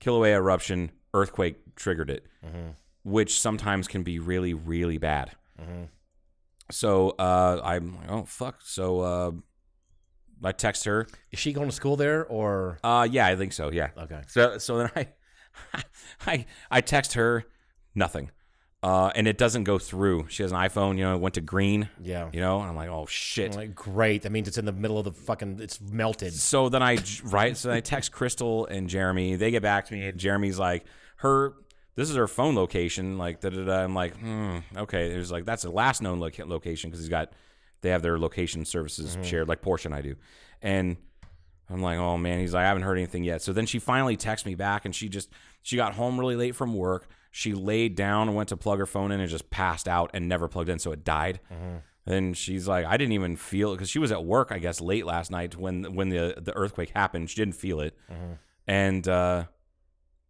Kilauea 0.00 0.34
eruption, 0.34 0.92
earthquake 1.14 1.74
triggered 1.74 2.10
it, 2.10 2.26
mm-hmm. 2.46 2.70
which 3.04 3.40
sometimes 3.40 3.88
can 3.88 4.02
be 4.02 4.18
really 4.18 4.54
really 4.54 4.98
bad. 4.98 5.32
Mm-hmm. 5.60 5.84
So 6.72 7.10
uh, 7.18 7.60
I'm 7.62 7.96
like, 7.96 8.10
oh 8.10 8.24
fuck. 8.24 8.60
So 8.64 9.00
uh, 9.00 9.30
I 10.42 10.52
text 10.52 10.84
her. 10.84 11.06
is 11.30 11.38
she 11.38 11.52
going 11.52 11.68
to 11.68 11.74
school 11.74 11.96
there 11.96 12.26
or? 12.26 12.78
Uh, 12.82 13.06
yeah, 13.10 13.26
I 13.26 13.36
think 13.36 13.52
so. 13.52 13.70
Yeah. 13.70 13.90
Okay. 13.96 14.22
So 14.26 14.58
so 14.58 14.78
then 14.78 14.90
I, 14.96 15.08
I 16.26 16.46
I 16.70 16.80
text 16.80 17.14
her 17.14 17.44
nothing, 17.94 18.30
uh, 18.82 19.10
and 19.14 19.28
it 19.28 19.38
doesn't 19.38 19.64
go 19.64 19.78
through. 19.78 20.26
She 20.28 20.42
has 20.42 20.50
an 20.50 20.58
iPhone. 20.58 20.96
You 20.98 21.04
know, 21.04 21.14
it 21.14 21.20
went 21.20 21.34
to 21.34 21.40
green. 21.40 21.88
Yeah. 22.02 22.30
You 22.32 22.40
know, 22.40 22.60
and 22.60 22.70
I'm 22.70 22.76
like, 22.76 22.88
oh 22.88 23.06
shit. 23.06 23.52
I'm 23.52 23.56
like, 23.56 23.74
great. 23.74 24.22
That 24.22 24.32
means 24.32 24.48
it's 24.48 24.58
in 24.58 24.64
the 24.64 24.72
middle 24.72 24.98
of 24.98 25.04
the 25.04 25.12
fucking. 25.12 25.60
It's 25.60 25.80
melted. 25.80 26.32
So 26.32 26.68
then 26.68 26.82
I 26.82 26.98
right. 27.24 27.56
So 27.56 27.68
then 27.68 27.76
I 27.76 27.80
text 27.80 28.12
Crystal 28.12 28.66
and 28.66 28.88
Jeremy. 28.88 29.36
They 29.36 29.50
get 29.50 29.62
back 29.62 29.86
to 29.86 29.94
me. 29.94 30.06
And 30.06 30.18
Jeremy's 30.18 30.58
like, 30.58 30.84
her. 31.16 31.54
This 31.94 32.08
is 32.10 32.16
her 32.16 32.26
phone 32.28 32.54
location. 32.54 33.18
Like, 33.18 33.40
da 33.40 33.50
da 33.50 33.64
da. 33.64 33.84
I'm 33.84 33.94
like, 33.94 34.16
hmm, 34.16 34.58
okay. 34.76 35.08
There's 35.10 35.30
like 35.30 35.44
that's 35.44 35.62
the 35.62 35.70
last 35.70 36.00
known 36.02 36.20
loca- 36.20 36.46
location 36.46 36.90
because 36.90 37.00
he's 37.00 37.08
got. 37.10 37.32
They 37.82 37.90
have 37.90 38.02
their 38.02 38.18
location 38.18 38.64
services 38.64 39.18
shared, 39.24 39.48
like 39.48 39.60
Portia 39.60 39.88
and 39.88 39.94
I 39.94 40.02
do, 40.02 40.14
and 40.62 40.96
I'm 41.68 41.82
like, 41.82 41.98
oh 41.98 42.16
man. 42.16 42.38
He's 42.38 42.54
like, 42.54 42.62
I 42.62 42.68
haven't 42.68 42.84
heard 42.84 42.96
anything 42.96 43.24
yet. 43.24 43.42
So 43.42 43.52
then 43.52 43.66
she 43.66 43.78
finally 43.80 44.16
texts 44.16 44.46
me 44.46 44.54
back, 44.54 44.84
and 44.84 44.94
she 44.94 45.08
just 45.08 45.30
she 45.62 45.76
got 45.76 45.94
home 45.94 46.18
really 46.20 46.36
late 46.36 46.54
from 46.54 46.74
work. 46.74 47.08
She 47.32 47.54
laid 47.54 47.96
down 47.96 48.28
and 48.28 48.36
went 48.36 48.50
to 48.50 48.56
plug 48.56 48.78
her 48.78 48.86
phone 48.86 49.10
in 49.10 49.18
and 49.20 49.28
just 49.28 49.50
passed 49.50 49.88
out 49.88 50.10
and 50.14 50.28
never 50.28 50.46
plugged 50.48 50.68
in, 50.68 50.78
so 50.78 50.92
it 50.92 51.02
died. 51.04 51.40
And 52.06 52.36
she's 52.36 52.66
like, 52.68 52.84
I 52.84 52.96
didn't 52.96 53.12
even 53.12 53.36
feel 53.36 53.70
it 53.72 53.76
because 53.76 53.88
she 53.90 53.98
was 53.98 54.12
at 54.12 54.24
work, 54.24 54.50
I 54.52 54.58
guess, 54.58 54.80
late 54.80 55.04
last 55.06 55.30
night 55.30 55.56
when 55.56 55.94
when 55.94 56.08
the 56.08 56.34
the 56.40 56.54
earthquake 56.56 56.90
happened. 56.94 57.30
She 57.30 57.36
didn't 57.36 57.56
feel 57.56 57.80
it, 57.80 57.96
and 58.66 59.06
uh, 59.08 59.44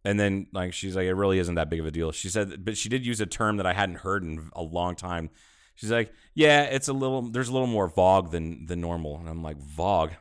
and 0.05 0.19
then 0.19 0.47
like 0.53 0.73
she's 0.73 0.95
like, 0.95 1.05
it 1.05 1.13
really 1.13 1.39
isn't 1.39 1.55
that 1.55 1.69
big 1.69 1.79
of 1.79 1.85
a 1.85 1.91
deal. 1.91 2.11
She 2.11 2.29
said, 2.29 2.63
but 2.65 2.77
she 2.77 2.89
did 2.89 3.05
use 3.05 3.21
a 3.21 3.25
term 3.25 3.57
that 3.57 3.65
I 3.65 3.73
hadn't 3.73 3.99
heard 3.99 4.23
in 4.23 4.49
a 4.53 4.61
long 4.61 4.95
time. 4.95 5.29
She's 5.75 5.91
like, 5.91 6.13
yeah, 6.35 6.63
it's 6.63 6.87
a 6.87 6.93
little, 6.93 7.21
there's 7.23 7.49
a 7.49 7.53
little 7.53 7.67
more 7.67 7.87
vog 7.89 8.31
than 8.31 8.65
than 8.67 8.79
normal, 8.81 9.17
and 9.17 9.27
I'm 9.27 9.41
like, 9.41 9.57
vog, 9.57 10.11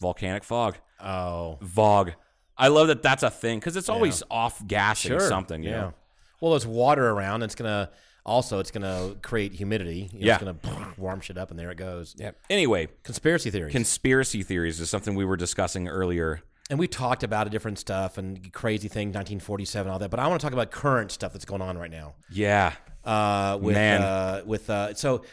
volcanic 0.00 0.44
fog, 0.44 0.76
Oh, 1.00 1.58
vog. 1.62 2.12
I 2.58 2.68
love 2.68 2.88
that 2.88 3.02
that's 3.02 3.22
a 3.22 3.30
thing 3.30 3.58
because 3.58 3.76
it's 3.76 3.88
always 3.88 4.22
off 4.30 4.66
gassing 4.66 5.12
sure. 5.12 5.20
something. 5.20 5.62
Yeah. 5.62 5.70
know? 5.70 5.94
Well, 6.40 6.52
there's 6.52 6.66
water 6.66 7.08
around. 7.08 7.42
It's 7.42 7.54
gonna 7.54 7.90
also. 8.26 8.58
It's 8.58 8.70
gonna 8.70 9.14
create 9.22 9.52
humidity. 9.54 10.10
You 10.12 10.20
know, 10.20 10.26
Yeah. 10.26 10.34
It's 10.34 10.44
gonna 10.44 10.94
warm 10.98 11.20
shit 11.20 11.38
up, 11.38 11.50
and 11.50 11.58
there 11.58 11.70
it 11.70 11.76
goes. 11.78 12.14
Yeah. 12.18 12.32
Anyway, 12.50 12.88
Conspiracy 13.02 13.50
theories. 13.50 13.72
conspiracy 13.72 14.42
theories 14.42 14.78
is 14.80 14.90
something 14.90 15.14
we 15.14 15.24
were 15.24 15.36
discussing 15.38 15.88
earlier. 15.88 16.42
And 16.70 16.78
we 16.78 16.86
talked 16.88 17.22
about 17.24 17.46
a 17.46 17.50
different 17.50 17.78
stuff 17.78 18.16
and 18.16 18.52
crazy 18.52 18.88
thing, 18.88 19.08
1947, 19.08 19.90
all 19.92 19.98
that. 19.98 20.10
But 20.10 20.20
I 20.20 20.28
want 20.28 20.40
to 20.40 20.44
talk 20.44 20.52
about 20.52 20.70
current 20.70 21.10
stuff 21.10 21.32
that's 21.32 21.44
going 21.44 21.60
on 21.60 21.76
right 21.76 21.90
now. 21.90 22.14
Yeah. 22.30 22.72
uh, 23.04 23.58
with 23.60 23.74
Man. 23.74 24.00
Uh, 24.00 24.42
with 24.46 24.70
uh, 24.70 24.94
so, 24.94 25.24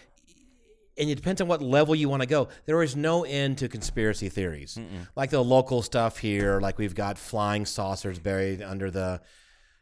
and 0.98 1.10
it 1.10 1.16
depends 1.16 1.40
on 1.40 1.48
what 1.48 1.62
level 1.62 1.94
you 1.94 2.10
want 2.10 2.24
to 2.24 2.28
go. 2.28 2.48
There 2.66 2.82
is 2.82 2.96
no 2.96 3.24
end 3.24 3.60
to 3.60 3.70
conspiracy 3.70 4.30
theories, 4.30 4.80
like 5.16 5.30
the 5.30 5.44
local 5.44 5.84
stuff 5.84 6.18
here. 6.18 6.60
Like 6.60 6.80
we've 6.80 6.96
got 6.96 7.20
flying 7.20 7.66
saucers 7.68 8.18
buried 8.18 8.64
under 8.64 8.90
the, 8.90 9.22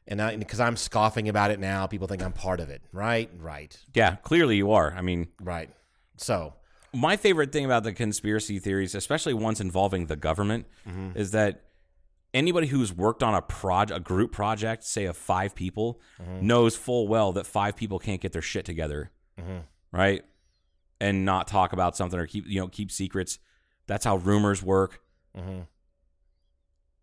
and 0.07 0.37
because 0.39 0.59
I'm 0.59 0.75
scoffing 0.75 1.29
about 1.29 1.51
it 1.51 1.59
now, 1.59 1.87
people 1.87 2.07
think 2.07 2.21
I'm 2.21 2.33
part 2.33 2.59
of 2.59 2.69
it. 2.69 2.81
Right, 2.91 3.29
right, 3.39 3.77
Yeah. 3.93 4.17
Clearly, 4.17 4.57
you 4.57 4.73
are. 4.73 4.93
I 4.93 5.01
mean, 5.01 5.29
right. 5.41 5.69
So 6.17 6.53
my 6.95 7.17
favorite 7.17 7.51
thing 7.51 7.65
about 7.65 7.83
the 7.83 7.93
conspiracy 7.93 8.59
theories, 8.59 8.95
especially 8.95 9.33
ones 9.33 9.61
involving 9.61 10.07
the 10.07 10.15
government, 10.15 10.65
mm-hmm. 10.87 11.17
is 11.17 11.31
that 11.31 11.63
anybody 12.33 12.67
who's 12.67 12.93
worked 12.93 13.23
on 13.23 13.33
a 13.33 13.41
proj- 13.41 13.91
a 13.91 13.99
group 13.99 14.31
project, 14.31 14.83
say 14.83 15.05
of 15.05 15.17
five 15.17 15.55
people, 15.55 16.01
mm-hmm. 16.21 16.45
knows 16.45 16.75
full 16.75 17.07
well 17.07 17.31
that 17.33 17.45
five 17.45 17.75
people 17.75 17.99
can't 17.99 18.21
get 18.21 18.31
their 18.31 18.41
shit 18.41 18.65
together, 18.65 19.11
mm-hmm. 19.39 19.59
right? 19.91 20.23
And 20.99 21.25
not 21.25 21.47
talk 21.47 21.73
about 21.73 21.97
something 21.97 22.19
or 22.19 22.25
keep 22.25 22.47
you 22.47 22.59
know 22.59 22.67
keep 22.67 22.91
secrets. 22.91 23.39
That's 23.87 24.05
how 24.05 24.17
rumors 24.17 24.63
work. 24.63 25.01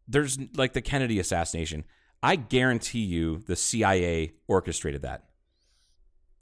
There's 0.08 0.38
like 0.56 0.72
the 0.72 0.82
Kennedy 0.82 1.18
assassination. 1.18 1.84
I 2.22 2.36
guarantee 2.36 3.00
you, 3.00 3.38
the 3.38 3.56
CIA 3.56 4.32
orchestrated 4.48 5.02
that. 5.02 5.24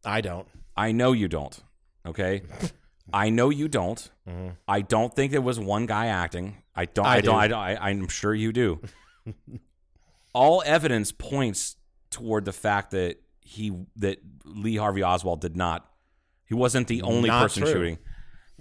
I 0.05 0.21
don't. 0.21 0.47
I 0.77 0.93
know 0.93 1.13
you 1.13 1.29
don't. 1.29 1.59
Okay. 2.07 2.43
I 3.13 3.31
know 3.31 3.51
you 3.51 3.69
don't. 3.69 4.11
Mm-hmm. 4.29 4.49
I 4.69 4.81
don't 4.83 5.15
think 5.15 5.33
it 5.33 5.43
was 5.43 5.59
one 5.59 5.87
guy 5.87 6.07
acting. 6.07 6.57
I 6.75 6.85
don't. 6.87 7.07
I, 7.07 7.17
I 7.17 7.21
don't. 7.21 7.35
do. 7.35 7.41
I 7.41 7.49
don't. 7.49 7.59
I, 7.59 7.89
I'm 7.91 8.09
sure 8.09 8.35
you 8.35 8.53
do. 8.53 8.81
All 10.35 10.63
evidence 10.65 11.13
points 11.13 11.77
toward 12.11 12.45
the 12.45 12.53
fact 12.53 12.93
that 12.93 13.17
he 13.41 13.73
that 13.97 14.19
Lee 14.45 14.77
Harvey 14.77 15.03
Oswald 15.03 15.41
did 15.41 15.57
not. 15.57 15.87
He 16.45 16.55
wasn't 16.55 16.89
the 16.89 17.03
only 17.03 17.29
Not 17.29 17.43
person 17.43 17.63
true. 17.63 17.73
shooting. 17.73 17.99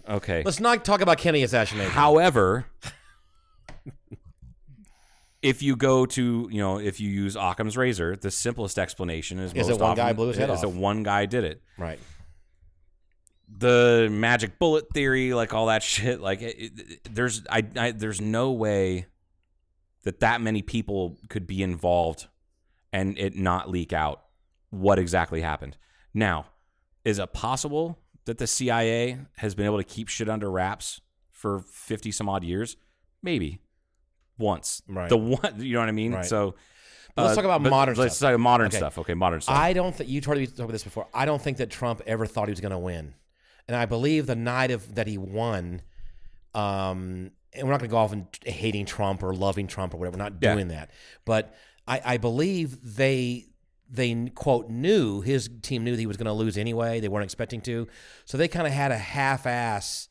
Okay. 0.08 0.44
Let's 0.46 0.60
not 0.60 0.86
talk 0.86 1.02
about 1.02 1.18
Kenny 1.18 1.44
assassination. 1.44 1.92
However, 1.92 2.66
if 5.42 5.62
you 5.62 5.76
go 5.76 6.06
to 6.06 6.50
you 6.52 6.60
know 6.60 6.80
if 6.80 7.00
you 7.00 7.10
use 7.10 7.36
Occam's 7.36 7.78
razor, 7.78 8.16
the 8.16 8.32
simplest 8.32 8.80
explanation 8.80 9.40
is 9.40 9.52
Is 9.54 9.68
most 9.68 9.80
that 9.80 9.84
one 9.86 9.96
guy 9.96 10.14
blew 10.14 10.28
his 10.28 10.38
head 10.38 10.50
is 10.50 10.56
off. 10.58 10.62
that 10.62 10.70
one 10.70 11.04
guy 11.04 11.26
did 11.26 11.44
it. 11.44 11.62
Right. 11.78 12.00
The 13.58 14.08
magic 14.12 14.60
bullet 14.60 14.86
theory, 14.94 15.34
like 15.34 15.54
all 15.54 15.68
that 15.68 15.84
shit. 15.94 16.22
Like, 16.22 16.42
it, 16.42 16.58
it- 16.60 17.00
there's 17.14 17.44
I, 17.50 17.64
I 17.78 17.92
there's 17.92 18.22
no 18.22 18.52
way 18.52 19.08
that 20.04 20.20
that 20.22 20.42
many 20.42 20.62
people 20.62 21.18
could 21.30 21.46
be 21.48 21.62
involved 21.62 22.28
and 22.94 23.18
it 23.18 23.36
not 23.36 23.70
leak 23.70 23.92
out 23.94 24.24
what 24.70 24.98
exactly 25.00 25.42
happened. 25.42 25.78
Now, 26.14 26.46
is 27.04 27.20
it 27.20 27.34
possible 27.34 28.00
that 28.26 28.38
the 28.38 28.48
CIA 28.48 29.20
has 29.38 29.56
been 29.56 29.66
able 29.66 29.78
to 29.78 29.84
keep 29.84 30.08
shit 30.08 30.30
under 30.30 30.50
wraps 30.50 31.02
for 31.32 31.60
fifty 31.60 32.12
some 32.12 32.30
odd 32.30 32.44
years? 32.44 32.78
Maybe 33.22 33.60
once. 34.38 34.82
Right. 34.88 35.10
The 35.10 35.18
one, 35.18 35.56
you 35.58 35.74
know 35.74 35.80
what 35.80 35.90
I 35.90 35.94
mean? 35.94 36.14
Right. 36.14 36.26
So. 36.26 36.56
But 37.16 37.24
let's 37.24 37.34
uh, 37.34 37.42
talk 37.42 37.46
about 37.46 37.62
modern 37.70 37.96
Let's 37.96 38.16
stuff. 38.18 38.32
talk 38.32 38.40
modern 38.40 38.68
Okay. 38.68 38.78
stuff. 38.78 38.98
Okay, 39.00 39.14
modern 39.16 39.42
stuff. 39.42 39.58
I 39.58 39.74
don't 39.74 39.94
think 39.94 40.10
you 40.10 40.22
told 40.22 40.38
me 40.38 40.46
talked 40.46 40.60
about 40.60 40.72
this 40.72 40.84
before. 40.84 41.08
I 41.14 41.26
don't 41.26 41.42
think 41.42 41.58
that 41.58 41.70
Trump 41.70 42.02
ever 42.06 42.26
thought 42.26 42.48
he 42.48 42.52
was 42.52 42.62
going 42.62 42.72
to 42.72 42.78
win, 42.78 43.14
and 43.70 43.76
I 43.78 43.86
believe 43.86 44.26
the 44.26 44.36
night 44.36 44.72
of 44.72 44.96
that 44.96 45.06
he 45.06 45.20
won, 45.20 45.84
um, 46.56 47.30
and 47.54 47.64
we're 47.68 47.72
not 47.72 47.80
going 47.80 47.90
to 47.90 47.94
go 47.94 47.98
off 47.98 48.12
and 48.12 48.26
hating 48.46 48.86
Trump 48.88 49.22
or 49.22 49.34
loving 49.34 49.68
Trump 49.68 49.94
or 49.94 49.98
whatever. 49.98 50.18
We're 50.18 50.24
not 50.24 50.34
Yeah. 50.42 50.54
doing 50.56 50.70
that, 50.70 50.90
but 51.26 51.54
I, 51.88 52.02
I 52.04 52.18
believe 52.18 52.96
they 52.96 53.46
they 53.92 54.14
quote 54.36 54.70
knew 54.70 55.22
his 55.22 55.50
team 55.64 55.84
knew 55.84 55.92
that 55.92 56.00
he 56.00 56.06
was 56.06 56.18
going 56.18 56.26
to 56.28 56.34
lose 56.34 56.58
anyway. 56.58 57.00
They 57.00 57.08
weren't 57.08 57.24
expecting 57.26 57.62
to, 57.62 57.88
so 58.26 58.38
they 58.38 58.48
kind 58.48 58.66
of 58.68 58.74
had 58.74 58.92
a 58.92 58.98
half 58.98 59.46
ass 59.46 60.10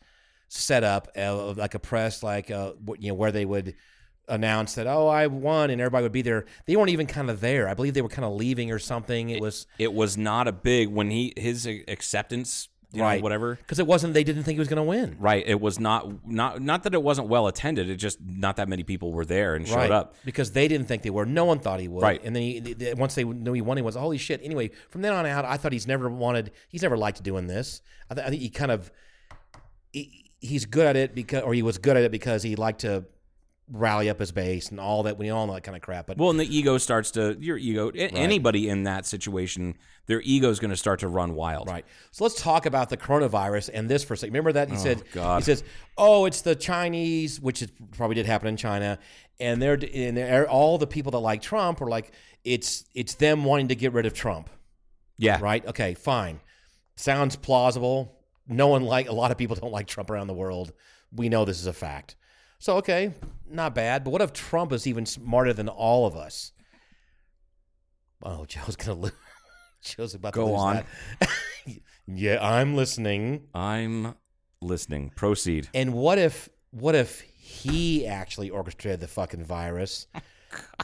setup 0.48 1.08
of 1.16 1.58
like 1.58 1.74
a 1.74 1.78
press 1.78 2.22
like 2.22 2.50
uh, 2.50 2.72
you 2.98 3.08
know 3.08 3.14
where 3.14 3.30
they 3.32 3.44
would 3.44 3.74
announce 4.28 4.74
that 4.74 4.86
oh 4.86 5.06
I 5.08 5.26
won 5.26 5.70
and 5.70 5.80
everybody 5.80 6.02
would 6.04 6.12
be 6.12 6.22
there. 6.22 6.44
They 6.66 6.76
weren't 6.76 6.90
even 6.90 7.06
kind 7.06 7.30
of 7.30 7.40
there. 7.40 7.68
I 7.68 7.74
believe 7.74 7.94
they 7.94 8.02
were 8.02 8.08
kind 8.08 8.24
of 8.26 8.32
leaving 8.34 8.70
or 8.72 8.78
something. 8.78 9.30
It 9.30 9.40
was 9.40 9.66
it 9.78 9.92
was 9.92 10.16
not 10.16 10.48
a 10.48 10.52
big 10.52 10.88
when 10.88 11.10
he 11.10 11.32
his 11.36 11.66
acceptance, 11.66 12.68
you 12.92 13.02
right 13.02 13.18
know, 13.18 13.22
whatever. 13.22 13.56
because 13.56 13.78
it 13.78 13.86
wasn't. 13.86 14.14
They 14.14 14.24
didn't 14.24 14.44
think 14.44 14.56
he 14.56 14.58
was 14.58 14.68
going 14.68 14.78
to 14.78 14.82
win. 14.82 15.16
Right. 15.18 15.44
It 15.46 15.60
was 15.60 15.78
not 15.78 16.26
not 16.26 16.62
not 16.62 16.84
that 16.84 16.94
it 16.94 17.02
wasn't 17.02 17.28
well 17.28 17.46
attended. 17.46 17.90
It 17.90 17.96
just 17.96 18.18
not 18.20 18.56
that 18.56 18.68
many 18.68 18.82
people 18.82 19.12
were 19.12 19.26
there 19.26 19.54
and 19.54 19.66
showed 19.66 19.76
right. 19.76 19.90
up. 19.90 20.14
because 20.24 20.52
they 20.52 20.68
didn't 20.68 20.88
think 20.88 21.02
they 21.02 21.10
were. 21.10 21.26
No 21.26 21.44
one 21.44 21.58
thought 21.58 21.80
he 21.80 21.88
would. 21.88 22.02
Right. 22.02 22.22
And 22.24 22.34
then 22.34 22.42
he, 22.42 22.60
th- 22.60 22.96
once 22.96 23.14
they 23.14 23.24
knew 23.24 23.52
he 23.52 23.60
won, 23.60 23.76
he 23.76 23.82
was 23.82 23.94
holy 23.94 24.18
shit. 24.18 24.40
Anyway, 24.42 24.70
from 24.88 25.02
then 25.02 25.12
on 25.12 25.26
out, 25.26 25.44
I 25.44 25.58
thought 25.58 25.72
he's 25.72 25.86
never 25.86 26.08
wanted. 26.08 26.52
He's 26.68 26.82
never 26.82 26.96
liked 26.96 27.22
doing 27.22 27.46
this. 27.46 27.82
I, 28.10 28.14
th- 28.14 28.26
I 28.26 28.30
think 28.30 28.40
he 28.40 28.48
kind 28.48 28.70
of 28.70 28.90
he, 29.92 30.30
he's 30.40 30.64
good 30.64 30.86
at 30.86 30.96
it 30.96 31.14
because, 31.14 31.42
or 31.42 31.52
he 31.52 31.62
was 31.62 31.78
good 31.78 31.96
at 31.96 32.04
it 32.04 32.10
because 32.10 32.42
he 32.42 32.56
liked 32.56 32.80
to 32.80 33.04
rally 33.70 34.08
up 34.08 34.18
his 34.18 34.32
base 34.32 34.70
and 34.70 34.80
all 34.80 35.02
that. 35.04 35.18
We 35.18 35.30
all 35.30 35.46
know 35.46 35.54
that 35.54 35.62
kind 35.62 35.76
of 35.76 35.82
crap. 35.82 36.06
But 36.06 36.18
Well, 36.18 36.30
and 36.30 36.40
the 36.40 36.56
ego 36.56 36.78
starts 36.78 37.10
to 37.12 37.36
your 37.38 37.56
ego. 37.56 37.90
a- 37.94 38.08
Anybody 38.08 38.68
in 38.68 38.84
that 38.84 39.06
situation, 39.06 39.76
their 40.06 40.20
ego 40.22 40.50
is 40.50 40.58
going 40.58 40.70
to 40.70 40.76
start 40.76 41.00
to 41.00 41.08
run 41.08 41.34
wild. 41.34 41.68
Right. 41.68 41.84
So 42.10 42.24
let's 42.24 42.40
talk 42.40 42.66
about 42.66 42.88
the 42.88 42.96
coronavirus 42.96 43.70
and 43.72 43.88
this 43.88 44.04
for 44.04 44.14
a 44.14 44.16
second. 44.16 44.32
Remember 44.32 44.52
that 44.52 44.68
he 44.70 44.76
oh, 44.76 44.78
said 44.78 45.02
God. 45.12 45.38
he 45.38 45.44
says, 45.44 45.62
"Oh, 45.96 46.24
it's 46.24 46.40
the 46.40 46.54
Chinese," 46.54 47.40
which 47.40 47.62
is 47.62 47.70
probably 47.92 48.14
did 48.14 48.26
happen 48.26 48.48
in 48.48 48.56
China, 48.56 48.98
and 49.38 49.60
they're 49.60 49.78
and 49.94 50.16
they're, 50.16 50.44
er, 50.44 50.48
all 50.48 50.78
the 50.78 50.86
people 50.86 51.12
that 51.12 51.18
like 51.18 51.42
Trump 51.42 51.80
are 51.80 51.88
like 51.88 52.12
it's 52.44 52.84
it's 52.94 53.14
them 53.14 53.44
wanting 53.44 53.68
to 53.68 53.74
get 53.74 53.92
rid 53.92 54.06
of 54.06 54.14
Trump. 54.14 54.50
Yeah. 55.18 55.38
Right? 55.40 55.66
Okay, 55.66 55.94
fine. 55.94 56.40
Sounds 56.96 57.36
plausible. 57.36 58.14
No 58.46 58.68
one 58.68 58.84
like 58.84 59.08
a 59.08 59.12
lot 59.12 59.30
of 59.30 59.36
people 59.36 59.56
don't 59.56 59.72
like 59.72 59.86
Trump 59.86 60.10
around 60.10 60.28
the 60.28 60.34
world. 60.34 60.72
We 61.12 61.28
know 61.28 61.44
this 61.44 61.60
is 61.60 61.66
a 61.66 61.72
fact. 61.72 62.16
So 62.58 62.76
okay, 62.78 63.12
not 63.50 63.74
bad. 63.74 64.04
But 64.04 64.10
what 64.10 64.22
if 64.22 64.32
Trump 64.32 64.72
is 64.72 64.86
even 64.86 65.06
smarter 65.06 65.52
than 65.52 65.68
all 65.68 66.06
of 66.06 66.16
us? 66.16 66.52
Oh, 68.22 68.44
Joe's 68.46 68.76
gonna 68.76 68.98
lose. 68.98 69.12
Joe's 69.82 70.14
about 70.14 70.34
to 70.34 70.40
Go 70.40 70.46
lose 70.46 70.60
on. 70.60 70.84
that. 71.20 71.30
yeah, 72.06 72.38
I'm 72.40 72.74
listening. 72.74 73.46
I'm 73.54 74.14
listening. 74.60 75.10
Proceed. 75.14 75.68
And 75.72 75.94
what 75.94 76.18
if 76.18 76.48
what 76.70 76.94
if 76.94 77.22
he 77.48 78.06
actually 78.06 78.50
orchestrated 78.50 79.00
the 79.00 79.08
fucking 79.08 79.44
virus 79.44 80.06
oh, 80.14 80.20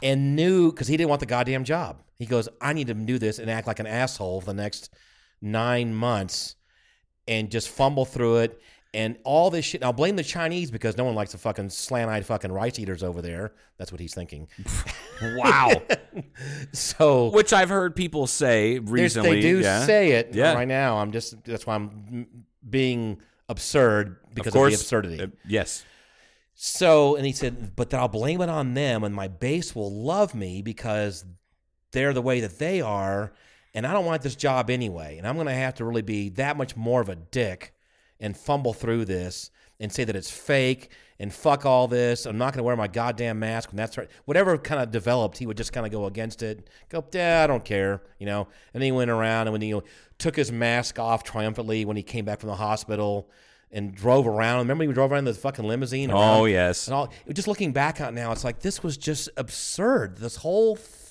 and 0.01 0.35
knew 0.35 0.71
because 0.71 0.87
he 0.87 0.97
didn't 0.97 1.09
want 1.09 1.19
the 1.19 1.25
goddamn 1.27 1.63
job. 1.63 2.01
He 2.17 2.25
goes, 2.25 2.49
I 2.59 2.73
need 2.73 2.87
to 2.87 2.93
do 2.93 3.19
this 3.19 3.37
and 3.37 3.51
act 3.51 3.67
like 3.67 3.79
an 3.79 3.87
asshole 3.87 4.41
for 4.41 4.47
the 4.47 4.53
next 4.55 4.89
nine 5.41 5.93
months 5.93 6.55
and 7.27 7.51
just 7.51 7.69
fumble 7.69 8.05
through 8.05 8.37
it 8.37 8.61
and 8.95 9.17
all 9.23 9.49
this 9.51 9.65
shit. 9.65 9.81
Now 9.81 9.91
blame 9.91 10.15
the 10.15 10.23
Chinese 10.23 10.71
because 10.71 10.97
no 10.97 11.03
one 11.03 11.13
likes 11.15 11.33
the 11.33 11.37
fucking 11.37 11.69
slant 11.69 12.09
eyed 12.09 12.25
fucking 12.25 12.51
rice 12.51 12.79
eaters 12.79 13.03
over 13.03 13.21
there. 13.21 13.53
That's 13.77 13.91
what 13.91 13.99
he's 14.01 14.13
thinking. 14.15 14.47
Wow. 15.21 15.71
So 16.73 17.29
Which 17.29 17.53
I've 17.53 17.69
heard 17.69 17.95
people 17.95 18.27
say 18.27 18.79
recently. 18.79 19.35
they 19.35 19.41
do 19.41 19.59
yeah. 19.59 19.85
say 19.85 20.11
it 20.13 20.33
Yeah. 20.33 20.53
right 20.53 20.67
now. 20.67 20.97
I'm 20.97 21.11
just 21.11 21.43
that's 21.43 21.65
why 21.67 21.75
I'm 21.75 22.27
being 22.67 23.19
absurd 23.49 24.17
because 24.33 24.47
of 24.47 24.53
course. 24.53 24.73
of 24.73 24.79
the 24.79 24.83
absurdity. 24.83 25.23
uh, 25.23 25.27
yes. 25.47 25.85
So, 26.55 27.15
and 27.17 27.25
he 27.25 27.33
said, 27.33 27.75
but 27.75 27.89
then 27.89 27.99
I'll 27.99 28.07
blame 28.07 28.39
it 28.41 28.47
on 28.49 28.73
them, 28.75 29.03
and 29.03 29.13
my 29.13 29.27
base 29.27 29.75
will 29.75 29.91
love 29.93 30.33
me 30.33 30.61
because 30.61 31.25
they're 31.91 32.13
the 32.13 32.21
way 32.21 32.39
that 32.39 32.59
they 32.59 32.79
are, 32.79 33.33
and 33.73 33.85
I 33.85 33.91
don't 33.91 34.05
want 34.05 34.21
this 34.21 34.37
job 34.37 34.69
anyway. 34.69 35.17
And 35.17 35.27
I'm 35.27 35.35
going 35.35 35.47
to 35.47 35.53
have 35.53 35.75
to 35.75 35.85
really 35.85 36.01
be 36.01 36.29
that 36.29 36.55
much 36.55 36.77
more 36.77 37.01
of 37.01 37.09
a 37.09 37.15
dick 37.17 37.73
and 38.19 38.35
fumble 38.35 38.73
through 38.73 39.05
this 39.05 39.51
and 39.79 39.91
say 39.91 40.03
that 40.03 40.15
it's 40.15 40.31
fake 40.31 40.91
and 41.19 41.33
fuck 41.33 41.65
all 41.65 41.87
this. 41.87 42.25
I'm 42.25 42.37
not 42.37 42.53
going 42.53 42.59
to 42.59 42.63
wear 42.63 42.75
my 42.75 42.87
goddamn 42.87 43.39
mask 43.39 43.69
when 43.69 43.77
that's 43.77 43.97
right. 43.97 44.09
Whatever 44.25 44.57
kind 44.57 44.81
of 44.81 44.91
developed, 44.91 45.37
he 45.37 45.45
would 45.45 45.57
just 45.57 45.73
kind 45.73 45.85
of 45.85 45.91
go 45.91 46.05
against 46.05 46.43
it. 46.43 46.69
Go, 46.89 47.03
yeah, 47.13 47.43
I 47.43 47.47
don't 47.47 47.63
care, 47.63 48.01
you 48.19 48.25
know. 48.25 48.47
And 48.73 48.81
then 48.81 48.87
he 48.87 48.91
went 48.91 49.11
around 49.11 49.47
and 49.47 49.51
when 49.53 49.61
he 49.61 49.69
you 49.69 49.75
know, 49.75 49.83
took 50.17 50.35
his 50.35 50.51
mask 50.51 50.99
off 50.99 51.23
triumphantly 51.23 51.85
when 51.85 51.97
he 51.97 52.03
came 52.03 52.25
back 52.25 52.39
from 52.39 52.49
the 52.49 52.55
hospital 52.55 53.29
and 53.71 53.93
drove 53.93 54.27
around. 54.27 54.59
Remember 54.59 54.85
he 54.85 54.93
drove 54.93 55.11
around 55.11 55.19
in 55.19 55.25
the 55.25 55.33
fucking 55.33 55.65
limousine? 55.65 56.09
Oh, 56.11 56.45
yes. 56.45 56.87
And 56.87 56.95
all, 56.95 57.13
just 57.33 57.47
looking 57.47 57.73
back 57.73 57.99
on 57.99 58.15
now, 58.15 58.31
it's 58.31 58.43
like 58.43 58.59
this 58.59 58.83
was 58.83 58.97
just 58.97 59.29
absurd. 59.37 60.17
This 60.17 60.37
whole 60.37 60.75
thing. 60.75 61.01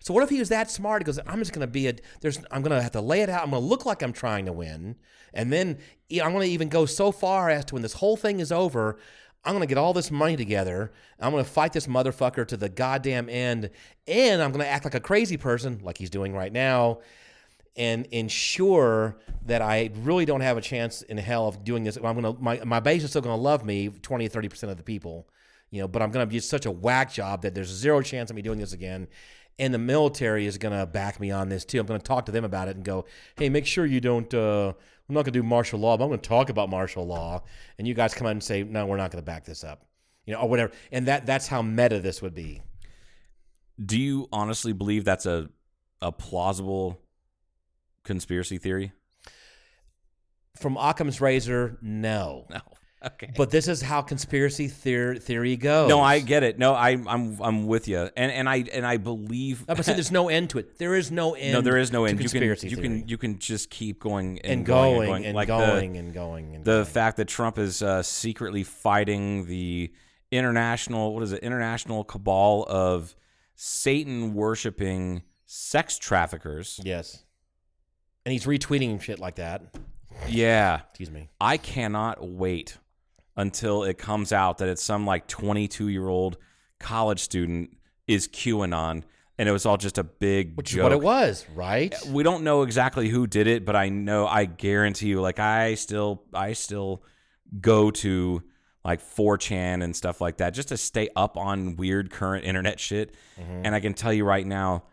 So 0.00 0.12
what 0.14 0.22
if 0.22 0.30
he 0.30 0.38
was 0.38 0.48
that 0.50 0.70
smart? 0.70 1.02
He 1.02 1.04
goes, 1.04 1.18
I'm 1.26 1.38
just 1.38 1.52
going 1.52 1.66
to 1.66 1.70
be 1.70 1.88
a. 1.88 1.94
There's. 2.20 2.38
I'm 2.50 2.62
going 2.62 2.76
to 2.76 2.82
have 2.82 2.92
to 2.92 3.00
lay 3.00 3.22
it 3.22 3.28
out. 3.28 3.42
I'm 3.42 3.50
going 3.50 3.62
to 3.62 3.68
look 3.68 3.86
like 3.86 4.02
I'm 4.02 4.12
trying 4.12 4.46
to 4.46 4.52
win, 4.52 4.96
and 5.32 5.52
then 5.52 5.78
I'm 6.10 6.32
going 6.32 6.46
to 6.46 6.52
even 6.52 6.68
go 6.68 6.86
so 6.86 7.12
far 7.12 7.50
as 7.50 7.64
to 7.66 7.74
when 7.74 7.82
this 7.82 7.94
whole 7.94 8.16
thing 8.16 8.40
is 8.40 8.52
over. 8.52 8.98
I'm 9.44 9.52
going 9.52 9.62
to 9.62 9.66
get 9.66 9.78
all 9.78 9.92
this 9.92 10.12
money 10.12 10.36
together. 10.36 10.92
I'm 11.18 11.32
going 11.32 11.44
to 11.44 11.50
fight 11.50 11.72
this 11.72 11.88
motherfucker 11.88 12.46
to 12.46 12.56
the 12.56 12.68
goddamn 12.68 13.28
end, 13.28 13.70
and 14.06 14.40
I'm 14.40 14.52
going 14.52 14.64
to 14.64 14.70
act 14.70 14.84
like 14.84 14.94
a 14.94 15.00
crazy 15.00 15.36
person, 15.36 15.80
like 15.82 15.98
he's 15.98 16.10
doing 16.10 16.32
right 16.32 16.52
now, 16.52 17.00
and 17.76 18.06
ensure 18.06 19.16
that 19.46 19.62
I 19.62 19.90
really 20.02 20.24
don't 20.24 20.42
have 20.42 20.56
a 20.56 20.60
chance 20.60 21.02
in 21.02 21.18
hell 21.18 21.48
of 21.48 21.64
doing 21.64 21.84
this. 21.84 21.96
I'm 21.96 22.02
gonna 22.02 22.34
my 22.38 22.60
my 22.64 22.80
base 22.80 23.02
is 23.02 23.10
still 23.10 23.22
gonna 23.22 23.36
love 23.36 23.64
me, 23.64 23.88
20 23.88 24.28
30 24.28 24.48
percent 24.48 24.70
of 24.70 24.76
the 24.76 24.82
people, 24.82 25.26
you 25.72 25.80
know. 25.80 25.88
But 25.88 26.02
I'm 26.02 26.12
gonna 26.12 26.26
be 26.26 26.38
such 26.38 26.66
a 26.66 26.70
whack 26.70 27.12
job 27.12 27.42
that 27.42 27.56
there's 27.56 27.68
zero 27.68 28.00
chance 28.02 28.30
of 28.30 28.36
me 28.36 28.42
doing 28.42 28.60
this 28.60 28.72
again. 28.72 29.08
And 29.58 29.74
the 29.74 29.78
military 29.78 30.46
is 30.46 30.56
gonna 30.56 30.86
back 30.86 31.18
me 31.18 31.32
on 31.32 31.48
this 31.48 31.64
too. 31.64 31.80
I'm 31.80 31.86
gonna 31.86 31.98
talk 31.98 32.26
to 32.26 32.32
them 32.32 32.44
about 32.44 32.68
it 32.68 32.76
and 32.76 32.84
go, 32.84 33.06
hey, 33.36 33.48
make 33.48 33.66
sure 33.66 33.84
you 33.84 34.00
don't. 34.00 34.32
Uh, 34.32 34.68
I'm 35.08 35.14
not 35.14 35.24
gonna 35.24 35.32
do 35.32 35.42
martial 35.42 35.80
law, 35.80 35.96
but 35.96 36.04
I'm 36.04 36.10
gonna 36.10 36.22
talk 36.22 36.48
about 36.48 36.70
martial 36.70 37.04
law. 37.04 37.42
And 37.78 37.88
you 37.88 37.94
guys 37.94 38.14
come 38.14 38.28
out 38.28 38.30
and 38.30 38.42
say, 38.42 38.62
no, 38.62 38.86
we're 38.86 38.96
not 38.96 39.10
gonna 39.10 39.22
back 39.22 39.44
this 39.44 39.64
up, 39.64 39.84
you 40.26 40.32
know, 40.32 40.40
or 40.40 40.48
whatever. 40.48 40.72
And 40.92 41.06
that 41.06 41.26
that's 41.26 41.48
how 41.48 41.62
meta 41.62 41.98
this 41.98 42.22
would 42.22 42.34
be. 42.34 42.62
Do 43.84 43.98
you 43.98 44.28
honestly 44.32 44.72
believe 44.72 45.04
that's 45.04 45.26
a 45.26 45.48
a 46.00 46.12
plausible 46.12 47.00
conspiracy 48.04 48.58
theory? 48.58 48.92
From 50.56 50.76
Occam's 50.76 51.20
razor, 51.20 51.78
no. 51.80 52.46
No. 52.50 52.60
Okay. 53.12 53.32
But 53.36 53.50
this 53.50 53.66
is 53.66 53.82
how 53.82 54.00
conspiracy 54.02 54.68
theory 54.68 55.18
theory 55.18 55.56
goes. 55.56 55.88
No, 55.88 56.00
I 56.00 56.20
get 56.20 56.42
it. 56.42 56.58
No, 56.58 56.72
I, 56.72 56.90
I'm 56.90 57.40
I'm 57.40 57.66
with 57.66 57.88
you, 57.88 58.08
and 58.16 58.30
and 58.30 58.48
I 58.48 58.64
and 58.72 58.86
I 58.86 58.96
believe. 58.96 59.66
No, 59.66 59.74
but 59.74 59.84
see, 59.84 59.92
there's 59.92 60.12
no 60.12 60.28
end 60.28 60.50
to 60.50 60.58
it. 60.58 60.78
There 60.78 60.94
is 60.94 61.10
no 61.10 61.34
end. 61.34 61.52
no, 61.52 61.60
there 61.60 61.78
is 61.78 61.90
no 61.90 62.04
end. 62.04 62.22
You 62.22 62.28
can 62.28 62.42
you 62.42 62.54
theory. 62.54 62.76
can 62.76 63.08
you 63.08 63.18
can 63.18 63.38
just 63.38 63.70
keep 63.70 63.98
going 63.98 64.38
and, 64.40 64.64
going 64.64 64.64
and 64.64 64.66
going, 64.66 65.00
and 65.00 65.08
going 65.08 65.24
and 65.26 65.34
like 65.34 65.48
going 65.48 65.92
the, 65.92 65.98
and 65.98 66.14
going 66.14 66.54
and 66.54 66.64
the 66.64 66.72
going. 66.72 66.84
fact 66.84 67.16
that 67.16 67.26
Trump 67.26 67.58
is 67.58 67.82
uh, 67.82 68.02
secretly 68.02 68.62
fighting 68.62 69.46
the 69.46 69.92
international 70.30 71.14
what 71.14 71.22
is 71.22 71.32
it 71.32 71.42
international 71.42 72.04
cabal 72.04 72.64
of 72.68 73.14
Satan 73.54 74.34
worshiping 74.34 75.22
sex 75.44 75.98
traffickers. 75.98 76.80
yes, 76.82 77.24
and 78.24 78.32
he's 78.32 78.46
retweeting 78.46 79.00
shit 79.00 79.18
like 79.18 79.36
that. 79.36 79.62
Yeah, 80.28 80.80
Excuse 80.90 81.10
me. 81.10 81.30
I 81.40 81.56
cannot 81.56 82.26
wait 82.26 82.76
until 83.36 83.84
it 83.84 83.98
comes 83.98 84.32
out 84.32 84.58
that 84.58 84.68
it's 84.68 84.82
some 84.82 85.06
like 85.06 85.26
22 85.26 85.88
year 85.88 86.06
old 86.08 86.36
college 86.78 87.20
student 87.20 87.76
is 88.06 88.28
QAnon 88.28 89.04
and 89.38 89.48
it 89.48 89.52
was 89.52 89.66
all 89.66 89.76
just 89.76 89.98
a 89.98 90.04
big 90.04 90.56
Which 90.56 90.70
joke. 90.70 90.78
is 90.78 90.82
what 90.82 90.92
it 90.92 91.00
was, 91.00 91.46
right? 91.54 91.94
We 92.08 92.22
don't 92.22 92.44
know 92.44 92.62
exactly 92.62 93.08
who 93.08 93.26
did 93.26 93.46
it, 93.46 93.64
but 93.64 93.74
I 93.74 93.88
know 93.88 94.26
I 94.26 94.44
guarantee 94.44 95.08
you, 95.08 95.20
like 95.20 95.38
I 95.38 95.74
still 95.74 96.22
I 96.32 96.52
still 96.52 97.02
go 97.60 97.90
to 97.90 98.42
like 98.84 99.00
4chan 99.00 99.82
and 99.82 99.94
stuff 99.94 100.20
like 100.20 100.38
that, 100.38 100.54
just 100.54 100.68
to 100.68 100.76
stay 100.76 101.08
up 101.16 101.36
on 101.36 101.76
weird 101.76 102.10
current 102.10 102.44
internet 102.44 102.78
shit. 102.80 103.14
Mm-hmm. 103.40 103.62
And 103.64 103.74
I 103.74 103.80
can 103.80 103.94
tell 103.94 104.12
you 104.12 104.24
right 104.24 104.46
now, 104.46 104.84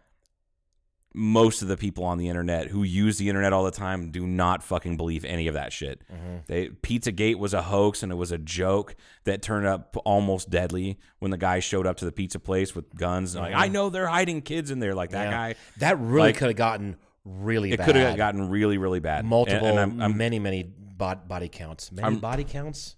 most 1.20 1.62
of 1.62 1.68
the 1.68 1.76
people 1.76 2.06
on 2.06 2.18
the 2.18 2.30
internet 2.30 2.68
who 2.68 2.82
use 2.82 3.18
the 3.18 3.28
internet 3.28 3.52
all 3.52 3.66
the 3.66 3.72
time 3.72 4.10
do 4.10 4.26
not 4.26 4.64
fucking 4.64 4.96
believe 4.96 5.26
any 5.26 5.48
of 5.50 5.54
that 5.54 5.74
shit. 5.74 6.02
They 6.48 6.70
Pizzagate 6.70 7.36
was 7.36 7.54
a 7.54 7.62
hoax 7.62 8.02
and 8.04 8.10
it 8.12 8.16
was 8.16 8.32
a 8.32 8.38
joke 8.38 8.96
that 9.26 9.42
turned 9.42 9.68
up 9.68 9.98
almost 10.06 10.50
deadly 10.50 10.98
when 11.20 11.30
the 11.30 11.38
guy 11.38 11.60
showed 11.60 11.86
up 11.86 11.98
to 11.98 12.06
the 12.06 12.14
pizza 12.14 12.40
place 12.40 12.74
with 12.74 12.96
guns. 12.96 13.36
And 13.36 13.44
like, 13.44 13.54
I 13.54 13.66
mm-hmm. 13.66 13.74
know 13.74 13.90
they're 13.90 14.08
hiding 14.08 14.42
kids 14.42 14.72
in 14.72 14.80
there. 14.80 14.96
Like 14.96 15.10
that 15.10 15.26
Yeah. 15.26 15.32
guy. 15.32 15.56
That 15.80 16.00
really 16.00 16.30
Like, 16.30 16.38
could 16.38 16.48
have 16.48 16.56
gotten 16.56 16.96
really 17.26 17.74
It 17.74 17.78
bad. 17.80 17.86
could 17.86 17.96
have 17.98 18.16
gotten 18.16 18.50
really, 18.50 18.78
really 18.78 19.02
bad. 19.02 19.26
Multiple, 19.26 19.68
and 19.68 19.78
I'm- 19.80 20.02
I'm- 20.02 20.18
many, 20.18 20.40
many 20.40 20.64
bod- 20.64 21.28
body 21.28 21.50
counts. 21.50 21.92
Many 21.92 22.06
I'm- 22.06 22.20
body 22.20 22.46
counts. 22.46 22.96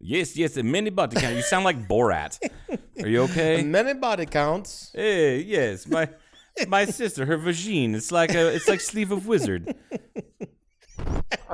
yes, 0.00 0.36
yes, 0.36 0.56
a 0.56 0.64
mini 0.64 0.90
body 0.90 1.20
count. 1.20 1.36
You 1.36 1.42
sound 1.42 1.64
like 1.64 1.86
Borat. 1.86 2.38
Are 3.00 3.08
you 3.08 3.22
okay? 3.22 3.62
Many 3.64 3.94
body 3.94 4.26
counts. 4.26 4.90
Hey, 4.94 5.42
yes, 5.42 5.86
my 5.86 6.08
my 6.68 6.84
sister, 6.86 7.24
her 7.26 7.38
vagine. 7.38 7.94
It's 7.94 8.12
like 8.12 8.34
a, 8.34 8.48
it's 8.54 8.68
like 8.68 8.80
sleeve 8.80 9.10
of 9.12 9.26
wizard. 9.26 9.74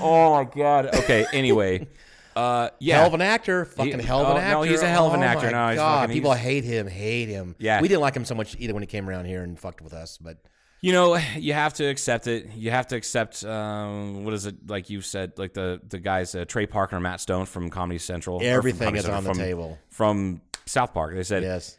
oh 0.00 0.34
my 0.34 0.44
god. 0.54 0.86
Okay. 0.94 1.26
Anyway, 1.32 1.86
uh, 2.34 2.70
yeah. 2.78 2.98
Hell 2.98 3.06
of 3.08 3.14
an 3.14 3.22
actor, 3.22 3.64
fucking 3.64 3.98
hell 4.00 4.20
of 4.22 4.30
an 4.30 4.36
oh, 4.36 4.40
actor. 4.40 4.52
no, 4.54 4.62
he's 4.62 4.82
a 4.82 4.88
hell 4.88 5.06
of 5.06 5.14
an 5.14 5.20
Oh 5.20 5.24
actor. 5.24 5.46
my 5.46 5.52
No, 5.52 5.68
he's 5.70 5.76
God, 5.76 6.00
fucking- 6.02 6.14
people 6.14 6.32
he's- 6.32 6.44
hate 6.44 6.64
him, 6.64 6.86
hate 6.86 7.28
him. 7.28 7.54
Yeah. 7.58 7.80
we 7.80 7.88
didn't 7.88 8.00
like 8.02 8.14
him 8.14 8.24
so 8.24 8.34
much 8.34 8.56
either 8.58 8.74
when 8.74 8.82
he 8.82 8.86
came 8.86 9.08
around 9.08 9.26
here 9.26 9.42
and 9.42 9.58
fucked 9.58 9.80
with 9.82 9.92
us. 9.94 10.18
But 10.18 10.38
you 10.82 10.92
know, 10.92 11.16
you 11.36 11.52
have 11.54 11.72
to 11.74 11.84
accept 11.86 12.26
it. 12.26 12.50
You 12.54 12.70
have 12.70 12.86
to 12.88 12.96
accept 12.96 13.42
um, 13.44 14.24
what 14.24 14.34
is 14.34 14.46
it 14.46 14.68
like 14.68 14.90
you 14.90 15.00
said, 15.00 15.32
like 15.38 15.54
the 15.54 15.80
the 15.88 15.98
guys 15.98 16.34
uh, 16.34 16.44
Trey 16.44 16.66
Parker 16.66 16.96
and 16.96 17.02
Matt 17.02 17.20
Stone 17.20 17.46
from 17.46 17.70
Comedy 17.70 17.98
Central. 17.98 18.36
or 18.36 18.40
from 18.40 18.48
Everything 18.48 18.78
Comedy 18.80 18.98
is 18.98 19.04
Central, 19.06 19.18
on 19.18 19.24
the 19.24 19.30
from- 19.30 19.38
table. 19.38 19.78
from 19.88 20.40
South 20.66 20.92
Park. 20.92 21.14
They 21.14 21.22
said 21.22 21.42
yes, 21.42 21.78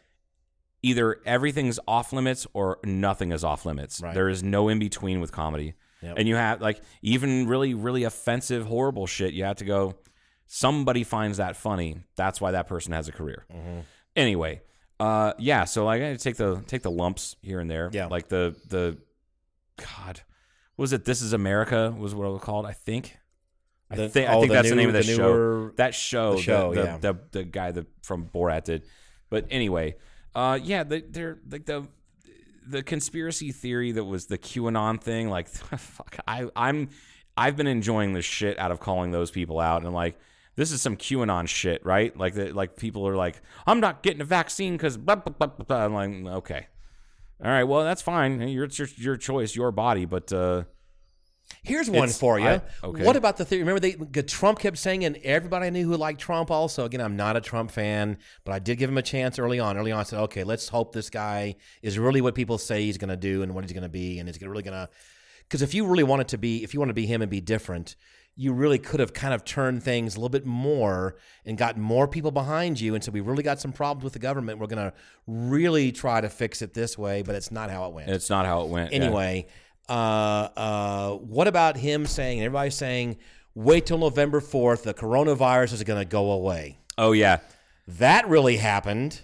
either 0.82 1.20
everything's 1.26 1.78
off 1.88 2.12
limits 2.12 2.46
or 2.52 2.78
nothing 2.84 3.32
is 3.32 3.44
off 3.44 3.66
limits. 3.66 4.00
Right. 4.00 4.14
There 4.14 4.28
is 4.28 4.42
no 4.42 4.68
in 4.68 4.78
between 4.78 5.20
with 5.20 5.32
comedy. 5.32 5.74
Yep. 6.02 6.14
And 6.18 6.28
you 6.28 6.36
have 6.36 6.60
like 6.60 6.80
even 7.02 7.48
really 7.48 7.74
really 7.74 8.04
offensive 8.04 8.66
horrible 8.66 9.06
shit 9.08 9.34
you 9.34 9.42
have 9.44 9.56
to 9.56 9.64
go 9.64 9.96
somebody 10.46 11.04
finds 11.04 11.38
that 11.38 11.56
funny. 11.56 11.98
That's 12.16 12.40
why 12.40 12.52
that 12.52 12.68
person 12.68 12.92
has 12.92 13.08
a 13.08 13.12
career. 13.12 13.44
Mm-hmm. 13.52 13.80
Anyway, 14.16 14.62
uh 15.00 15.32
yeah, 15.38 15.64
so 15.64 15.84
like 15.84 16.00
I 16.02 16.14
take 16.16 16.36
the 16.36 16.62
take 16.66 16.82
the 16.82 16.90
lumps 16.90 17.36
here 17.42 17.58
and 17.60 17.68
there. 17.70 17.90
Yeah. 17.92 18.06
Like 18.06 18.28
the 18.28 18.54
the 18.68 18.98
god 19.76 20.22
what 20.76 20.84
was 20.84 20.92
it 20.92 21.04
This 21.04 21.22
is 21.22 21.32
America 21.32 21.92
was 21.98 22.14
what 22.14 22.26
it 22.26 22.30
was 22.30 22.42
called, 22.42 22.64
I 22.64 22.72
think. 22.72 23.16
I 23.90 23.96
The- 23.96 24.08
think 24.08 24.28
I 24.28 24.34
oh, 24.34 24.40
think 24.40 24.50
the 24.52 24.54
that's 24.54 24.68
the 24.70 24.76
name 24.76 24.88
of 24.88 24.92
the, 24.94 25.00
the 25.00 25.14
show. 25.16 25.32
newer- 25.32 25.74
That 25.76 25.94
show, 25.94 26.36
the 26.36 26.42
show, 26.42 26.74
the, 26.74 26.82
yeah. 26.84 26.98
the, 26.98 27.12
the 27.14 27.18
the 27.32 27.44
guy 27.44 27.72
that 27.72 27.86
from 28.04 28.26
Borat 28.28 28.64
did. 28.64 28.84
But 29.30 29.46
anyway, 29.50 29.96
uh, 30.34 30.58
yeah, 30.62 30.84
they, 30.84 31.00
they're 31.00 31.38
like 31.50 31.66
the 31.66 31.86
the 32.66 32.82
conspiracy 32.82 33.50
theory 33.52 33.92
that 33.92 34.04
was 34.04 34.26
the 34.26 34.38
QAnon 34.38 35.00
thing. 35.00 35.30
Like, 35.30 35.48
fuck, 35.78 36.16
I 36.26 36.48
I'm 36.54 36.90
I've 37.36 37.56
been 37.56 37.66
enjoying 37.66 38.12
the 38.12 38.22
shit 38.22 38.58
out 38.58 38.70
of 38.70 38.80
calling 38.80 39.10
those 39.10 39.30
people 39.30 39.60
out, 39.60 39.84
and 39.84 39.94
like. 39.94 40.18
This 40.56 40.72
is 40.72 40.82
some 40.82 40.96
QAnon 40.96 41.46
shit, 41.46 41.86
right? 41.86 42.16
Like, 42.16 42.34
the, 42.34 42.50
like 42.52 42.74
people 42.74 43.06
are 43.06 43.14
like, 43.14 43.40
"I'm 43.64 43.78
not 43.78 44.02
getting 44.02 44.20
a 44.20 44.24
vaccine 44.24 44.72
because 44.72 44.96
blah, 44.96 45.14
blah, 45.14 45.32
blah, 45.32 45.46
blah, 45.46 45.64
blah." 45.64 45.84
I'm 45.84 46.24
like, 46.24 46.34
okay, 46.38 46.66
all 47.42 47.48
right, 47.48 47.62
well, 47.62 47.84
that's 47.84 48.02
fine. 48.02 48.40
Your, 48.48 48.64
it's 48.64 48.76
your 48.76 48.88
your 48.96 49.16
choice, 49.16 49.54
your 49.54 49.70
body, 49.70 50.04
but 50.04 50.32
uh, 50.32 50.64
here's 51.62 51.88
one 51.88 52.04
It's- 52.04 52.18
for 52.18 52.38
you. 52.38 52.46
I- 52.46 52.62
okay. 52.84 53.04
What 53.04 53.16
about 53.16 53.36
the 53.36 53.44
theory? 53.44 53.62
Remember, 53.62 53.80
they 53.80 53.92
the 53.92 54.22
Trump 54.22 54.58
kept 54.58 54.78
saying, 54.78 55.04
and 55.04 55.16
everybody 55.18 55.66
I 55.66 55.70
knew 55.70 55.86
who 55.86 55.96
liked 55.96 56.20
Trump. 56.20 56.50
Also, 56.50 56.84
again, 56.84 57.00
I'm 57.00 57.16
not 57.16 57.36
a 57.36 57.40
Trump 57.40 57.70
fan, 57.70 58.18
but 58.44 58.52
I 58.52 58.58
did 58.58 58.78
give 58.78 58.90
him 58.90 58.98
a 58.98 59.02
chance 59.02 59.38
early 59.38 59.58
on. 59.60 59.76
Early 59.76 59.92
on, 59.92 60.00
I 60.00 60.02
said, 60.04 60.20
okay, 60.20 60.44
let's 60.44 60.68
hope 60.68 60.92
this 60.92 61.10
guy 61.10 61.56
is 61.82 61.98
really 61.98 62.20
what 62.20 62.34
people 62.34 62.58
say 62.58 62.82
he's 62.84 62.98
going 62.98 63.10
to 63.10 63.16
do 63.16 63.42
and 63.42 63.54
what 63.54 63.64
he's 63.64 63.72
going 63.72 63.82
to 63.82 63.88
be, 63.88 64.18
and 64.18 64.28
is 64.28 64.40
really 64.40 64.62
going 64.62 64.74
to. 64.76 64.88
Because 65.42 65.62
if 65.62 65.72
you 65.74 65.86
really 65.86 66.04
wanted 66.04 66.28
to 66.28 66.38
be, 66.38 66.62
if 66.62 66.74
you 66.74 66.80
want 66.80 66.90
to 66.90 66.94
be 66.94 67.06
him 67.06 67.22
and 67.22 67.30
be 67.30 67.40
different, 67.40 67.96
you 68.36 68.52
really 68.52 68.78
could 68.78 69.00
have 69.00 69.12
kind 69.14 69.34
of 69.34 69.44
turned 69.44 69.82
things 69.82 70.14
a 70.14 70.18
little 70.18 70.28
bit 70.28 70.46
more 70.46 71.16
and 71.44 71.58
got 71.58 71.76
more 71.76 72.06
people 72.06 72.30
behind 72.30 72.78
you. 72.80 72.94
And 72.94 73.02
so 73.02 73.10
we 73.10 73.20
really 73.20 73.42
got 73.42 73.58
some 73.58 73.72
problems 73.72 74.04
with 74.04 74.12
the 74.12 74.18
government. 74.20 74.60
We're 74.60 74.68
going 74.68 74.90
to 74.90 74.92
really 75.26 75.90
try 75.90 76.20
to 76.20 76.28
fix 76.28 76.62
it 76.62 76.72
this 76.74 76.96
way, 76.96 77.22
but 77.22 77.34
it's 77.34 77.50
not 77.50 77.68
how 77.70 77.86
it 77.86 77.94
went. 77.94 78.10
it's 78.10 78.30
not 78.30 78.46
how 78.46 78.60
it 78.62 78.68
went. 78.68 78.92
yeah. 78.92 79.10
Uh, 79.88 80.48
uh, 80.56 81.10
what 81.14 81.48
about 81.48 81.76
him 81.76 82.06
saying, 82.06 82.38
and 82.38 82.46
everybody's 82.46 82.74
saying, 82.74 83.16
wait 83.54 83.86
till 83.86 83.98
November 83.98 84.40
4th, 84.40 84.82
the 84.82 84.94
coronavirus 84.94 85.72
is 85.72 85.82
going 85.84 86.00
to 86.00 86.04
go 86.08 86.30
away. 86.30 86.78
oh 86.98 87.12
yeah, 87.12 87.38
That 87.86 88.28
really 88.28 88.56
happened. 88.58 89.22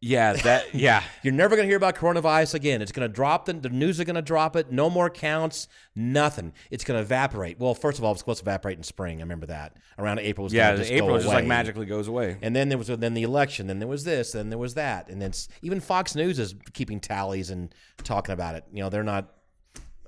yeah, 0.00 0.34
that 0.34 0.74
yeah. 0.74 1.02
You're 1.22 1.34
never 1.34 1.56
going 1.56 1.66
to 1.66 1.68
hear 1.68 1.76
about 1.76 1.94
coronavirus 1.96 2.54
again. 2.54 2.80
It's 2.82 2.92
going 2.92 3.08
to 3.08 3.12
drop, 3.12 3.46
the, 3.46 3.52
the 3.54 3.68
news 3.68 3.98
are 4.00 4.04
going 4.04 4.16
to 4.16 4.22
drop 4.22 4.56
it. 4.56 4.70
No 4.72 4.88
more 4.88 5.10
counts, 5.10 5.68
nothing. 5.94 6.52
It's 6.70 6.84
going 6.84 6.98
to 6.98 7.02
evaporate. 7.02 7.58
Well, 7.58 7.74
first 7.74 7.98
of 7.98 8.04
all, 8.04 8.12
it's 8.12 8.20
supposed 8.20 8.38
to 8.38 8.44
evaporate 8.44 8.78
in 8.78 8.82
spring. 8.82 9.18
I 9.18 9.22
remember 9.22 9.46
that. 9.46 9.76
Around 9.98 10.20
April, 10.20 10.44
it 10.44 10.46
was 10.46 10.52
Yeah, 10.52 10.74
just 10.76 10.90
April 10.90 11.16
just 11.16 11.28
like 11.28 11.46
magically 11.46 11.86
goes 11.86 12.08
away. 12.08 12.36
And 12.42 12.54
then 12.54 12.68
there 12.68 12.78
was 12.78 12.88
then 12.88 13.14
the 13.14 13.22
election. 13.22 13.66
Then 13.66 13.78
there 13.78 13.88
was 13.88 14.04
this. 14.04 14.32
Then 14.32 14.48
there 14.50 14.58
was 14.58 14.74
that. 14.74 15.08
And 15.08 15.20
then 15.20 15.32
even 15.62 15.80
Fox 15.80 16.14
News 16.14 16.38
is 16.38 16.54
keeping 16.72 17.00
tallies 17.00 17.50
and 17.50 17.74
talking 18.04 18.32
about 18.32 18.54
it. 18.54 18.64
You 18.72 18.82
know, 18.82 18.88
they're 18.90 19.02
not. 19.02 19.32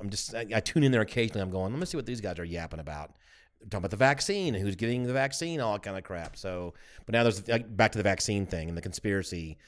I'm 0.01 0.11
just. 0.11 0.35
I, 0.35 0.47
I 0.55 0.61
tune 0.61 0.83
in 0.85 0.93
there 0.93 1.01
occasionally. 1.01 1.41
I'm 1.41 1.51
going. 1.51 1.73
Let 1.73 1.81
me 1.81 1.87
see 1.87 1.97
what 1.97 2.07
these 2.07 2.21
guys 2.21 2.39
are 2.39 2.45
yapping 2.45 2.81
about. 2.81 3.15
They're 3.61 3.69
talking 3.69 3.79
about 3.79 3.91
the 3.91 3.97
vaccine 3.97 4.55
and 4.55 4.63
who's 4.63 4.77
getting 4.77 5.03
the 5.05 5.13
vaccine, 5.13 5.61
all 5.61 5.73
that 5.73 5.83
kind 5.83 5.97
of 5.99 6.05
crap. 6.05 6.37
So, 6.37 6.75
but 7.07 7.13
now 7.13 7.25
there's 7.25 7.47
like, 7.49 7.77
back 7.77 7.93
to 7.93 7.99
the 7.99 8.05
vaccine 8.05 8.47
thing 8.47 8.69
and 8.69 8.77
the 8.77 8.83
conspiracy. 8.83 9.59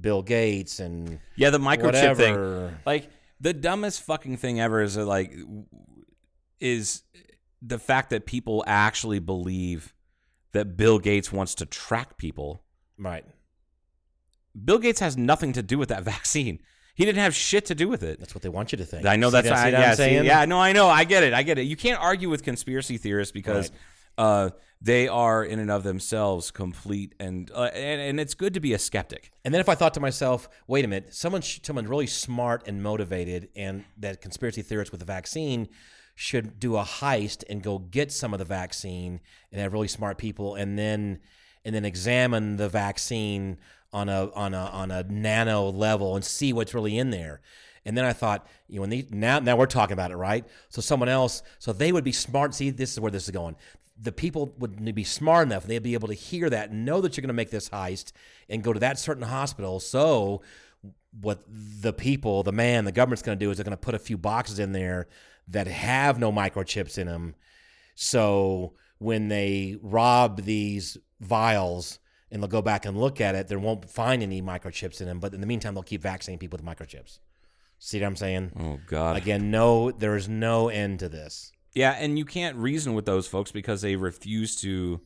Bill 0.00 0.22
Gates 0.22 0.80
and 0.80 1.18
Yeah, 1.36 1.50
the 1.50 1.58
microchip 1.58 1.82
whatever. 1.82 2.68
thing. 2.70 2.78
Like 2.86 3.10
the 3.40 3.52
dumbest 3.52 4.02
fucking 4.02 4.36
thing 4.38 4.60
ever 4.60 4.80
is 4.80 4.96
like 4.96 5.34
is 6.60 7.02
the 7.60 7.78
fact 7.78 8.10
that 8.10 8.24
people 8.26 8.64
actually 8.66 9.18
believe 9.18 9.92
that 10.52 10.76
Bill 10.76 10.98
Gates 10.98 11.32
wants 11.32 11.54
to 11.56 11.66
track 11.66 12.16
people. 12.16 12.62
Right. 12.98 13.24
Bill 14.64 14.78
Gates 14.78 15.00
has 15.00 15.16
nothing 15.16 15.52
to 15.54 15.62
do 15.62 15.78
with 15.78 15.88
that 15.88 16.02
vaccine. 16.04 16.60
He 16.94 17.04
didn't 17.06 17.22
have 17.22 17.34
shit 17.34 17.66
to 17.66 17.74
do 17.74 17.88
with 17.88 18.02
it. 18.02 18.18
That's 18.20 18.34
what 18.34 18.42
they 18.42 18.50
want 18.50 18.72
you 18.72 18.78
to 18.78 18.84
think. 18.84 19.06
I 19.06 19.16
know 19.16 19.30
See 19.30 19.40
that's 19.40 19.48
see 19.48 19.70
that 19.70 19.72
yeah, 19.72 19.90
I'm 19.90 19.90
see, 19.92 19.96
saying? 19.96 20.24
yeah, 20.24 20.44
no, 20.44 20.58
I 20.58 20.72
know. 20.72 20.88
I 20.88 21.04
get 21.04 21.22
it. 21.22 21.32
I 21.32 21.42
get 21.42 21.58
it. 21.58 21.62
You 21.62 21.76
can't 21.76 22.00
argue 22.00 22.28
with 22.28 22.42
conspiracy 22.42 22.98
theorists 22.98 23.32
because 23.32 23.70
uh, 24.18 24.50
they 24.80 25.08
are 25.08 25.42
in 25.42 25.58
and 25.58 25.70
of 25.70 25.84
themselves 25.84 26.50
complete 26.50 27.14
and, 27.18 27.50
uh, 27.54 27.70
and 27.72 28.00
and 28.00 28.20
it's 28.20 28.34
good 28.34 28.54
to 28.54 28.60
be 28.60 28.74
a 28.74 28.78
skeptic. 28.78 29.30
And 29.44 29.54
then 29.54 29.60
if 29.60 29.68
I 29.68 29.74
thought 29.74 29.94
to 29.94 30.00
myself, 30.00 30.48
wait 30.66 30.84
a 30.84 30.88
minute, 30.88 31.14
someone 31.14 31.40
someone 31.42 31.86
really 31.86 32.06
smart 32.06 32.66
and 32.66 32.82
motivated, 32.82 33.48
and 33.56 33.84
that 33.98 34.20
conspiracy 34.20 34.60
theorists 34.60 34.92
with 34.92 35.00
the 35.00 35.06
vaccine 35.06 35.68
should 36.14 36.60
do 36.60 36.76
a 36.76 36.82
heist 36.82 37.42
and 37.48 37.62
go 37.62 37.78
get 37.78 38.12
some 38.12 38.34
of 38.34 38.38
the 38.38 38.44
vaccine 38.44 39.20
and 39.50 39.62
have 39.62 39.72
really 39.72 39.88
smart 39.88 40.18
people, 40.18 40.56
and 40.56 40.78
then 40.78 41.20
and 41.64 41.74
then 41.74 41.84
examine 41.84 42.56
the 42.56 42.68
vaccine 42.68 43.56
on 43.92 44.08
a 44.08 44.30
on 44.32 44.54
a 44.54 44.64
on 44.66 44.90
a 44.90 45.02
nano 45.04 45.70
level 45.70 46.14
and 46.14 46.24
see 46.24 46.52
what's 46.52 46.74
really 46.74 46.98
in 46.98 47.10
there. 47.10 47.40
And 47.84 47.96
then 47.96 48.04
I 48.04 48.12
thought, 48.12 48.46
you 48.68 48.84
know, 48.84 49.02
now 49.10 49.40
now 49.40 49.56
we're 49.56 49.66
talking 49.66 49.94
about 49.94 50.10
it, 50.10 50.16
right? 50.16 50.44
So 50.68 50.80
someone 50.80 51.08
else, 51.08 51.42
so 51.58 51.72
they 51.72 51.92
would 51.92 52.04
be 52.04 52.12
smart. 52.12 52.54
See, 52.54 52.70
this 52.70 52.92
is 52.92 53.00
where 53.00 53.10
this 53.10 53.24
is 53.24 53.30
going. 53.30 53.56
The 54.00 54.12
people 54.12 54.54
would 54.58 54.94
be 54.94 55.04
smart 55.04 55.48
enough; 55.48 55.64
they'd 55.64 55.82
be 55.82 55.94
able 55.94 56.08
to 56.08 56.14
hear 56.14 56.48
that, 56.50 56.72
know 56.72 57.00
that 57.00 57.16
you're 57.16 57.22
going 57.22 57.28
to 57.28 57.34
make 57.34 57.50
this 57.50 57.68
heist, 57.68 58.12
and 58.48 58.62
go 58.62 58.72
to 58.72 58.80
that 58.80 58.98
certain 58.98 59.24
hospital. 59.24 59.80
So, 59.80 60.42
what 61.20 61.42
the 61.48 61.92
people, 61.92 62.42
the 62.42 62.52
man, 62.52 62.84
the 62.84 62.92
government's 62.92 63.22
going 63.22 63.38
to 63.38 63.44
do 63.44 63.50
is 63.50 63.58
they're 63.58 63.64
going 63.64 63.72
to 63.72 63.76
put 63.76 63.94
a 63.94 63.98
few 63.98 64.16
boxes 64.16 64.58
in 64.58 64.72
there 64.72 65.08
that 65.48 65.66
have 65.66 66.18
no 66.18 66.32
microchips 66.32 66.98
in 66.98 67.06
them. 67.06 67.34
So 67.94 68.74
when 68.98 69.28
they 69.28 69.76
rob 69.82 70.42
these 70.42 70.96
vials 71.20 71.98
and 72.32 72.42
they'll 72.42 72.48
go 72.48 72.62
back 72.62 72.86
and 72.86 72.98
look 72.98 73.20
at 73.20 73.34
it, 73.34 73.46
they 73.46 73.56
won't 73.56 73.88
find 73.88 74.22
any 74.22 74.40
microchips 74.40 75.00
in 75.00 75.06
them. 75.06 75.20
But 75.20 75.34
in 75.34 75.40
the 75.40 75.46
meantime, 75.46 75.74
they'll 75.74 75.82
keep 75.82 76.02
vaccinating 76.02 76.38
people 76.38 76.58
with 76.58 76.66
microchips. 76.66 77.18
See 77.78 78.00
what 78.00 78.06
I'm 78.06 78.16
saying? 78.16 78.52
Oh 78.58 78.80
God. 78.86 79.16
Again, 79.16 79.50
no, 79.50 79.90
there 79.90 80.16
is 80.16 80.28
no 80.28 80.68
end 80.68 81.00
to 81.00 81.08
this. 81.08 81.52
Yeah, 81.74 81.92
and 81.92 82.18
you 82.18 82.24
can't 82.24 82.56
reason 82.56 82.94
with 82.94 83.06
those 83.06 83.26
folks 83.26 83.52
because 83.52 83.82
they 83.82 83.96
refuse 83.96 84.56
to. 84.62 85.00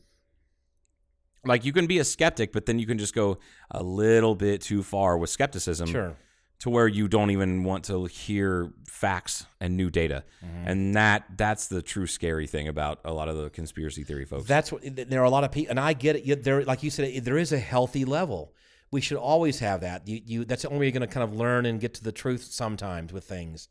Like 1.45 1.65
you 1.65 1.73
can 1.73 1.85
be 1.85 1.99
a 1.99 2.03
skeptic, 2.03 2.51
but 2.51 2.65
then 2.65 2.79
you 2.79 2.85
can 2.85 2.97
just 2.97 3.13
go 3.13 3.39
a 3.71 3.83
little 3.83 4.35
bit 4.35 4.61
too 4.61 4.81
far 4.81 5.17
with 5.17 5.29
skepticism. 5.29 5.87
Sure. 5.87 6.15
To 6.61 6.71
where 6.71 6.87
you 6.87 7.07
don't 7.07 7.29
even 7.29 7.63
want 7.63 7.83
to 7.85 8.05
hear 8.05 8.71
facts 8.87 9.45
and 9.61 9.77
new 9.77 9.91
data, 9.91 10.23
Mm-hmm. 10.43 10.67
and 10.67 10.95
that 10.95 11.25
that's 11.37 11.67
the 11.67 11.81
true 11.83 12.07
scary 12.07 12.47
thing 12.47 12.67
about 12.67 12.99
a 13.05 13.13
lot 13.13 13.27
of 13.29 13.37
the 13.37 13.49
conspiracy 13.51 14.03
theory 14.03 14.25
folks. 14.25 14.47
That's 14.47 14.71
what 14.71 14.81
there 14.83 15.21
are 15.21 15.25
a 15.25 15.29
lot 15.29 15.43
of 15.43 15.51
people, 15.51 15.69
and 15.69 15.79
I 15.79 15.93
get 15.93 16.15
it. 16.15 16.43
There, 16.43 16.63
like 16.63 16.81
you 16.81 16.89
said, 16.89 17.23
there 17.23 17.37
is 17.37 17.51
a 17.51 17.59
healthy 17.59 18.05
level. 18.05 18.53
We 18.89 19.01
should 19.01 19.17
always 19.17 19.59
have 19.59 19.81
that. 19.81 20.07
You, 20.07 20.21
you 20.25 20.45
that's 20.45 20.63
the 20.63 20.69
only 20.69 20.79
way 20.79 20.85
you're 20.87 20.93
going 20.99 21.07
to 21.07 21.13
kind 21.13 21.23
of 21.23 21.35
learn 21.37 21.65
and 21.67 21.79
get 21.79 21.93
to 21.95 22.03
the 22.03 22.11
truth 22.11 22.43
sometimes 22.45 23.13
with 23.13 23.25
things. 23.25 23.67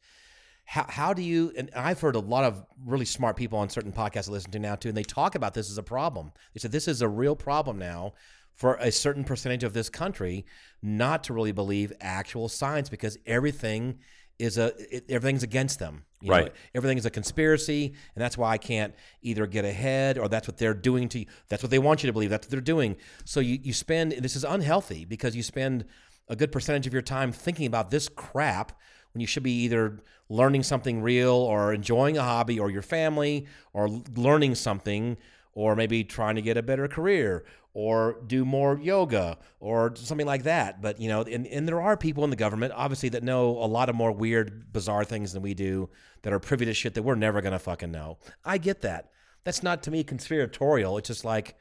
how 0.64 0.86
how 0.88 1.12
do 1.12 1.22
you? 1.22 1.52
And 1.56 1.70
I've 1.74 2.00
heard 2.00 2.14
a 2.14 2.20
lot 2.20 2.44
of 2.44 2.64
really 2.84 3.04
smart 3.06 3.36
people 3.36 3.58
on 3.58 3.68
certain 3.68 3.92
podcasts 3.92 4.28
I 4.28 4.32
listen 4.32 4.52
to 4.52 4.58
now 4.60 4.76
too, 4.76 4.90
and 4.90 4.96
they 4.96 5.02
talk 5.02 5.34
about 5.34 5.54
this 5.54 5.70
as 5.70 5.78
a 5.78 5.82
problem. 5.82 6.30
They 6.54 6.60
said 6.60 6.70
this 6.70 6.86
is 6.86 7.02
a 7.02 7.08
real 7.08 7.34
problem 7.34 7.78
now 7.78 8.12
for 8.56 8.74
a 8.76 8.90
certain 8.90 9.22
percentage 9.22 9.62
of 9.62 9.72
this 9.74 9.88
country 9.88 10.44
not 10.82 11.22
to 11.24 11.32
really 11.32 11.52
believe 11.52 11.92
actual 12.00 12.48
science 12.48 12.88
because 12.88 13.16
everything 13.26 13.98
is 14.38 14.58
a 14.58 14.72
it, 14.94 15.04
everything's 15.08 15.42
against 15.42 15.78
them. 15.78 16.04
You 16.20 16.30
know, 16.30 16.36
Right. 16.36 16.52
everything 16.74 16.98
is 16.98 17.06
a 17.06 17.10
conspiracy, 17.10 17.86
and 18.14 18.22
that's 18.22 18.36
why 18.38 18.50
I 18.52 18.58
can't 18.58 18.94
either 19.22 19.46
get 19.46 19.64
ahead 19.64 20.18
or 20.18 20.28
that's 20.28 20.48
what 20.48 20.56
they're 20.56 20.74
doing 20.74 21.08
to 21.10 21.20
you. 21.20 21.26
That's 21.48 21.62
what 21.62 21.70
they 21.70 21.78
want 21.78 22.02
you 22.02 22.06
to 22.08 22.12
believe. 22.12 22.30
That's 22.30 22.46
what 22.46 22.50
they're 22.50 22.60
doing. 22.60 22.96
So 23.24 23.40
you, 23.40 23.58
you 23.62 23.72
spend 23.72 24.12
this 24.12 24.34
is 24.36 24.44
unhealthy 24.44 25.04
because 25.04 25.36
you 25.36 25.42
spend 25.42 25.84
a 26.28 26.36
good 26.36 26.50
percentage 26.50 26.86
of 26.86 26.92
your 26.92 27.02
time 27.02 27.32
thinking 27.32 27.66
about 27.66 27.90
this 27.90 28.08
crap 28.08 28.72
when 29.12 29.20
you 29.20 29.26
should 29.26 29.42
be 29.42 29.52
either 29.64 30.00
learning 30.28 30.62
something 30.64 31.00
real 31.02 31.32
or 31.34 31.72
enjoying 31.72 32.18
a 32.18 32.22
hobby 32.22 32.58
or 32.58 32.68
your 32.70 32.82
family 32.82 33.46
or 33.72 33.86
l- 33.86 34.02
learning 34.16 34.54
something 34.54 35.16
or 35.52 35.76
maybe 35.76 36.02
trying 36.04 36.34
to 36.34 36.42
get 36.42 36.56
a 36.56 36.62
better 36.62 36.88
career 36.88 37.44
or 37.78 38.16
do 38.26 38.46
more 38.46 38.80
yoga 38.80 39.36
or 39.60 39.94
something 39.96 40.26
like 40.26 40.44
that. 40.44 40.80
But, 40.80 40.98
you 40.98 41.10
know, 41.10 41.20
and, 41.20 41.46
and 41.46 41.68
there 41.68 41.78
are 41.78 41.94
people 41.94 42.24
in 42.24 42.30
the 42.30 42.36
government, 42.36 42.72
obviously, 42.74 43.10
that 43.10 43.22
know 43.22 43.50
a 43.50 43.68
lot 43.68 43.90
of 43.90 43.94
more 43.94 44.12
weird, 44.12 44.72
bizarre 44.72 45.04
things 45.04 45.34
than 45.34 45.42
we 45.42 45.52
do 45.52 45.90
that 46.22 46.32
are 46.32 46.38
privy 46.38 46.64
to 46.64 46.72
shit 46.72 46.94
that 46.94 47.02
we're 47.02 47.16
never 47.16 47.42
going 47.42 47.52
to 47.52 47.58
fucking 47.58 47.90
know. 47.90 48.16
I 48.46 48.56
get 48.56 48.80
that. 48.80 49.10
That's 49.44 49.62
not 49.62 49.82
to 49.82 49.90
me 49.90 50.04
conspiratorial. 50.04 50.96
It's 50.96 51.08
just 51.08 51.22
like, 51.22 51.54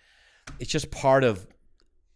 it's 0.58 0.72
just 0.72 0.90
part 0.90 1.26
of 1.26 1.46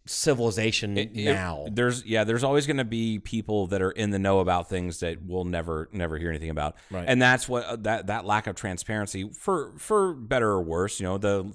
civilization 0.06 0.96
It- 0.96 1.14
now. 1.14 1.66
there's 1.70 2.02
yeah, 2.06 2.24
there's 2.24 2.42
always 2.42 2.66
going 2.66 2.78
to 2.78 2.86
be 2.86 3.18
people 3.18 3.66
that 3.66 3.82
are 3.82 3.90
in 3.90 4.12
the 4.12 4.18
know 4.18 4.40
about 4.40 4.70
things 4.70 5.00
that 5.00 5.18
we'll 5.22 5.44
never 5.44 5.90
never 5.92 6.16
hear 6.16 6.30
anything 6.30 6.48
about. 6.48 6.76
Right. 6.90 7.04
And 7.06 7.20
that's 7.20 7.46
what 7.50 7.64
uh, 7.66 7.76
that 7.80 8.06
that 8.06 8.24
lack 8.24 8.46
of 8.46 8.56
transparency 8.56 9.28
for 9.28 9.74
for 9.76 10.14
better 10.14 10.48
or 10.48 10.62
worse, 10.62 11.00
you 11.00 11.06
know, 11.06 11.18
the 11.18 11.52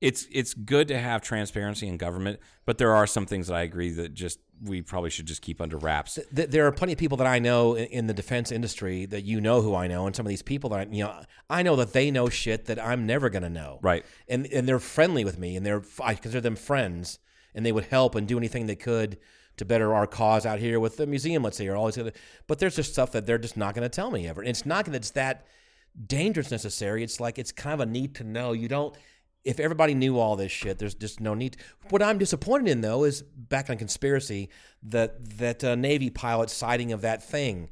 it's 0.00 0.26
it's 0.30 0.52
good 0.52 0.88
to 0.88 0.98
have 0.98 1.22
transparency 1.22 1.88
in 1.88 1.96
government, 1.96 2.40
but 2.66 2.78
there 2.78 2.94
are 2.94 3.06
some 3.06 3.26
things 3.26 3.46
that 3.46 3.54
I 3.54 3.62
agree 3.62 3.90
that 3.90 4.12
just 4.12 4.38
we 4.62 4.82
probably 4.82 5.10
should 5.10 5.26
just 5.26 5.42
keep 5.42 5.60
under 5.60 5.76
wraps. 5.76 6.18
there 6.30 6.66
are 6.66 6.72
plenty 6.72 6.92
of 6.92 6.98
people 6.98 7.16
that 7.18 7.26
I 7.26 7.38
know 7.38 7.76
in, 7.76 8.06
the 8.06 8.14
defense 8.14 8.50
industry 8.50 9.06
that 9.06 9.24
you 9.24 9.40
know 9.40 9.60
who 9.60 9.74
I 9.74 9.86
know, 9.86 10.06
and 10.06 10.14
some 10.14 10.26
of 10.26 10.30
these 10.30 10.42
people 10.42 10.70
that 10.70 10.80
I, 10.80 10.90
you 10.90 11.04
know, 11.04 11.22
I 11.48 11.62
know 11.62 11.76
that 11.76 11.92
they 11.92 12.10
know 12.10 12.28
shit 12.28 12.66
that 12.66 12.82
I'm 12.82 13.06
never 13.06 13.30
gonna 13.30 13.50
know. 13.50 13.78
Right. 13.82 14.04
And 14.28 14.46
and 14.52 14.68
they're 14.68 14.78
friendly 14.78 15.24
with 15.24 15.38
me, 15.38 15.56
and 15.56 15.64
they're 15.64 15.82
I 16.02 16.14
consider 16.14 16.42
them 16.42 16.56
friends, 16.56 17.18
and 17.54 17.64
they 17.64 17.72
would 17.72 17.84
help 17.84 18.14
and 18.14 18.28
do 18.28 18.36
anything 18.36 18.66
they 18.66 18.76
could 18.76 19.18
to 19.56 19.64
better 19.64 19.94
our 19.94 20.06
cause 20.06 20.44
out 20.44 20.58
here 20.58 20.78
with 20.78 20.98
the 20.98 21.06
museum, 21.06 21.42
let's 21.42 21.56
say, 21.56 21.66
or 21.68 21.76
all 21.76 21.86
these 21.86 21.96
other. 21.96 22.12
But 22.46 22.58
there's 22.58 22.76
just 22.76 22.92
stuff 22.92 23.12
that 23.12 23.24
they're 23.24 23.38
just 23.38 23.56
not 23.56 23.74
gonna 23.74 23.88
tell 23.88 24.10
me 24.10 24.28
ever. 24.28 24.42
And 24.42 24.50
it's 24.50 24.66
not 24.66 24.84
that 24.84 24.94
it's 24.94 25.12
that 25.12 25.46
dangerous 26.06 26.50
necessary. 26.50 27.02
It's 27.02 27.20
like 27.20 27.38
it's 27.38 27.52
kind 27.52 27.74
of 27.74 27.80
a 27.80 27.90
need 27.90 28.14
to 28.16 28.24
know. 28.24 28.52
You 28.52 28.68
don't. 28.68 28.94
If 29.46 29.60
everybody 29.60 29.94
knew 29.94 30.18
all 30.18 30.34
this 30.36 30.50
shit, 30.52 30.78
there's 30.78 30.94
just 30.94 31.20
no 31.20 31.32
need. 31.34 31.56
What 31.90 32.02
I'm 32.02 32.18
disappointed 32.18 32.68
in, 32.70 32.80
though, 32.80 33.04
is 33.04 33.22
back 33.22 33.70
on 33.70 33.78
conspiracy 33.78 34.50
that 34.82 35.38
that 35.38 35.62
uh, 35.62 35.74
Navy 35.76 36.10
pilot 36.10 36.50
sighting 36.50 36.92
of 36.92 37.02
that 37.02 37.22
thing, 37.22 37.70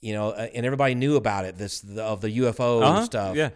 you 0.00 0.12
know, 0.14 0.30
uh, 0.30 0.48
and 0.54 0.64
everybody 0.64 0.94
knew 0.94 1.16
about 1.16 1.44
it. 1.44 1.56
This 1.58 1.80
the, 1.80 2.02
of 2.02 2.20
the 2.20 2.38
UFO 2.38 2.82
Uh-huh, 2.82 3.04
stuff. 3.04 3.36
yeah. 3.36 3.50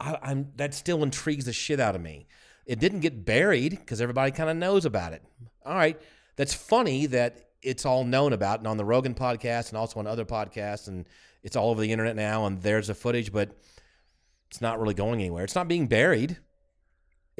I, 0.00 0.16
I'm 0.22 0.52
that 0.56 0.72
still 0.74 1.02
intrigues 1.02 1.44
the 1.44 1.52
shit 1.52 1.78
out 1.78 1.94
of 1.94 2.00
me. 2.00 2.26
It 2.64 2.78
didn't 2.80 3.00
get 3.00 3.24
buried 3.24 3.72
because 3.72 4.00
everybody 4.00 4.30
kind 4.30 4.48
of 4.48 4.56
knows 4.56 4.84
about 4.86 5.12
it. 5.12 5.22
All 5.66 5.74
right, 5.74 6.00
that's 6.36 6.54
funny 6.54 7.04
that 7.06 7.50
it's 7.62 7.84
all 7.84 8.04
known 8.04 8.32
about 8.32 8.60
and 8.60 8.66
on 8.66 8.78
the 8.78 8.84
Rogan 8.84 9.12
podcast 9.14 9.68
and 9.68 9.76
also 9.76 9.98
on 10.00 10.06
other 10.06 10.24
podcasts 10.24 10.88
and 10.88 11.06
it's 11.42 11.54
all 11.56 11.68
over 11.70 11.82
the 11.82 11.92
internet 11.92 12.16
now 12.16 12.46
and 12.46 12.62
there's 12.62 12.86
the 12.86 12.94
footage, 12.94 13.30
but 13.32 13.50
it's 14.48 14.62
not 14.62 14.80
really 14.80 14.94
going 14.94 15.20
anywhere. 15.20 15.44
It's 15.44 15.54
not 15.54 15.68
being 15.68 15.86
buried. 15.86 16.38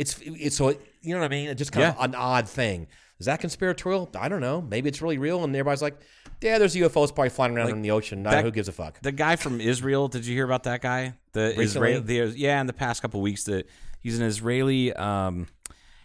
It's 0.00 0.18
it's 0.24 0.56
so 0.56 0.68
it, 0.68 0.80
you 1.02 1.12
know 1.12 1.20
what 1.20 1.26
I 1.26 1.28
mean. 1.28 1.50
It's 1.50 1.58
just 1.58 1.72
kind 1.72 1.94
of 1.94 2.02
an 2.02 2.14
odd 2.14 2.48
thing. 2.48 2.86
Is 3.18 3.26
that 3.26 3.38
conspiratorial? 3.38 4.08
I 4.18 4.30
don't 4.30 4.40
know. 4.40 4.62
Maybe 4.62 4.88
it's 4.88 5.02
really 5.02 5.18
real, 5.18 5.44
and 5.44 5.54
everybody's 5.54 5.82
like, 5.82 6.00
"Yeah, 6.40 6.56
there's 6.56 6.74
UFOs 6.74 7.14
probably 7.14 7.28
flying 7.28 7.54
around 7.54 7.66
Like, 7.66 7.74
in 7.74 7.82
the 7.82 7.90
ocean. 7.90 8.22
That- 8.22 8.42
who 8.42 8.50
gives 8.50 8.68
a 8.68 8.72
fuck." 8.72 8.98
The 9.02 9.12
guy 9.12 9.36
from 9.36 9.60
Israel, 9.60 10.08
did 10.08 10.24
you 10.24 10.34
hear 10.34 10.46
about 10.46 10.62
that 10.62 10.80
guy? 10.80 11.16
The 11.32 11.52
Recently? 11.54 11.92
Israel, 11.92 12.30
the, 12.30 12.38
yeah, 12.38 12.62
in 12.62 12.66
the 12.66 12.72
past 12.72 13.02
couple 13.02 13.20
weeks, 13.20 13.44
that 13.44 13.68
he's 14.00 14.18
an 14.18 14.24
Israeli. 14.24 14.94
Um, 14.94 15.48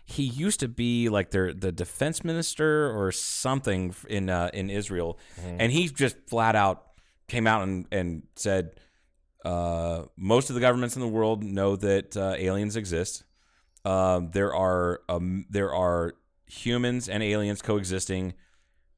he 0.03 0.23
used 0.23 0.59
to 0.59 0.67
be 0.67 1.07
like 1.07 1.31
their 1.31 1.53
the 1.53 1.71
defense 1.71 2.21
minister 2.25 2.91
or 2.91 3.13
something 3.13 3.95
in 4.09 4.29
uh, 4.29 4.49
in 4.53 4.69
Israel, 4.69 5.17
and 5.41 5.71
he 5.71 5.87
just 5.87 6.17
flat 6.27 6.57
out 6.57 6.83
came 7.29 7.47
out 7.47 7.63
and 7.63 7.87
and 7.93 8.23
said 8.35 8.71
uh, 9.45 10.03
most 10.17 10.49
of 10.49 10.55
the 10.55 10.59
governments 10.59 10.95
in 10.97 11.01
the 11.01 11.07
world 11.07 11.43
know 11.43 11.77
that 11.77 12.17
uh, 12.17 12.33
aliens 12.37 12.75
exist. 12.75 13.23
Um, 13.85 14.31
there 14.31 14.53
are 14.53 15.01
um, 15.09 15.45
there 15.49 15.73
are 15.73 16.13
humans 16.47 17.07
and 17.09 17.21
aliens 17.23 17.61
coexisting 17.61 18.33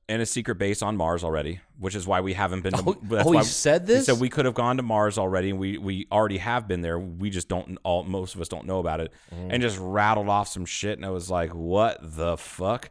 in 0.09 0.21
a 0.21 0.25
secret 0.25 0.55
base 0.57 0.81
on 0.81 0.95
Mars 0.95 1.23
already, 1.23 1.59
which 1.77 1.93
is 1.93 2.07
why 2.07 2.21
we 2.21 2.33
haven't 2.33 2.61
been. 2.61 2.71
To, 2.73 2.83
Oh, 2.87 2.97
that's 3.03 3.27
oh, 3.27 3.31
he 3.31 3.35
why- 3.37 3.41
said 3.43 3.81
He 3.81 3.87
this? 3.95 4.05
said 4.05 4.19
we 4.21 4.29
could 4.29 4.45
have 4.45 4.53
gone 4.53 4.77
to 4.77 4.83
Mars 4.83 5.17
already, 5.17 5.49
and 5.49 5.59
we 5.59 5.77
we 5.77 6.07
already 6.11 6.37
have 6.37 6.67
been 6.67 6.81
there. 6.81 6.97
We 6.97 7.29
just 7.29 7.49
don't. 7.49 7.77
All 7.83 8.03
most 8.03 8.33
of 8.35 8.39
us 8.41 8.47
don't 8.47 8.65
know 8.65 8.79
about 8.79 9.01
it, 9.01 9.11
Mm. 9.35 9.49
and 9.51 9.61
just 9.61 9.77
rattled 9.79 10.29
off 10.29 10.47
some 10.47 10.65
shit. 10.65 10.97
And 10.97 11.05
I 11.05 11.09
was 11.09 11.29
like, 11.29 11.53
"What 11.53 11.97
the 12.01 12.37
fuck?" 12.37 12.89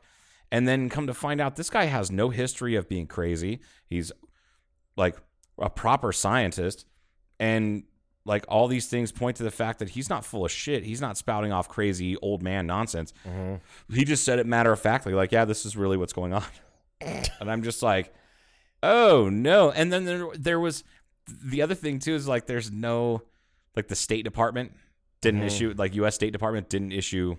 And 0.53 0.69
then 0.69 0.89
come 0.91 1.07
to 1.09 1.15
find 1.15 1.41
out, 1.41 1.57
this 1.57 1.71
guy 1.71 1.87
has 1.87 2.11
no 2.13 2.29
history 2.31 2.77
of 2.77 2.89
being 2.89 3.07
crazy. 3.09 3.59
He's 3.89 4.13
like 4.97 5.17
a 5.59 5.69
proper 5.71 6.13
scientist, 6.13 6.85
and 7.41 7.83
like 8.27 8.45
all 8.49 8.67
these 8.67 8.87
things 8.87 9.13
point 9.13 9.37
to 9.37 9.45
the 9.45 9.51
fact 9.51 9.79
that 9.79 9.91
he's 9.91 10.11
not 10.11 10.25
full 10.25 10.45
of 10.45 10.51
shit. 10.51 10.85
He's 10.85 11.01
not 11.01 11.17
spouting 11.17 11.53
off 11.53 11.69
crazy 11.69 12.17
old 12.17 12.43
man 12.43 12.67
nonsense. 12.67 13.15
He 13.91 14.05
just 14.05 14.25
said 14.25 14.39
it 14.39 14.47
matter 14.47 14.73
of 14.73 14.81
factly, 14.81 15.15
like, 15.15 15.33
"Yeah, 15.33 15.45
this 15.45 15.65
is 15.65 15.77
really 15.77 15.97
what's 15.97 16.13
going 16.13 16.33
on." 16.33 16.45
and 17.01 17.51
I'm 17.51 17.63
just 17.63 17.83
like, 17.83 18.13
"Oh 18.83 19.29
no!" 19.31 19.71
And 19.71 19.93
then 19.93 20.05
there 20.05 20.27
there 20.35 20.61
was 20.61 20.85
the 21.29 21.63
other 21.63 21.75
thing 21.75 21.99
too 21.99 22.15
is 22.15 22.29
like 22.29 22.47
there's 22.47 22.71
no 22.71 23.23
like 23.75 23.89
the 23.89 23.97
State 23.97 24.25
Department 24.25 24.73
didn't 25.21 25.41
mm-hmm. 25.41 25.47
issue 25.47 25.75
like 25.77 25.95
U.S. 25.95 26.15
State 26.15 26.33
Department 26.33 26.69
didn't 26.69 26.93
issue. 26.93 27.37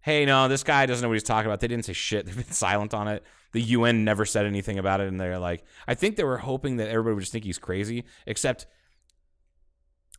Hey, 0.00 0.24
no, 0.24 0.48
this 0.48 0.64
guy 0.64 0.84
doesn't 0.86 1.00
know 1.00 1.08
what 1.08 1.14
he's 1.14 1.22
talking 1.22 1.46
about. 1.46 1.60
They 1.60 1.68
didn't 1.68 1.84
say 1.84 1.92
shit. 1.92 2.26
They've 2.26 2.34
been 2.34 2.50
silent 2.50 2.92
on 2.92 3.06
it. 3.06 3.22
The 3.52 3.62
UN 3.62 4.04
never 4.04 4.24
said 4.24 4.46
anything 4.46 4.78
about 4.78 5.00
it, 5.00 5.06
and 5.06 5.20
they're 5.20 5.38
like, 5.38 5.64
I 5.86 5.94
think 5.94 6.16
they 6.16 6.24
were 6.24 6.38
hoping 6.38 6.78
that 6.78 6.88
everybody 6.88 7.14
would 7.14 7.20
just 7.20 7.32
think 7.32 7.44
he's 7.44 7.58
crazy. 7.58 8.04
Except 8.26 8.66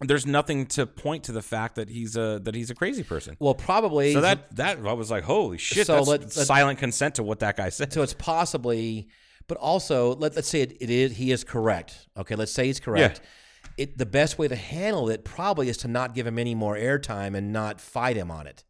there's 0.08 0.26
nothing 0.26 0.66
to 0.68 0.86
point 0.86 1.26
to 1.26 1.32
the 1.32 1.42
fact 1.42 1.76
that 1.76 1.90
he's 1.90 2.16
a 2.16 2.40
that 2.44 2.56
he's 2.56 2.70
a 2.70 2.76
crazy 2.76 3.04
person. 3.04 3.36
Well, 3.40 3.54
probably. 3.56 4.14
So 4.14 4.22
that 4.22 4.56
that 4.56 4.80
I 4.86 4.94
was 4.94 5.12
like, 5.12 5.24
holy 5.24 5.58
shit! 5.58 5.88
So 5.88 5.96
that's 5.96 6.08
let- 6.08 6.22
let- 6.22 6.32
silent 6.32 6.80
consent 6.80 7.16
to 7.16 7.24
what 7.24 7.40
that 7.40 7.58
guy 7.58 7.70
said. 7.70 7.94
so 7.94 8.02
it's 8.02 8.14
possibly, 8.14 9.08
but 9.48 9.58
also 9.58 10.16
let, 10.16 10.36
let's 10.36 10.48
say 10.50 10.62
it, 10.62 10.78
it 10.82 10.90
is 10.90 11.16
he 11.18 11.32
is 11.32 11.44
correct. 11.44 12.08
Okay, 12.18 12.36
let's 12.36 12.52
say 12.52 12.68
he's 12.68 12.80
correct. 12.80 13.20
Yeah. 13.24 13.30
It 13.78 13.98
the 13.98 14.06
best 14.06 14.38
way 14.38 14.48
to 14.48 14.56
handle 14.56 15.10
it 15.10 15.24
probably 15.24 15.70
is 15.70 15.78
to 15.78 15.88
not 15.88 16.14
give 16.14 16.28
him 16.28 16.38
any 16.38 16.54
more 16.56 16.76
airtime 16.76 17.36
and 17.36 17.52
not 17.52 17.82
fight 17.82 18.16
him 18.16 18.30
on 18.30 18.46
it. 18.46 18.64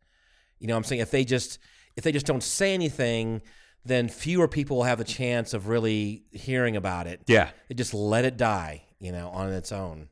You 0.59 0.67
know, 0.67 0.75
what 0.75 0.77
I'm 0.79 0.83
saying 0.85 1.01
if 1.01 1.11
they 1.11 1.25
just 1.25 1.59
if 1.95 2.03
they 2.03 2.11
just 2.11 2.25
don't 2.25 2.43
say 2.43 2.73
anything, 2.73 3.41
then 3.85 4.07
fewer 4.07 4.47
people 4.47 4.77
will 4.77 4.83
have 4.85 4.99
a 5.01 5.03
chance 5.03 5.53
of 5.53 5.67
really 5.67 6.23
hearing 6.31 6.77
about 6.77 7.05
it. 7.07 7.21
Yeah. 7.27 7.49
they 7.67 7.75
just 7.75 7.93
let 7.93 8.23
it 8.23 8.37
die. 8.37 8.83
You 8.99 9.11
know, 9.11 9.27
on 9.29 9.51
its 9.51 9.73
own. 9.73 10.07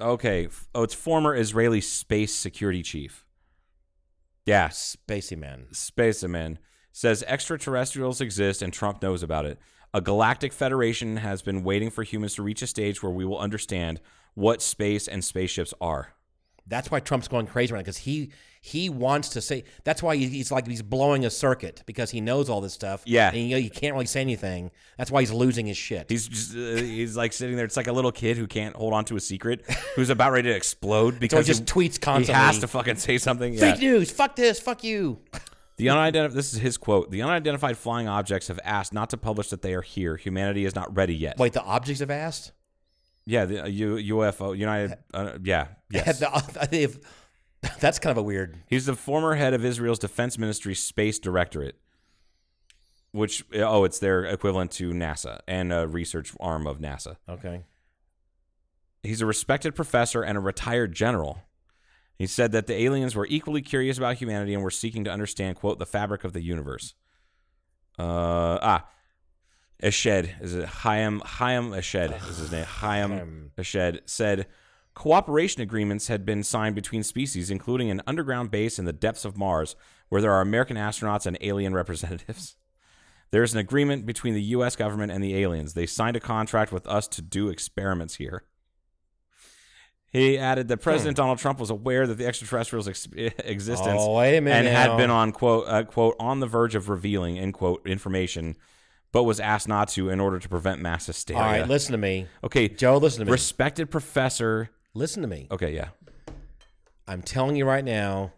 Okay. 0.00 0.48
Oh, 0.74 0.82
it's 0.82 0.94
former 0.94 1.36
Israeli 1.36 1.80
space 1.80 2.34
security 2.34 2.82
chief. 2.82 3.26
Yeah, 4.46 4.68
Spacey 4.68 5.36
man. 5.36 5.66
Spaceman 5.72 6.58
says 6.92 7.22
extraterrestrials 7.26 8.20
exist 8.20 8.62
and 8.62 8.72
Trump 8.72 9.02
knows 9.02 9.22
about 9.22 9.46
it. 9.46 9.58
A 9.92 10.00
galactic 10.00 10.52
federation 10.52 11.18
has 11.18 11.42
been 11.42 11.64
waiting 11.64 11.90
for 11.90 12.02
humans 12.02 12.34
to 12.36 12.42
reach 12.42 12.62
a 12.62 12.66
stage 12.66 13.02
where 13.02 13.12
we 13.12 13.24
will 13.24 13.38
understand 13.38 14.00
what 14.34 14.62
space 14.62 15.06
and 15.08 15.24
spaceships 15.24 15.74
are. 15.80 16.14
That's 16.66 16.90
why 16.90 17.00
Trump's 17.00 17.28
going 17.28 17.46
crazy 17.46 17.72
right 17.72 17.80
now 17.80 17.82
because 17.82 17.98
he 17.98 18.30
he 18.62 18.90
wants 18.90 19.30
to 19.30 19.40
say. 19.40 19.64
That's 19.84 20.02
why 20.02 20.16
he's 20.16 20.52
like 20.52 20.66
he's 20.66 20.82
blowing 20.82 21.24
a 21.24 21.30
circuit 21.30 21.82
because 21.86 22.10
he 22.10 22.20
knows 22.20 22.50
all 22.50 22.60
this 22.60 22.74
stuff. 22.74 23.02
Yeah. 23.06 23.28
and 23.28 23.38
you 23.38 23.48
know 23.50 23.56
you 23.56 23.70
can't 23.70 23.94
really 23.94 24.06
say 24.06 24.20
anything. 24.20 24.70
That's 24.98 25.10
why 25.10 25.20
he's 25.22 25.32
losing 25.32 25.66
his 25.66 25.78
shit. 25.78 26.10
He's 26.10 26.28
just, 26.28 26.54
uh, 26.54 26.76
he's 26.76 27.16
like 27.16 27.32
sitting 27.32 27.56
there. 27.56 27.64
It's 27.64 27.76
like 27.76 27.86
a 27.86 27.92
little 27.92 28.12
kid 28.12 28.36
who 28.36 28.46
can't 28.46 28.76
hold 28.76 28.92
on 28.92 29.04
to 29.06 29.16
a 29.16 29.20
secret, 29.20 29.62
who's 29.96 30.10
about 30.10 30.32
ready 30.32 30.50
to 30.50 30.54
explode 30.54 31.18
because 31.18 31.46
just 31.46 31.64
tweets 31.64 31.98
constantly. 32.00 32.34
He 32.34 32.46
has 32.46 32.58
to 32.58 32.68
fucking 32.68 32.96
say 32.96 33.16
something. 33.18 33.54
Yeah. 33.54 33.72
fake 33.72 33.80
news. 33.80 34.10
Fuck 34.10 34.36
this. 34.36 34.60
Fuck 34.60 34.84
you. 34.84 35.20
The 35.78 35.88
unidentified. 35.88 36.36
This 36.36 36.52
is 36.52 36.60
his 36.60 36.76
quote. 36.76 37.10
The 37.10 37.22
unidentified 37.22 37.78
flying 37.78 38.06
objects 38.08 38.48
have 38.48 38.60
asked 38.62 38.92
not 38.92 39.08
to 39.10 39.16
publish 39.16 39.48
that 39.48 39.62
they 39.62 39.72
are 39.72 39.80
here. 39.80 40.16
Humanity 40.18 40.66
is 40.66 40.74
not 40.74 40.94
ready 40.94 41.14
yet. 41.14 41.38
Wait, 41.38 41.54
the 41.54 41.62
objects 41.62 42.00
have 42.00 42.10
asked. 42.10 42.52
Yeah, 43.24 43.46
the 43.46 43.64
uh, 43.64 43.66
U, 43.66 44.16
UFO, 44.16 44.56
United. 44.56 44.98
Uh, 45.14 45.38
yeah, 45.42 45.68
yes. 45.90 46.18
The- 46.18 47.00
that's 47.80 47.98
kind 47.98 48.10
of 48.10 48.18
a 48.18 48.22
weird. 48.22 48.58
He's 48.66 48.86
the 48.86 48.94
former 48.94 49.34
head 49.34 49.54
of 49.54 49.64
Israel's 49.64 49.98
Defense 49.98 50.38
Ministry 50.38 50.74
Space 50.74 51.18
Directorate, 51.18 51.76
which 53.12 53.44
oh, 53.54 53.84
it's 53.84 53.98
their 53.98 54.24
equivalent 54.24 54.70
to 54.72 54.92
NASA 54.92 55.40
and 55.46 55.72
a 55.72 55.86
research 55.86 56.32
arm 56.40 56.66
of 56.66 56.78
NASA. 56.78 57.16
Okay. 57.28 57.64
He's 59.02 59.20
a 59.20 59.26
respected 59.26 59.74
professor 59.74 60.22
and 60.22 60.36
a 60.36 60.40
retired 60.40 60.94
general. 60.94 61.42
He 62.18 62.26
said 62.26 62.52
that 62.52 62.66
the 62.66 62.74
aliens 62.74 63.14
were 63.14 63.26
equally 63.30 63.62
curious 63.62 63.96
about 63.96 64.16
humanity 64.16 64.52
and 64.52 64.62
were 64.62 64.70
seeking 64.70 65.04
to 65.04 65.10
understand, 65.10 65.56
quote, 65.56 65.78
the 65.78 65.86
fabric 65.86 66.22
of 66.22 66.34
the 66.34 66.42
universe. 66.42 66.92
Uh, 67.98 68.58
ah, 68.60 68.88
Eshed 69.82 70.42
is 70.42 70.54
it 70.54 70.66
Chaim 70.66 71.22
Chaim 71.24 71.70
Eshed 71.70 72.28
is 72.28 72.38
his 72.38 72.52
name. 72.52 72.64
Chaim 72.64 73.52
Eshed 73.56 74.00
said 74.04 74.46
cooperation 75.00 75.62
agreements 75.62 76.08
had 76.08 76.26
been 76.26 76.42
signed 76.42 76.74
between 76.74 77.02
species, 77.02 77.50
including 77.50 77.90
an 77.90 78.02
underground 78.06 78.50
base 78.50 78.78
in 78.78 78.84
the 78.84 78.92
depths 78.92 79.24
of 79.24 79.34
Mars, 79.34 79.74
where 80.10 80.20
there 80.20 80.30
are 80.30 80.42
American 80.42 80.76
astronauts 80.76 81.24
and 81.24 81.38
alien 81.40 81.74
representatives. 81.74 82.56
There 83.32 83.44
is 83.44 83.52
an 83.54 83.60
agreement 83.60 84.06
between 84.06 84.34
the 84.34 84.42
U.S. 84.56 84.74
government 84.74 85.12
and 85.12 85.22
the 85.22 85.36
aliens. 85.36 85.74
They 85.74 85.86
signed 85.86 86.16
a 86.16 86.20
contract 86.20 86.72
with 86.72 86.84
us 86.88 87.06
to 87.06 87.22
do 87.22 87.48
experiments 87.48 88.16
here. 88.16 88.42
He 90.10 90.36
added 90.36 90.66
that 90.66 90.78
President 90.78 91.16
Donald 91.16 91.38
Trump 91.38 91.60
was 91.60 91.70
aware 91.70 92.08
that 92.08 92.16
the 92.16 92.26
extraterrestrials' 92.26 92.88
ex- 92.88 93.06
existence 93.14 94.00
Oh, 94.00 94.16
wait 94.16 94.36
a 94.36 94.40
minute 94.40 94.66
and 94.66 94.76
had 94.76 94.96
been 94.96 95.10
on 95.10 95.30
quote 95.30 95.64
uh, 95.68 95.84
quote 95.84 96.16
on 96.18 96.40
the 96.40 96.48
verge 96.48 96.74
of 96.74 96.88
revealing 96.88 97.38
end 97.38 97.54
quote 97.54 97.86
information, 97.86 98.56
but 99.12 99.22
was 99.22 99.38
asked 99.38 99.68
not 99.68 99.86
to 99.90 100.10
in 100.10 100.18
order 100.18 100.40
to 100.40 100.48
prevent 100.48 100.80
mass 100.82 101.06
hysteria. 101.06 101.40
All 101.40 101.48
right, 101.48 101.68
listen 101.68 101.92
to 101.92 101.98
me. 101.98 102.26
Okay, 102.42 102.66
Joe, 102.68 102.96
listen 102.96 103.20
to 103.20 103.26
me. 103.26 103.30
Respected 103.30 103.92
professor. 103.92 104.70
Listen 104.94 105.22
to 105.22 105.28
me. 105.28 105.46
Okay, 105.50 105.74
yeah. 105.74 105.88
I'm 107.06 107.22
telling 107.22 107.56
you 107.56 107.64
right 107.64 107.84
now, 107.84 108.32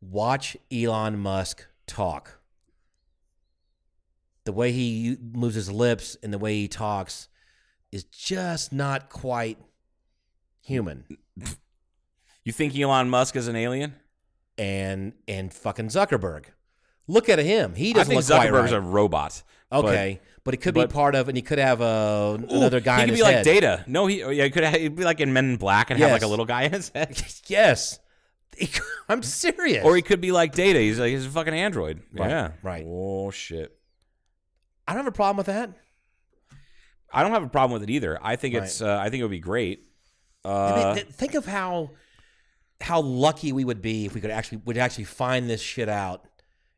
watch 0.00 0.56
Elon 0.72 1.18
Musk 1.18 1.66
talk. 1.86 2.40
The 4.44 4.52
way 4.52 4.72
he 4.72 5.16
moves 5.20 5.54
his 5.54 5.70
lips 5.70 6.16
and 6.22 6.32
the 6.32 6.38
way 6.38 6.54
he 6.54 6.68
talks 6.68 7.28
is 7.92 8.04
just 8.04 8.72
not 8.72 9.10
quite 9.10 9.58
human. 10.62 11.04
You 12.44 12.52
think 12.52 12.76
Elon 12.76 13.10
Musk 13.10 13.36
is 13.36 13.48
an 13.48 13.56
alien? 13.56 13.94
And 14.56 15.12
and 15.28 15.52
fucking 15.52 15.88
Zuckerberg. 15.88 16.46
Look 17.06 17.28
at 17.28 17.38
him. 17.38 17.74
He 17.74 17.92
doesn't 17.92 18.08
think 18.08 18.28
look 18.28 18.38
quite 18.38 18.48
Zuckerberg's 18.48 18.72
right. 18.72 18.78
a 18.78 18.80
robot. 18.80 19.42
okay, 19.72 20.20
but, 20.44 20.54
he 20.54 20.58
could 20.58 20.74
but- 20.74 20.88
be 20.88 20.92
part 20.92 21.14
of, 21.14 21.28
and 21.28 21.36
he 21.36 21.42
could 21.42 21.58
have 21.58 21.80
uh, 21.80 22.36
Ooh, 22.40 22.44
another 22.48 22.80
guy. 22.80 22.98
He 22.98 23.02
in 23.04 23.08
could 23.10 23.16
be 23.16 23.22
like 23.22 23.34
head. 23.36 23.44
Data. 23.44 23.84
No, 23.86 24.06
he 24.06 24.20
yeah, 24.20 24.44
he 24.44 24.50
could 24.50 24.64
have, 24.64 24.74
he'd 24.80 24.96
be 24.96 25.04
like 25.04 25.20
in 25.20 25.32
Men 25.32 25.50
in 25.50 25.56
Black 25.56 25.90
and 25.90 25.98
have 26.00 26.10
like 26.12 26.22
a 26.22 26.26
little 26.26 26.46
guy 26.46 26.62
in 26.62 26.72
his 26.72 26.88
head. 26.94 27.20
Yes, 27.46 27.98
could- 28.58 28.70
I'm 29.08 29.22
serious. 29.22 29.84
Or 29.84 29.96
he 29.96 30.02
could 30.02 30.20
be 30.20 30.32
like 30.32 30.52
Data. 30.54 30.78
He's 30.78 30.98
like 30.98 31.10
he's 31.10 31.26
a 31.26 31.30
fucking 31.30 31.54
android. 31.54 32.02
Right, 32.12 32.30
Yeah. 32.30 32.50
right. 32.62 32.84
Oh 32.86 33.30
shit. 33.30 33.76
I 34.88 34.92
don't 34.94 35.04
have 35.04 35.12
a 35.12 35.16
problem 35.16 35.36
with 35.36 35.46
that. 35.46 35.70
I 37.12 37.22
don't 37.22 37.32
have 37.32 37.42
a 37.42 37.48
problem 37.48 37.72
with 37.80 37.88
it 37.88 37.92
either. 37.92 38.18
I 38.22 38.36
think 38.36 38.54
it's 38.54 38.80
uh, 38.80 38.98
I 39.00 39.10
think 39.10 39.20
it 39.20 39.24
would 39.24 39.30
be 39.30 39.40
great. 39.40 39.86
I 40.44 40.48
Uh, 40.48 40.76
mean, 40.76 40.94
th- 41.04 41.06
think 41.14 41.34
of 41.34 41.44
how 41.44 41.90
how 42.80 43.00
lucky 43.02 43.52
we 43.52 43.64
would 43.64 43.82
be 43.82 44.06
if 44.06 44.14
we 44.14 44.20
could 44.20 44.30
actually 44.30 44.58
would 44.64 44.78
actually 44.78 45.04
find 45.04 45.50
this 45.50 45.60
shit 45.60 45.88
out 45.88 46.24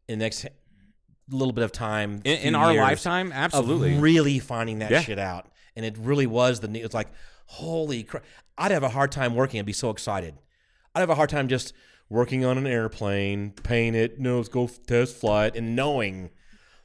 in 0.09 0.18
the 0.18 0.24
next 0.24 0.47
little 1.36 1.52
bit 1.52 1.64
of 1.64 1.72
time 1.72 2.20
in, 2.24 2.38
in 2.38 2.54
our 2.54 2.74
lifetime, 2.74 3.32
absolutely. 3.32 3.98
really 3.98 4.38
finding 4.38 4.78
that 4.80 4.90
Yeah. 4.90 5.00
shit 5.00 5.18
out 5.18 5.46
and 5.76 5.84
it 5.86 5.96
really 5.98 6.26
was 6.26 6.60
the. 6.60 6.68
It's 6.80 6.94
like 6.94 7.09
holy 7.46 8.02
crap! 8.04 8.24
I'd 8.59 8.70
have 8.70 8.82
a 8.82 8.88
hard 8.90 9.10
time 9.12 9.34
working. 9.34 9.59
I'd 9.60 9.66
be 9.66 9.72
so 9.72 9.90
excited. 9.90 10.34
I'd 10.94 11.00
have 11.00 11.10
a 11.10 11.14
hard 11.14 11.30
time 11.30 11.48
just 11.48 11.72
working 12.10 12.44
on 12.44 12.59
an 12.59 12.66
airplane, 12.66 13.52
paint 13.62 13.96
it, 13.96 14.20
no, 14.20 14.36
let's 14.36 14.48
go 14.50 14.68
test 14.86 15.16
flight, 15.16 15.56
and 15.56 15.74
knowing 15.74 16.28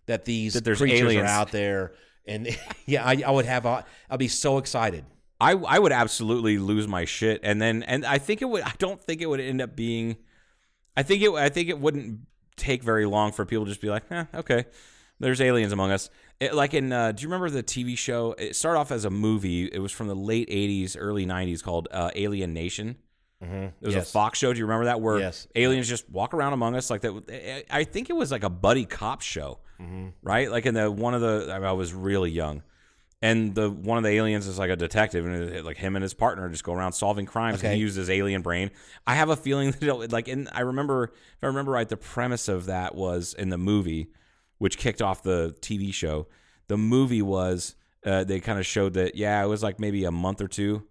that 0.05 0.23
these 0.23 0.53
That 0.53 0.63
there's 0.63 0.77
creatures 0.79 1.01
aliens. 1.01 1.23
are 1.29 1.31
out 1.33 1.51
there. 1.51 1.91
And 2.25 2.47
yeah, 2.85 3.03
I, 3.05 3.21
I 3.25 3.31
would 3.31 3.45
have. 3.45 3.65
A, 3.65 3.83
I'd 4.09 4.19
be 4.19 4.29
so 4.29 4.57
excited. 4.57 5.03
I 5.39 5.51
I 5.51 5.79
would 5.79 5.91
absolutely 5.91 6.57
lose 6.57 6.87
my 6.87 7.03
shit, 7.05 7.41
and 7.43 7.61
then 7.61 7.83
and 7.83 8.05
I 8.05 8.17
think 8.17 8.41
it 8.41 8.45
would. 8.45 8.63
I 8.63 8.71
don't 8.79 9.03
think 9.03 9.21
it 9.21 9.25
would 9.27 9.39
end 9.41 9.61
up 9.61 9.75
being. 9.75 10.15
I 10.95 11.03
think 11.03 11.21
it. 11.21 11.29
I 11.31 11.49
think 11.49 11.67
it 11.69 11.77
wouldn't 11.79 12.21
take 12.57 12.83
very 12.83 13.05
long 13.05 13.31
for 13.31 13.45
people 13.45 13.65
to 13.65 13.71
just 13.71 13.81
be 13.81 13.89
like, 13.89 14.03
eh, 14.11 14.25
okay, 14.35 14.65
there's 15.19 15.39
aliens 15.41 15.71
among 15.71 15.91
us. 15.91 16.09
It, 16.39 16.53
like 16.53 16.73
in, 16.73 16.91
uh, 16.91 17.11
do 17.13 17.21
you 17.23 17.29
remember 17.29 17.49
the 17.49 17.63
TV 17.63 17.97
show? 17.97 18.33
It 18.37 18.55
started 18.55 18.79
off 18.79 18.91
as 18.91 19.05
a 19.05 19.09
movie. 19.09 19.65
It 19.65 19.79
was 19.79 19.91
from 19.91 20.07
the 20.07 20.15
late 20.15 20.49
'80s, 20.49 20.95
early 20.99 21.25
'90s, 21.25 21.63
called 21.63 21.87
uh, 21.91 22.11
Alien 22.15 22.53
Nation. 22.53 22.97
It 23.39 23.71
was 23.81 23.93
Yes. 23.93 24.09
a 24.09 24.11
Fox 24.11 24.39
show. 24.39 24.51
Do 24.51 24.57
you 24.59 24.65
remember 24.65 24.85
that? 24.85 24.99
Where 24.99 25.19
Yes. 25.19 25.47
aliens 25.55 25.87
just 25.87 26.09
walk 26.09 26.33
around 26.33 26.53
among 26.53 26.75
us 26.75 26.89
like 26.89 27.01
that. 27.01 27.65
I 27.69 27.83
think 27.83 28.09
it 28.09 28.13
was 28.13 28.31
like 28.31 28.43
a 28.43 28.49
buddy 28.49 28.85
cop 28.85 29.21
show, 29.21 29.59
Mm-hmm. 29.79 30.07
right? 30.23 30.49
Like 30.51 30.65
in 30.65 30.73
the 30.73 30.89
one 30.91 31.13
of 31.13 31.21
the. 31.21 31.49
I, 31.51 31.59
mean, 31.59 31.67
I 31.67 31.71
was 31.73 31.93
really 31.93 32.31
young, 32.31 32.63
and 33.21 33.55
the 33.55 33.69
one 33.69 33.97
of 33.97 34.03
the 34.03 34.11
aliens 34.11 34.47
is 34.47 34.59
like 34.59 34.69
a 34.69 34.75
detective, 34.75 35.25
and 35.25 35.35
it, 35.35 35.65
like 35.65 35.77
him 35.77 35.95
and 35.95 36.03
his 36.03 36.13
partner 36.13 36.47
just 36.49 36.63
go 36.63 36.73
around 36.73 36.93
solving 36.93 37.25
crimes. 37.25 37.63
And 37.63 37.73
he 37.73 37.79
uses 37.79 37.97
his 37.97 38.09
alien 38.09 38.41
brain. 38.41 38.71
I 39.07 39.15
have 39.15 39.29
a 39.29 39.35
feeling 39.35 39.71
that 39.71 39.83
it'll, 39.83 40.05
like, 40.07 40.27
and 40.27 40.49
I 40.51 40.61
remember 40.61 41.05
if 41.05 41.43
I 41.43 41.47
remember 41.47 41.71
right, 41.71 41.89
the 41.89 41.97
premise 41.97 42.47
of 42.47 42.65
that 42.67 42.95
was 42.95 43.33
in 43.33 43.49
the 43.49 43.57
movie, 43.57 44.09
which 44.59 44.77
kicked 44.77 45.01
off 45.01 45.23
the 45.23 45.55
TV 45.61 45.93
show. 45.93 46.27
The 46.67 46.77
movie 46.77 47.21
was 47.21 47.75
uh, 48.05 48.23
they 48.23 48.39
kind 48.39 48.59
of 48.59 48.65
showed 48.65 48.93
that 48.93 49.15
yeah, 49.15 49.43
it 49.43 49.47
was 49.47 49.63
like 49.63 49.79
maybe 49.79 50.05
a 50.05 50.11
month 50.11 50.41
or 50.41 50.47
two. 50.47 50.83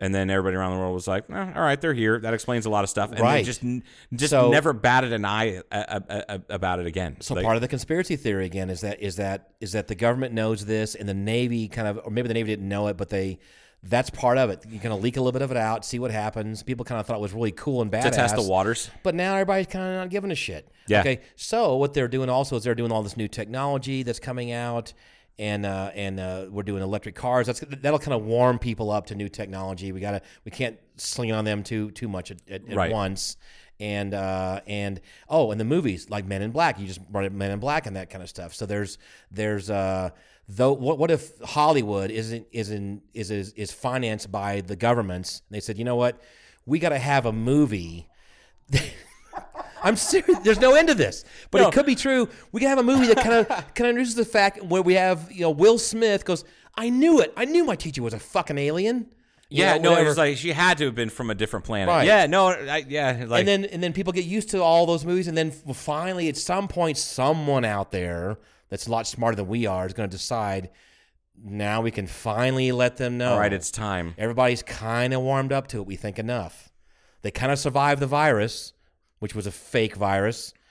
And 0.00 0.14
then 0.14 0.30
everybody 0.30 0.54
around 0.56 0.74
the 0.74 0.78
world 0.78 0.94
was 0.94 1.08
like, 1.08 1.24
eh, 1.28 1.52
"All 1.56 1.62
right, 1.62 1.80
they're 1.80 1.92
here." 1.92 2.20
That 2.20 2.32
explains 2.32 2.66
a 2.66 2.70
lot 2.70 2.84
of 2.84 2.90
stuff, 2.90 3.10
and 3.10 3.18
Right. 3.20 3.38
they 3.38 3.42
just 3.42 3.62
just 4.14 4.30
So- 4.30 4.50
never 4.50 4.72
batted 4.72 5.12
an 5.12 5.24
eye 5.24 5.60
uh, 5.72 6.00
uh, 6.08 6.22
uh, 6.28 6.38
about 6.48 6.78
it 6.78 6.86
again. 6.86 7.16
So 7.20 7.34
Like- 7.34 7.44
part 7.44 7.56
of 7.56 7.62
the 7.62 7.68
conspiracy 7.68 8.14
theory 8.14 8.46
again 8.46 8.70
is 8.70 8.80
that 8.82 9.00
is 9.02 9.16
that 9.16 9.48
is 9.60 9.72
that 9.72 9.88
the 9.88 9.96
government 9.96 10.32
knows 10.34 10.66
this 10.66 10.94
and 10.94 11.08
the 11.08 11.14
Navy 11.14 11.66
kind 11.66 11.88
of 11.88 12.00
or 12.04 12.10
maybe 12.12 12.28
the 12.28 12.34
Navy 12.34 12.50
didn't 12.52 12.68
know 12.68 12.86
it, 12.86 12.96
but 12.96 13.08
they 13.08 13.38
that's 13.82 14.10
part 14.10 14.38
of 14.38 14.50
it. 14.50 14.64
You're 14.68 14.82
gonna 14.82 14.96
leak 14.96 15.16
a 15.16 15.20
little 15.20 15.32
bit 15.32 15.42
of 15.42 15.50
it 15.52 15.56
out, 15.56 15.84
see 15.84 15.98
what 16.00 16.10
happens. 16.10 16.62
People 16.64 16.84
kind 16.84 17.00
of 17.00 17.06
thought 17.06 17.16
it 17.16 17.20
was 17.22 17.32
really 17.32 17.52
cool 17.52 17.80
and 17.82 17.90
badass. 17.90 18.02
to 18.04 18.10
test 18.10 18.36
the 18.36 18.42
waters. 18.42 18.90
But 19.04 19.14
now 19.16 19.34
everybody's 19.34 19.66
kind 19.68 19.84
of 19.84 19.94
not 19.94 20.10
giving 20.10 20.30
a 20.32 20.34
shit. 20.36 20.68
Yeah. 20.88 21.00
Okay. 21.00 21.20
So 21.36 21.76
what 21.76 21.92
they're 21.94 22.08
doing 22.08 22.28
also 22.28 22.56
is 22.56 22.64
they're 22.64 22.74
doing 22.74 22.90
all 22.92 23.02
this 23.04 23.16
new 23.16 23.28
technology 23.28 24.02
that's 24.02 24.18
coming 24.20 24.50
out, 24.52 24.92
and 25.38 25.64
uh, 25.64 25.90
and 25.94 26.18
uh, 26.18 26.46
we're 26.50 26.62
doing 26.64 26.82
electric 26.82 27.14
cars. 27.14 27.46
That's 27.46 27.60
that'll 27.60 27.98
kind 27.98 28.14
of 28.14 28.24
warm 28.24 28.58
people 28.58 28.90
up 28.90 29.06
to 29.06 29.14
new 29.14 29.28
technology. 29.28 29.92
We 29.92 30.00
gotta 30.00 30.22
we 30.44 30.50
can't 30.50 30.76
sling 30.96 31.32
on 31.32 31.44
them 31.44 31.62
too 31.62 31.90
too 31.92 32.08
much 32.08 32.30
at, 32.30 32.38
at, 32.48 32.68
at 32.68 32.76
Right. 32.76 32.92
once. 32.92 33.36
And 33.80 34.12
uh, 34.12 34.60
and 34.66 35.00
oh, 35.28 35.52
and 35.52 35.60
the 35.60 35.64
movies 35.64 36.10
like 36.10 36.26
Men 36.26 36.42
in 36.42 36.50
Black. 36.50 36.80
You 36.80 36.86
just 36.86 37.06
brought 37.12 37.24
up 37.24 37.32
Men 37.32 37.52
in 37.52 37.60
Black 37.60 37.86
and 37.86 37.94
that 37.94 38.10
kind 38.10 38.22
of 38.24 38.28
stuff. 38.28 38.52
So 38.52 38.66
there's 38.66 38.98
there's 39.30 39.70
uh, 39.70 40.10
though 40.48 40.72
what 40.72 40.98
what 40.98 41.12
if 41.12 41.38
Hollywood 41.40 42.10
isn't 42.10 42.48
isn't 42.50 43.02
is 43.14 43.30
is 43.30 43.52
is 43.52 43.70
financed 43.70 44.32
by 44.32 44.62
the 44.62 44.74
governments? 44.74 45.42
And 45.48 45.54
they 45.54 45.60
said, 45.60 45.78
you 45.78 45.84
know 45.84 45.94
what, 45.94 46.20
we 46.66 46.80
got 46.80 46.88
to 46.88 46.98
have 46.98 47.24
a 47.26 47.32
movie 47.32 48.08
I'm 49.82 49.96
serious. 49.96 50.38
There's 50.40 50.60
no 50.60 50.74
end 50.74 50.88
to 50.88 50.94
this, 50.94 51.24
but 51.50 51.60
No. 51.62 51.68
it 51.68 51.74
could 51.74 51.86
be 51.86 51.94
true. 51.94 52.28
We 52.52 52.60
can 52.60 52.68
have 52.68 52.78
a 52.78 52.82
movie 52.82 53.06
that 53.06 53.16
kind 53.18 53.34
of 53.34 53.48
kind 53.48 53.62
of 53.80 53.86
introduces 53.90 54.14
the 54.16 54.24
fact 54.24 54.62
where 54.62 54.82
we 54.82 54.94
have 54.94 55.30
you 55.32 55.42
know 55.42 55.50
Will 55.50 55.78
Smith 55.78 56.24
goes, 56.24 56.44
"I 56.76 56.90
knew 56.90 57.20
it. 57.20 57.32
I 57.36 57.44
knew 57.44 57.64
my 57.64 57.76
teacher 57.76 58.02
was 58.02 58.14
a 58.14 58.18
fucking 58.18 58.58
alien." 58.58 59.06
You 59.50 59.64
Yeah, 59.64 59.78
know, 59.78 59.94
no, 59.94 60.00
it 60.00 60.04
was 60.04 60.18
like 60.18 60.36
she 60.36 60.52
had 60.52 60.76
to 60.78 60.84
have 60.86 60.94
been 60.94 61.08
from 61.08 61.30
a 61.30 61.34
different 61.34 61.64
planet. 61.64 61.88
Right. 61.88 62.06
Yeah, 62.06 62.26
no, 62.26 62.48
I, 62.48 62.84
yeah, 62.86 63.24
like 63.26 63.40
and 63.40 63.48
then 63.48 63.64
and 63.64 63.82
then 63.82 63.92
people 63.94 64.12
get 64.12 64.26
used 64.26 64.50
to 64.50 64.62
all 64.62 64.84
those 64.84 65.04
movies, 65.06 65.26
and 65.26 65.36
then 65.38 65.50
finally, 65.50 66.28
at 66.28 66.36
some 66.36 66.68
point, 66.68 66.98
someone 66.98 67.64
out 67.64 67.90
there 67.90 68.38
that's 68.68 68.86
a 68.86 68.90
lot 68.90 69.06
smarter 69.06 69.36
than 69.36 69.48
we 69.48 69.64
are 69.64 69.86
is 69.86 69.94
going 69.94 70.08
to 70.10 70.14
decide. 70.16 70.68
Now 71.42 71.80
we 71.82 71.90
can 71.92 72.06
finally 72.08 72.72
let 72.72 72.96
them 72.96 73.16
know. 73.16 73.32
all 73.34 73.38
right, 73.38 73.52
it's 73.52 73.70
time. 73.70 74.14
Everybody's 74.18 74.62
kind 74.62 75.14
of 75.14 75.22
warmed 75.22 75.52
up 75.52 75.68
to 75.68 75.78
it. 75.78 75.86
We 75.86 75.94
think 75.96 76.18
enough. 76.18 76.70
They 77.22 77.30
kind 77.30 77.50
of 77.52 77.58
survived 77.58 78.02
the 78.02 78.06
virus, 78.06 78.72
which 79.18 79.34
was 79.34 79.46
a 79.46 79.52
fake 79.52 79.96
virus. 79.96 80.52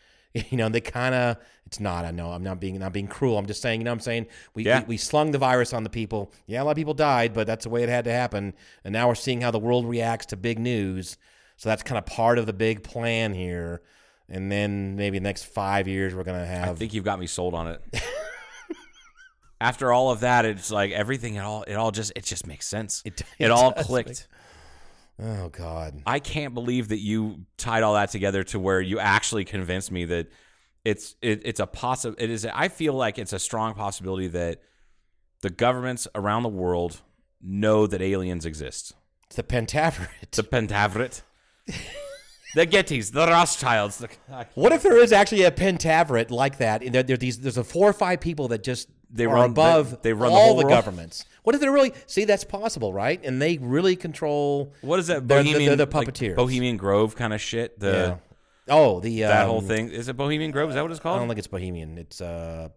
You 0.52 0.58
know, 0.58 0.70
they 0.70 0.82
kind 0.82 1.16
of. 1.16 1.38
It's 1.66 1.80
not. 1.80 2.06
I 2.06 2.12
know. 2.12 2.30
I'm 2.30 2.44
not 2.44 2.60
being 2.60 2.78
not 2.78 2.94
being 2.94 3.08
cruel. 3.08 3.40
I'm 3.40 3.48
just 3.48 3.62
saying. 3.62 3.80
You 3.82 3.86
know, 3.86 3.92
what 3.92 3.96
I'm 3.96 4.00
saying 4.02 4.28
we, 4.54 4.64
Yeah. 4.66 4.82
we 4.82 4.86
we 4.90 4.98
slung 4.98 5.32
the 5.32 5.40
virus 5.40 5.74
on 5.74 5.84
the 5.84 5.90
people. 5.90 6.32
Yeah, 6.46 6.62
a 6.62 6.64
lot 6.64 6.72
of 6.72 6.78
people 6.78 6.94
died, 6.94 7.34
but 7.34 7.48
that's 7.48 7.64
the 7.64 7.70
way 7.72 7.82
it 7.82 7.90
had 7.90 8.06
to 8.06 8.12
happen. 8.12 8.54
And 8.84 8.94
now 8.94 9.08
we're 9.08 9.16
seeing 9.16 9.42
how 9.42 9.50
the 9.50 9.58
world 9.58 9.88
reacts 9.88 10.28
to 10.28 10.38
big 10.38 10.60
news. 10.60 11.18
So 11.56 11.70
that's 11.70 11.82
kind 11.82 11.98
of 11.98 12.06
part 12.06 12.38
of 12.38 12.46
the 12.46 12.54
big 12.54 12.84
plan 12.84 13.34
here. 13.34 13.82
And 14.30 14.52
then 14.52 14.96
maybe 14.96 15.18
the 15.18 15.24
next 15.24 15.46
five 15.46 15.88
years 15.88 16.14
we're 16.14 16.24
gonna 16.26 16.46
have. 16.46 16.70
I 16.70 16.74
think 16.76 16.94
you've 16.94 17.06
got 17.06 17.20
me 17.20 17.26
sold 17.26 17.56
on 17.56 17.68
it. 17.68 17.82
After 19.60 19.92
all 19.92 20.12
of 20.12 20.20
that, 20.20 20.46
it's 20.46 20.70
like 20.70 20.92
everything. 20.92 21.36
It 21.36 21.40
all. 21.40 21.64
It 21.64 21.74
all 21.74 21.90
just. 21.92 22.12
It 22.16 22.26
just 22.26 22.46
makes 22.46 22.68
sense. 22.68 23.02
It- 23.06 23.22
It, 23.22 23.26
it 23.46 23.52
all 23.52 23.72
clicked. 23.74 24.28
Oh 25.20 25.50
God. 25.50 26.02
I 26.06 26.20
can't 26.20 26.54
believe 26.54 26.90
that 26.90 27.00
you 27.00 27.46
tied 27.58 27.84
all 27.84 27.96
that 27.96 28.12
together 28.12 28.44
to 28.46 28.60
where 28.60 28.80
you 28.82 29.00
actually 29.00 29.46
convinced 29.46 29.92
me 29.92 30.06
that 30.06 30.28
it's 30.86 31.16
it, 31.22 31.42
it's 31.44 31.60
a 31.60 31.68
possi 31.68 32.16
It 32.18 32.30
is. 32.30 32.46
I 32.46 32.68
feel 32.68 32.94
like 32.94 33.18
it's 33.18 33.34
a 33.34 33.40
strong 33.40 33.74
possibility 33.74 34.28
that 34.28 34.62
the 35.42 35.50
governments 35.50 36.08
around 36.16 36.44
the 36.44 36.50
world 36.50 37.02
know 37.42 37.88
that 37.88 38.02
aliens 38.02 38.46
exist. 38.46 38.94
It's 39.26 39.36
the 39.36 39.44
Pentaverate. 39.44 40.32
The 40.32 40.44
Pentaverate, 40.44 41.22
the 42.56 42.66
Gettys, 42.66 43.12
the 43.12 43.28
Rothschilds. 43.28 43.98
The, 43.98 44.10
What 44.56 44.72
if 44.72 44.84
there 44.84 44.98
is 44.98 45.12
actually 45.12 45.44
a 45.44 45.52
pentaverate 45.52 46.32
like 46.32 46.58
that? 46.60 46.82
And 46.82 46.96
there, 46.96 47.04
there, 47.04 47.18
these, 47.18 47.40
there's 47.40 47.58
a 47.58 47.64
four 47.64 47.90
or 47.90 47.94
five 47.94 48.22
people 48.22 48.48
that 48.50 48.64
just 48.64 48.90
they 49.10 49.26
are 49.26 49.34
run 49.34 49.52
above 49.52 49.92
They, 50.02 50.10
they 50.10 50.14
run 50.14 50.32
all 50.32 50.58
the, 50.58 50.64
the, 50.64 50.70
governments. 50.70 51.26
What 51.44 51.56
if 51.56 51.62
they 51.62 51.70
really 51.70 51.94
see 52.08 52.26
that's 52.26 52.44
possible, 52.44 52.92
right? 52.94 53.24
And 53.24 53.42
they 53.42 53.58
really 53.58 53.96
control. 53.96 54.74
What 54.82 55.00
is 55.00 55.08
that? 55.08 55.28
They're, 55.28 55.44
Bohemian, 55.44 55.78
they're 55.78 55.86
the 55.86 55.98
like, 55.98 56.08
puppeteers. 56.08 56.36
Bohemian 56.36 56.78
Grove 56.78 57.16
kind 57.16 57.34
of 57.34 57.42
shit. 57.42 57.80
The 57.80 58.20
yeah. 58.68 58.74
Oh, 58.74 59.00
the 59.00 59.22
that 59.22 59.44
um, 59.44 59.50
whole 59.50 59.62
thing 59.62 59.90
is 59.92 60.10
it 60.10 60.18
Bohemian 60.18 60.52
Grove? 60.52 60.70
Is 60.70 60.76
that 60.76 60.82
what 60.82 60.92
it's 60.92 61.00
called? 61.00 61.18
I 61.18 61.20
don't 61.20 61.28
think 61.30 61.40
it's 61.40 61.48
Bohemian. 61.48 61.98
It's 61.98 62.20
uh. 62.20 62.70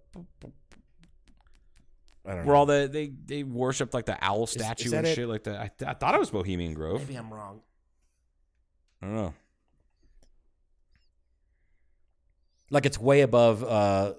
I 2.27 2.35
don't 2.35 2.41
know. 2.41 2.45
Where 2.45 2.45
know. 2.45 2.55
all 2.55 2.67
the 2.67 2.89
they 2.91 3.09
they 3.09 3.43
worship 3.43 3.93
like 3.93 4.07
the 4.07 4.17
owl 4.23 4.45
is 4.45 4.51
statue 4.51 4.91
that 4.91 4.99
and 4.99 5.07
it? 5.09 5.15
shit 5.15 5.29
like 5.29 5.45
that. 5.45 5.59
I, 5.59 5.91
I 5.91 5.95
thought 5.95 6.15
it 6.15 6.21
was 6.21 6.31
Bohemian 6.31 6.75
Grove. 6.75 7.01
Maybe 7.01 7.17
I'm 7.17 7.33
wrong. 7.33 7.61
I 9.03 9.07
don't 9.07 9.17
know. 9.17 9.35
Like 12.71 12.87
it's 12.87 13.01
way 13.01 13.23
above. 13.23 13.65
uh 13.65 14.15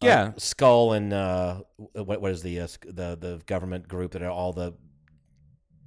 Yeah. 0.00 0.22
uh, 0.22 0.32
Skull 0.36 0.92
and 0.92 1.12
uh, 1.12 1.62
what 1.94 2.20
what 2.20 2.30
is 2.30 2.42
the 2.42 2.60
uh, 2.60 2.68
the 2.84 3.16
the 3.20 3.40
government 3.46 3.88
group 3.88 4.12
that 4.12 4.22
all 4.22 4.52
the 4.52 4.74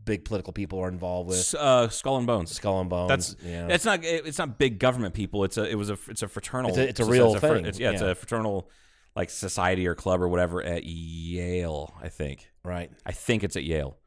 big 0.03 0.25
political 0.25 0.51
people 0.53 0.79
are 0.79 0.89
involved 0.89 1.29
with? 1.29 1.55
Uh, 1.55 1.88
Skull 1.89 2.17
and 2.17 2.27
Bones. 2.27 2.51
Skull 2.51 2.81
and 2.81 2.89
Bones. 2.89 3.07
That's 3.09 3.35
yeah. 3.45 3.67
it's 3.69 3.85
not 3.85 4.03
it- 4.03 4.25
it's 4.25 4.38
not 4.38 4.57
big 4.57 4.79
government 4.79 5.13
people. 5.13 5.43
It's 5.43 5.57
a 5.57 5.63
it 5.69 5.75
was 5.75 5.89
a 5.89 5.97
it's 6.09 6.23
a 6.23 6.27
fraternal. 6.27 6.69
It's 6.71 6.77
a- 6.77 6.88
it's 6.89 6.99
a 6.99 7.05
real 7.05 7.35
fr- 7.35 7.47
thing, 7.47 7.57
it's- 7.65 7.79
yeah, 7.79 7.91
it's 7.91 8.01
a 8.01 8.15
fraternal 8.15 8.69
like 9.15 9.29
society 9.29 9.88
or 9.88 9.95
club 9.95 10.21
or 10.21 10.27
whatever 10.27 10.61
at 10.63 10.83
Yale. 10.85 11.93
I 12.01 12.09
think. 12.09 12.49
right. 12.63 12.89
I 13.05 13.11
think 13.11 13.43
it's 13.43 13.55
at 13.55 13.63
Yale. 13.63 13.97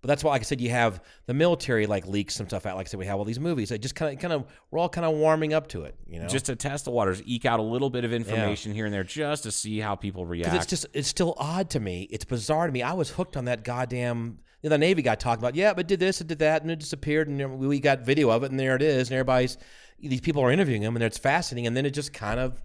But 0.00 0.08
that's 0.08 0.22
why, 0.22 0.30
like 0.32 0.42
I 0.42 0.44
said, 0.44 0.60
you 0.60 0.70
have 0.70 1.02
the 1.26 1.34
military 1.34 1.86
like 1.86 2.06
leaks 2.06 2.34
some 2.36 2.46
stuff 2.46 2.66
out. 2.66 2.76
Like 2.76 2.86
I 2.86 2.90
said, 2.90 3.00
we 3.00 3.06
have 3.06 3.18
all 3.18 3.24
these 3.24 3.40
movies. 3.40 3.70
That 3.70 3.80
just 3.80 3.94
kind 3.94 4.14
of, 4.14 4.20
kind 4.20 4.32
of, 4.32 4.44
we're 4.70 4.78
all 4.78 4.88
kind 4.88 5.04
of 5.04 5.14
warming 5.16 5.52
up 5.54 5.66
to 5.68 5.82
it. 5.82 5.96
You 6.06 6.20
know, 6.20 6.28
Just 6.28 6.46
to 6.46 6.56
test 6.56 6.84
the 6.84 6.90
waters, 6.92 7.20
eke 7.24 7.44
out 7.46 7.58
a 7.58 7.62
little 7.64 7.90
bit 7.90 8.04
of 8.04 8.12
information 8.12 8.72
here 8.74 8.84
and 8.84 8.94
there, 8.94 9.02
just 9.04 9.42
to 9.42 9.50
see 9.50 9.78
how 9.80 9.96
people 9.96 10.24
react. 10.24 10.54
it's 10.54 10.66
just, 10.66 10.86
it's 10.92 11.08
still 11.08 11.34
odd 11.38 11.70
to 11.70 11.80
me. 11.80 12.06
It's 12.10 12.24
bizarre 12.24 12.66
to 12.66 12.72
me. 12.72 12.82
I 12.82 12.92
was 12.92 13.10
hooked 13.10 13.36
on 13.36 13.46
that 13.46 13.64
goddamn. 13.64 14.38
You 14.62 14.68
know, 14.70 14.74
the 14.74 14.78
Navy 14.78 15.02
guy 15.02 15.14
talking 15.14 15.40
about, 15.40 15.54
yeah, 15.54 15.72
but 15.72 15.86
did 15.86 16.00
this 16.00 16.20
and 16.20 16.28
did 16.28 16.40
that, 16.40 16.62
and 16.62 16.70
it 16.70 16.80
disappeared, 16.80 17.28
and 17.28 17.58
we 17.60 17.78
got 17.78 18.00
video 18.00 18.30
of 18.30 18.42
it, 18.42 18.50
and 18.50 18.58
there 18.58 18.74
it 18.74 18.82
is, 18.82 19.08
and 19.08 19.14
everybody's 19.14 19.56
these 20.00 20.20
people 20.20 20.42
are 20.42 20.50
interviewing 20.50 20.82
him, 20.82 20.96
and 20.96 21.02
it's 21.04 21.16
fascinating, 21.18 21.66
and 21.68 21.76
then 21.76 21.86
it 21.86 21.90
just 21.90 22.12
kind 22.12 22.40
of 22.40 22.60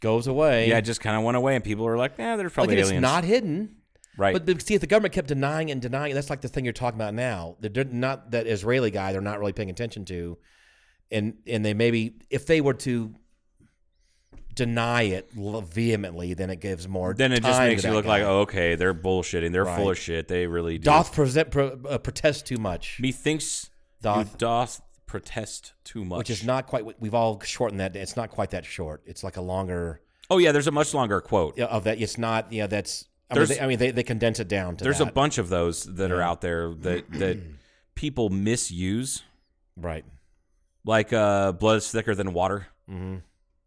goes 0.00 0.26
away. 0.26 0.68
yeah, 0.68 0.78
it 0.78 0.82
just 0.82 1.00
kind 1.00 1.16
of 1.16 1.22
went 1.22 1.36
away, 1.36 1.54
and 1.54 1.64
people 1.64 1.86
are 1.86 1.96
like, 1.96 2.14
"Yeah, 2.18 2.36
there's 2.36 2.48
like 2.48 2.54
probably 2.54 2.76
it's 2.78 2.88
aliens." 2.88 3.02
not 3.02 3.24
hidden. 3.24 3.76
Right. 4.18 4.34
But, 4.34 4.44
but 4.44 4.60
see, 4.60 4.74
if 4.74 4.82
the 4.82 4.86
government 4.86 5.14
kept 5.14 5.28
denying 5.28 5.70
and 5.70 5.80
denying, 5.80 6.14
that's 6.14 6.28
like 6.28 6.42
the 6.42 6.48
thing 6.48 6.64
you're 6.64 6.74
talking 6.74 7.00
about 7.00 7.14
now. 7.14 7.56
They're 7.60 7.84
not 7.84 8.32
that 8.32 8.46
Israeli 8.46 8.90
guy. 8.90 9.12
They're 9.12 9.20
not 9.20 9.38
really 9.38 9.54
paying 9.54 9.70
attention 9.70 10.04
to, 10.06 10.36
and 11.10 11.38
and 11.46 11.64
they 11.64 11.72
maybe 11.72 12.16
if 12.28 12.44
they 12.46 12.60
were 12.60 12.74
to 12.74 13.14
deny 14.54 15.02
it 15.02 15.30
vehemently, 15.32 16.34
then 16.34 16.50
it 16.50 16.60
gives 16.60 16.86
more. 16.88 17.14
then 17.14 17.32
it 17.32 17.42
just 17.42 17.60
makes 17.60 17.84
you 17.84 17.92
look 17.92 18.04
like, 18.04 18.24
oh, 18.24 18.40
okay, 18.40 18.74
they're 18.74 18.92
bullshitting. 18.92 19.52
They're 19.52 19.64
full 19.64 19.90
of 19.90 19.98
shit. 19.98 20.28
They 20.28 20.46
really 20.46 20.78
do. 20.78 20.84
doth 20.84 21.14
present, 21.14 21.50
pro, 21.50 21.78
uh, 21.88 21.98
protest 21.98 22.46
too 22.46 22.56
much, 22.56 22.98
Methinks 23.00 23.70
Doth- 24.02 24.32
you 24.32 24.38
doth 24.38 24.82
protest 25.06 25.72
too 25.84 26.04
much. 26.04 26.18
which 26.18 26.30
is 26.30 26.44
not 26.44 26.66
quite. 26.66 27.00
We've 27.00 27.14
all 27.14 27.40
shortened 27.40 27.80
that. 27.80 27.96
It's 27.96 28.16
not 28.16 28.30
quite 28.30 28.50
that 28.50 28.64
short. 28.64 29.02
It's 29.06 29.24
like 29.24 29.36
a 29.36 29.40
longer 29.40 30.02
Oh 30.30 30.38
yeah, 30.38 30.52
there's 30.52 30.66
a 30.66 30.72
much 30.72 30.92
longer 30.92 31.20
quote. 31.20 31.58
of 31.58 31.84
that. 31.84 32.00
It's 32.00 32.18
not. 32.18 32.52
Yeah, 32.52 32.66
that's. 32.66 33.06
I 33.30 33.34
mean, 33.38 33.46
they, 33.48 33.60
I 33.60 33.66
mean, 33.66 33.78
they, 33.78 33.90
they 33.90 34.02
condense 34.02 34.40
it 34.40 34.48
down 34.48 34.76
to. 34.76 34.84
There's 34.84 35.00
a 35.00 35.06
bunch 35.06 35.38
of 35.38 35.48
those 35.48 35.84
that 35.84 36.10
are 36.10 36.22
out 36.22 36.40
there 36.40 36.72
that 36.74 37.10
that 37.12 37.38
people 37.94 38.28
misuse. 38.30 39.22
right. 39.76 40.04
Like 40.84 41.12
uh, 41.12 41.52
blood 41.52 41.76
is 41.76 41.90
thicker 41.90 42.14
than 42.14 42.32
water. 42.32 42.68
hmm 42.88 43.16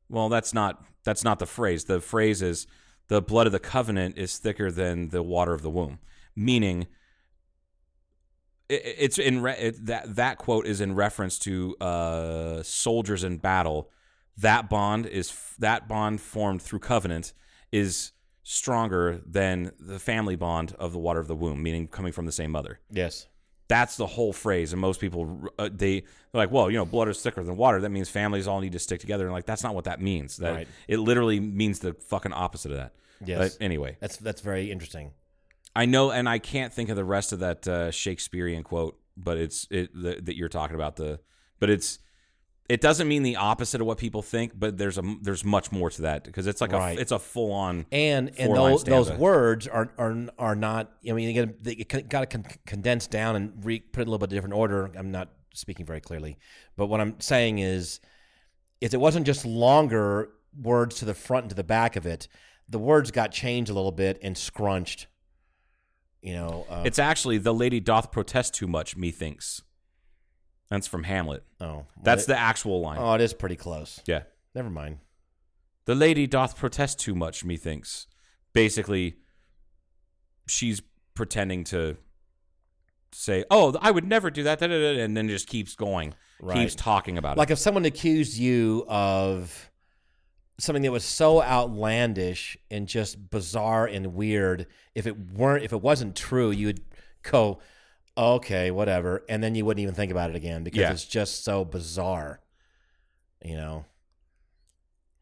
Well, 0.09 0.29
that's 0.29 0.53
not 0.53 0.83
that's 1.03 1.23
not 1.23 1.37
the 1.39 1.45
phrase. 1.45 1.83
The 1.85 2.01
phrase 2.01 2.41
is 2.41 2.65
the 3.07 3.21
blood 3.21 3.45
of 3.45 3.51
the 3.53 3.59
covenant 3.59 4.17
is 4.17 4.37
thicker 4.39 4.71
than 4.71 5.09
the 5.09 5.21
water 5.21 5.53
of 5.53 5.61
the 5.61 5.69
womb, 5.69 5.99
meaning 6.35 6.87
it, 8.69 8.81
it's 8.97 9.17
in 9.19 9.41
re- 9.41 9.57
it, 9.59 9.85
that 9.85 10.15
that 10.15 10.37
quote 10.39 10.65
is 10.65 10.81
in 10.81 10.95
reference 10.95 11.37
to 11.39 11.75
uh, 11.79 12.63
soldiers 12.63 13.23
in 13.23 13.37
battle. 13.37 13.91
That 14.37 14.69
bond 14.69 15.05
is 15.05 15.31
that 15.59 15.87
bond 15.87 16.21
formed 16.21 16.61
through 16.61 16.79
covenant 16.79 17.33
is 17.71 18.11
stronger 18.43 19.21
than 19.25 19.71
the 19.79 19.99
family 19.99 20.35
bond 20.35 20.75
of 20.79 20.93
the 20.93 20.99
water 20.99 21.19
of 21.19 21.27
the 21.27 21.35
womb, 21.35 21.61
meaning 21.61 21.87
coming 21.87 22.11
from 22.11 22.25
the 22.25 22.31
same 22.31 22.51
mother. 22.51 22.79
Yes. 22.89 23.27
That's 23.67 23.95
the 23.95 24.05
whole 24.07 24.33
phrase, 24.33 24.73
and 24.73 24.81
most 24.81 24.99
people 24.99 25.47
uh, 25.57 25.69
they 25.71 26.01
they're 26.01 26.05
like, 26.41 26.51
well, 26.51 26.69
you 26.69 26.77
know, 26.77 26.83
blood 26.85 27.07
is 27.07 27.21
thicker 27.21 27.41
than 27.41 27.55
water. 27.55 27.79
That 27.79 27.89
means 27.91 28.09
families 28.09 28.45
all 28.45 28.59
need 28.59 28.73
to 28.73 28.79
stick 28.79 28.99
together, 28.99 29.23
and 29.25 29.31
like 29.31 29.45
that's 29.45 29.63
not 29.63 29.73
what 29.75 29.85
that 29.85 30.01
means. 30.01 30.37
That 30.37 30.53
Right. 30.53 30.67
it 30.89 30.97
literally 30.97 31.39
means 31.39 31.79
the 31.79 31.93
fucking 31.93 32.33
opposite 32.33 32.71
of 32.71 32.77
that. 32.77 32.93
Yes. 33.23 33.55
But 33.55 33.63
anyway, 33.63 33.95
That's 34.01 34.17
that's 34.17 34.41
very 34.41 34.71
interesting. 34.71 35.11
I 35.73 35.85
know, 35.85 36.11
and 36.11 36.27
I 36.27 36.37
can't 36.39 36.73
think 36.73 36.89
of 36.89 36.97
the 36.97 37.05
rest 37.05 37.31
of 37.31 37.39
that 37.39 37.65
uh, 37.65 37.91
Shakespearean 37.91 38.63
quote, 38.63 38.99
but 39.15 39.37
it's 39.37 39.67
it 39.71 39.93
the, 39.93 40.19
that 40.21 40.35
you're 40.35 40.49
talking 40.49 40.75
about 40.75 40.97
the, 40.97 41.21
but 41.59 41.69
it's 41.69 41.99
it 42.69 42.79
doesn't 42.79 43.07
mean 43.07 43.23
the 43.23 43.35
opposite 43.35 43.81
of 43.81 43.87
what 43.87 43.97
people 43.97 44.21
think, 44.21 44.53
but 44.57 44.77
there's 44.77 44.97
a 44.97 45.03
there's 45.21 45.43
much 45.43 45.71
more 45.71 45.89
to 45.89 46.03
that 46.03 46.23
because 46.23 46.47
it's 46.47 46.61
like 46.61 46.71
Right. 46.71 46.97
a 46.97 47.01
it's 47.01 47.11
a 47.11 47.19
full 47.19 47.51
on 47.51 47.85
and 47.91 48.31
and 48.37 48.55
those, 48.55 48.83
those 48.83 49.11
words 49.11 49.67
are 49.67 49.91
are 49.97 50.27
are 50.39 50.55
not. 50.55 50.91
I 51.07 51.11
mean, 51.13 51.35
you 51.35 51.45
got 51.45 51.63
to 51.91 52.01
got 52.03 52.19
to 52.21 52.25
con- 52.27 52.45
condense 52.65 53.07
down 53.07 53.35
and 53.35 53.65
re- 53.65 53.79
put 53.79 53.99
it 53.99 54.03
in 54.03 54.07
a 54.07 54.11
little 54.11 54.25
bit 54.25 54.29
different 54.33 54.55
order. 54.55 54.89
I'm 54.95 55.11
not 55.11 55.29
speaking 55.53 55.85
very 55.85 55.99
clearly, 55.99 56.37
but 56.77 56.87
what 56.87 57.01
I'm 57.01 57.19
saying 57.19 57.59
is, 57.59 57.99
is 58.79 58.93
it 58.93 58.99
wasn't 59.01 59.25
just 59.25 59.45
longer 59.45 60.29
words 60.57 60.97
to 60.99 61.05
the 61.05 61.13
front 61.13 61.43
and 61.45 61.49
to 61.49 61.55
the 61.55 61.63
back 61.63 61.95
of 61.97 62.05
it. 62.05 62.27
The 62.69 62.79
words 62.79 63.11
got 63.11 63.31
changed 63.33 63.69
a 63.69 63.73
little 63.73 63.91
bit 63.91 64.17
and 64.21 64.37
scrunched. 64.37 65.07
You 66.21 66.33
know, 66.35 66.65
uh, 66.69 66.83
It's 66.85 66.99
actually 66.99 67.37
the 67.39 67.53
lady 67.53 67.79
doth 67.81 68.11
protest 68.11 68.53
too 68.53 68.67
much. 68.67 68.95
Methinks. 68.95 69.61
That's 70.71 70.87
from 70.87 71.03
Hamlet. 71.03 71.43
oh, 71.59 71.85
That's 72.01 72.25
the 72.25 72.35
actual 72.39 72.81
line. 72.81 72.97
oh, 72.99 73.13
it 73.13 73.21
is 73.21 73.33
pretty 73.33 73.55
close. 73.57 74.01
yeah. 74.07 74.23
Never 74.55 74.69
mind. 74.69 74.97
The 75.85 75.93
lady 75.95 76.25
doth 76.27 76.57
protest 76.57 76.99
too 76.99 77.13
much, 77.13 77.43
methinks. 77.45 78.07
Basically, 78.53 79.17
she's 80.47 80.81
pretending 81.13 81.63
to 81.65 81.97
say, 83.11 83.43
"Oh, 83.51 83.77
I 83.81 83.91
would 83.91 84.05
never 84.05 84.29
do 84.29 84.43
that," 84.43 84.59
da, 84.59 84.67
da, 84.67 84.79
da, 84.79 85.01
and 85.01 85.15
then 85.15 85.27
just 85.27 85.47
keeps 85.47 85.75
going, 85.75 86.13
Right. 86.41 86.55
keeps 86.57 86.75
talking 86.75 87.17
about 87.17 87.37
like 87.37 87.47
it. 87.47 87.51
Like 87.51 87.51
if 87.51 87.59
someone 87.59 87.85
accused 87.85 88.37
you 88.37 88.85
of 88.87 89.69
something 90.59 90.83
that 90.83 90.91
was 90.91 91.03
so 91.05 91.41
outlandish 91.41 92.57
and 92.69 92.87
just 92.87 93.29
bizarre 93.31 93.87
and 93.87 94.13
weird 94.13 94.67
if 94.95 95.07
it 95.07 95.17
weren't 95.17 95.63
if 95.63 95.73
it 95.73 95.81
wasn't 95.81 96.15
true 96.15 96.51
you 96.51 96.67
would 96.67 96.81
go 97.23 97.59
okay 98.17 98.71
whatever 98.71 99.23
and 99.29 99.41
then 99.43 99.55
you 99.55 99.63
wouldn't 99.65 99.81
even 99.81 99.95
think 99.95 100.11
about 100.11 100.29
it 100.29 100.35
again 100.35 100.63
because 100.63 100.79
Yeah. 100.81 100.91
it's 100.91 101.05
just 101.05 101.43
so 101.43 101.63
bizarre 101.65 102.39
you 103.43 103.55
know 103.55 103.85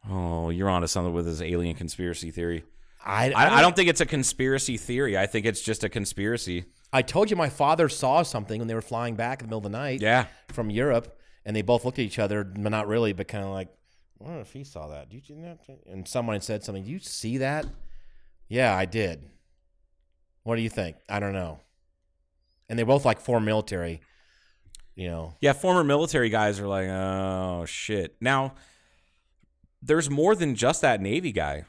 Oh, 0.09 0.49
you're 0.49 0.69
onto 0.69 0.87
something 0.87 1.13
with 1.13 1.25
this 1.25 1.41
alien 1.41 1.75
conspiracy 1.75 2.31
theory. 2.31 2.63
I, 3.05 3.31
I, 3.31 3.57
I 3.57 3.61
don't 3.61 3.75
think 3.75 3.89
it's 3.89 3.99
a 3.99 4.05
conspiracy 4.05 4.77
theory. 4.77 5.17
I 5.17 5.25
think 5.27 5.45
it's 5.45 5.61
just 5.61 5.83
a 5.83 5.89
conspiracy. 5.89 6.65
I 6.93 7.01
told 7.01 7.29
you 7.29 7.35
my 7.35 7.49
father 7.49 7.89
saw 7.89 8.23
something 8.23 8.59
when 8.59 8.67
they 8.69 8.73
were 8.75 8.81
flying 8.81 9.15
back 9.15 9.41
in 9.41 9.45
the 9.45 9.49
middle 9.49 9.57
of 9.59 9.63
the 9.71 9.77
night 9.77 10.01
Yeah. 10.01 10.27
from 10.53 10.69
Europe 10.69 11.19
and 11.45 11.53
they 11.53 11.61
both 11.61 11.83
looked 11.83 11.99
at 11.99 12.05
each 12.05 12.17
other 12.17 12.45
but 12.45 12.71
not 12.71 12.87
really 12.87 13.11
but 13.11 13.27
kind 13.27 13.43
of 13.43 13.51
like 13.51 13.67
I 14.19 14.23
wonder 14.23 14.39
if 14.39 14.53
he 14.53 14.63
saw 14.63 14.87
that. 14.87 15.09
Did 15.09 15.29
you 15.29 15.35
know? 15.35 15.57
And 15.85 16.07
someone 16.07 16.39
said 16.41 16.63
something. 16.63 16.83
Do 16.85 16.91
you 16.91 16.99
see 16.99 17.37
that? 17.39 17.65
Yeah, 18.47 18.73
I 18.75 18.85
did. 18.85 19.29
What 20.43 20.55
do 20.55 20.61
you 20.61 20.69
think? 20.69 20.95
I 21.09 21.19
don't 21.19 21.33
know. 21.33 21.59
And 22.69 22.77
they're 22.77 22.85
both 22.85 23.03
like 23.05 23.19
former 23.19 23.45
military. 23.45 24.01
You 24.95 25.07
know, 25.07 25.33
Yeah, 25.41 25.53
former 25.53 25.83
military 25.83 26.29
guys 26.29 26.59
are 26.59 26.67
like, 26.67 26.87
oh 26.87 27.65
shit. 27.65 28.15
Now, 28.21 28.53
there's 29.81 30.09
more 30.09 30.35
than 30.35 30.55
just 30.55 30.81
that 30.81 31.01
Navy 31.01 31.31
guy. 31.31 31.65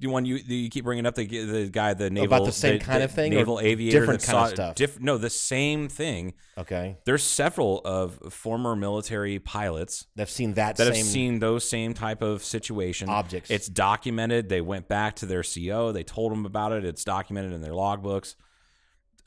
You 0.00 0.10
one 0.10 0.24
you 0.24 0.36
you 0.36 0.70
keep 0.70 0.84
bringing 0.84 1.06
up 1.06 1.16
the 1.16 1.26
the 1.26 1.68
guy 1.70 1.92
the 1.92 2.08
naval 2.08 2.26
about 2.36 2.46
the 2.46 2.52
same 2.52 2.78
kind 2.78 3.02
of 3.02 3.10
thing 3.10 3.34
naval 3.34 3.58
aviator 3.58 3.98
different 3.98 4.22
kind 4.22 4.38
of 4.38 4.50
stuff? 4.50 4.74
diff- 4.76 5.00
no, 5.00 5.18
the 5.18 5.28
same 5.28 5.88
thing. 5.88 6.34
okay. 6.56 6.98
There's 7.04 7.24
several 7.24 7.80
of 7.84 8.32
former 8.32 8.76
military 8.76 9.40
pilots 9.40 10.06
that've 10.14 10.30
seen 10.30 10.54
that, 10.54 10.76
that 10.76 10.86
same. 10.86 10.94
have 10.94 11.04
seen 11.04 11.38
those 11.40 11.68
same 11.68 11.94
type 11.94 12.22
of 12.22 12.44
situation 12.44 13.08
Objects. 13.08 13.50
It's 13.50 13.66
documented. 13.66 14.48
They 14.48 14.60
went 14.60 14.86
back 14.88 15.16
to 15.16 15.26
their 15.26 15.42
CO. 15.42 15.90
They 15.90 16.04
told 16.04 16.30
them 16.30 16.46
about 16.46 16.70
it. 16.72 16.84
It's 16.84 17.02
documented 17.02 17.52
in 17.52 17.60
their 17.60 17.72
logbooks. 17.72 18.36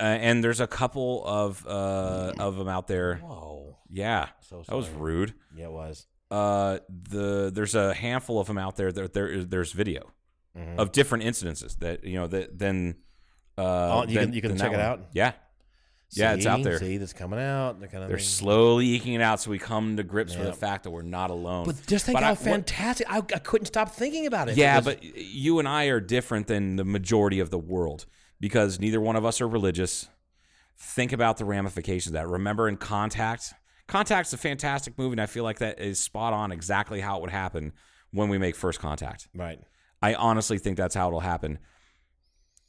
Uh, 0.01 0.05
and 0.05 0.43
there's 0.43 0.59
a 0.59 0.65
couple 0.67 1.23
of 1.25 1.63
uh, 1.67 2.33
of 2.39 2.57
them 2.57 2.67
out 2.67 2.87
there. 2.87 3.17
Whoa. 3.17 3.77
Yeah, 3.89 4.29
So 4.41 4.63
that 4.67 4.75
was 4.75 4.87
sorry. 4.87 4.97
rude. 4.97 5.33
Yeah, 5.55 5.65
it 5.65 5.71
was. 5.71 6.07
Uh, 6.31 6.79
the 6.89 7.51
there's 7.53 7.75
a 7.75 7.93
handful 7.93 8.39
of 8.39 8.47
them 8.47 8.57
out 8.57 8.77
there. 8.77 8.91
That 8.91 9.13
there 9.13 9.43
there's 9.43 9.73
video 9.73 10.11
Mhm. 10.57 10.77
of 10.79 10.91
different 10.91 11.23
incidences 11.25 11.77
that 11.79 12.03
you 12.03 12.15
know 12.19 12.27
that 12.27 12.57
then. 12.57 12.95
Uh, 13.57 13.61
Oh, 13.63 14.05
you 14.07 14.15
than- 14.15 14.25
can- 14.27 14.33
you 14.33 14.41
can 14.41 14.57
check 14.57 14.71
it 14.73 14.79
out? 14.79 15.01
Yeah, 15.13 15.33
Yeah, 16.13 16.33
it's 16.33 16.45
out 16.45 16.63
there. 16.63 16.79
See, 16.79 16.97
that's 16.97 17.13
coming 17.13 17.39
out. 17.39 17.79
They're 17.79 17.89
kind 17.89 18.03
of 18.03 18.09
They're 18.09 18.17
slowly 18.19 18.87
eking 18.97 19.13
it 19.13 19.21
out, 19.21 19.39
so 19.41 19.51
we 19.51 19.59
come 19.59 19.97
to 19.97 20.03
grips 20.03 20.35
with 20.35 20.47
the 20.47 20.53
fact 20.53 20.83
that 20.83 20.89
we're 20.91 21.03
not 21.03 21.29
alone. 21.29 21.65
But 21.65 21.75
just 21.85 22.05
think 22.05 22.15
But 22.15 22.23
how 22.23 22.29
I- 22.29 22.33
what- 22.33 22.39
fantastic! 22.39 23.07
I, 23.09 23.17
I 23.17 23.39
couldn't 23.39 23.67
stop 23.67 23.91
thinking 23.91 24.25
about 24.25 24.49
it. 24.49 24.57
Yeah, 24.57 24.77
was- 24.77 24.85
but 24.85 25.03
you 25.03 25.59
and 25.59 25.67
I 25.67 25.85
are 25.85 25.99
different 25.99 26.47
than 26.47 26.77
the 26.77 26.85
majority 26.85 27.39
of 27.39 27.49
the 27.49 27.59
world 27.59 28.05
because 28.41 28.77
neither 28.81 28.99
one 28.99 29.15
of 29.15 29.23
us 29.25 29.39
are 29.39 29.47
religious. 29.47 30.09
Think 30.77 31.13
about 31.13 31.37
the 31.37 31.45
ramifications 31.45 32.07
of 32.07 32.13
that. 32.13 32.27
Remember 32.27 32.67
in 32.67 32.75
Contact? 32.75 33.53
Contact's 33.87 34.33
a 34.33 34.37
fantastic 34.37 34.97
movie, 34.97 35.13
and 35.13 35.21
I 35.21 35.27
feel 35.27 35.43
like 35.45 35.59
that 35.59 35.79
is 35.79 35.99
spot 35.99 36.33
on 36.33 36.51
exactly 36.51 36.99
how 36.99 37.17
it 37.17 37.21
would 37.21 37.29
happen 37.31 37.71
when 38.11 38.27
we 38.27 38.37
make 38.37 38.55
first 38.57 38.79
contact. 38.79 39.29
right. 39.33 39.59
I 40.03 40.15
honestly 40.15 40.57
think 40.57 40.77
that's 40.77 40.95
how 40.95 41.07
it'll 41.09 41.19
happen. 41.19 41.59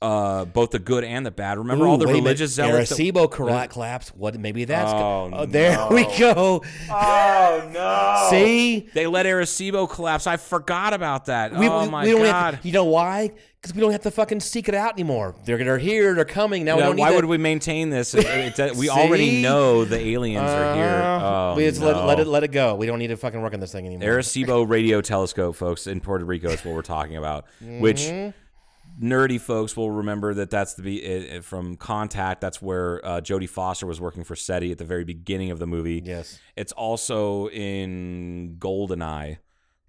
Uh, 0.03 0.45
both 0.45 0.71
the 0.73 0.79
good 0.81 1.05
and 1.05 1.25
the 1.25 1.31
bad. 1.31 1.57
Remember 1.59 1.87
all 1.87 1.97
the 1.97 2.07
wait 2.07 2.11
a 2.11 2.15
minute. 2.17 2.25
religious 2.25 2.53
zealots. 2.55 2.91
that- 2.91 2.99
Arecibo 2.99 3.31
colla- 3.31 3.69
collapse. 3.69 4.09
What? 4.11 4.39
Maybe 4.39 4.65
that's. 4.65 4.93
Oh, 4.93 5.31
go- 5.31 5.47
there 5.47 5.77
no. 5.77 5.89
we 5.93 6.05
go. 6.19 6.63
Oh 6.91 7.71
no! 7.73 8.27
See, 8.31 8.89
They 8.93 9.07
let 9.07 9.27
Arecibo 9.27 9.89
collapse. 9.89 10.27
I 10.27 10.37
forgot 10.39 10.93
about 10.93 11.27
that. 11.27 11.55
we, 11.57 11.69
oh 11.69 11.85
we, 11.85 11.89
my 11.89 12.05
we 12.05 12.13
god! 12.15 12.55
Have 12.57 12.67
you 12.67 12.73
know 12.73 12.85
why? 12.85 13.31
Because 13.63 13.77
we 13.77 13.81
don't 13.81 13.93
have 13.93 14.03
to 14.03 14.11
fucking 14.11 14.41
seek 14.41 14.69
it 14.69 14.75
out 14.75 14.95
anymore. 14.95 15.37
They're 15.45 15.57
they're 15.63 15.79
here. 15.79 16.15
They're 16.15 16.25
coming 16.25 16.65
now. 16.65 16.75
we 16.77 16.83
Yeah, 16.83 16.91
why 16.91 17.11
to- 17.11 17.15
would 17.17 17.27
we 17.27 17.39
maintain 17.39 17.91
this? 17.91 18.13
It- 18.13 18.59
it- 18.59 18.75
we 18.75 18.89
already 18.91 19.41
know 19.43 19.85
the 19.85 19.99
aliens 20.01 20.51
are 20.51 20.75
here. 20.75 20.85
Uh, 20.85 21.53
Oh, 21.53 21.55
we 21.57 21.67
just 21.69 21.81
let, 21.81 21.95
no. 21.95 22.07
let 22.07 22.19
it 22.19 22.27
let 22.27 22.43
it 22.43 22.49
go. 22.49 22.75
We 22.75 22.87
don't 22.87 22.99
need 22.99 23.09
to 23.09 23.17
fucking 23.17 23.41
work 23.41 23.55
on 23.55 23.61
this 23.61 23.71
thing 23.71 23.87
anymore. 23.87 24.09
Arecibo 24.19 24.69
radio 24.69 25.01
telescope, 25.01 25.55
folks, 25.55 25.87
in 25.87 26.01
Puerto 26.01 26.25
Rico 26.25 26.49
is 26.49 26.65
what 26.65 26.75
we're 26.75 26.83
talking 26.83 27.17
about. 27.17 27.45
Which 27.61 28.01
Mm-hmm. 28.01 29.07
nerdy 29.07 29.41
folks 29.41 29.77
will 29.77 29.93
remember 29.93 30.35
that 30.35 30.51
that's 30.51 30.75
the 30.75 30.97
it- 31.05 31.45
from 31.45 31.77
Contact. 31.77 32.41
That's 32.41 32.61
where 32.61 33.01
uh, 33.07 33.21
Jodie 33.21 33.49
Foster 33.49 33.87
was 33.87 34.01
working 34.01 34.25
for 34.25 34.35
SETI 34.35 34.73
at 34.73 34.79
the 34.79 34.85
very 34.85 35.05
beginning 35.05 35.53
of 35.53 35.61
the 35.61 35.69
movie. 35.69 36.03
Yes. 36.05 36.41
It's 36.57 36.73
also 36.73 37.49
in 37.51 38.57
Goldeneye, 38.59 39.39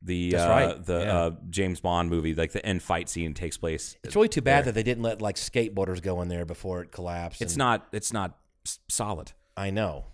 the 0.03 0.35
uh, 0.35 0.49
right, 0.49 0.85
the 0.85 0.99
yeah. 0.99 1.17
uh, 1.17 1.31
James 1.49 1.79
Bond 1.79 2.09
movie. 2.09 2.35
Like 2.35 2.51
the 2.51 2.65
end 2.65 2.83
fight 2.83 3.07
scene 3.09 3.33
takes 3.33 3.57
place. 3.57 3.95
It's 4.03 4.15
really 4.15 4.27
too 4.29 4.41
bad 4.41 4.57
there. 4.65 4.71
that 4.71 4.71
they 4.73 4.83
didn't 4.83 5.03
let 5.03 5.21
like 5.21 5.35
skateboarders 5.37 6.01
go 6.01 6.21
in 6.21 6.27
there 6.27 6.45
before 6.45 6.81
it 6.81 6.91
collapsed. 6.91 7.41
It's 7.41 7.55
not. 7.57 7.87
It's 7.91 8.11
not 8.13 8.37
s- 8.65 8.79
solid. 8.89 9.31
I 9.55 9.69
know. 9.69 10.05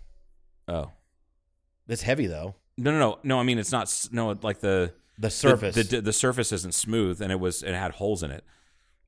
Oh 0.68 0.92
It's 1.88 2.04
heavy 2.04 2.28
though. 2.28 2.56
no 2.78 2.92
no 2.92 3.00
no 3.00 3.20
no! 3.24 3.40
I 3.40 3.44
mean 3.44 3.58
it's 3.58 3.72
not. 3.72 3.92
No, 4.12 4.38
like 4.44 4.60
the 4.60 4.94
The 5.18 5.30
surface. 5.32 5.76
The, 5.76 5.84
the, 5.84 6.02
the 6.02 6.14
surface 6.14 6.52
isn't 6.52 6.74
smooth, 6.76 7.22
and 7.22 7.32
it 7.32 7.40
was 7.40 7.64
it 7.64 7.74
had 7.74 7.92
holes 7.94 8.22
in 8.22 8.32
it. 8.32 8.44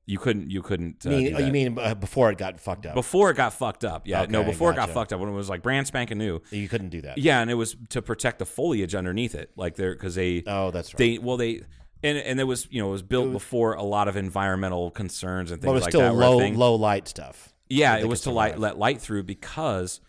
You 0.04 0.18
couldn't 0.18 0.50
you 0.50 0.62
couldn't. 0.62 1.06
Uh, 1.06 1.10
You 1.10 1.16
mean, 1.16 1.34
oh, 1.36 1.38
you 1.38 1.52
mean 1.52 1.78
uh, 1.78 1.94
before 1.94 2.30
it 2.32 2.38
got 2.38 2.58
fucked 2.58 2.86
up? 2.86 2.94
before 2.94 3.30
it 3.30 3.36
got 3.36 3.52
fucked 3.52 3.84
up? 3.84 4.06
Yeah, 4.06 4.26
no, 4.28 4.40
Okay, 4.40 4.50
before 4.50 4.72
it 4.72 4.76
got 4.76 4.90
fucked 4.90 5.12
up 5.12 5.20
when 5.20 5.28
it 5.28 5.32
was 5.32 5.48
like 5.48 5.62
brand 5.62 5.86
spanking 5.86 6.18
new. 6.18 6.40
you 6.50 6.68
couldn't 6.68 6.88
do 6.88 7.00
that. 7.02 7.18
Yeah, 7.18 7.40
and 7.40 7.50
it 7.50 7.54
was 7.54 7.76
to 7.90 8.02
protect 8.02 8.40
the 8.40 8.46
foliage 8.46 8.94
underneath 8.96 9.34
it, 9.36 9.50
like 9.56 9.76
there 9.76 9.94
because 9.94 10.16
they 10.16 10.42
Oh, 10.46 10.70
that's 10.72 10.92
right. 10.92 10.98
they 10.98 11.18
well 11.18 11.36
they. 11.36 11.62
And, 12.04 12.18
and 12.18 12.40
it 12.40 12.44
was 12.44 12.66
you 12.68 12.82
know 12.82 12.88
it 12.88 12.92
was 12.92 13.02
built 13.02 13.30
before 13.30 13.74
a 13.74 13.84
lot 13.84 14.08
of 14.08 14.16
environmental 14.16 14.90
concerns 14.90 15.52
and 15.52 15.60
things 15.60 15.66
but 15.68 15.70
it 15.70 15.74
was 15.74 15.82
like 15.84 15.92
still 15.92 16.00
that. 16.00 16.14
low 16.14 16.38
low 16.48 16.74
light 16.74 17.06
stuff. 17.06 17.52
Yeah, 17.68 17.96
it 17.96 18.08
was 18.08 18.22
to 18.22 18.32
light, 18.32 18.58
let 18.58 18.76
light 18.76 19.00
through 19.00 19.22
because, 19.22 20.00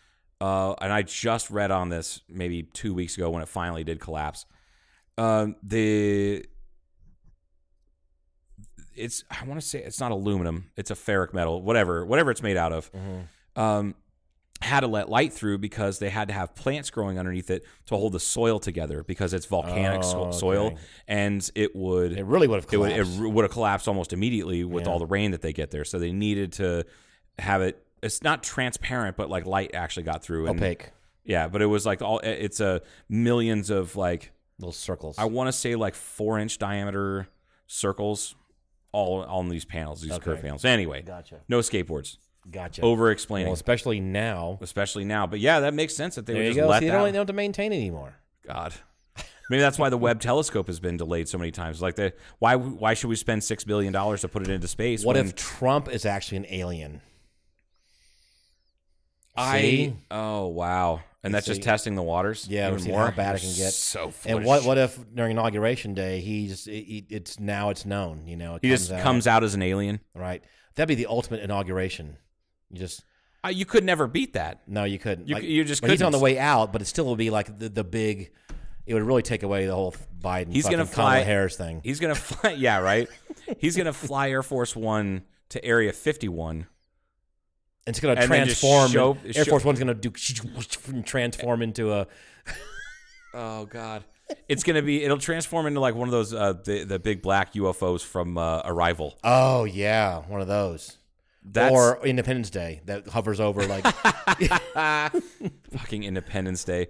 uh, 0.42 0.74
and 0.82 0.92
I 0.92 1.04
just 1.04 1.52
read 1.52 1.70
on 1.70 1.90
this 1.90 2.22
maybe 2.28 2.64
two 2.64 2.96
weeks 2.96 3.16
ago 3.16 3.30
when 3.30 3.44
it 3.44 3.48
finally 3.48 3.84
did 3.84 4.00
collapse. 4.00 4.48
Um, 5.20 5.56
the 5.62 6.46
it's 8.96 9.24
I 9.30 9.46
want 9.46 9.60
to 9.60 9.66
say 9.66 9.80
it's 9.84 10.00
not 10.00 10.12
aluminum, 10.12 10.70
it's 10.76 10.92
a 10.92 10.96
ferric 10.96 11.34
metal, 11.34 11.62
whatever, 11.62 12.06
whatever 12.06 12.32
it's 12.32 12.44
made 12.44 12.58
out 12.58 12.72
of. 12.74 12.92
Mm-hmm. 12.92 13.60
Um, 13.60 13.96
had 14.62 14.80
to 14.80 14.88
let 14.88 15.10
light 15.10 15.34
through 15.34 15.58
because 15.58 16.00
they 16.00 16.10
had 16.10 16.30
to 16.30 16.34
have 16.34 16.56
plants 16.56 16.90
growing 16.90 17.20
underneath 17.20 17.50
it 17.50 17.66
to 17.86 17.98
hold 17.98 18.14
the 18.14 18.20
soil 18.20 18.60
together 18.60 19.04
because 19.04 19.34
it's 19.34 19.46
volcanic 19.46 20.04
so- 20.06 20.28
Oh, 20.28 20.32
soil 20.32 20.66
okay. 20.68 20.78
and 21.06 21.52
it 21.54 21.76
would 21.76 22.14
It 22.18 22.24
really 22.26 22.48
would 22.48 22.64
have 22.64 22.74
it 22.74 22.78
would, 22.78 22.92
collapsed. 22.92 23.20
it 23.20 23.28
would 23.30 23.44
have 23.44 23.52
collapsed 23.52 23.88
almost 23.90 24.14
immediately 24.14 24.64
with 24.64 24.86
Yeah. 24.86 24.92
all 24.94 25.00
the 25.00 25.06
rain 25.06 25.32
that 25.32 25.42
they 25.42 25.52
get 25.52 25.72
there. 25.72 25.84
So 25.84 26.00
they 26.00 26.14
needed 26.14 26.54
to 26.54 26.86
have 27.40 27.62
it. 27.62 27.86
It's 28.02 28.24
not 28.24 28.42
transparent, 28.42 29.18
but 29.18 29.30
like 29.30 29.46
light 29.46 29.72
actually 29.76 30.04
got 30.04 30.24
through. 30.24 30.48
And, 30.48 30.58
opaque 30.58 30.92
Yeah, 31.26 31.50
but 31.50 31.62
it 31.62 31.66
was 31.66 31.86
like 31.86 32.02
all. 32.02 32.20
It's 32.20 32.62
a 32.62 32.82
millions 33.10 33.70
of 33.70 33.98
like 33.98 34.32
little 34.60 34.72
circles. 34.72 35.18
I 35.18 35.26
want 35.26 35.50
to 35.50 35.52
say 35.52 35.76
like 35.76 35.94
four 35.96 36.40
inch 36.40 36.58
diameter 36.58 37.28
circles, 37.68 38.36
all 38.94 39.24
on 39.24 39.50
these 39.50 39.66
panels, 39.66 40.00
these 40.02 40.18
curved 40.20 40.42
panels. 40.42 40.64
Anyway, 40.64 41.02
Gotcha. 41.02 41.42
No 41.50 41.60
skateboards. 41.60 42.16
gotcha. 42.50 42.82
Over 42.82 43.12
explaining, 43.12 43.48
well, 43.48 43.54
especially 43.54 44.00
now. 44.00 44.58
especially 44.62 45.04
now. 45.04 45.28
But 45.28 45.40
yeah, 45.42 45.60
that 45.62 45.74
makes 45.74 45.94
sense 45.96 46.16
that 46.16 46.26
they 46.26 46.34
There 46.34 46.42
would 46.44 46.48
you 46.50 46.54
just 46.54 46.64
go. 46.64 46.70
let 46.70 46.80
See, 46.80 46.86
they 46.86 46.92
that. 46.92 46.98
don't, 46.98 47.06
they 47.08 47.12
don't 47.12 47.20
have 47.22 47.28
to 47.28 47.34
maintain 47.34 47.74
anymore. 47.74 48.16
God. 48.48 48.74
Maybe 49.50 49.60
that's 49.62 49.78
why 49.78 49.90
the 49.90 49.98
Webb 49.98 50.22
telescope 50.22 50.68
has 50.68 50.80
been 50.80 50.96
delayed 50.96 51.28
so 51.28 51.38
many 51.38 51.52
times. 51.52 51.82
Like 51.82 51.96
the 51.96 52.14
why 52.40 52.56
why 52.56 52.94
should 52.94 53.10
we 53.10 53.18
spend 53.18 53.44
six 53.44 53.66
billion 53.66 53.92
dollars 53.92 54.22
to 54.22 54.30
put 54.30 54.42
it 54.42 54.50
into 54.50 54.68
space? 54.70 55.04
What 55.04 55.18
when 55.18 55.26
if 55.26 55.36
Trump 55.36 55.90
is 55.90 56.06
actually 56.06 56.38
an 56.38 56.46
alien? 56.50 57.02
I 59.36 59.62
See? 59.62 59.96
oh 60.12 60.48
wow, 60.48 61.02
and 61.24 61.34
that's 61.34 61.46
just 61.46 61.62
See? 61.62 61.64
testing 61.64 61.96
the 61.96 62.04
waters. 62.04 62.48
Yeah, 62.50 62.72
even 62.74 62.92
more. 62.92 63.06
how 63.06 63.12
bad 63.12 63.36
it 63.36 63.42
can 63.42 63.50
get. 63.56 63.72
So 63.74 64.12
foolish. 64.12 64.36
And 64.38 64.46
what 64.46 64.64
what 64.66 64.78
if 64.78 65.00
during 65.16 65.32
inauguration 65.32 65.94
day 65.94 66.20
it- 66.20 67.06
it's 67.10 67.40
now 67.40 67.70
it's 67.70 67.86
known 67.86 68.28
you 68.28 68.36
know 68.38 68.56
it 68.56 68.62
he 68.64 68.70
just 68.70 68.92
out, 68.92 69.02
comes 69.02 69.26
out 69.28 69.44
as 69.44 69.54
an 69.56 69.62
alien? 69.62 70.00
right 70.16 70.44
that'd 70.76 70.88
be 70.88 70.96
the 70.96 71.08
ultimate 71.08 71.42
inauguration 71.42 72.18
you 72.70 72.80
just 72.80 73.04
Uh, 73.46 73.50
you 73.50 73.66
could 73.66 73.84
never 73.84 74.08
beat 74.08 74.34
that. 74.34 74.62
no 74.68 74.84
you 74.84 75.00
couldn't 75.00 75.28
You- 75.28 75.36
Like, 75.36 75.44
you 75.44 75.64
just 75.64 75.86
he's 75.86 76.02
on 76.02 76.12
the 76.12 76.20
way 76.20 76.38
out 76.40 76.72
but 76.74 76.82
it 76.82 76.86
still 76.86 77.06
would 77.06 77.18
be 77.18 77.30
like 77.30 77.58
the, 77.60 77.70
the 77.70 77.84
big 77.84 78.32
it 78.86 78.94
would 78.94 79.04
really 79.04 79.22
take 79.22 79.44
away 79.44 79.66
the 79.66 79.74
whole 79.76 79.96
Biden 80.20 80.52
He's 80.52 80.66
gonna 80.66 80.80
fucking 80.86 80.94
Kamala 80.96 81.12
fly- 81.16 81.24
Harris 81.24 81.56
thing 81.56 81.82
He's 81.84 82.00
gonna 82.02 82.16
fly. 82.16 82.52
Yeah, 82.58 82.80
right. 82.80 83.08
He's 83.60 83.78
gonna 83.78 83.94
fly 83.94 84.30
Air 84.30 84.44
Force 84.44 84.76
One 84.76 85.24
to 85.50 85.64
Area 85.64 85.94
51. 85.94 86.68
It's 87.88 88.00
gonna 88.00 88.16
and 88.20 88.28
transform 88.28 88.92
show- 88.92 89.18
Air 89.26 89.34
show- 89.34 89.44
Force 89.46 89.64
One's 89.66 89.80
gonna 89.80 89.94
do 89.94 90.10
transform 91.06 91.62
into 91.62 91.92
a 91.94 92.08
Oh 93.34 93.66
God. 93.66 94.04
It's 94.48 94.64
gonna 94.64 94.82
be. 94.82 95.04
It'll 95.04 95.18
transform 95.18 95.66
into 95.68 95.80
like 95.80 95.96
one 95.96 96.08
of 96.08 96.12
those 96.12 96.34
uh, 96.34 96.54
the 96.64 96.86
the 96.86 96.98
big 97.00 97.22
black 97.22 97.54
UFOs 97.54 98.02
from 98.04 98.38
uh, 98.38 98.62
Arrival. 98.66 99.18
oh 99.24 99.66
yeah 99.66 100.20
one 100.28 100.40
of 100.42 100.48
those 100.48 100.98
That's 101.44 101.72
or 101.74 102.04
Independence 102.06 102.50
Day 102.50 102.82
that 102.86 103.08
hovers 103.08 103.40
over 103.40 103.66
like 103.68 103.84
fucking 105.72 106.04
Independence 106.04 106.64
Day. 106.64 106.88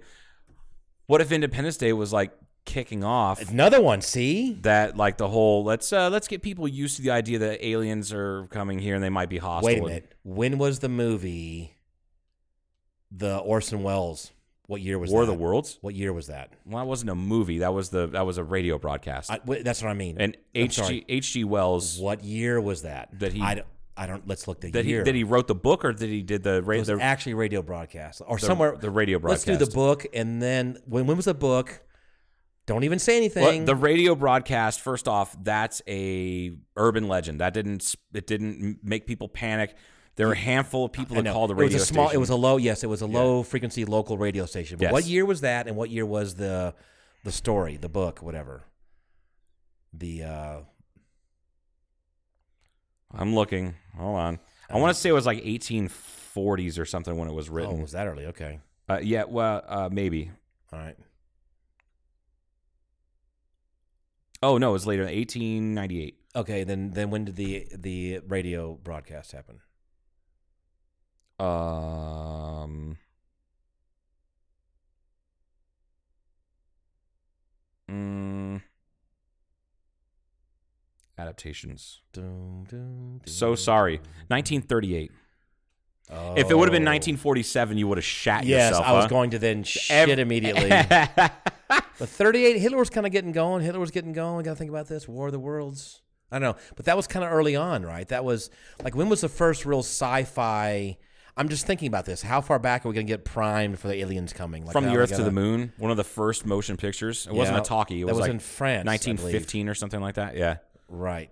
What 1.06 1.20
if 1.20 1.32
Independence 1.32 1.76
Day 1.76 1.92
was 1.92 2.12
like 2.12 2.30
kicking 2.64 3.04
off 3.04 3.50
another 3.50 3.80
one 3.80 4.00
see 4.00 4.54
that 4.62 4.96
like 4.96 5.18
the 5.18 5.28
whole 5.28 5.62
let's 5.64 5.92
uh 5.92 6.08
let's 6.08 6.26
get 6.26 6.40
people 6.42 6.66
used 6.66 6.96
to 6.96 7.02
the 7.02 7.10
idea 7.10 7.38
that 7.38 7.64
aliens 7.64 8.12
are 8.12 8.46
coming 8.46 8.78
here 8.78 8.94
and 8.94 9.04
they 9.04 9.10
might 9.10 9.28
be 9.28 9.38
hostile. 9.38 9.66
Wait 9.66 9.78
a 9.78 9.82
minute. 9.82 10.12
When 10.22 10.56
was 10.58 10.78
the 10.78 10.88
movie 10.88 11.76
the 13.10 13.36
Orson 13.38 13.82
Welles? 13.82 14.32
What 14.66 14.80
year 14.80 14.98
was 14.98 15.10
War 15.10 15.22
of 15.22 15.28
that? 15.28 15.34
the 15.34 15.38
Worlds? 15.38 15.78
What 15.82 15.94
year 15.94 16.12
was 16.12 16.28
that? 16.28 16.54
Well, 16.64 16.82
that 16.82 16.88
wasn't 16.88 17.10
a 17.10 17.14
movie. 17.14 17.58
That 17.58 17.74
was 17.74 17.90
the 17.90 18.06
that 18.08 18.24
was 18.24 18.38
a 18.38 18.44
radio 18.44 18.78
broadcast. 18.78 19.30
I, 19.30 19.40
wait, 19.44 19.62
that's 19.62 19.82
what 19.82 19.90
I 19.90 19.94
mean. 19.94 20.16
and 20.18 20.36
H.G. 20.54 21.04
H.G. 21.06 21.44
Wells 21.44 21.98
What 21.98 22.24
year 22.24 22.58
was 22.60 22.82
that? 22.82 23.10
That 23.20 23.34
he- 23.34 23.42
I 23.42 23.56
don't, 23.56 23.66
I 23.94 24.06
don't. 24.06 24.26
Let's 24.26 24.48
look 24.48 24.62
the 24.62 24.70
that 24.70 24.86
he 24.86 24.92
year. 24.92 25.04
that 25.04 25.14
he 25.14 25.22
wrote 25.22 25.48
the 25.48 25.54
book 25.54 25.84
or 25.84 25.92
that 25.92 26.08
he 26.08 26.22
did 26.22 26.42
the 26.44 26.54
it 26.56 26.60
ra- 26.64 26.78
was 26.78 26.86
the, 26.86 26.98
actually 26.98 27.34
radio 27.34 27.60
broadcast 27.60 28.22
or 28.26 28.38
the- 28.38 28.46
somewhere. 28.46 28.74
the 28.74 28.88
radio 28.90 29.18
broadcast. 29.18 29.46
Let's 29.46 29.58
do 29.58 29.64
the 29.66 29.70
book 29.70 30.06
and 30.14 30.40
then 30.40 30.78
when 30.86 31.06
when 31.06 31.16
was 31.18 31.26
the 31.26 31.34
book? 31.34 31.82
Don't 32.66 32.84
even 32.84 32.98
say 32.98 33.16
anything. 33.18 33.42
Well, 33.42 33.64
the 33.66 33.74
radio 33.76 34.14
broadcast. 34.14 34.80
First 34.80 35.06
off, 35.06 35.36
that's 35.42 35.82
a 35.86 36.52
urban 36.76 37.08
legend. 37.08 37.40
That 37.40 37.52
didn't 37.54 37.94
it 38.14 38.26
didn't 38.26 38.78
make 38.82 39.06
people 39.06 39.28
panic. 39.28 39.74
There 40.16 40.26
were 40.28 40.32
a 40.32 40.36
handful 40.36 40.84
of 40.86 40.92
people 40.92 41.18
I 41.18 41.22
that 41.22 41.32
called 41.32 41.50
the 41.50 41.54
radio. 41.54 41.72
it 41.72 41.74
was 41.74 41.82
a 41.82 41.86
small. 41.86 42.06
station. 42.06 42.16
It 42.16 42.20
was 42.20 42.30
a 42.30 42.36
low. 42.36 42.56
Yes, 42.56 42.82
it 42.84 42.86
was 42.86 43.02
a 43.02 43.06
low 43.06 43.42
frequency 43.42 43.84
local 43.84 44.16
radio 44.16 44.46
station. 44.46 44.78
But 44.78 44.84
Yes. 44.84 44.92
what 44.92 45.04
year 45.06 45.26
was 45.26 45.40
that? 45.42 45.66
And 45.66 45.76
what 45.76 45.90
year 45.90 46.06
was 46.06 46.36
the 46.36 46.74
the 47.24 47.32
story, 47.32 47.76
the 47.76 47.88
book, 47.88 48.22
whatever? 48.22 48.62
The 49.92 50.22
uh 50.22 50.56
I'm 53.12 53.34
looking. 53.34 53.74
Hold 53.96 54.16
on. 54.16 54.38
I 54.70 54.78
want 54.78 54.94
to 54.94 55.00
say 55.00 55.08
it 55.10 55.12
was 55.12 55.26
like 55.26 55.42
1840s 55.44 56.78
or 56.78 56.84
something 56.84 57.16
when 57.16 57.28
it 57.28 57.34
was 57.34 57.48
written. 57.50 57.76
oh, 57.78 57.82
was 57.82 57.92
that 57.92 58.06
early? 58.06 58.26
Okay, 58.26 58.60
Uh, 58.88 58.98
yeah, 59.02 59.24
well, 59.24 59.62
uh, 59.68 59.88
maybe. 59.92 60.30
all 60.72 60.78
right. 60.78 60.96
Oh 64.44 64.58
no, 64.58 64.68
it 64.70 64.72
was 64.74 64.86
later, 64.86 65.04
1898. 65.04 66.18
Okay, 66.36 66.64
then 66.64 66.90
then 66.90 67.08
when 67.08 67.24
did 67.24 67.36
the 67.36 67.66
the 67.74 68.20
radio 68.28 68.74
broadcast 68.74 69.32
happen? 69.32 69.60
Um. 71.40 72.98
mm, 77.90 78.60
adaptations. 81.16 82.02
Dun, 82.12 82.66
dun, 82.68 83.20
dun. 83.24 83.26
So 83.26 83.54
sorry. 83.54 83.96
1938. 84.28 85.10
If 86.10 86.50
it 86.50 86.54
would 86.56 86.68
have 86.68 86.72
been 86.72 86.84
1947, 86.84 87.78
you 87.78 87.88
would 87.88 87.98
have 87.98 88.04
shat 88.04 88.44
Yes, 88.44 88.70
yourself. 88.70 88.86
I 88.86 88.92
was 88.92 89.06
going 89.06 89.30
to 89.30 89.38
then 89.38 89.62
shit 89.64 90.18
immediately. 90.18 90.68
but 91.68 92.08
38, 92.08 92.58
Hitler 92.58 92.78
was 92.78 92.90
kind 92.90 93.06
of 93.06 93.12
getting 93.12 93.32
going. 93.32 93.62
Hitler 93.62 93.80
was 93.80 93.90
getting 93.90 94.12
going. 94.12 94.44
Got 94.44 94.52
to 94.52 94.56
think 94.56 94.70
about 94.70 94.86
this 94.88 95.08
War 95.08 95.26
of 95.26 95.32
the 95.32 95.40
Worlds. 95.40 96.02
I 96.30 96.38
don't 96.38 96.56
know, 96.56 96.62
but 96.74 96.86
that 96.86 96.96
was 96.96 97.06
kind 97.06 97.24
of 97.24 97.30
early 97.32 97.54
on, 97.54 97.84
right? 97.84 98.08
That 98.08 98.24
was 98.24 98.50
like 98.82 98.96
when 98.96 99.08
was 99.08 99.20
the 99.20 99.28
first 99.28 99.64
real 99.64 99.80
sci-fi? 99.80 100.96
I'm 101.36 101.48
just 101.48 101.66
thinking 101.66 101.88
about 101.88 102.06
this. 102.06 102.22
How 102.22 102.40
far 102.40 102.58
back 102.58 102.84
are 102.84 102.88
we 102.88 102.94
going 102.94 103.06
to 103.06 103.12
get 103.12 103.24
primed 103.24 103.78
for 103.78 103.88
the 103.88 103.94
aliens 103.96 104.32
coming? 104.32 104.64
Like, 104.64 104.72
From 104.72 104.84
the 104.84 104.96
Earth 104.96 105.10
to 105.10 105.16
gonna- 105.16 105.24
the 105.24 105.32
Moon, 105.32 105.72
one 105.78 105.90
of 105.90 105.96
the 105.96 106.04
first 106.04 106.46
motion 106.46 106.76
pictures. 106.76 107.26
It 107.26 107.34
wasn't 107.34 107.58
a 107.58 107.60
talkie. 107.62 108.02
It 108.02 108.06
that 108.06 108.12
was, 108.12 108.14
was 108.18 108.20
like 108.22 108.30
in 108.30 108.38
France, 108.38 108.86
I 108.86 108.92
1915 108.92 109.68
or 109.68 109.74
something 109.74 110.00
like 110.00 110.14
that. 110.14 110.36
Yeah, 110.36 110.56
Right. 110.88 111.30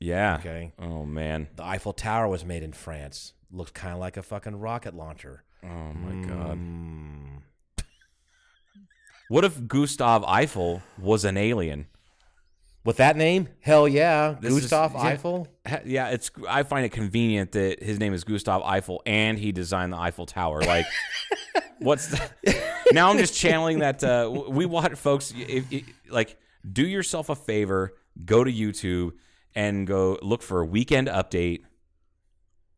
yeah. 0.00 0.36
Okay. 0.40 0.72
Oh 0.78 1.04
man. 1.04 1.48
The 1.56 1.64
Eiffel 1.64 1.92
Tower 1.92 2.28
was 2.28 2.44
made 2.44 2.62
in 2.62 2.72
France. 2.72 3.34
Looks 3.52 3.70
kind 3.72 3.92
of 3.92 4.00
like 4.00 4.16
a 4.16 4.22
fucking 4.22 4.58
rocket 4.58 4.94
launcher. 4.94 5.42
Oh 5.62 5.92
my 5.92 6.26
god. 6.26 6.58
Mm. 6.58 7.42
What 9.28 9.44
if 9.44 9.66
Gustav 9.66 10.24
Eiffel 10.24 10.82
was 10.98 11.24
an 11.24 11.36
alien? 11.36 11.86
With 12.84 12.96
that 12.96 13.16
name? 13.16 13.48
Hell 13.60 13.86
yeah. 13.86 14.34
This 14.40 14.52
Gustav 14.52 14.92
yeah. 14.94 15.00
Eiffel? 15.02 15.46
Ha- 15.66 15.80
Yeah, 15.84 16.08
it's. 16.08 16.30
I 16.48 16.64
find 16.64 16.84
it 16.84 16.90
convenient 16.90 17.52
that 17.52 17.82
his 17.82 18.00
name 18.00 18.12
is 18.12 18.24
Gustav 18.24 18.62
Eiffel 18.62 19.02
and 19.06 19.38
he 19.38 19.52
designed 19.52 19.92
the 19.92 19.98
Eiffel 19.98 20.26
Tower. 20.26 20.62
Like, 20.62 20.86
what's 21.78 22.08
the, 22.08 22.62
now? 22.92 23.10
I'm 23.10 23.18
just 23.18 23.34
channeling 23.36 23.78
that. 23.78 24.02
Uh, 24.02 24.28
we 24.48 24.66
want 24.66 24.98
folks. 24.98 25.32
If, 25.36 25.72
if, 25.72 25.84
like, 26.10 26.36
do 26.70 26.86
yourself 26.86 27.28
a 27.28 27.36
favor. 27.36 27.94
Go 28.24 28.44
to 28.44 28.52
YouTube 28.52 29.12
and 29.54 29.86
go 29.86 30.18
look 30.20 30.42
for 30.42 30.60
a 30.60 30.66
Weekend 30.66 31.08
Update. 31.08 31.62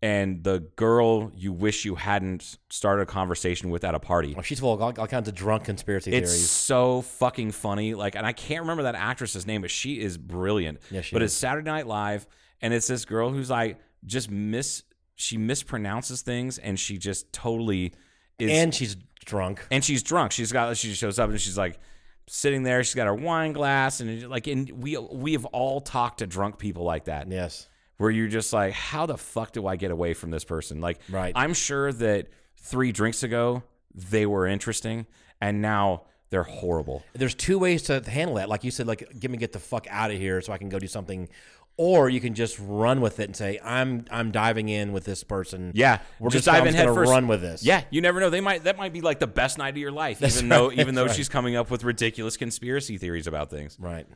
And 0.05 0.45
the 0.45 0.61
girl 0.77 1.33
you 1.35 1.51
wish 1.53 1.87
you 1.87 1.95
hadn't 1.95 2.59
started 2.69 3.03
a 3.03 3.07
conversation 3.07 3.71
with 3.71 3.85
at 3.85 3.95
a 3.95 3.99
party. 3.99 4.35
Oh, 4.37 4.43
she's 4.43 4.61
full 4.61 4.75
of 4.75 4.83
all, 4.83 4.93
all 4.99 5.07
kinds 5.07 5.29
of 5.29 5.35
drunk 5.35 5.65
conspiracy 5.65 6.13
It's 6.13 6.31
theories. 6.31 6.51
so 6.51 7.01
fucking 7.01 7.53
funny. 7.53 7.95
Like, 7.95 8.15
and 8.15 8.27
I 8.27 8.33
can't 8.35 8.61
remember 8.61 8.83
that 8.83 8.97
actress's 8.97 9.47
name, 9.47 9.63
but 9.63 9.71
she 9.71 9.99
is 10.01 10.19
brilliant. 10.19 10.81
Yeah, 10.91 11.01
she 11.01 11.15
but 11.17 11.23
is. 11.23 11.33
it's 11.33 11.39
Saturday 11.39 11.65
Night 11.71 11.87
Live, 11.87 12.27
and 12.61 12.75
it's 12.75 12.87
this 12.87 13.07
girl 13.07 13.31
who's 13.31 13.49
like 13.49 13.79
just 14.05 14.31
miss. 14.31 14.83
She 15.15 15.39
mispronounces 15.39 16.21
things, 16.23 16.59
and 16.59 16.79
she 16.79 16.99
just 16.99 17.33
totally 17.33 17.95
is. 18.39 18.51
And 18.51 18.75
she's 18.75 18.97
drunk. 19.25 19.67
and 19.71 19.83
she's 19.83 20.03
drunk. 20.03 20.33
She's 20.33 20.53
got. 20.53 20.77
She 20.77 20.93
shows 20.93 21.19
up, 21.19 21.31
and 21.31 21.41
she's 21.41 21.57
like 21.57 21.79
sitting 22.27 22.63
there. 22.63 22.85
She's 22.85 22.95
got 22.95 23.07
her 23.07 23.15
wine 23.15 23.55
glass, 23.55 24.01
and 24.01 24.29
like, 24.29 24.49
and 24.49 24.69
we 24.71 24.99
we 24.99 25.33
have 25.33 25.47
all 25.47 25.81
talked 25.81 26.19
to 26.19 26.27
drunk 26.27 26.59
people 26.59 26.85
like 26.85 27.05
that 27.07 27.31
Yes. 27.31 27.69
Where 27.99 28.11
you're 28.11 28.29
just 28.29 28.53
like, 28.53 28.73
how 28.73 29.07
the 29.07 29.17
fuck 29.17 29.53
do 29.53 29.67
I 29.67 29.77
get 29.77 29.91
away 29.91 30.15
from 30.15 30.31
this 30.31 30.45
person? 30.45 30.81
Like, 30.81 30.99
Right. 31.09 31.33
I'm 31.37 31.55
sure 31.55 31.93
that 31.93 32.29
three 32.57 32.93
drinks 32.93 33.23
ago 33.23 33.63
they 33.95 34.27
were 34.27 34.47
interesting, 34.47 35.07
and 35.41 35.63
now 35.63 36.03
they're 36.31 36.43
horrible. 36.43 37.05
There's 37.13 37.35
two 37.35 37.59
ways 37.59 37.83
to 37.85 38.01
handle 38.05 38.37
that. 38.37 38.49
Like 38.49 38.65
you 38.65 38.71
said, 38.73 38.87
like 38.89 39.07
get 39.21 39.31
me 39.31 39.39
get 39.39 39.53
the 39.53 39.61
fuck 39.61 39.87
out 39.89 40.11
of 40.11 40.19
here 40.19 40.41
so 40.41 40.53
I 40.53 40.59
can 40.59 40.69
go 40.69 40.79
do 40.79 40.89
something. 40.89 41.29
Or 41.77 42.09
you 42.09 42.21
can 42.21 42.35
just 42.35 42.57
run 42.61 43.01
with 43.01 43.19
it 43.19 43.25
and 43.25 43.35
say, 43.37 43.59
I'm 43.63 44.05
I'm 44.11 44.31
diving 44.31 44.69
in 44.69 44.93
with 44.93 45.05
this 45.05 45.25
person. 45.25 45.73
Yeah, 45.75 45.99
We're 46.21 46.31
just 46.31 46.45
just, 46.45 46.47
dive 46.47 46.63
I'm 46.63 46.69
in 46.69 46.75
just 46.75 46.85
head 46.87 46.95
first. 46.95 47.11
run 47.11 47.27
with 47.27 47.41
this. 47.41 47.65
Yeah, 47.65 47.83
you 47.91 48.01
never 48.01 48.21
know. 48.21 48.31
They 48.31 48.41
might 48.41 48.63
that 48.65 48.77
might 48.79 48.93
be 48.93 49.01
like 49.01 49.19
the 49.19 49.27
best 49.27 49.59
night 49.59 49.71
of 49.71 49.79
your 49.79 49.91
life, 49.91 50.21
That's 50.21 50.37
even 50.37 50.49
though 50.51 50.69
right, 50.69 50.79
even 50.79 50.95
though 50.95 51.07
right. 51.07 51.15
she's 51.15 51.29
coming 51.29 51.57
up 51.57 51.73
with 51.73 51.83
ridiculous 51.83 52.37
conspiracy 52.37 52.97
theories 52.97 53.27
about 53.27 53.51
things. 53.51 53.77
Right. 53.81 54.07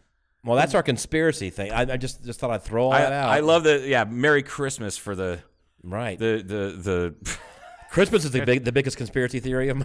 Well, 0.49 0.57
that's 0.57 0.75
our 0.75 0.83
conspiracy 0.83 1.51
thing. 1.51 1.71
I, 1.73 1.83
I 1.93 1.97
just 1.97 2.25
just 2.25 2.41
thought 2.41 2.51
I'd 2.51 2.63
throw 2.63 2.87
all 2.87 2.93
I, 2.93 3.01
that 3.03 3.13
out. 3.13 3.29
I 3.31 3.41
love 3.41 3.65
the 3.65 3.81
yeah. 3.87 4.05
Merry 4.05 4.43
Christmas 4.43 4.97
for 4.97 5.15
the 5.15 5.41
Right. 5.85 6.19
the 6.19 6.43
the 6.45 7.15
the 7.23 7.37
Christmas 7.91 8.25
is 8.25 8.31
the 8.33 8.45
big 8.45 8.65
the 8.65 8.73
biggest 8.73 8.97
conspiracy 8.97 9.41
theory 9.41 9.69
of. 9.69 9.83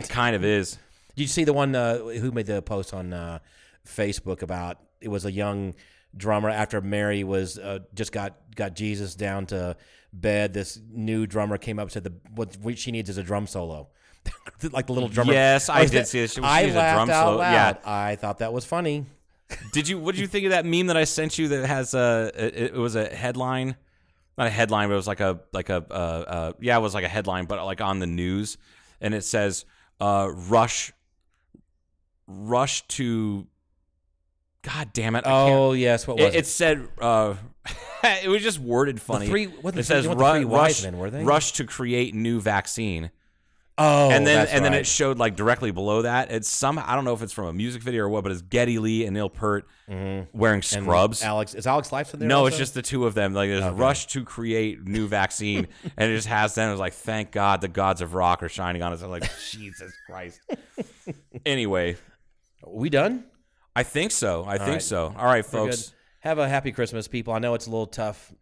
It 0.00 0.08
kind 0.08 0.34
of 0.34 0.44
is. 0.44 0.78
Did 1.14 1.22
you 1.22 1.28
see 1.28 1.44
the 1.44 1.52
one 1.52 1.74
uh, 1.74 1.98
who 1.98 2.32
made 2.32 2.46
the 2.46 2.62
post 2.62 2.92
on 2.94 3.12
uh, 3.12 3.38
Facebook 3.86 4.42
about 4.42 4.78
it 5.00 5.08
was 5.08 5.24
a 5.24 5.32
young 5.32 5.74
drummer 6.16 6.48
after 6.50 6.80
Mary 6.80 7.22
was 7.24 7.58
uh, 7.58 7.80
just 7.94 8.12
got 8.12 8.36
got 8.56 8.74
Jesus 8.74 9.14
down 9.14 9.46
to 9.46 9.76
bed. 10.12 10.52
This 10.54 10.80
new 10.90 11.26
drummer 11.26 11.58
came 11.58 11.78
up 11.78 11.84
and 11.84 11.92
said 11.92 12.04
the 12.04 12.12
what 12.34 12.78
she 12.78 12.90
needs 12.90 13.10
is 13.10 13.18
a 13.18 13.22
drum 13.22 13.46
solo. 13.46 13.88
like 14.72 14.86
the 14.86 14.92
little 14.92 15.08
drummer. 15.08 15.32
Yes, 15.32 15.68
I 15.68 15.82
was 15.82 15.90
did 15.90 15.98
that- 16.02 16.08
see 16.08 16.20
this. 16.20 16.32
She- 16.32 16.40
she 16.40 16.46
I 16.46 16.62
needs 16.62 16.74
a 16.74 16.78
laughed 16.78 16.96
drum 16.96 17.10
out 17.10 17.24
solo. 17.24 17.36
loud. 17.38 17.52
Yeah. 17.52 17.76
I 17.84 18.16
thought 18.16 18.38
that 18.38 18.52
was 18.52 18.64
funny. 18.64 19.06
Did 19.72 19.88
you? 19.88 19.98
What 19.98 20.14
did 20.14 20.20
you 20.20 20.26
think 20.26 20.44
of 20.46 20.50
that 20.50 20.64
meme 20.64 20.86
that 20.88 20.96
I 20.96 21.04
sent 21.04 21.38
you? 21.38 21.48
That 21.48 21.66
has 21.66 21.94
a. 21.94 22.30
It, 22.34 22.56
it 22.56 22.74
was 22.74 22.94
a 22.94 23.06
headline, 23.06 23.76
not 24.36 24.46
a 24.46 24.50
headline, 24.50 24.88
but 24.88 24.94
it 24.94 24.96
was 24.96 25.06
like 25.06 25.20
a 25.20 25.40
like 25.52 25.68
a 25.70 25.84
uh, 25.90 25.94
uh, 25.94 26.52
yeah, 26.60 26.76
it 26.76 26.80
was 26.80 26.94
like 26.94 27.04
a 27.04 27.08
headline, 27.08 27.46
but 27.46 27.64
like 27.64 27.80
on 27.80 27.98
the 27.98 28.06
news, 28.06 28.58
and 29.00 29.14
it 29.14 29.24
says 29.24 29.64
uh, 30.00 30.28
rush, 30.32 30.92
rush 32.26 32.86
to. 32.88 33.46
God 34.62 34.92
damn 34.92 35.16
it! 35.16 35.24
Oh 35.26 35.72
yes, 35.72 36.06
what 36.06 36.18
was 36.18 36.26
it, 36.26 36.34
it? 36.34 36.38
it 36.38 36.46
said 36.46 36.88
uh, 37.00 37.34
it 38.04 38.28
was 38.28 38.42
just 38.42 38.60
worded 38.60 39.00
funny. 39.00 39.26
three- 39.26 39.48
wasn't 39.48 39.66
it 39.66 39.72
the 39.72 39.82
says 39.82 40.04
three- 40.04 40.14
weren't 40.14 40.20
the 40.20 40.32
three 40.32 40.44
wise 40.44 40.60
rush, 40.60 40.82
men, 40.84 40.98
were 40.98 41.10
they? 41.10 41.24
rush 41.24 41.52
to 41.54 41.64
create 41.64 42.14
new 42.14 42.40
vaccine 42.40 43.10
oh, 43.78 44.10
and 44.10 44.26
then 44.26 44.46
and 44.48 44.64
then 44.64 44.72
right. 44.72 44.80
it 44.82 44.86
showed 44.86 45.18
like 45.18 45.36
directly 45.36 45.70
below 45.70 46.02
that. 46.02 46.30
It's 46.30 46.48
some 46.48 46.78
I 46.78 46.94
don't 46.94 47.04
know 47.04 47.14
if 47.14 47.22
it's 47.22 47.32
from 47.32 47.46
a 47.46 47.52
music 47.52 47.82
video 47.82 48.04
or 48.04 48.08
what, 48.08 48.22
but 48.22 48.32
it's 48.32 48.42
Geddy 48.42 48.78
Lee 48.78 49.04
and 49.04 49.14
Neil 49.14 49.28
Peart 49.28 49.66
wearing 49.88 50.26
Mm-hmm. 50.32 50.48
And 50.50 50.64
scrubs. 50.64 51.22
Alex 51.22 51.54
is 51.54 51.66
Alex 51.66 51.90
Lifeson 51.90 52.18
there? 52.18 52.28
no, 52.28 52.46
it's 52.46 52.58
just 52.58 52.74
the 52.74 52.82
two 52.82 53.06
of 53.06 53.14
them. 53.14 53.34
Like 53.34 53.50
there's 53.50 53.72
rush 53.74 54.06
to 54.08 54.24
create 54.24 54.84
new 54.84 55.08
vaccine, 55.08 55.68
and 55.96 56.10
it 56.10 56.16
just 56.16 56.28
has 56.28 56.54
them. 56.54 56.68
It 56.68 56.72
was 56.72 56.80
like, 56.80 56.94
thank 56.94 57.30
God 57.30 57.60
the 57.60 57.68
gods 57.68 58.00
of 58.00 58.14
rock 58.14 58.42
are 58.42 58.48
shining 58.48 58.82
on 58.82 58.92
us. 58.92 59.02
I'm 59.02 59.10
like, 59.10 59.30
Jesus 59.50 59.92
Christ. 60.06 60.40
anyway, 61.46 61.96
we 62.66 62.90
done. 62.90 63.24
I 63.74 63.82
think 63.82 64.10
so. 64.10 64.44
I 64.46 64.58
think 64.58 64.70
right. 64.70 64.82
so. 64.82 65.14
All 65.16 65.24
right, 65.26 65.44
folks. 65.44 65.92
Have 66.20 66.38
a 66.38 66.48
happy 66.48 66.70
Christmas, 66.70 67.08
people. 67.08 67.32
I 67.32 67.40
know 67.40 67.54
it's 67.54 67.66
a 67.66 67.70
little 67.70 67.86
tough. 67.86 68.32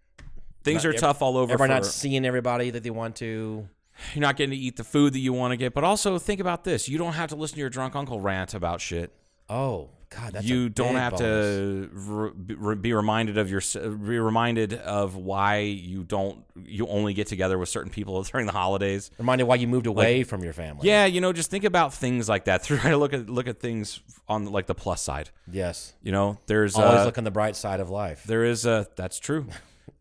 Things 0.65 0.85
Not 0.85 0.90
are 0.90 0.94
ev- 0.94 1.01
tough 1.01 1.23
all 1.23 1.39
over. 1.39 1.52
Everybody 1.52 1.81
for- 1.81 1.85
not 1.85 1.86
seeing 1.86 2.27
everybody 2.27 2.70
that 2.70 2.82
they 2.82 2.90
want 2.90 3.16
to. 3.16 3.66
You're 4.15 4.23
not 4.23 4.37
getting 4.37 4.51
to 4.51 4.57
eat 4.57 4.77
the 4.77 4.85
food 4.85 5.13
that 5.13 5.21
you 5.21 5.33
want 5.33 5.53
to 5.53 5.57
get, 5.57 5.75
but 5.75 5.85
also 5.85 6.19
think 6.19 6.41
about 6.41 6.65
this: 6.65 6.89
you 6.89 6.99
don't 6.99 7.15
have 7.15 7.31
to 7.31 7.37
listen 7.37 7.55
to 7.57 7.61
your 7.61 7.71
drunk 7.71 7.95
uncle 7.97 8.21
rant 8.21 8.55
about 8.55 8.81
shit. 8.81 9.13
Oh 9.49 9.91
God, 10.11 10.33
that's 10.33 10.47
you 10.47 10.69
don't 10.69 10.95
have 10.97 11.13
bonus. 11.13 11.89
to 11.93 12.33
re- 12.59 12.75
be- 12.75 12.93
reminded 12.93 13.37
of 13.39 13.51
your 13.51 13.61
be 13.61 14.19
reminded 14.19 14.75
of 14.75 15.17
why 15.17 15.59
you 15.59 16.03
don't 16.05 16.45
you 16.65 16.87
only 16.89 17.15
get 17.15 17.27
together 17.29 17.59
with 17.59 17.69
certain 17.69 17.91
people 17.91 18.21
during 18.33 18.47
the 18.47 18.53
holidays. 18.53 19.11
Reminded 19.19 19.45
why 19.45 19.57
you 19.57 19.67
moved 19.69 19.87
away 19.87 20.23
from 20.25 20.43
your 20.45 20.53
family. 20.53 20.89
Yeah, 20.89 21.07
you 21.07 21.21
know, 21.21 21.33
just 21.33 21.51
think 21.51 21.65
about 21.65 21.93
things 21.95 22.29
like 22.29 22.45
that. 22.47 22.63
Try 22.65 22.91
to 22.91 22.97
look 22.97 23.13
at 23.13 23.29
look 23.31 23.47
at 23.49 23.61
things 23.61 24.01
on 24.29 24.47
like 24.47 24.67
the 24.67 24.75
plus 24.75 25.03
side. 25.03 25.31
Yes. 25.51 25.95
You 26.03 26.13
know, 26.13 26.39
there's 26.47 26.77
Always 26.77 27.01
uh, 27.01 27.05
look 27.07 27.19
on 27.19 27.25
the 27.25 27.31
bright 27.31 27.57
side 27.57 27.81
of 27.81 27.91
life. 27.91 28.25
there 28.25 28.45
is 28.45 28.67
a 28.67 28.87
that's 28.97 29.19
true. 29.19 29.47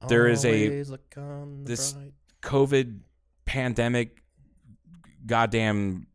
There 0.07 0.27
is 0.27 0.45
a 0.45 0.83
look 0.83 1.01
on 1.17 1.63
the 1.65 1.71
this 1.71 1.91
bright- 1.91 2.13
COVID 2.41 2.99
pandemic, 3.49 4.21
goddamn 5.25 6.05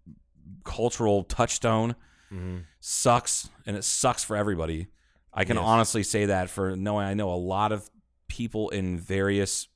cultural 0.65 1.25
touchstone 1.25 1.95
sucks, 2.81 3.49
and 3.67 3.77
it 3.77 3.85
sucks 3.85 4.25
for 4.25 4.37
everybody. 4.37 4.89
I 5.33 5.45
can 5.45 5.57
Yes. 5.57 5.65
honestly 5.65 6.03
say 6.03 6.27
that 6.27 6.49
for 6.51 6.75
knowing 6.77 7.07
I 7.07 7.15
know 7.15 7.33
a 7.33 7.37
lot 7.37 7.71
of 7.73 7.89
people 8.29 8.71
in 8.71 8.99
various 8.99 9.69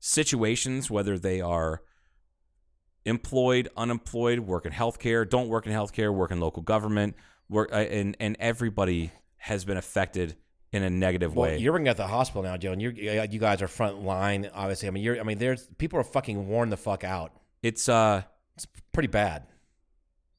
situations, 0.00 0.90
whether 0.90 1.18
they 1.18 1.40
are 1.40 1.82
employed, 3.04 3.68
unemployed, 3.76 4.40
work 4.40 4.66
in 4.66 4.72
healthcare, 4.72 5.28
don't 5.28 5.48
work 5.48 5.66
in 5.66 5.72
healthcare, 5.72 6.12
work 6.12 6.30
in 6.30 6.40
local 6.40 6.62
government, 6.62 7.16
work, 7.48 7.70
uh, 7.72 7.76
and 7.76 8.16
and 8.20 8.36
everybody 8.40 9.12
has 9.36 9.64
been 9.64 9.76
affected 9.76 10.36
in 10.74 10.82
a 10.82 10.90
negative 10.90 11.34
Well, 11.34 11.50
way. 11.52 11.58
you're 11.58 11.72
working 11.72 11.88
at 11.88 11.96
the 11.96 12.06
hospital 12.06 12.42
now, 12.42 12.56
Joe, 12.56 12.72
and 12.72 12.82
you're, 12.82 12.92
you 12.92 13.38
guys 13.38 13.62
are 13.62 13.68
front 13.68 14.02
line. 14.02 14.50
Obviously, 14.52 14.88
I 14.88 14.90
mean, 14.90 15.02
you're. 15.04 15.18
I 15.20 15.22
mean, 15.22 15.38
there's 15.38 15.66
people 15.78 15.98
are 15.98 16.04
fucking 16.04 16.48
worn 16.48 16.68
the 16.70 16.76
fuck 16.76 17.04
out. 17.04 17.32
It's 17.62 17.88
uh. 17.88 18.22
It's 18.56 18.66
pretty 18.92 19.08
bad. 19.08 19.46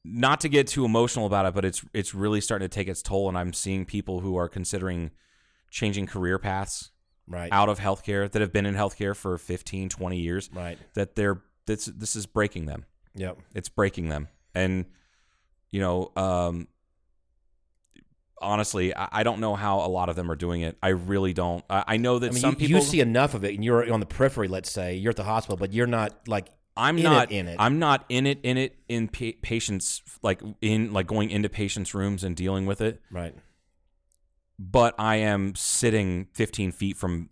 not 0.04 0.40
to 0.42 0.48
get 0.48 0.66
too 0.68 0.84
emotional 0.84 1.26
about 1.26 1.46
it, 1.46 1.54
but 1.54 1.64
it's 1.64 1.84
it's 1.92 2.14
really 2.14 2.40
starting 2.40 2.68
to 2.68 2.74
take 2.74 2.88
its 2.88 3.02
toll, 3.02 3.28
and 3.28 3.36
I'm 3.36 3.52
seeing 3.52 3.84
people 3.84 4.20
who 4.20 4.36
are 4.36 4.48
considering 4.48 5.10
changing 5.70 6.06
career 6.06 6.38
paths 6.38 6.90
Right. 7.28 7.52
out 7.52 7.68
of 7.68 7.80
healthcare 7.80 8.30
that 8.30 8.40
have 8.40 8.52
been 8.52 8.66
in 8.66 8.76
healthcare 8.76 9.16
for 9.16 9.36
15, 9.36 9.88
20 9.88 10.16
years. 10.18 10.48
Right. 10.54 10.78
That 10.94 11.16
they're 11.16 11.42
this 11.66 11.86
this 11.86 12.14
is 12.14 12.24
breaking 12.26 12.66
them. 12.66 12.84
Yep. 13.16 13.38
It's 13.54 13.68
breaking 13.68 14.08
them, 14.10 14.28
and 14.54 14.84
you 15.70 15.80
know, 15.80 16.12
um, 16.16 16.68
honestly, 18.40 18.94
I, 18.94 19.22
don't 19.22 19.40
know 19.40 19.54
how 19.54 19.80
a 19.80 19.88
lot 19.88 20.08
of 20.08 20.16
them 20.16 20.30
are 20.30 20.36
doing 20.36 20.60
it. 20.60 20.76
I 20.82 20.88
really 20.88 21.32
don't. 21.32 21.64
I, 21.70 21.96
know 21.96 22.18
that 22.18 22.30
I 22.30 22.32
mean, 22.32 22.40
some 22.40 22.50
you, 22.52 22.56
people 22.56 22.80
you 22.80 22.82
see 22.82 23.00
enough 23.00 23.34
of 23.34 23.44
it, 23.44 23.54
and 23.54 23.64
you're 23.64 23.92
on 23.92 24.00
the 24.00 24.06
periphery. 24.06 24.48
Let's 24.48 24.70
say 24.70 24.94
you're 24.96 25.10
at 25.10 25.16
the 25.16 25.24
hospital, 25.24 25.56
but 25.56 25.72
you're 25.72 25.86
not 25.86 26.28
like 26.28 26.48
I'm 26.76 27.00
not 27.00 27.32
in 27.32 27.48
it. 27.48 27.56
I'm 27.58 27.78
not 27.78 28.04
in 28.08 28.26
it 28.26 28.40
in 28.42 28.58
it 28.58 28.76
in 28.88 29.08
pa- 29.08 29.38
patients 29.42 30.02
like 30.22 30.42
in 30.60 30.92
like 30.92 31.06
going 31.06 31.30
into 31.30 31.48
patients' 31.48 31.94
rooms 31.94 32.22
and 32.24 32.36
dealing 32.36 32.66
with 32.66 32.80
it. 32.80 33.00
right. 33.10 33.34
but 34.58 34.94
I 34.98 35.16
am 35.16 35.54
sitting 35.54 36.28
15 36.32 36.72
feet 36.72 36.96
from 36.96 37.30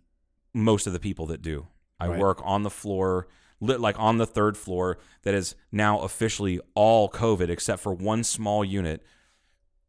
most 0.53 0.87
of 0.87 0.93
the 0.93 0.99
people 0.99 1.25
that 1.27 1.41
do. 1.41 1.67
I 1.99 2.07
Right. 2.07 2.19
work 2.19 2.41
on 2.43 2.63
the 2.63 2.69
floor, 2.69 3.27
lit 3.59 3.79
like 3.79 3.99
on 3.99 4.17
the 4.17 4.25
third 4.25 4.57
floor 4.57 4.97
that 5.23 5.33
is 5.33 5.55
now 5.71 5.99
officially 6.01 6.59
all 6.75 7.09
COVID 7.09 7.49
except 7.49 7.81
for 7.81 7.93
one 7.93 8.23
small 8.23 8.63
unit. 8.65 9.03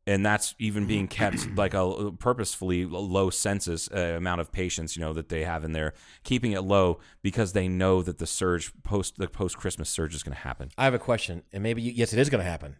And 0.06 0.24
that's 0.24 0.54
even 0.58 0.86
being 0.86 1.08
kept 1.08 1.48
like 1.56 1.74
a 1.74 2.12
purposefully 2.18 2.84
low 2.84 3.30
census 3.30 3.88
uh, 3.92 4.14
amount 4.16 4.40
of 4.40 4.52
patients, 4.52 4.96
you 4.96 5.00
know, 5.00 5.12
that 5.12 5.28
they 5.28 5.44
have 5.44 5.64
in 5.64 5.72
there, 5.72 5.94
keeping 6.22 6.52
it 6.52 6.60
low 6.62 7.00
because 7.22 7.52
they 7.52 7.66
know 7.68 8.02
that 8.02 8.18
the 8.18 8.26
surge 8.26 8.72
post 8.84 9.18
the 9.18 9.26
post 9.28 9.56
Christmas 9.56 9.88
surge 9.88 10.14
is 10.14 10.22
going 10.22 10.34
to 10.34 10.42
happen. 10.42 10.70
I 10.78 10.84
have 10.84 10.94
a 10.94 10.98
question, 10.98 11.42
and 11.52 11.62
maybe 11.62 11.82
you, 11.82 11.92
yes, 11.92 12.12
it 12.12 12.18
is 12.18 12.30
going 12.30 12.42
to 12.44 12.48
happen. 12.48 12.76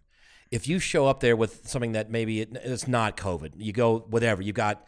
If 0.52 0.68
you 0.68 0.78
show 0.78 1.08
up 1.08 1.18
there 1.18 1.34
with 1.34 1.66
something 1.68 1.92
that 1.92 2.10
maybe 2.10 2.42
it, 2.42 2.56
it's 2.62 2.86
not 2.86 3.16
COVID, 3.16 3.54
you 3.56 3.72
go 3.72 3.98
whatever 4.08 4.42
you 4.42 4.52
got, 4.52 4.86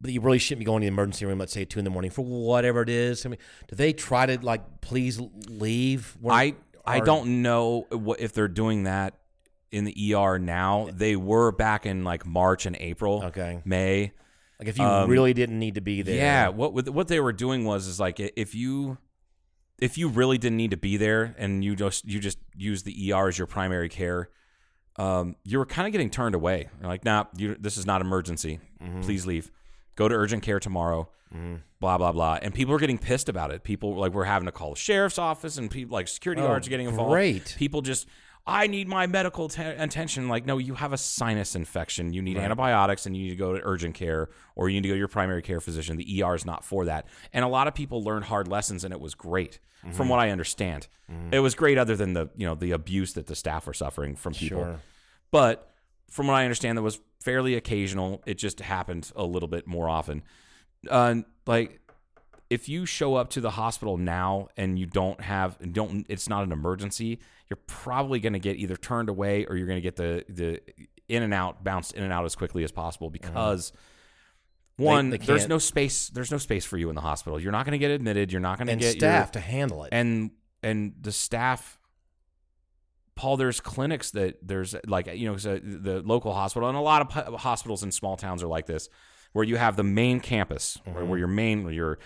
but 0.00 0.10
you 0.10 0.22
really 0.22 0.38
shouldn't 0.38 0.60
be 0.60 0.64
going 0.64 0.80
to 0.80 0.84
the 0.86 0.88
emergency 0.88 1.26
room. 1.26 1.38
Let's 1.38 1.52
say 1.52 1.62
at 1.62 1.70
two 1.70 1.78
in 1.78 1.84
the 1.84 1.90
morning 1.90 2.10
for 2.10 2.24
whatever 2.24 2.80
it 2.80 2.88
is. 2.88 3.26
I 3.26 3.28
mean, 3.28 3.38
do 3.68 3.76
they 3.76 3.92
try 3.92 4.24
to 4.24 4.38
like 4.42 4.80
please 4.80 5.20
leave? 5.48 6.16
When- 6.20 6.34
I 6.34 6.54
I 6.86 7.00
don't 7.00 7.42
know 7.42 7.86
what 7.90 8.20
if 8.20 8.32
they're 8.32 8.48
doing 8.48 8.84
that 8.84 9.14
in 9.72 9.84
the 9.84 10.14
ER 10.14 10.38
now. 10.38 10.88
They 10.92 11.16
were 11.16 11.52
back 11.52 11.86
in 11.86 12.04
like 12.04 12.24
March 12.26 12.66
and 12.66 12.76
April. 12.78 13.22
Okay. 13.26 13.60
May. 13.64 14.12
like 14.58 14.68
if 14.68 14.78
you 14.78 14.84
um, 14.84 15.10
really 15.10 15.34
didn't 15.34 15.58
need 15.58 15.74
to 15.74 15.80
be 15.80 16.02
there. 16.02 16.16
Yeah, 16.16 16.48
what 16.48 16.72
what 16.72 16.88
what 16.90 17.08
they 17.08 17.20
were 17.20 17.32
doing 17.32 17.64
was 17.64 17.86
is 17.86 17.98
like 18.00 18.18
if 18.20 18.54
you 18.54 18.98
if 19.78 19.98
you 19.98 20.08
really 20.08 20.38
didn't 20.38 20.56
need 20.56 20.70
to 20.70 20.76
be 20.78 20.96
there 20.96 21.34
and 21.38 21.62
you 21.64 21.76
just 21.76 22.04
you 22.06 22.18
just 22.20 22.38
use 22.56 22.82
the 22.84 23.12
ER 23.12 23.28
as 23.28 23.36
your 23.38 23.46
primary 23.46 23.88
care, 23.90 24.30
um, 24.96 25.36
you 25.44 25.58
were 25.58 25.66
kind 25.66 25.86
of 25.86 25.92
getting 25.92 26.08
turned 26.10 26.34
away. 26.34 26.68
You're 26.80 26.88
like, 26.88 27.04
nah, 27.04 27.24
you, 27.36 27.54
this 27.60 27.76
is 27.76 27.84
not 27.84 28.00
emergency. 28.00 28.60
Please 29.02 29.26
leave. 29.26 29.50
Go 29.94 30.08
to 30.08 30.14
urgent 30.14 30.42
care 30.42 30.60
tomorrow. 30.60 31.10
Blah 31.80 31.98
blah 31.98 32.12
blah. 32.12 32.38
And 32.40 32.54
people 32.54 32.74
are 32.74 32.78
getting 32.78 32.96
pissed 32.96 33.28
about 33.28 33.50
it. 33.50 33.62
People 33.62 33.94
like 33.96 34.12
we're 34.12 34.24
having 34.24 34.46
to 34.46 34.52
call 34.52 34.70
the 34.70 34.76
sheriff's 34.76 35.18
office, 35.18 35.58
and 35.58 35.70
people 35.70 35.92
like 35.94 36.08
security 36.08 36.40
Oh, 36.40 36.46
guards 36.46 36.66
are 36.66 36.70
getting 36.70 36.86
involved. 36.88 37.10
great. 37.10 37.54
People 37.58 37.82
just. 37.82 38.06
I 38.46 38.68
need 38.68 38.86
my 38.86 39.06
medical 39.06 39.48
te- 39.48 39.62
attention. 39.62 40.28
Like, 40.28 40.46
no, 40.46 40.58
you 40.58 40.74
have 40.74 40.92
a 40.92 40.96
sinus 40.98 41.56
infection. 41.56 42.12
You 42.12 42.22
need 42.22 42.36
antibiotics 42.36 43.04
and 43.06 43.16
you 43.16 43.24
need 43.24 43.30
to 43.30 43.36
go 43.36 43.54
to 43.54 43.60
urgent 43.64 43.94
care 43.94 44.28
or 44.54 44.68
you 44.68 44.76
need 44.76 44.82
to 44.82 44.88
go 44.88 44.94
to 44.94 44.98
your 44.98 45.08
primary 45.08 45.42
care 45.42 45.60
physician. 45.60 45.96
The 45.96 46.22
ER 46.22 46.34
is 46.34 46.44
not 46.46 46.64
for 46.64 46.84
that. 46.84 47.08
And 47.32 47.44
a 47.44 47.48
lot 47.48 47.66
of 47.66 47.74
people 47.74 48.04
learned 48.04 48.26
hard 48.26 48.46
lessons 48.46 48.84
and 48.84 48.92
it 48.94 49.00
was 49.00 49.14
great 49.14 49.58
from 49.92 50.08
what 50.08 50.18
I 50.18 50.30
understand. 50.30 50.88
It 51.30 51.38
was 51.40 51.54
great 51.54 51.78
other 51.78 51.94
than 51.94 52.12
the, 52.12 52.28
you 52.36 52.46
know, 52.46 52.54
the 52.56 52.72
abuse 52.72 53.14
that 53.14 53.26
the 53.26 53.36
staff 53.36 53.66
were 53.66 53.74
suffering 53.74 54.16
from 54.16 54.32
people. 54.32 54.62
Sure. 54.64 54.80
But 55.30 55.72
from 56.10 56.26
what 56.26 56.34
I 56.34 56.42
understand, 56.44 56.76
that 56.78 56.82
was 56.82 56.98
fairly 57.20 57.54
occasional. 57.54 58.22
It 58.26 58.34
just 58.38 58.60
happened 58.60 59.10
a 59.14 59.24
little 59.24 59.48
bit 59.48 59.66
more 59.66 59.88
often. 59.88 60.22
Uh, 60.88 61.16
like, 61.46 61.80
if 62.50 62.68
you 62.68 62.86
show 62.86 63.16
up 63.16 63.30
to 63.30 63.40
the 63.40 63.50
hospital 63.50 63.96
now 63.96 64.48
and 64.56 64.78
you 64.78 64.86
don't 64.86 65.20
have, 65.20 65.56
don't, 65.72 66.06
it's 66.08 66.28
not 66.28 66.44
an 66.44 66.52
emergency, 66.52 67.18
you're 67.48 67.58
probably 67.66 68.20
going 68.20 68.32
to 68.32 68.38
get 68.38 68.56
either 68.56 68.76
turned 68.76 69.08
away 69.08 69.46
or 69.46 69.56
you're 69.56 69.66
going 69.66 69.78
to 69.78 69.82
get 69.82 69.96
the 69.96 70.24
the 70.28 70.60
in 71.08 71.22
and 71.22 71.32
out, 71.32 71.62
bounced 71.62 71.92
in 71.94 72.02
and 72.02 72.12
out 72.12 72.24
as 72.24 72.34
quickly 72.34 72.64
as 72.64 72.72
possible 72.72 73.10
because. 73.10 73.72
One, 74.78 75.08
they 75.08 75.16
there's 75.16 75.48
no 75.48 75.56
space. 75.56 76.10
There's 76.10 76.30
no 76.30 76.36
space 76.36 76.66
for 76.66 76.76
you 76.76 76.90
in 76.90 76.94
the 76.94 77.00
hospital. 77.00 77.40
You're 77.40 77.50
not 77.50 77.64
going 77.64 77.72
to 77.72 77.78
get 77.78 77.90
admitted. 77.90 78.30
You're 78.30 78.42
not 78.42 78.58
going 78.58 78.66
to 78.68 78.76
get 78.76 78.98
staff 78.98 79.28
your, 79.28 79.32
to 79.32 79.40
handle 79.40 79.84
it. 79.84 79.88
and 79.92 80.32
and 80.62 80.92
the 81.00 81.12
staff 81.12 81.78
paul 83.14 83.36
there's 83.36 83.60
clinics 83.60 84.10
that 84.10 84.36
there's 84.46 84.74
like 84.86 85.06
you 85.14 85.26
know 85.26 85.34
uh, 85.34 85.58
the 85.62 86.02
local 86.04 86.32
hospital 86.32 86.68
and 86.68 86.76
a 86.76 86.80
lot 86.80 87.16
of 87.16 87.40
hospitals 87.40 87.82
in 87.82 87.90
small 87.90 88.16
towns 88.16 88.42
are 88.42 88.46
like 88.46 88.66
this 88.66 88.88
where 89.32 89.44
you 89.44 89.56
have 89.56 89.76
the 89.76 89.82
main 89.82 90.20
campus 90.20 90.78
where, 90.84 91.04
where 91.04 91.18
your 91.18 91.28
main 91.28 91.64
where 91.64 91.72
your 91.72 91.98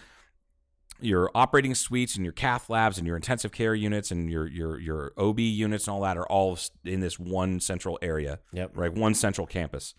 your 1.03 1.31
operating 1.35 1.75
suites 1.75 2.17
and 2.17 2.25
your 2.25 2.33
cath 2.33 2.71
labs 2.71 2.99
and 2.99 3.07
your 3.07 3.17
intensive 3.17 3.53
care 3.53 3.75
units 3.75 4.11
and 4.11 4.31
your 4.31 4.47
your 4.47 4.79
your 4.79 5.13
OB 5.17 5.41
units 5.41 5.87
and 5.87 5.95
all 5.95 6.01
that 6.03 6.17
are 6.17 6.27
all 6.27 6.59
in 6.85 7.01
this 7.01 7.19
one 7.19 7.61
central 7.61 7.99
area. 8.03 8.41
Yep. 8.53 8.73
Right, 8.75 8.93
one 8.93 9.15
central 9.15 9.47
campus. 9.47 9.95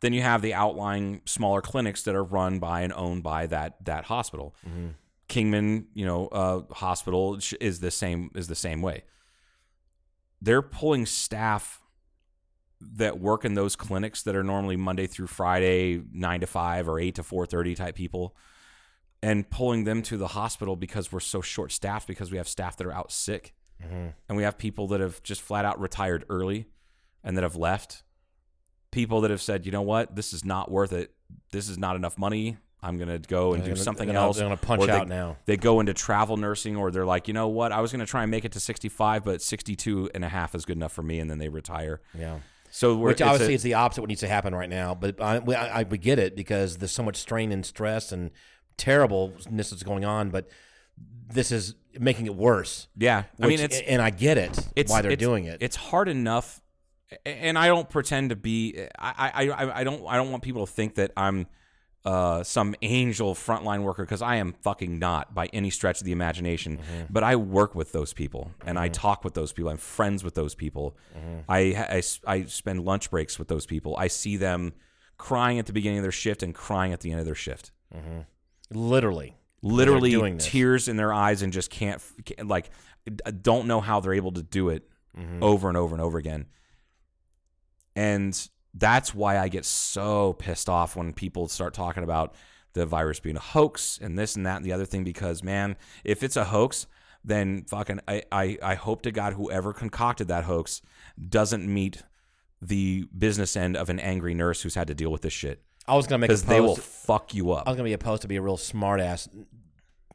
Then 0.00 0.12
you 0.12 0.22
have 0.22 0.42
the 0.42 0.54
outlying 0.54 1.22
smaller 1.24 1.60
clinics 1.60 2.02
that 2.04 2.14
are 2.14 2.24
run 2.24 2.58
by 2.58 2.82
and 2.82 2.92
owned 2.92 3.22
by 3.22 3.46
that 3.46 3.84
that 3.84 4.04
hospital. 4.04 4.54
Kingman, 5.28 5.88
you 5.92 6.06
know, 6.06 6.28
uh, 6.28 6.72
hospital 6.72 7.38
is 7.60 7.80
the 7.80 7.90
same 7.90 8.30
is 8.34 8.48
the 8.48 8.54
same 8.54 8.80
way. 8.80 9.04
They're 10.40 10.62
pulling 10.62 11.04
staff 11.04 11.82
that 12.80 13.18
work 13.18 13.44
in 13.44 13.54
those 13.54 13.76
clinics 13.76 14.22
that 14.22 14.36
are 14.36 14.44
normally 14.44 14.76
Monday 14.76 15.06
through 15.06 15.26
Friday, 15.26 16.00
nine 16.12 16.40
to 16.40 16.46
five 16.46 16.88
or 16.88 17.00
eight 17.00 17.16
to 17.16 17.22
four 17.22 17.44
thirty 17.44 17.74
type 17.74 17.94
people, 17.94 18.36
and 19.22 19.48
pulling 19.50 19.84
them 19.84 20.02
to 20.02 20.16
the 20.16 20.28
hospital 20.28 20.76
because 20.76 21.10
we're 21.12 21.20
so 21.20 21.40
short 21.40 21.72
staffed 21.72 22.06
because 22.06 22.30
we 22.30 22.36
have 22.38 22.48
staff 22.48 22.76
that 22.76 22.86
are 22.86 22.92
out 22.92 23.10
sick, 23.12 23.54
mm-hmm. 23.84 24.08
and 24.28 24.36
we 24.36 24.42
have 24.42 24.56
people 24.58 24.86
that 24.88 25.00
have 25.00 25.22
just 25.22 25.40
flat 25.42 25.64
out 25.64 25.80
retired 25.80 26.24
early, 26.28 26.66
and 27.24 27.36
that 27.36 27.42
have 27.42 27.56
left. 27.56 28.02
People 28.90 29.20
that 29.22 29.30
have 29.30 29.42
said, 29.42 29.66
you 29.66 29.72
know 29.72 29.82
what, 29.82 30.16
this 30.16 30.32
is 30.32 30.44
not 30.44 30.70
worth 30.70 30.92
it. 30.92 31.12
This 31.52 31.68
is 31.68 31.76
not 31.78 31.94
enough 31.96 32.16
money. 32.16 32.56
I'm 32.80 32.96
gonna 32.96 33.18
go 33.18 33.52
and 33.54 33.60
They're 33.62 33.70
do 33.70 33.74
gonna- 33.74 33.82
something 33.84 34.08
they're 34.08 34.16
else. 34.16 34.36
they're 34.36 34.46
gonna 34.46 34.56
punch 34.56 34.82
Or 34.82 34.86
they- 34.86 34.92
out 34.92 35.08
now. 35.08 35.36
They 35.46 35.56
go 35.56 35.80
into 35.80 35.92
travel 35.94 36.36
nursing, 36.36 36.76
or 36.76 36.90
they're 36.92 37.04
like, 37.04 37.26
you 37.28 37.34
know 37.34 37.48
what, 37.48 37.72
I 37.72 37.80
was 37.80 37.90
gonna 37.90 38.06
try 38.06 38.22
and 38.22 38.30
make 38.30 38.44
it 38.44 38.52
to 38.52 38.60
65, 38.60 39.24
but 39.24 39.42
62 39.42 40.10
and 40.14 40.24
a 40.24 40.28
half 40.28 40.54
is 40.54 40.64
good 40.64 40.76
enough 40.76 40.92
for 40.92 41.02
me, 41.02 41.18
and 41.18 41.28
then 41.28 41.38
they 41.38 41.48
retire. 41.48 42.00
yeah. 42.16 42.38
So 42.70 42.96
we're, 42.96 43.08
Which 43.08 43.12
it's 43.14 43.20
a- 43.22 43.24
obviously 43.30 43.54
is 43.54 43.62
the 43.62 43.74
opposite 43.74 43.98
of 44.00 44.02
what 44.02 44.08
needs 44.10 44.20
to 44.20 44.28
happen 44.28 44.54
right 44.54 44.68
now. 44.68 44.94
But 44.94 45.20
I, 45.22 45.38
I, 45.38 45.80
I 45.80 45.82
we 45.84 45.96
get 45.96 46.18
it 46.18 46.36
because 46.36 46.76
there's 46.76 46.92
so 46.92 47.02
much 47.02 47.16
strain 47.16 47.50
and 47.50 47.64
stress 47.64 48.12
and 48.12 48.30
terribleness 48.78 49.70
that's 49.70 49.82
going 49.82 50.04
on. 50.06 50.30
But 50.30 50.48
this 51.30 51.52
is 51.52 51.74
making 51.98 52.26
it 52.26 52.34
worse. 52.34 52.88
yeah. 52.96 53.24
I 53.40 53.46
Which- 53.46 53.56
mean, 53.56 53.64
it's 53.66 53.78
and 53.80 54.00
I 54.00 54.10
get 54.10 54.38
it 54.38 54.58
it's 54.74 54.90
why 54.90 55.02
they're 55.02 55.10
it's- 55.12 55.26
doing 55.26 55.44
it. 55.44 55.58
It's 55.60 55.76
hard 55.76 56.08
enough, 56.08 56.60
and 57.26 57.58
I 57.58 57.66
don't 57.66 57.88
pretend 57.90 58.30
to 58.30 58.36
be. 58.36 58.86
I 58.98 59.30
I, 59.34 59.50
I, 59.50 59.80
I 59.80 59.84
don't 59.84 60.06
I 60.08 60.16
don't 60.16 60.30
want 60.30 60.42
people 60.42 60.64
to 60.66 60.72
think 60.72 60.94
that 60.94 61.12
I'm 61.16 61.46
uh, 62.04 62.42
some 62.42 62.74
angel 62.80 63.34
frontline 63.34 63.82
worker 63.82 64.02
because 64.04 64.22
I 64.22 64.36
am 64.36 64.54
fucking 64.62 64.98
not 64.98 65.34
by 65.34 65.46
any 65.52 65.68
stretch 65.68 66.00
of 66.00 66.06
the 66.06 66.12
imagination. 66.12 66.78
Mm-hmm. 66.78 67.02
But 67.10 67.22
I 67.24 67.36
work 67.36 67.74
with 67.74 67.92
those 67.92 68.14
people 68.14 68.52
and 68.64 68.78
I 68.78 68.88
talk 68.88 69.24
with 69.24 69.34
those 69.34 69.52
people. 69.52 69.70
I'm 69.70 69.76
friends 69.76 70.24
with 70.24 70.34
those 70.34 70.54
people. 70.54 70.96
Mm-hmm. 71.18 71.38
I, 71.48 71.58
I 71.96 72.02
I 72.26 72.44
spend 72.44 72.84
lunch 72.84 73.10
breaks 73.10 73.38
with 73.38 73.48
those 73.48 73.66
people. 73.66 73.96
I 73.98 74.06
see 74.06 74.36
them 74.38 74.72
crying 75.18 75.58
at 75.58 75.66
the 75.66 75.72
beginning 75.72 75.98
of 75.98 76.02
their 76.04 76.12
shift 76.12 76.42
and 76.42 76.54
crying 76.54 76.92
at 76.92 77.00
the 77.00 77.10
end 77.10 77.18
of 77.20 77.26
their 77.26 77.34
shift. 77.34 77.72
Literally, 78.72 79.36
literally 79.62 80.10
tears 80.38 80.88
in 80.88 80.96
their 80.96 81.12
eyes 81.12 81.42
and 81.42 81.52
just 81.52 81.70
can't, 81.70 82.02
can't 82.24 82.48
like 82.48 82.70
don't 83.42 83.66
know 83.66 83.80
how 83.80 84.00
they're 84.00 84.14
able 84.14 84.32
to 84.32 84.42
do 84.42 84.68
it 84.68 84.88
Mm-hmm. 85.18 85.42
over 85.42 85.66
and 85.66 85.76
over 85.76 85.96
and 85.96 86.02
over 86.02 86.16
again. 86.18 86.46
And 87.96 88.48
that's 88.74 89.14
why 89.14 89.38
i 89.38 89.48
get 89.48 89.64
so 89.64 90.34
pissed 90.34 90.68
off 90.68 90.94
when 90.94 91.12
people 91.12 91.48
start 91.48 91.72
talking 91.74 92.04
about 92.04 92.34
the 92.74 92.84
virus 92.86 93.18
being 93.18 93.34
a 93.36 93.40
hoax 93.40 93.98
and 94.00 94.16
this 94.18 94.36
and 94.36 94.44
that 94.46 94.56
and 94.58 94.64
the 94.64 94.72
other 94.72 94.84
thing 94.84 95.02
because 95.02 95.42
man 95.42 95.74
if 96.04 96.22
it's 96.22 96.36
a 96.36 96.44
hoax 96.44 96.86
then 97.24 97.64
fucking 97.64 97.98
i 98.06 98.22
i, 98.30 98.58
I 98.62 98.74
hope 98.74 99.02
to 99.02 99.10
god 99.10 99.32
whoever 99.32 99.72
concocted 99.72 100.28
that 100.28 100.44
hoax 100.44 100.82
doesn't 101.28 101.66
meet 101.66 102.02
the 102.60 103.08
business 103.16 103.56
end 103.56 103.74
of 103.76 103.88
an 103.88 103.98
angry 103.98 104.34
nurse 104.34 104.60
who's 104.62 104.74
had 104.74 104.88
to 104.88 104.94
deal 104.94 105.10
with 105.10 105.22
this 105.22 105.32
shit 105.32 105.62
I 105.88 105.96
was 105.96 106.06
gonna 106.06 106.18
make 106.18 106.28
a 106.30 106.34
because 106.34 106.44
they 106.44 106.60
will 106.60 106.76
post. 106.76 106.86
fuck 106.86 107.34
you 107.34 107.52
up 107.52 107.66
I 107.66 107.70
was 107.70 107.76
gonna 107.76 107.88
be 107.88 107.92
opposed 107.94 108.22
to 108.22 108.28
be 108.28 108.36
a 108.36 108.42
real 108.42 108.56
smartass 108.56 109.28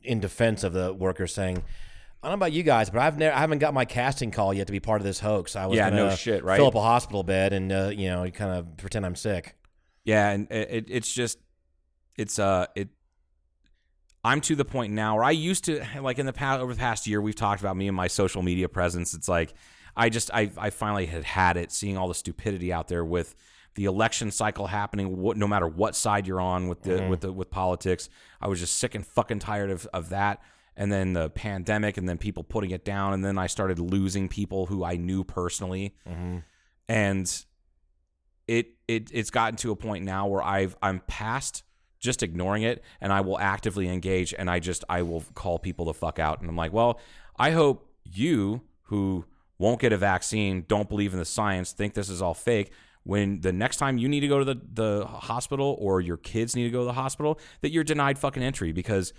in 0.03 0.19
defense 0.19 0.63
of 0.63 0.73
the 0.73 0.93
workers, 0.93 1.33
saying, 1.33 1.57
"I 2.21 2.27
don't 2.27 2.31
know 2.31 2.45
about 2.45 2.51
you 2.51 2.63
guys, 2.63 2.89
but 2.89 2.99
I've 2.99 3.17
never, 3.17 3.35
I 3.35 3.39
haven't 3.39 3.59
got 3.59 3.73
my 3.73 3.85
casting 3.85 4.31
call 4.31 4.53
yet 4.53 4.67
to 4.67 4.71
be 4.73 4.79
part 4.79 5.01
of 5.01 5.05
this 5.05 5.19
hoax. 5.19 5.55
I 5.55 5.65
was 5.65 5.77
Yeah, 5.77 5.89
gonna 5.89 6.09
no 6.09 6.15
shit, 6.15 6.43
right? 6.43 6.57
Fill 6.57 6.67
up 6.67 6.75
a 6.75 6.81
hospital 6.81 7.23
bed 7.23 7.53
and 7.53 7.71
uh, 7.71 7.91
you 7.93 8.09
know, 8.09 8.29
kind 8.31 8.51
of 8.51 8.77
pretend 8.77 9.05
I'm 9.05 9.15
sick. 9.15 9.55
Yeah, 10.05 10.29
and 10.31 10.51
it, 10.51 10.67
it, 10.69 10.85
it's 10.89 11.11
just 11.13 11.37
it's 12.17 12.37
uh 12.39 12.67
it. 12.75 12.89
I'm 14.25 14.39
to 14.41 14.55
the 14.55 14.65
point 14.65 14.93
now 14.93 15.15
where 15.15 15.23
I 15.25 15.31
used 15.31 15.65
to 15.65 15.83
like 16.01 16.19
in 16.19 16.25
the 16.25 16.33
past 16.33 16.61
over 16.61 16.73
the 16.73 16.79
past 16.79 17.07
year 17.07 17.21
we've 17.21 17.35
talked 17.35 17.61
about 17.61 17.75
me 17.75 17.87
and 17.87 17.95
my 17.95 18.07
social 18.07 18.41
media 18.41 18.69
presence. 18.69 19.13
It's 19.13 19.27
like 19.27 19.53
I 19.95 20.09
just 20.09 20.29
I 20.33 20.51
I 20.57 20.69
finally 20.69 21.05
had 21.05 21.23
had 21.23 21.57
it 21.57 21.71
seeing 21.71 21.97
all 21.97 22.07
the 22.07 22.15
stupidity 22.15 22.71
out 22.71 22.87
there 22.87 23.03
with 23.03 23.35
the 23.75 23.85
election 23.85 24.31
cycle 24.31 24.67
happening. 24.67 25.17
What, 25.17 25.37
no 25.37 25.47
matter 25.47 25.67
what 25.67 25.95
side 25.95 26.27
you're 26.27 26.41
on 26.41 26.67
with 26.67 26.83
the 26.83 26.91
mm-hmm. 26.91 27.09
with 27.09 27.21
the 27.21 27.31
with 27.31 27.49
politics, 27.49 28.09
I 28.41 28.47
was 28.47 28.59
just 28.59 28.75
sick 28.75 28.95
and 28.95 29.05
fucking 29.05 29.39
tired 29.39 29.71
of 29.71 29.87
of 29.93 30.09
that. 30.09 30.41
And 30.75 30.91
then 30.91 31.13
the 31.13 31.29
pandemic, 31.29 31.97
and 31.97 32.09
then 32.09 32.17
people 32.17 32.43
putting 32.43 32.71
it 32.71 32.83
down, 32.83 33.13
and 33.13 33.23
then 33.23 33.37
I 33.37 33.45
started 33.45 33.77
losing 33.77 34.27
people 34.27 34.65
who 34.65 34.83
I 34.83 34.95
knew 34.95 35.23
personally, 35.23 35.95
mm-hmm. 36.07 36.39
and 36.89 37.45
it 38.47 38.71
it 38.87 39.09
it's 39.13 39.29
gotten 39.29 39.55
to 39.57 39.71
a 39.71 39.75
point 39.75 40.03
now 40.03 40.27
where 40.27 40.41
I've 40.41 40.75
I'm 40.81 41.01
past 41.07 41.63
just 41.99 42.21
ignoring 42.21 42.63
it 42.63 42.83
and 42.99 43.13
I 43.13 43.21
will 43.21 43.39
actively 43.39 43.87
engage 43.87 44.33
and 44.37 44.49
I 44.49 44.59
just 44.59 44.83
I 44.89 45.03
will 45.03 45.23
call 45.35 45.57
people 45.57 45.85
the 45.85 45.93
fuck 45.93 46.19
out 46.19 46.41
and 46.41 46.49
I'm 46.49 46.57
like, 46.57 46.73
well, 46.73 46.99
I 47.39 47.51
hope 47.51 47.89
you 48.03 48.61
who 48.83 49.25
won't 49.57 49.79
get 49.79 49.93
a 49.93 49.97
vaccine, 49.97 50.65
don't 50.67 50.89
believe 50.89 51.13
in 51.13 51.19
the 51.19 51.25
science, 51.25 51.71
think 51.71 51.93
this 51.93 52.09
is 52.09 52.21
all 52.21 52.33
fake. 52.33 52.71
When 53.03 53.41
the 53.41 53.51
next 53.51 53.77
time 53.77 53.97
you 53.97 54.07
need 54.07 54.21
to 54.21 54.27
go 54.27 54.39
to 54.39 54.45
the, 54.45 54.61
the 54.73 55.05
hospital 55.05 55.77
or 55.79 55.99
your 55.99 56.17
kids 56.17 56.55
need 56.55 56.63
to 56.63 56.69
go 56.69 56.79
to 56.79 56.85
the 56.85 56.93
hospital, 56.93 57.39
that 57.61 57.71
you're 57.71 57.83
denied 57.83 58.17
fucking 58.17 58.41
entry 58.41 58.71
because 58.71 59.13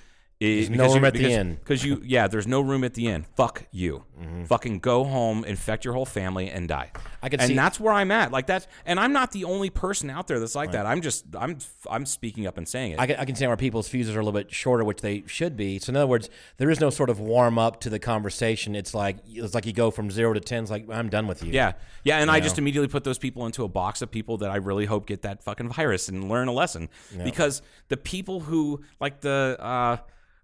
There's 0.45 0.71
no 0.71 0.95
room 0.95 1.05
at 1.05 1.15
the 1.15 1.33
end. 1.33 1.59
because 1.61 1.85
you 1.85 2.01
yeah. 2.05 2.27
There's 2.29 2.47
no 2.47 2.61
room 2.61 2.85
at 2.85 2.95
the 2.95 3.09
end. 3.09 3.27
Fuck 3.37 3.67
you. 3.71 4.05
Mm-hmm. 4.21 4.45
Fucking 4.45 4.79
go 4.79 5.05
home, 5.05 5.45
infect 5.45 5.85
your 5.85 5.95
whole 5.95 6.07
family, 6.07 6.49
and 6.49 6.69
die. 6.69 6.93
I 7.23 7.29
could 7.29 7.41
and 7.41 7.49
see- 7.49 7.55
that's 7.55 7.81
where 7.81 7.93
I'm 7.93 8.11
at. 8.11 8.31
Like 8.31 8.47
that's 8.47 8.67
and 8.87 9.01
I'm 9.01 9.13
not 9.13 9.33
the 9.33 9.45
only 9.45 9.71
person 9.71 10.09
out 10.11 10.29
there 10.29 10.39
that's 10.39 10.55
like 10.55 10.73
that. 10.73 10.87
I'm 10.87 11.01
just 11.01 11.25
I'm 11.37 11.59
I'm 11.91 12.07
speaking 12.07 12.47
up 12.47 12.59
and 12.59 12.69
saying 12.69 12.93
it. 12.93 13.01
I 13.01 13.07
can, 13.07 13.17
I 13.17 13.25
can 13.25 13.35
see 13.35 13.47
where 13.47 13.57
people's 13.57 13.89
fuses 13.89 14.15
are 14.15 14.21
a 14.21 14.25
little 14.25 14.39
bit 14.39 14.53
shorter, 14.53 14.85
which 14.85 15.01
they 15.01 15.25
should 15.27 15.57
be. 15.57 15.79
So 15.79 15.91
in 15.91 15.97
other 15.97 16.07
words, 16.07 16.31
there 16.59 16.71
is 16.71 16.81
no 16.81 16.91
sort 16.91 17.11
of 17.11 17.19
warm 17.19 17.59
up 17.59 17.81
to 17.81 17.91
the 17.91 17.99
conversation. 17.99 18.75
It's 18.77 18.95
like 18.95 19.17
it's 19.27 19.55
like 19.55 19.67
you 19.67 19.73
go 19.73 19.91
from 19.91 20.11
zero 20.11 20.33
to 20.33 20.41
ten. 20.41 20.63
It's 20.63 20.71
like 20.71 20.87
I'm 20.91 21.09
done 21.09 21.27
with 21.27 21.43
you. 21.43 21.53
Yeah, 21.53 21.73
yeah, 22.05 22.19
and 22.19 22.31
I 22.31 22.37
You 22.37 22.43
just 22.43 22.59
immediately 22.59 22.89
put 22.89 23.05
those 23.05 23.19
people 23.19 23.47
into 23.47 23.65
a 23.65 23.69
box 23.69 24.03
of 24.03 24.11
people 24.11 24.39
that 24.39 24.51
I 24.51 24.57
really 24.57 24.87
hope 24.87 25.07
get 25.07 25.23
that 25.23 25.43
fucking 25.43 25.71
virus 25.71 26.09
and 26.09 26.29
learn 26.29 26.49
a 26.49 26.53
lesson. 26.53 26.89
Because 27.23 27.63
the 27.89 27.97
people 27.97 28.41
who 28.41 28.83
like 29.01 29.21
the 29.21 29.57
uh, 29.59 29.97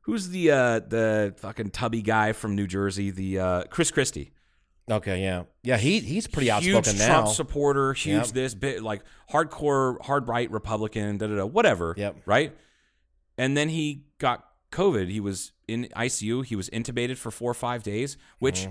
who's 0.03 0.29
the 0.31 0.51
uh, 0.51 0.79
the 0.81 1.35
fucking 1.39 1.71
tubby 1.71 2.03
guy 2.03 2.33
from 2.33 2.55
New 2.57 2.67
Jersey, 2.67 3.11
the 3.11 3.39
uh, 3.39 3.65
Chris 3.65 3.91
Christie, 3.91 4.33
Okay. 4.91 5.23
Yeah. 5.23 5.45
Yeah. 5.63 5.77
He 5.77 6.01
he's 6.01 6.27
pretty 6.27 6.51
huge 6.51 6.75
outspoken 6.75 6.97
Trump 6.97 6.99
now. 6.99 7.21
Trump 7.23 7.29
supporter, 7.37 7.93
huge 7.93 8.17
Yep. 8.27 8.35
this 8.35 8.55
bit 8.55 8.83
like 8.83 9.03
hardcore 9.31 10.01
hard 10.03 10.27
right 10.27 10.51
Republican, 10.51 11.19
da 11.19 11.27
da 11.29 11.37
da, 11.37 11.47
whatever. 11.47 11.95
Yep. 11.97 12.17
Right, 12.27 12.57
and 13.39 13.57
then 13.57 13.69
he 13.69 14.05
got 14.19 14.45
COVID. 14.73 15.09
He 15.09 15.21
was 15.21 15.53
in 15.69 15.89
ICU. 15.97 16.45
He 16.45 16.57
was 16.57 16.69
intubated 16.71 17.17
for 17.19 17.31
four 17.31 17.51
or 17.51 17.55
five 17.55 17.83
days, 17.83 18.17
which 18.39 18.63
Mm-hmm. 18.63 18.71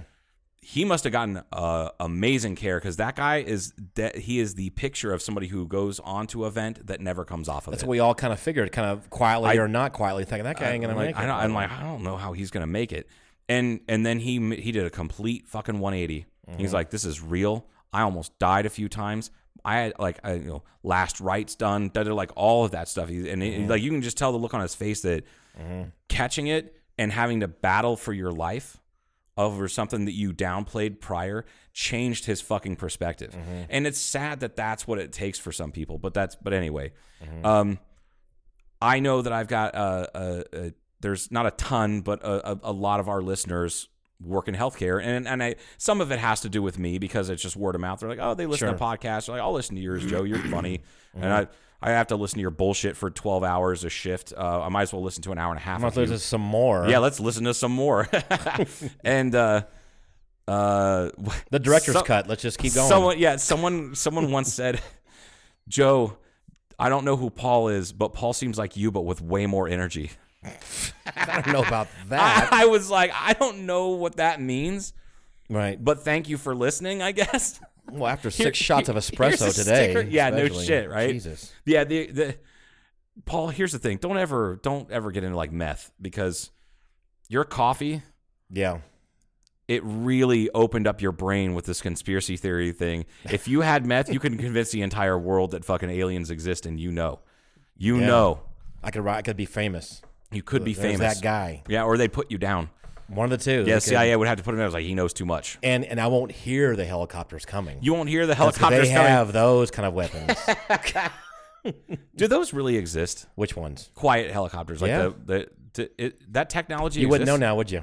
He 0.62 0.84
must 0.86 1.04
have 1.06 1.14
gotten 1.14 1.42
uh, 1.54 1.90
amazing 2.00 2.56
care 2.56 2.80
because 2.80 2.98
that 2.98 3.16
guy 3.16 3.38
is 3.38 3.74
that 3.96 4.16
he 4.18 4.40
is 4.40 4.56
the 4.56 4.70
picture 4.72 5.14
of 5.14 5.22
somebody 5.22 5.48
who 5.48 5.66
goes 5.68 6.00
on 6.02 6.28
to 6.28 6.46
a 6.46 6.52
vent 6.52 6.86
that 6.88 7.00
never 7.02 7.24
comes 7.26 7.48
off 7.48 7.66
of 7.68 7.72
That's 7.72 7.84
it. 7.84 7.86
what 7.88 7.92
we 7.92 8.00
all 8.00 8.14
kind 8.14 8.34
of 8.34 8.40
figured, 8.40 8.72
kind 8.72 8.90
of 8.90 9.10
quietly 9.10 9.50
I- 9.52 9.56
or 9.56 9.68
not 9.68 9.94
quietly, 9.94 10.26
thinking 10.26 10.44
that 10.44 10.60
guy 10.60 10.72
ain't 10.72 10.82
gonna 10.82 10.94
I'm 10.94 10.98
like, 10.98 11.08
make 11.08 11.18
I 11.18 11.24
it. 11.24 11.28
don't, 11.28 11.36
I'm 11.40 11.54
like, 11.54 11.72
I 11.72 11.82
don't 11.84 12.04
know 12.04 12.18
how 12.18 12.34
he's 12.34 12.52
gonna 12.52 12.68
make 12.68 12.92
it. 12.92 13.08
And 13.48 13.80
and 13.88 14.06
then 14.06 14.20
he 14.20 14.56
he 14.56 14.72
did 14.72 14.86
a 14.86 14.90
complete 14.90 15.48
fucking 15.48 15.80
180. 15.80 16.26
Mm-hmm. 16.50 16.60
He's 16.60 16.74
like, 16.74 16.90
this 16.90 17.06
is 17.06 17.22
real. 17.22 17.66
I 17.92 18.02
almost 18.02 18.38
died 18.38 18.66
a 18.66 18.70
few 18.70 18.90
times. 18.90 19.32
I 19.66 19.78
had 19.80 19.94
like 19.98 20.20
I, 20.24 20.34
you 20.34 20.46
know 20.46 20.64
last 20.84 21.20
rites 21.20 21.56
done, 21.56 21.90
da, 21.94 22.04
da, 22.04 22.14
like 22.14 22.32
all 22.36 22.64
of 22.66 22.72
that 22.72 22.88
stuff. 22.88 23.10
He, 23.10 23.30
and 23.30 23.42
it- 23.42 23.62
Mm-hmm. 23.62 23.70
like 23.70 23.82
you 23.82 23.90
can 23.92 24.02
just 24.02 24.18
tell 24.18 24.32
the 24.32 24.38
look 24.38 24.54
on 24.54 24.62
his 24.62 24.76
face 24.76 25.02
that 25.02 25.24
catching 26.10 26.48
it 26.48 26.76
and 26.98 27.12
having 27.12 27.40
to 27.42 27.48
battle 27.48 27.96
for 27.96 28.14
your 28.14 28.32
life 28.32 28.79
over 29.40 29.68
something 29.68 30.06
that 30.06 30.12
you 30.12 30.34
downplayed 30.34 31.00
prior 31.00 31.46
changed 31.74 32.26
his 32.26 32.42
fucking 32.42 32.76
perspective. 32.76 33.32
Mm-hmm. 33.32 33.64
And 33.70 33.88
it's 33.88 34.00
sad 34.00 34.42
that 34.42 34.56
that's 34.56 34.86
what 34.86 35.00
it 35.00 35.12
takes 35.12 35.40
for 35.40 35.52
some 35.52 35.72
people. 35.72 35.98
But 35.98 36.14
that's 36.14 36.36
but 36.36 36.54
anyway. 36.54 36.92
Mm-hmm. 37.24 37.46
Um, 37.46 37.80
I 38.82 39.00
know 39.00 39.22
that 39.22 39.34
I've 39.34 39.48
got 39.48 39.76
uh, 39.76 40.08
a, 40.14 40.44
a 40.54 40.74
there's 41.02 41.32
not 41.32 41.46
a 41.46 41.52
ton, 41.52 42.02
but 42.02 42.22
a, 42.24 42.52
a, 42.52 42.60
a 42.64 42.72
lot 42.72 43.00
of 43.00 43.08
our 43.10 43.22
listeners 43.22 43.88
work 44.22 44.50
in 44.50 44.56
healthcare, 44.56 45.02
and 45.02 45.28
and 45.28 45.42
I 45.42 45.56
some 45.78 46.02
of 46.02 46.12
it 46.12 46.20
has 46.20 46.42
to 46.42 46.50
do 46.50 46.62
with 46.62 46.78
me 46.78 46.98
because 46.98 47.30
it's 47.30 47.42
just 47.42 47.56
word 47.56 47.76
of 47.76 47.82
mouth. 47.82 48.00
They're 48.02 48.10
like, 48.10 48.20
oh, 48.22 48.34
they 48.34 48.46
listen 48.46 48.68
to 48.68 48.78
podcasts. 48.78 49.26
They're 49.28 49.36
like, 49.36 49.42
I'll 49.42 49.54
listen 49.54 49.76
to 49.76 49.82
yours, 49.82 50.06
Joe. 50.06 50.24
You're 50.24 50.40
funny, 50.40 50.80
Mm-hmm. 51.16 51.24
and 51.24 51.34
I. 51.34 51.48
I 51.82 51.92
have 51.92 52.08
to 52.08 52.16
listen 52.16 52.38
to 52.38 52.42
your 52.42 52.52
bullshit 52.52 52.98
for 52.98 53.10
12 53.10 53.44
hours 53.44 53.84
a 53.86 53.90
shift. 53.90 54.34
Uh, 54.36 54.64
I 54.64 54.70
might 54.70 54.84
as 54.84 54.94
well 54.94 55.02
listen 55.02 55.24
to 55.24 55.32
an 55.32 55.38
hour 55.38 55.52
and 55.52 55.60
a 55.60 55.62
half. 55.62 55.76
I'm 55.76 55.90
gonna 55.90 56.02
listen 56.02 56.16
to 56.16 56.20
some 56.20 56.42
more. 56.42 56.88
Yeah, 56.90 57.00
let's 57.00 57.20
listen 57.20 57.46
to 57.46 57.54
some 57.54 57.72
more. 57.72 58.08
and 59.04 59.34
uh, 59.34 59.64
uh, 60.48 61.12
the 61.52 61.60
director's 61.60 62.02
cut. 62.02 62.28
Let's 62.28 62.42
just 62.42 62.58
keep 62.58 62.74
going. 62.74 62.90
Someone, 62.90 63.18
yeah, 63.18 63.38
someone, 63.38 63.96
someone 63.96 64.32
once 64.32 64.54
said, 64.54 64.82
"Joe, 65.70 66.18
I 66.78 66.90
don't 66.90 67.06
know 67.06 67.16
who 67.16 67.30
Paul 67.30 67.70
is, 67.70 67.94
but 67.94 68.10
Paul 68.10 68.34
seems 68.34 68.58
like 68.58 68.76
you, 68.76 68.92
but 68.92 69.02
with 69.02 69.22
way 69.22 69.46
more 69.46 69.70
energy." 69.70 70.12
I 71.16 71.42
don't 71.42 71.54
know 71.54 71.64
about 71.64 71.88
that. 72.10 72.50
I 72.52 72.66
was 72.66 72.90
like, 72.90 73.12
I 73.14 73.34
don't 73.34 73.66
know 73.66 73.90
what 73.90 74.18
that 74.18 74.42
means, 74.42 74.94
right. 75.50 75.82
but 75.82 76.04
thank 76.04 76.28
you 76.28 76.38
for 76.38 76.54
listening. 76.54 77.02
I 77.02 77.14
guess. 77.14 77.62
Well, 77.92 78.08
after 78.08 78.30
Here- 78.30 78.46
six 78.48 78.58
shots 78.58 78.90
of 78.90 78.96
here's 78.96 79.10
espresso 79.12 79.50
a 79.50 79.54
today. 79.54 79.92
sticker- 79.94 80.10
Yeah, 80.10 80.30
no 80.30 80.38
especially. 80.44 80.66
shit, 80.66 80.90
right? 80.90 81.12
Jesus. 81.12 81.52
Yeah, 81.66 81.84
the 81.84 82.12
the 82.12 82.36
Paul. 83.26 83.50
Here's 83.50 83.72
the 83.72 83.80
thing: 83.80 83.98
don't 83.98 84.18
ever, 84.18 84.60
don't 84.62 84.90
ever 84.92 85.12
get 85.12 85.24
into 85.24 85.36
like 85.36 85.52
meth 85.52 85.92
because 86.02 86.52
your 87.28 87.44
coffee. 87.44 88.02
Yeah. 88.52 88.80
it 89.68 89.84
really 89.84 90.50
opened 90.56 90.88
up 90.88 91.00
your 91.00 91.12
brain 91.12 91.54
with 91.54 91.66
this 91.66 91.80
conspiracy 91.80 92.36
theory 92.36 92.72
thing. 92.72 93.06
If 93.30 93.48
you 93.48 93.62
had 93.62 93.86
meth, 93.86 94.12
you 94.12 94.20
could 94.20 94.40
convince 94.40 94.72
the 94.72 94.82
entire 94.82 95.20
world 95.20 95.52
that 95.52 95.64
fucking 95.64 95.92
aliens 95.92 96.32
exist, 96.32 96.66
and 96.66 96.80
you 96.80 96.92
know, 96.92 97.20
you 97.78 98.00
Yeah. 98.00 98.08
know, 98.08 98.42
I 98.84 98.90
could. 98.90 99.06
I 99.06 99.22
could 99.22 99.38
be 99.38 99.46
famous. 99.46 100.02
you 100.32 100.42
could 100.42 100.64
be 100.64 100.74
There's 100.74 100.96
famous. 100.98 101.16
that 101.16 101.24
guy. 101.24 101.64
yeah, 101.68 101.84
or 101.84 101.98
they'd 101.98 102.12
put 102.14 102.32
you 102.32 102.38
down. 102.40 102.70
One 103.10 103.26
of 103.26 103.32
the 103.32 103.44
two. 103.44 103.64
Yeah, 103.68 103.76
could- 103.76 103.84
CIA 103.84 104.16
would 104.16 104.28
have 104.28 104.38
to 104.38 104.44
put 104.44 104.52
him 104.54 104.58
down. 104.58 104.64
I 104.64 104.68
was 104.68 104.74
like, 104.76 104.86
he 104.86 104.94
knows 104.96 105.14
too 105.14 105.26
much. 105.26 105.58
And 105.64 105.84
and 105.86 106.00
I 106.00 106.08
won't 106.08 106.32
hear 106.32 106.76
the 106.76 106.86
helicopters 106.86 107.46
coming. 107.46 107.80
You 107.82 107.94
won't 107.94 108.10
hear 108.10 108.26
the 108.28 108.36
helicopters 108.36 108.88
They 108.88 108.94
coming. 108.94 109.10
have 109.12 109.34
those 109.34 109.72
kind 109.72 109.86
of 109.88 109.94
weapons. 109.94 110.38
Do 112.16 112.28
those 112.28 112.54
really 112.54 112.78
exist? 112.78 113.28
Which 113.36 113.56
ones? 113.56 113.90
Quiet 113.94 114.32
helicopters, 114.32 114.82
like 114.82 114.90
Yeah. 114.90 115.10
the 115.10 115.16
the. 115.26 115.50
to- 115.74 116.04
it, 116.06 116.34
that 116.34 116.50
technology 116.50 117.02
You 117.02 117.10
wouldn't 117.10 117.28
know 117.28 117.34
exists? 117.36 117.42
now, 117.42 117.56
would 117.56 117.72
you? 117.72 117.82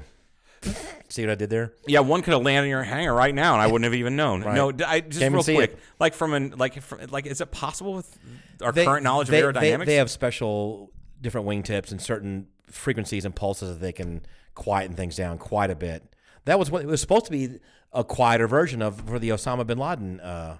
See 1.09 1.21
what 1.23 1.31
I 1.31 1.35
did 1.35 1.49
there? 1.51 1.73
Yeah, 1.87 1.99
one 1.99 2.21
could 2.23 2.33
have 2.33 2.41
landed 2.41 2.63
in 2.65 2.69
your 2.71 2.83
hangar 2.83 3.13
right 3.13 3.33
now, 3.33 3.53
and 3.53 3.61
I 3.61 3.67
wouldn't 3.67 3.83
have 3.85 3.93
even 3.93 4.15
known. 4.15 4.41
No, 4.41 4.71
d- 4.71 4.83
I, 4.83 4.99
just 5.01 5.19
Can't 5.21 5.33
real 5.33 5.43
see 5.43 5.53
quick, 5.55 5.73
it. 5.73 5.79
like 5.99 6.13
from 6.15 6.33
an 6.33 6.55
like 6.57 6.81
from, 6.81 7.01
like 7.11 7.27
is 7.27 7.39
it 7.39 7.51
possible 7.51 7.93
with 7.93 8.17
our 8.61 8.73
current 8.73 9.03
knowledge 9.03 9.27
they, 9.27 9.41
of 9.41 9.53
they- 9.53 9.75
They, 9.75 9.95
have 9.95 10.09
special 10.09 10.91
different 11.21 11.47
wingtips 11.47 11.91
and 11.91 12.01
certain 12.01 12.47
frequencies 12.71 13.23
and 13.25 13.35
pulses 13.35 13.69
that 13.69 13.79
they 13.81 13.93
can 13.93 14.21
quieten 14.57 14.95
things 14.95 15.15
down 15.15 15.37
quite 15.37 15.69
a 15.71 15.75
bit. 15.75 16.03
That 16.45 16.59
was 16.59 16.69
what 16.69 16.81
it 16.81 16.87
was 16.87 16.99
supposed 16.99 17.25
to 17.25 17.31
be 17.31 17.59
a 17.93 18.03
quieter 18.03 18.47
version 18.47 18.81
of 18.81 18.99
for 19.01 19.19
the 19.19 19.29
Osama 19.29 19.65
bin 19.65 19.77
Laden 19.77 20.19
uh, 20.19 20.57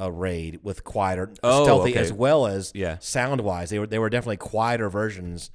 uh, 0.00 0.12
raid 0.12 0.60
with 0.62 0.84
quieter, 0.84 1.32
Oh, 1.42 1.64
stealthy 1.64 1.90
okay. 1.92 2.00
as 2.00 2.12
well 2.12 2.46
as 2.46 2.70
Yeah. 2.74 2.98
sound 3.00 3.40
wise. 3.40 3.70
They 3.70 3.78
were 3.80 3.86
they 3.86 3.98
were 3.98 4.10
definitely 4.10 4.36
quieter 4.36 4.88
versions 4.88 5.50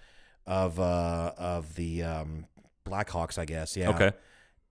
of 0.45 0.79
uh, 0.79 1.31
of 1.37 1.75
the 1.75 2.03
um, 2.03 2.45
Blackhawks, 2.85 3.37
I 3.37 3.45
guess. 3.45 3.77
Yeah. 3.77 3.89
Okay. 3.91 4.11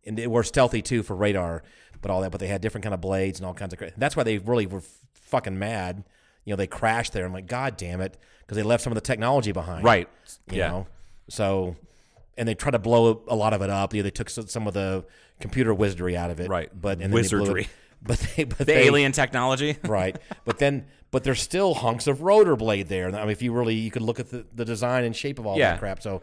And 0.04 0.18
they 0.18 0.26
were 0.26 0.42
stealthy 0.42 0.82
too 0.82 1.02
for 1.02 1.14
radar, 1.16 1.62
but 2.00 2.10
all 2.10 2.20
that. 2.22 2.30
But 2.32 2.40
they 2.40 2.48
had 2.48 2.60
different 2.60 2.82
kind 2.82 2.92
of 2.94 3.00
blades 3.00 3.38
and 3.38 3.46
all 3.46 3.54
kinds 3.54 3.72
of. 3.72 3.78
Cra- 3.78 3.92
That's 3.96 4.16
why 4.16 4.24
they 4.24 4.38
really 4.38 4.66
were 4.66 4.78
f- 4.78 4.98
fucking 5.14 5.58
mad. 5.58 6.04
You 6.44 6.52
know, 6.52 6.56
they 6.56 6.66
crashed 6.66 7.12
there. 7.12 7.24
I'm 7.24 7.32
like, 7.32 7.46
God 7.46 7.76
damn 7.76 8.00
it, 8.00 8.18
because 8.40 8.56
they 8.56 8.64
left 8.64 8.82
some 8.82 8.90
of 8.92 8.96
the 8.96 9.00
technology 9.00 9.52
behind. 9.52 9.84
right. 9.84 10.08
You 10.50 10.58
yeah. 10.58 10.68
know, 10.68 10.86
so 11.28 11.76
and 12.36 12.48
they 12.48 12.54
tried 12.54 12.72
to 12.72 12.78
blow 12.78 13.22
a 13.28 13.36
lot 13.36 13.52
of 13.52 13.62
it 13.62 13.70
up. 13.70 13.94
You 13.94 14.00
know, 14.00 14.04
they 14.04 14.10
took 14.10 14.30
some 14.30 14.66
of 14.66 14.74
the 14.74 15.04
computer 15.40 15.74
wizardry 15.74 16.16
out 16.16 16.30
of 16.30 16.40
it. 16.40 16.48
Right. 16.48 16.70
But 16.78 16.92
and 17.00 17.02
then 17.02 17.10
they 17.10 17.16
it- 17.18 17.32
Wizardry. 17.32 17.68
But 18.04 18.18
they, 18.34 18.42
but 18.42 18.58
the 18.58 18.64
they, 18.64 18.86
alien 18.88 19.12
technology. 19.12 19.78
right? 19.84 20.18
But 20.44 20.58
then, 20.58 20.86
but 21.12 21.22
there's 21.22 21.40
still 21.40 21.72
hunks 21.72 22.08
of 22.08 22.22
rotor 22.22 22.56
blade 22.56 22.88
there. 22.88 23.06
I 23.06 23.20
mean, 23.20 23.30
if 23.30 23.42
you 23.42 23.52
really, 23.52 23.76
you 23.76 23.92
could 23.92 24.02
look 24.02 24.18
at 24.18 24.28
the, 24.30 24.44
the 24.52 24.64
design 24.64 25.04
and 25.04 25.14
shape 25.14 25.38
of 25.38 25.46
all 25.46 25.56
Yeah. 25.56 25.70
that 25.70 25.78
crap. 25.78 26.02
So, 26.02 26.20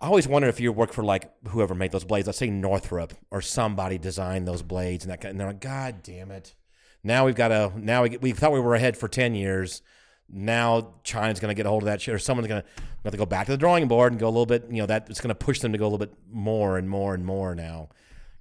I 0.00 0.06
always 0.06 0.26
wonder 0.26 0.48
if 0.48 0.60
you 0.60 0.72
work 0.72 0.94
for 0.94 1.04
like 1.04 1.30
whoever 1.48 1.74
made 1.74 1.92
those 1.92 2.04
blades. 2.04 2.26
Let's 2.26 2.38
say 2.38 2.48
Northrop 2.48 3.12
or 3.30 3.42
somebody 3.42 3.98
designed 3.98 4.48
those 4.48 4.62
blades 4.62 5.04
and 5.04 5.12
that 5.12 5.20
kind. 5.20 5.32
And 5.32 5.40
they're 5.40 5.48
like, 5.48 5.60
God 5.60 6.02
damn 6.02 6.30
it! 6.30 6.54
Now 7.02 7.26
we've 7.26 7.34
got 7.34 7.52
a 7.52 7.70
Now 7.76 8.04
we, 8.04 8.16
we 8.16 8.32
thought 8.32 8.52
we 8.52 8.60
were 8.60 8.74
ahead 8.74 8.96
for 8.96 9.06
ten 9.06 9.34
years. 9.34 9.82
Now 10.28 10.94
China's 11.04 11.38
going 11.40 11.50
to 11.50 11.54
get 11.54 11.66
a 11.66 11.68
hold 11.68 11.82
of 11.82 11.86
that 11.86 12.00
shit, 12.00 12.14
or 12.14 12.18
someone's 12.18 12.48
going 12.48 12.62
to 12.62 12.68
have 13.04 13.12
to 13.12 13.18
go 13.18 13.26
back 13.26 13.46
to 13.46 13.52
the 13.52 13.58
drawing 13.58 13.86
board 13.88 14.12
and 14.12 14.18
go 14.20 14.26
a 14.26 14.30
little 14.30 14.46
bit. 14.46 14.64
You 14.70 14.78
know, 14.78 14.86
that 14.86 15.08
it's 15.10 15.20
going 15.20 15.28
to 15.28 15.34
push 15.34 15.60
them 15.60 15.72
to 15.72 15.78
go 15.78 15.84
a 15.84 15.88
little 15.88 15.98
bit 15.98 16.12
more 16.30 16.78
and 16.78 16.88
more 16.88 17.14
and 17.14 17.24
more 17.24 17.54
now. 17.54 17.88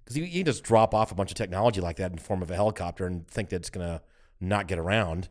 Because 0.03 0.17
you, 0.17 0.23
you 0.23 0.43
can 0.43 0.45
just 0.51 0.63
drop 0.63 0.93
off 0.93 1.11
a 1.11 1.15
bunch 1.15 1.31
of 1.31 1.35
technology 1.37 1.79
like 1.81 1.95
that 1.97 2.11
in 2.11 2.17
the 2.17 2.21
form 2.23 2.41
of 2.41 2.51
a 2.51 2.55
helicopter 2.55 3.05
and 3.05 3.27
think 3.27 3.49
that 3.49 3.57
it's 3.57 3.69
going 3.69 3.85
to 3.87 4.01
not 4.41 4.67
get 4.67 4.77
around. 4.79 5.29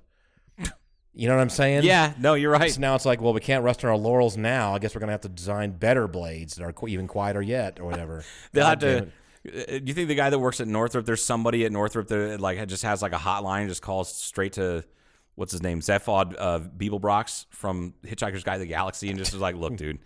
You 1.15 1.29
know 1.29 1.37
what 1.37 1.43
I'm 1.43 1.51
saying? 1.51 1.83
Yeah. 1.85 2.15
No, 2.19 2.33
you're 2.33 2.51
right. 2.51 2.71
So 2.73 2.81
now 2.81 2.95
it's 2.95 3.05
like, 3.05 3.21
well, 3.21 3.35
we 3.35 3.41
can't 3.41 3.63
rest 3.63 3.85
on 3.85 3.91
our 3.91 3.97
laurels 3.99 4.39
now. 4.39 4.75
I 4.75 4.79
guess 4.79 4.95
we're 4.95 5.01
going 5.01 5.09
to 5.09 5.13
have 5.13 5.21
to 5.23 5.29
design 5.29 5.73
better 5.73 6.09
blades 6.09 6.55
that 6.55 6.65
are 6.65 6.73
qu- 6.73 6.89
even 6.89 7.07
quieter 7.07 7.43
yet, 7.43 7.79
or 7.81 7.85
whatever. 7.85 8.25
They'll 8.53 8.65
have 8.67 8.79
to. 8.79 9.09
uh, 9.47 9.79
Do 9.79 9.83
you 9.85 9.93
think 9.93 10.09
the 10.09 10.15
guy 10.15 10.31
that 10.31 10.39
works 10.39 10.59
at 10.63 10.69
Northrop? 10.69 11.05
There's 11.05 11.23
somebody 11.23 11.67
at 11.67 11.73
Northrop 11.73 12.09
that 12.09 12.41
like 12.41 12.67
just 12.67 12.83
has 12.85 13.03
like 13.03 13.13
a 13.13 13.19
hotline, 13.19 13.69
just 13.69 13.83
calls 13.83 14.11
straight 14.15 14.55
to 14.55 14.85
what's 15.35 15.53
his 15.53 15.63
name, 15.63 15.81
Zaphod 15.81 16.35
uh, 16.39 16.61
Beeblebrox 16.61 17.47
from 17.51 17.95
Hitchhiker's 18.05 18.45
Guide 18.45 18.55
to 18.55 18.61
the 18.61 18.67
Galaxy, 18.67 19.09
and 19.09 19.19
just 19.19 19.35
is 19.35 19.41
like, 19.41 19.57
look, 19.57 19.77
dude, 19.77 19.99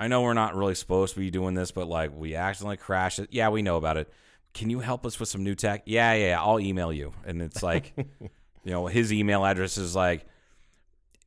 I 0.00 0.08
know 0.08 0.22
we're 0.22 0.34
not 0.34 0.54
really 0.54 0.74
supposed 0.74 1.14
to 1.14 1.20
be 1.20 1.30
doing 1.30 1.54
this, 1.54 1.70
but 1.70 1.88
like 1.88 2.12
we 2.14 2.34
accidentally 2.34 2.76
crashed 2.76 3.18
it. 3.18 3.28
Yeah, 3.32 3.48
we 3.48 3.62
know 3.62 3.76
about 3.76 3.96
it. 3.96 4.12
Can 4.54 4.70
you 4.70 4.80
help 4.80 5.04
us 5.04 5.20
with 5.20 5.28
some 5.28 5.44
new 5.44 5.54
tech? 5.54 5.82
Yeah, 5.86 6.12
yeah, 6.14 6.28
yeah, 6.28 6.42
I'll 6.42 6.60
email 6.60 6.92
you. 6.92 7.12
And 7.24 7.42
it's 7.42 7.62
like, 7.62 7.92
you 8.64 8.70
know, 8.70 8.86
his 8.86 9.12
email 9.12 9.44
address 9.44 9.78
is 9.78 9.94
like 9.94 10.26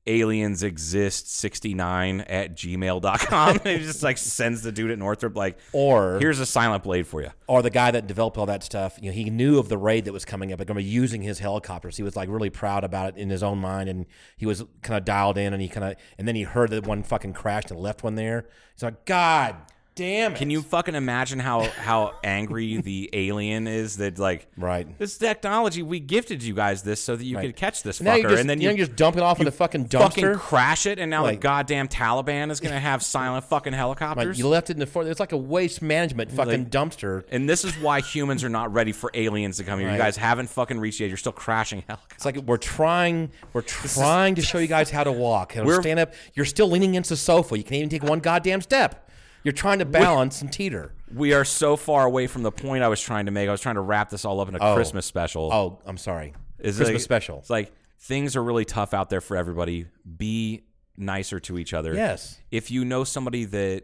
aliens 0.08 0.64
exist 0.64 1.32
69 1.36 2.22
at 2.22 2.56
gmail.com 2.56 3.50
and 3.50 3.62
he 3.80 3.86
just 3.86 4.02
like 4.02 4.18
sends 4.18 4.62
the 4.64 4.72
dude 4.72 4.90
at 4.92 4.98
northrop 4.98 5.36
like 5.36 5.60
Or- 5.74 6.18
here's 6.20 6.40
a 6.40 6.46
silent 6.46 6.84
blade 6.84 7.06
for 7.06 7.22
you 7.22 7.30
or 7.52 7.62
the 7.62 7.70
guy 7.70 7.92
that 7.92 8.08
developed 8.08 8.38
all 8.38 8.46
that 8.46 8.64
stuff, 8.64 8.98
you 9.02 9.10
know, 9.10 9.14
he 9.14 9.30
knew 9.30 9.60
of 9.60 9.68
the 9.68 9.78
raid 9.78 10.06
that 10.06 10.14
was 10.14 10.24
coming 10.24 10.54
up 10.54 10.62
and 10.62 10.68
going 10.68 10.78
to 10.78 10.84
be 10.84 10.90
using 10.90 11.22
his 11.22 11.40
helicopters. 11.40 11.98
He 11.98 12.04
was 12.04 12.16
like 12.16 12.30
really 12.30 12.50
proud 12.50 12.86
about 12.86 13.10
it 13.10 13.18
in 13.20 13.30
his 13.30 13.44
own 13.44 13.58
mind, 13.58 13.90
and 13.90 14.06
he 14.38 14.46
was 14.46 14.64
kind 14.82 14.98
of 14.98 15.04
dialed 15.04 15.38
in. 15.38 15.52
And 15.52 15.62
he 15.62 15.68
kind 15.68 15.84
of, 15.92 15.98
and 16.18 16.26
then 16.26 16.36
he 16.36 16.44
heard 16.44 16.70
that 16.70 16.88
one 16.88 17.04
fucking 17.04 17.34
crashed 17.34 17.70
and 17.70 17.78
left 17.78 18.04
one 18.04 18.16
there. 18.16 18.48
He's 18.74 18.84
like, 18.84 19.04
God 19.04 19.58
damn 19.96 20.34
it! 20.34 20.38
Can 20.38 20.50
you 20.50 20.62
fucking 20.62 20.96
imagine 20.96 21.40
how 21.40 21.62
how 21.64 22.14
angry 22.24 22.78
the 22.82 23.10
alien 23.14 23.68
is 23.68 23.98
that 23.98 24.18
like 24.20 24.48
Right. 24.58 24.88
this 25.00 25.18
technology 25.18 25.84
we 25.84 26.00
gifted 26.00 26.44
you 26.44 26.54
guys 26.54 26.84
this 26.84 27.04
so 27.04 27.16
that 27.16 27.24
you 27.26 27.36
Right. 27.38 27.48
could 27.48 27.56
catch 27.56 27.84
this 27.84 28.02
Now 28.02 28.14
fucker 28.16 28.18
you 28.24 28.30
just, 28.30 28.40
and 28.42 28.50
then 28.50 28.60
you, 28.62 28.64
you, 28.70 28.70
know, 28.70 28.78
you 28.80 28.86
just 28.86 28.96
dump 28.96 29.18
it 29.18 29.24
off 29.24 29.40
in 29.40 29.46
the 29.46 29.52
fucking 29.52 29.88
fucking 29.88 30.24
dumpster. 30.24 30.38
crash 30.40 30.86
it 30.86 31.00
and 31.00 31.10
now 31.12 31.26
the 31.26 31.36
goddamn 31.36 31.88
Taliban 31.88 32.52
is 32.52 32.60
gonna 32.60 32.80
have 32.92 33.04
silent 33.04 33.46
fucking 33.46 33.74
Like, 33.74 33.78
helicopters. 33.80 34.40
you 34.40 34.48
left 34.48 34.70
it 34.70 34.74
in 34.74 34.80
the 34.80 34.86
front. 34.86 35.08
It's 35.10 35.20
like 35.20 35.32
a 35.34 35.38
waste 35.38 35.82
management 35.82 36.32
fucking 36.32 36.68
dumpster. 36.68 37.24
and 37.32 37.50
this 37.50 37.64
is 37.66 37.78
why 37.78 38.02
humans 38.02 38.44
are 38.44 38.50
not 38.50 38.74
ready 38.74 38.92
for 38.92 39.12
aliens 39.14 39.58
to 39.58 39.64
come 39.64 39.80
here. 39.80 39.88
You 39.90 39.94
Right. 39.94 39.98
guys 40.06 40.18
haven't 40.18 40.50
fucking 40.50 40.80
reached 40.80 41.00
yet. 41.00 41.08
You're 41.10 41.18
still 41.18 41.32
crashing 41.32 41.84
helicopters. 41.88 42.16
It's 42.16 42.26
like 42.26 42.38
we're 42.38 42.58
trying, 42.58 43.32
we're 43.54 43.62
trying 43.62 44.36
to 44.36 44.42
show 44.42 44.58
you 44.58 44.68
guys 44.68 44.90
how 44.90 45.04
to 45.04 45.12
walk. 45.12 45.56
And 45.56 45.66
We're- 45.66 45.82
stand 45.82 46.00
up. 46.00 46.14
You're 46.34 46.46
still 46.46 46.70
leaning 46.70 46.92
against 46.92 47.10
the 47.10 47.18
sofa. 47.18 47.58
You 47.58 47.64
can't 47.64 47.76
even 47.76 47.90
take 47.90 48.04
one 48.04 48.20
goddamn 48.20 48.62
step. 48.62 49.08
You're 49.44 49.52
trying 49.54 49.80
to 49.80 49.86
balance 49.86 50.42
and 50.42 50.52
teeter. 50.52 50.94
we 51.14 51.34
are 51.34 51.44
so 51.44 51.76
far 51.76 52.06
away 52.06 52.28
from 52.28 52.44
the 52.44 52.52
point 52.52 52.84
I 52.84 52.88
was 52.88 53.02
trying 53.02 53.26
to 53.26 53.32
make. 53.32 53.50
I 53.50 53.52
was 53.52 53.62
trying 53.62 53.76
to 53.76 53.82
wrap 53.82 54.10
this 54.10 54.24
all 54.26 54.40
up 54.40 54.48
in 54.50 54.56
a 54.56 54.60
Oh. 54.62 54.76
Christmas 54.76 55.06
special. 55.06 55.52
Oh, 55.52 55.80
I'm 55.86 55.98
sorry. 55.98 56.34
Is 56.60 56.80
it 56.80 56.84
Christmas 56.84 57.02
like- 57.02 57.04
special. 57.04 57.40
It's 57.40 57.50
like 57.50 57.72
things 58.00 58.36
are 58.36 58.44
really 58.44 58.66
tough 58.66 58.94
out 58.94 59.10
there 59.10 59.22
for 59.22 59.36
everybody. 59.36 59.88
Be 60.18 60.64
nicer 60.98 61.40
to 61.42 61.58
each 61.58 61.74
other. 61.74 61.94
Yes. 61.96 62.40
If 62.52 62.70
you 62.72 62.86
know 62.86 63.04
somebody 63.04 63.46
that 63.46 63.84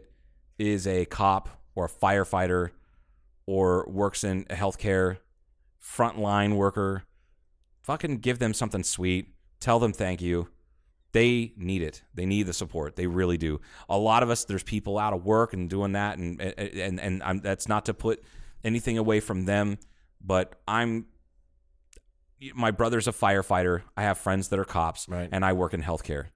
is 0.58 0.86
a 0.86 1.04
cop 1.06 1.48
or 1.74 1.86
a 1.86 1.88
firefighter 1.88 2.70
or 3.46 3.86
works 3.88 4.22
in 4.24 4.46
a 4.50 4.54
healthcare, 4.54 5.18
frontline 5.82 6.54
worker, 6.56 7.04
fucking 7.82 8.18
give 8.18 8.38
them 8.38 8.54
something 8.54 8.82
sweet. 8.82 9.34
Tell 9.60 9.78
them 9.78 9.92
thank 9.92 10.20
you. 10.20 10.48
They 11.18 11.52
need 11.56 11.82
it. 11.82 12.02
They 12.14 12.26
need 12.26 12.44
the 12.44 12.52
support. 12.52 12.94
They 12.94 13.06
really 13.08 13.36
do. 13.38 13.60
A 13.88 13.98
lot 13.98 14.22
of 14.22 14.30
us, 14.30 14.44
there's 14.44 14.62
people 14.62 14.98
out 14.98 15.12
of 15.12 15.24
work 15.24 15.52
and 15.52 15.68
doing 15.68 15.92
that, 15.92 16.16
and 16.18 16.40
and 16.40 17.00
and 17.00 17.22
I'm, 17.24 17.40
that's 17.40 17.66
not 17.68 17.86
to 17.86 17.94
put 17.94 18.22
anything 18.62 18.98
away 18.98 19.18
from 19.20 19.44
them, 19.44 19.78
but 20.20 20.60
I'm 20.68 21.06
my 22.54 22.70
brother's 22.70 23.08
a 23.08 23.12
firefighter. 23.12 23.82
I 23.96 24.02
have 24.02 24.16
friends 24.18 24.48
that 24.48 24.58
are 24.60 24.64
cops, 24.64 25.08
Right. 25.08 25.28
and 25.32 25.44
I 25.44 25.52
work 25.54 25.74
in 25.74 25.82
healthcare. 25.82 26.26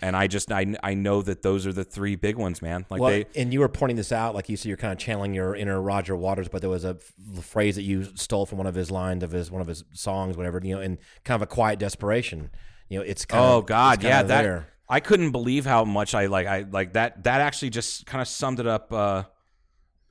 And 0.00 0.14
I 0.14 0.26
just 0.26 0.52
I, 0.52 0.74
I 0.82 0.92
know 0.94 1.22
that 1.22 1.42
those 1.42 1.66
are 1.66 1.72
the 1.72 1.84
three 1.84 2.16
big 2.16 2.36
ones, 2.36 2.60
man. 2.62 2.84
Like 2.90 3.00
Well, 3.00 3.10
they 3.10 3.26
and 3.34 3.52
you 3.52 3.60
were 3.60 3.68
pointing 3.68 3.96
this 3.96 4.12
out, 4.12 4.34
like 4.34 4.48
you 4.48 4.56
said, 4.56 4.68
you're 4.68 4.76
kind 4.76 4.92
of 4.92 4.98
channeling 4.98 5.32
your 5.34 5.54
inner 5.56 5.80
Roger 5.80 6.14
Waters, 6.16 6.48
but 6.48 6.60
there 6.60 6.68
was 6.70 6.84
a 6.84 6.96
f- 7.36 7.44
phrase 7.44 7.76
that 7.76 7.82
you 7.82 8.04
stole 8.14 8.44
from 8.46 8.58
one 8.58 8.66
of 8.66 8.74
his 8.74 8.90
lines 8.90 9.22
of 9.22 9.32
his 9.32 9.50
one 9.50 9.60
of 9.62 9.68
his 9.68 9.84
songs, 9.92 10.36
whatever, 10.36 10.60
you 10.62 10.74
know, 10.74 10.80
in 10.82 10.98
kind 11.24 11.36
of 11.36 11.42
a 11.42 11.46
quiet 11.46 11.78
desperation. 11.78 12.50
You 12.88 12.98
know, 13.00 13.04
it's 13.04 13.24
kind 13.24 13.42
Oh 13.44 13.58
of, 13.58 13.66
God, 13.66 14.02
yeah, 14.02 14.22
that 14.22 14.42
there. 14.42 14.68
I 14.88 15.00
couldn't 15.00 15.32
believe 15.32 15.66
how 15.66 15.84
much 15.84 16.14
I 16.14 16.26
like 16.26 16.46
I 16.46 16.64
like 16.70 16.92
that 16.92 17.24
that 17.24 17.40
actually 17.40 17.70
just 17.70 18.06
kind 18.06 18.22
of 18.22 18.28
summed 18.28 18.60
it 18.60 18.66
up 18.66 18.92
uh 18.92 19.24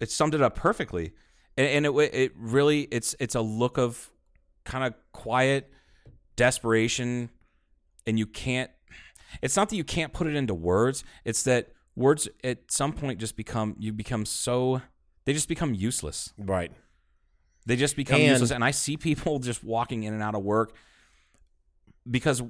it 0.01 0.11
summed 0.11 0.35
it 0.35 0.41
up 0.41 0.55
perfectly. 0.55 1.13
And, 1.57 1.67
and 1.67 1.85
it 1.85 2.13
it 2.13 2.31
really 2.35 2.81
it's 2.91 3.15
it's 3.19 3.35
a 3.35 3.41
look 3.41 3.77
of 3.77 4.11
kind 4.65 4.83
of 4.83 4.93
quiet 5.13 5.71
desperation 6.35 7.29
and 8.05 8.19
you 8.19 8.25
can't 8.25 8.69
it's 9.41 9.55
not 9.55 9.69
that 9.69 9.75
you 9.75 9.83
can't 9.83 10.13
put 10.13 10.27
it 10.27 10.35
into 10.35 10.53
words, 10.53 11.03
it's 11.23 11.43
that 11.43 11.69
words 11.95 12.27
at 12.43 12.71
some 12.71 12.93
point 12.93 13.19
just 13.19 13.35
become 13.37 13.75
you 13.79 13.91
become 13.93 14.25
so 14.25 14.81
they 15.25 15.33
just 15.33 15.47
become 15.47 15.73
useless. 15.73 16.33
right. 16.37 16.71
They 17.67 17.75
just 17.75 17.95
become 17.95 18.21
And- 18.21 18.29
useless. 18.29 18.51
And 18.51 18.63
I 18.63 18.69
see 18.71 18.95
people 18.95 19.39
just 19.49 19.63
walking 19.63 20.03
in 20.03 20.13
and 20.13 20.21
out 20.21 20.35
of 20.35 20.43
work 20.43 20.75
because, 22.09 22.41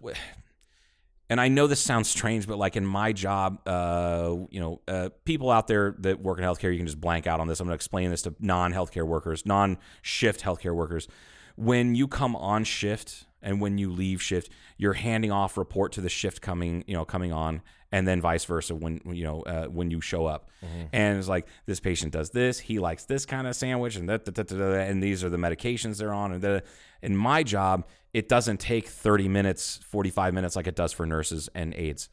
and 1.30 1.42
I 1.42 1.48
know 1.48 1.68
this 1.68 1.82
sounds 1.82 2.10
strange, 2.10 2.48
but 2.48 2.58
like 2.58 2.76
in 2.76 2.86
my 2.86 3.14
job, 3.14 3.60
uh, 3.68 4.36
you 4.50 4.60
know, 4.60 4.82
uh, 4.88 5.10
people 5.24 5.52
out 5.52 5.68
there 5.68 5.96
that 6.00 6.20
work 6.20 6.38
in 6.38 6.44
healthcare, 6.44 6.72
you 6.72 6.78
can 6.78 6.86
just 6.86 7.02
blank 7.02 7.28
out 7.28 7.40
on 7.40 7.48
this. 7.48 7.60
I'm 7.60 7.68
going 7.68 7.74
to 7.74 7.76
explain 7.76 8.10
this 8.10 8.24
to 8.24 8.36
non 8.40 8.74
healthcare 8.74 9.06
workers, 9.06 9.46
non 9.46 9.78
shift 10.02 10.42
healthcare 10.42 10.76
workers. 10.76 11.08
When 11.56 11.96
you 11.96 12.08
come 12.08 12.36
on 12.36 12.64
shift 12.66 13.26
and 13.42 13.62
when 13.62 13.78
you 13.78 13.92
leave 13.92 14.22
shift, 14.22 14.52
you're 14.78 14.94
handing 14.94 15.32
off 15.32 15.58
report 15.58 15.94
to 15.94 16.02
the 16.02 16.10
shift 16.10 16.42
coming, 16.42 16.84
you 16.88 16.94
know, 16.94 17.06
coming 17.06 17.32
on, 17.32 17.62
and 17.96 18.06
then 18.06 18.20
vice 18.20 18.44
versa 18.44 18.76
when 18.76 19.00
you 19.06 19.24
know 19.24 19.42
uh, 19.44 19.68
when 19.68 19.90
you 19.90 20.02
show 20.02 20.26
up. 20.26 20.50
And 20.92 21.18
it's 21.18 21.30
like 21.30 21.48
this 21.66 21.80
patient 21.80 22.12
does 22.12 22.30
this, 22.32 22.60
he 22.60 22.78
likes 22.78 23.06
this 23.06 23.26
kind 23.26 23.48
of 23.48 23.56
sandwich, 23.56 23.96
and 23.96 24.10
that, 24.10 24.26
that, 24.26 24.36
that, 24.36 24.90
and 24.90 25.02
these 25.02 25.24
are 25.24 25.30
the 25.30 25.38
medications 25.38 25.98
they're 25.98 26.14
on. 26.14 26.34
And 26.34 26.62
in 27.02 27.16
my 27.16 27.42
job, 27.42 27.86
it 28.14 28.28
doesn't 28.28 28.60
take 28.60 28.88
30 28.90 29.30
minutes, 29.30 29.80
45 29.88 30.34
minutes 30.34 30.58
like 30.58 30.68
it 30.68 30.76
does 30.76 30.92
for 30.92 31.06
nurses 31.06 31.48
and 31.56 31.74
aides. 31.76 32.10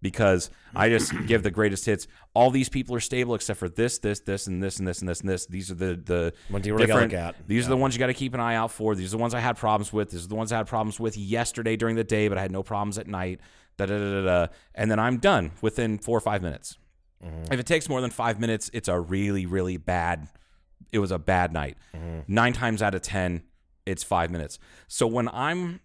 Because 0.00 0.50
I 0.74 0.88
just 0.88 1.12
give 1.26 1.42
the 1.42 1.50
greatest 1.50 1.84
hits. 1.84 2.06
All 2.32 2.50
these 2.50 2.70
people 2.70 2.94
are 2.94 3.00
stable 3.00 3.34
except 3.34 3.58
for 3.58 3.68
this, 3.68 3.98
this, 3.98 4.20
this, 4.20 4.46
and 4.46 4.62
this, 4.62 4.78
and 4.78 4.88
this, 4.88 5.00
and 5.00 5.08
this, 5.08 5.20
and 5.20 5.28
this. 5.28 5.46
These 5.46 5.70
are 5.70 5.74
the 5.74 6.00
the 6.02 6.32
really 6.72 6.86
different-. 6.86 7.12
These 7.46 7.66
are 7.66 7.70
the 7.70 7.76
ones 7.76 7.94
you 7.94 7.98
got 7.98 8.06
to 8.06 8.14
keep 8.14 8.32
an 8.32 8.40
eye 8.40 8.54
out 8.54 8.70
for. 8.70 8.94
These 8.94 9.12
are 9.12 9.16
the 9.18 9.22
ones 9.22 9.34
I 9.34 9.40
had 9.40 9.58
problems 9.58 9.92
with. 9.92 10.10
These 10.10 10.24
are 10.24 10.28
the 10.28 10.34
ones 10.34 10.52
I 10.52 10.56
had 10.58 10.66
problems 10.66 10.98
with 10.98 11.16
yesterday 11.18 11.76
during 11.76 11.96
the 11.96 12.04
day, 12.04 12.28
but 12.28 12.38
I 12.38 12.42
had 12.42 12.52
no 12.52 12.62
problems 12.62 12.96
at 12.96 13.06
night. 13.06 13.40
Da 13.78 13.86
da 13.86 13.98
da 13.98 14.22
da. 14.22 14.46
And 14.74 14.90
then 14.90 14.98
I'm 14.98 15.18
done 15.18 15.52
within 15.60 15.98
four 15.98 16.16
or 16.16 16.20
five 16.20 16.42
minutes. 16.42 16.78
Mm-hmm. 17.24 17.52
If 17.52 17.60
it 17.60 17.66
takes 17.66 17.88
more 17.88 18.00
than 18.00 18.10
five 18.10 18.40
minutes, 18.40 18.70
it's 18.72 18.88
a 18.88 18.98
really, 18.98 19.46
really 19.46 19.76
bad. 19.76 20.28
It 20.92 20.98
was 20.98 21.10
a 21.10 21.18
bad 21.18 21.52
night. 21.52 21.76
Mm-hmm. 21.94 22.20
Nine 22.32 22.52
times 22.52 22.82
out 22.82 22.94
of 22.94 23.02
ten, 23.02 23.42
it's 23.84 24.02
five 24.02 24.30
minutes. 24.30 24.58
So 24.88 25.06
when 25.06 25.28
I'm, 25.28 25.80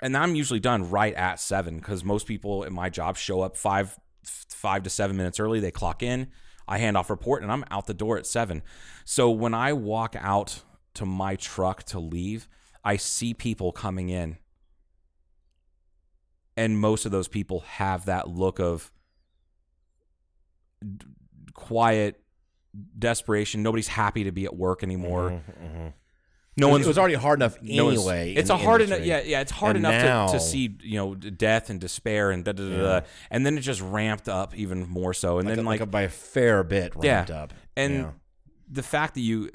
and 0.00 0.16
I'm 0.16 0.34
usually 0.34 0.60
done 0.60 0.90
right 0.90 1.14
at 1.14 1.40
seven 1.40 1.76
because 1.76 2.04
most 2.04 2.26
people 2.26 2.62
in 2.62 2.72
my 2.72 2.88
job 2.88 3.16
show 3.16 3.40
up 3.40 3.56
five, 3.56 3.98
five 4.22 4.82
to 4.84 4.90
seven 4.90 5.16
minutes 5.16 5.40
early. 5.40 5.60
They 5.60 5.70
clock 5.70 6.02
in. 6.02 6.28
I 6.66 6.78
hand 6.78 6.96
off 6.96 7.08
report 7.10 7.42
and 7.42 7.50
I'm 7.50 7.64
out 7.70 7.86
the 7.86 7.94
door 7.94 8.18
at 8.18 8.26
seven. 8.26 8.62
So 9.04 9.30
when 9.30 9.54
I 9.54 9.72
walk 9.72 10.14
out 10.18 10.62
to 10.94 11.06
my 11.06 11.36
truck 11.36 11.82
to 11.84 11.98
leave, 11.98 12.48
I 12.84 12.96
see 12.96 13.34
people 13.34 13.72
coming 13.72 14.10
in. 14.10 14.36
And 16.58 16.78
most 16.78 17.06
of 17.06 17.12
those 17.12 17.28
people 17.28 17.60
have 17.60 18.06
that 18.06 18.28
look 18.28 18.58
of 18.58 18.90
d- 20.82 21.06
quiet 21.54 22.20
desperation. 22.98 23.62
Nobody's 23.62 23.88
happy 23.88 24.24
to 24.24 24.32
be 24.32 24.44
at 24.44 24.56
work 24.56 24.82
anymore. 24.82 25.30
Mm-hmm, 25.30 25.64
mm-hmm. 25.66 25.86
No 26.56 26.68
It 26.68 26.70
one's 26.72 26.86
was 26.88 26.98
already 26.98 27.14
hard 27.14 27.38
enough 27.38 27.62
no 27.62 27.88
anyway. 27.90 28.34
It's 28.34 28.50
a 28.50 28.56
hard 28.56 28.82
enough, 28.82 29.02
yeah, 29.02 29.20
yeah. 29.24 29.40
It's 29.40 29.52
hard 29.52 29.76
And 29.76 29.86
enough 29.86 30.02
now- 30.02 30.26
to, 30.26 30.32
to 30.32 30.40
see, 30.40 30.76
you 30.82 30.96
know, 30.96 31.14
death 31.14 31.70
and 31.70 31.80
despair 31.80 32.32
and 32.32 32.44
da 32.44 32.50
da 32.50 32.68
da 32.68 32.76
da, 33.00 33.06
and 33.30 33.46
then 33.46 33.56
it 33.56 33.60
just 33.60 33.80
ramped 33.80 34.28
up 34.28 34.56
even 34.56 34.88
more 34.88 35.14
so, 35.14 35.38
and 35.38 35.46
like, 35.46 35.56
then 35.56 35.64
a- 35.64 35.68
like, 35.68 35.80
like 35.80 35.88
a, 35.88 35.90
by 35.90 36.02
a 36.02 36.08
fair 36.08 36.64
bit 36.64 36.94
ramped 36.96 37.30
yeah, 37.30 37.42
up. 37.42 37.54
and 37.76 37.94
Yeah. 37.94 38.10
the 38.68 38.82
fact 38.82 39.14
that 39.14 39.20
you, 39.20 39.50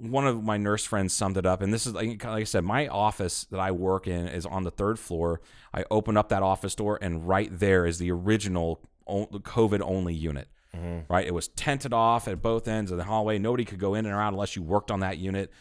one 0.00 0.26
of 0.26 0.42
my 0.42 0.56
nurse 0.56 0.84
friends 0.84 1.12
summed 1.12 1.36
it 1.36 1.46
up, 1.46 1.62
and 1.62 1.72
this 1.72 1.86
is 1.86 1.94
like, 1.94 2.24
like 2.24 2.40
I 2.40 2.44
said, 2.44 2.64
my 2.64 2.88
office 2.88 3.44
that 3.50 3.60
I 3.60 3.70
work 3.70 4.06
in 4.06 4.26
is 4.28 4.46
on 4.46 4.64
the 4.64 4.70
third 4.70 4.98
floor. 4.98 5.40
I 5.74 5.84
open 5.90 6.16
up 6.16 6.30
that 6.30 6.42
office 6.42 6.74
door, 6.74 6.98
and 7.00 7.28
right 7.28 7.50
there 7.52 7.86
is 7.86 7.98
the 7.98 8.10
original 8.10 8.80
COVID 9.08 9.80
only 9.82 10.14
unit. 10.14 10.48
Mm-hmm. 10.74 11.12
Right, 11.12 11.26
it 11.26 11.34
was 11.34 11.48
tented 11.48 11.92
off 11.92 12.28
at 12.28 12.40
both 12.40 12.68
ends 12.68 12.90
of 12.92 12.96
the 12.96 13.04
hallway. 13.04 13.38
Nobody 13.38 13.64
could 13.64 13.80
go 13.80 13.94
in 13.94 14.06
and 14.06 14.14
out 14.14 14.32
unless 14.32 14.54
you 14.54 14.62
worked 14.62 14.90
on 14.90 15.00
that 15.00 15.18
unit. 15.18 15.52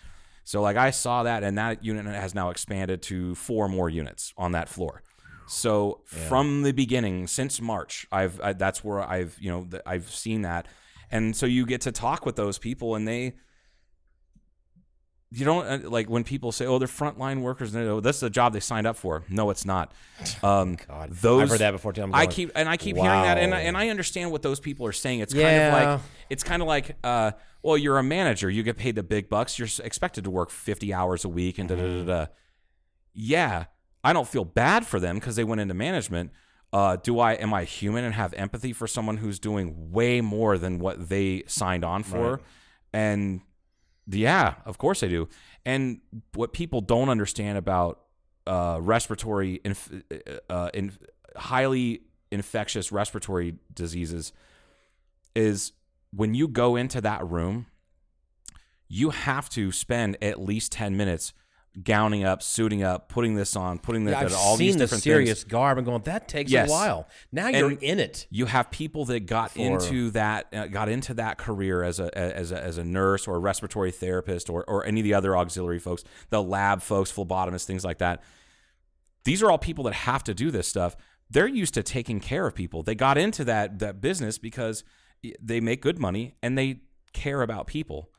So 0.43 0.61
like 0.61 0.77
I 0.77 0.91
saw 0.91 1.23
that, 1.23 1.43
and 1.43 1.57
that 1.57 1.83
unit 1.83 2.05
has 2.05 2.35
now 2.35 2.49
expanded 2.49 3.01
to 3.03 3.35
four 3.35 3.67
more 3.67 3.89
units 3.89 4.33
on 4.37 4.51
that 4.51 4.69
floor. 4.69 5.01
So 5.47 6.01
from 6.05 6.61
the 6.61 6.71
beginning, 6.71 7.25
since 7.25 7.59
March, 7.59 8.07
I've 8.11 8.39
I, 8.39 8.53
that's 8.53 8.83
where 8.83 9.01
I've 9.01 9.35
you 9.39 9.49
know 9.49 9.67
I've 9.85 10.09
seen 10.11 10.43
that, 10.43 10.67
and 11.09 11.35
so 11.35 11.45
you 11.45 11.65
get 11.65 11.81
to 11.81 11.91
talk 11.91 12.25
with 12.25 12.35
those 12.35 12.57
people, 12.57 12.95
and 12.95 13.07
they. 13.07 13.33
You 15.31 15.45
don't 15.45 15.85
uh, 15.85 15.89
like 15.89 16.09
when 16.09 16.23
people 16.23 16.51
say, 16.51 16.65
"Oh, 16.65 16.79
they're 16.79 16.87
frontline 16.87 17.41
workers." 17.41 17.73
No, 17.73 17.99
that's 17.99 18.19
the 18.19 18.31
job 18.31 18.53
they 18.53 18.59
signed 18.59 18.87
up 18.87 18.95
for. 18.97 19.23
No, 19.29 19.49
it's 19.51 19.65
not. 19.65 19.91
Um, 20.43 20.77
God, 20.87 21.11
those 21.11 21.43
I've 21.43 21.49
heard 21.49 21.59
that 21.59 21.71
before 21.71 21.93
too. 21.93 22.03
I 22.03 22.25
going, 22.25 22.29
keep 22.29 22.51
and 22.55 22.67
I 22.67 22.75
keep 22.77 22.97
hearing 22.97 23.09
that, 23.09 23.37
and 23.37 23.53
I, 23.53 23.61
and 23.61 23.77
I 23.77 23.89
understand 23.89 24.31
what 24.31 24.41
those 24.41 24.59
people 24.59 24.85
are 24.85 24.91
saying. 24.91 25.19
It's 25.21 25.33
kind 25.33 25.61
of 25.61 25.73
like 25.73 25.99
it's 26.29 26.43
kind 26.43 26.61
of 26.61 26.67
like, 26.67 26.97
uh, 27.03 27.31
well, 27.61 27.77
you're 27.77 27.97
a 27.97 28.03
manager, 28.03 28.49
you 28.49 28.63
get 28.63 28.75
paid 28.77 28.95
the 28.95 29.03
big 29.03 29.29
bucks, 29.29 29.57
you're 29.57 29.67
expected 29.83 30.25
to 30.25 30.29
work 30.29 30.49
50 30.49 30.93
hours 30.93 31.23
a 31.25 31.29
week, 31.29 31.57
and 31.57 31.69
da 31.69 31.75
da 31.75 31.83
da 31.83 32.03
da. 32.03 32.25
Yeah, 33.13 33.65
I 34.03 34.13
don't 34.13 34.27
feel 34.27 34.45
bad 34.45 34.85
for 34.85 34.99
them 34.99 35.15
because 35.15 35.35
they 35.35 35.43
went 35.43 35.61
into 35.61 35.73
management. 35.73 36.31
Uh, 36.71 36.97
do 36.97 37.19
I? 37.19 37.33
Am 37.33 37.53
I 37.53 37.63
human 37.63 38.03
and 38.03 38.13
have 38.13 38.33
empathy 38.33 38.73
for 38.73 38.87
someone 38.87 39.17
who's 39.17 39.39
doing 39.39 39.91
way 39.91 40.21
more 40.21 40.57
than 40.57 40.79
what 40.79 41.09
they 41.09 41.43
signed 41.47 41.83
on 41.85 42.03
for? 42.03 42.41
And 42.93 43.41
yeah, 44.11 44.55
of 44.65 44.77
course 44.77 45.03
I 45.03 45.07
do. 45.07 45.27
And 45.65 46.01
what 46.33 46.53
people 46.53 46.81
don't 46.81 47.09
understand 47.09 47.57
about 47.57 48.01
uh, 48.47 48.79
respiratory, 48.81 49.61
inf- 49.63 49.91
uh, 50.49 50.69
in, 50.73 50.93
highly 51.35 52.01
infectious 52.31 52.91
respiratory 52.91 53.55
diseases, 53.73 54.33
is 55.35 55.73
when 56.11 56.33
you 56.33 56.47
go 56.47 56.75
into 56.75 57.01
that 57.01 57.27
room, 57.29 57.67
you 58.87 59.11
have 59.11 59.49
to 59.49 59.71
spend 59.71 60.17
at 60.21 60.41
least 60.41 60.71
10 60.71 60.97
minutes 60.97 61.33
gowning 61.83 62.23
up, 62.23 62.41
suiting 62.43 62.83
up, 62.83 63.09
putting 63.09 63.35
this 63.35 63.55
on, 63.55 63.79
putting 63.79 64.05
that, 64.05 64.11
Yeah, 64.11 64.19
I've 64.21 64.29
that- 64.31 64.37
all 64.37 64.57
seen 64.57 64.67
these 64.67 64.75
the 64.75 64.79
different 64.79 65.03
serious 65.03 65.41
things. 65.43 65.51
garb 65.51 65.77
and 65.77 65.85
going, 65.85 66.01
that 66.03 66.27
takes 66.27 66.51
Yes. 66.51 66.67
a 66.67 66.71
while. 66.71 67.07
Now 67.31 67.47
you're 67.49 67.71
in 67.71 67.99
it. 67.99 68.27
You 68.29 68.47
have 68.47 68.71
people 68.71 69.05
that 69.05 69.21
got 69.21 69.51
For- 69.51 69.59
into 69.59 70.11
that 70.11 70.47
uh, 70.53 70.67
got 70.67 70.89
into 70.89 71.13
that 71.15 71.37
career 71.37 71.83
as 71.83 71.99
a 71.99 72.15
as 72.17 72.51
a, 72.51 72.61
as 72.61 72.77
a 72.77 72.83
nurse 72.83 73.27
or 73.27 73.35
a 73.35 73.39
respiratory 73.39 73.91
therapist 73.91 74.49
or 74.49 74.63
or 74.65 74.85
any 74.85 74.99
of 75.01 75.03
the 75.03 75.13
other 75.13 75.37
auxiliary 75.37 75.79
folks, 75.79 76.03
the 76.29 76.41
lab 76.43 76.81
folks, 76.81 77.11
phlebotomists, 77.11 77.65
things 77.65 77.85
like 77.85 77.99
that. 77.99 78.21
These 79.25 79.43
are 79.43 79.51
all 79.51 79.57
people 79.57 79.83
that 79.85 79.93
have 79.93 80.23
to 80.25 80.33
do 80.33 80.49
this 80.51 80.67
stuff. 80.67 80.95
They're 81.29 81.47
used 81.47 81.75
to 81.75 81.83
taking 81.83 82.19
care 82.19 82.47
of 82.47 82.55
people. 82.55 82.81
They 82.83 82.95
got 82.95 83.17
into 83.17 83.43
that 83.45 83.79
that 83.79 84.01
business 84.01 84.37
because 84.37 84.83
they 85.41 85.59
make 85.59 85.81
good 85.81 85.99
money 85.99 86.35
and 86.41 86.57
they 86.57 86.81
care 87.13 87.41
about 87.41 87.67
people 87.67 88.09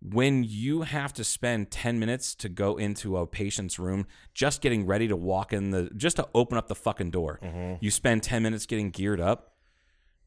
when 0.00 0.44
you 0.44 0.82
have 0.82 1.12
to 1.12 1.24
spend 1.24 1.70
10 1.70 1.98
minutes 1.98 2.34
to 2.36 2.48
go 2.48 2.76
into 2.76 3.16
a 3.16 3.26
patient's 3.26 3.78
room 3.78 4.06
just 4.32 4.60
getting 4.60 4.86
ready 4.86 5.08
to 5.08 5.16
walk 5.16 5.52
in 5.52 5.70
the 5.70 5.90
just 5.96 6.16
to 6.16 6.28
open 6.34 6.56
up 6.56 6.68
the 6.68 6.74
fucking 6.74 7.10
door 7.10 7.40
mm-hmm. 7.42 7.74
you 7.80 7.90
spend 7.90 8.22
10 8.22 8.42
minutes 8.42 8.64
getting 8.66 8.90
geared 8.90 9.20
up 9.20 9.54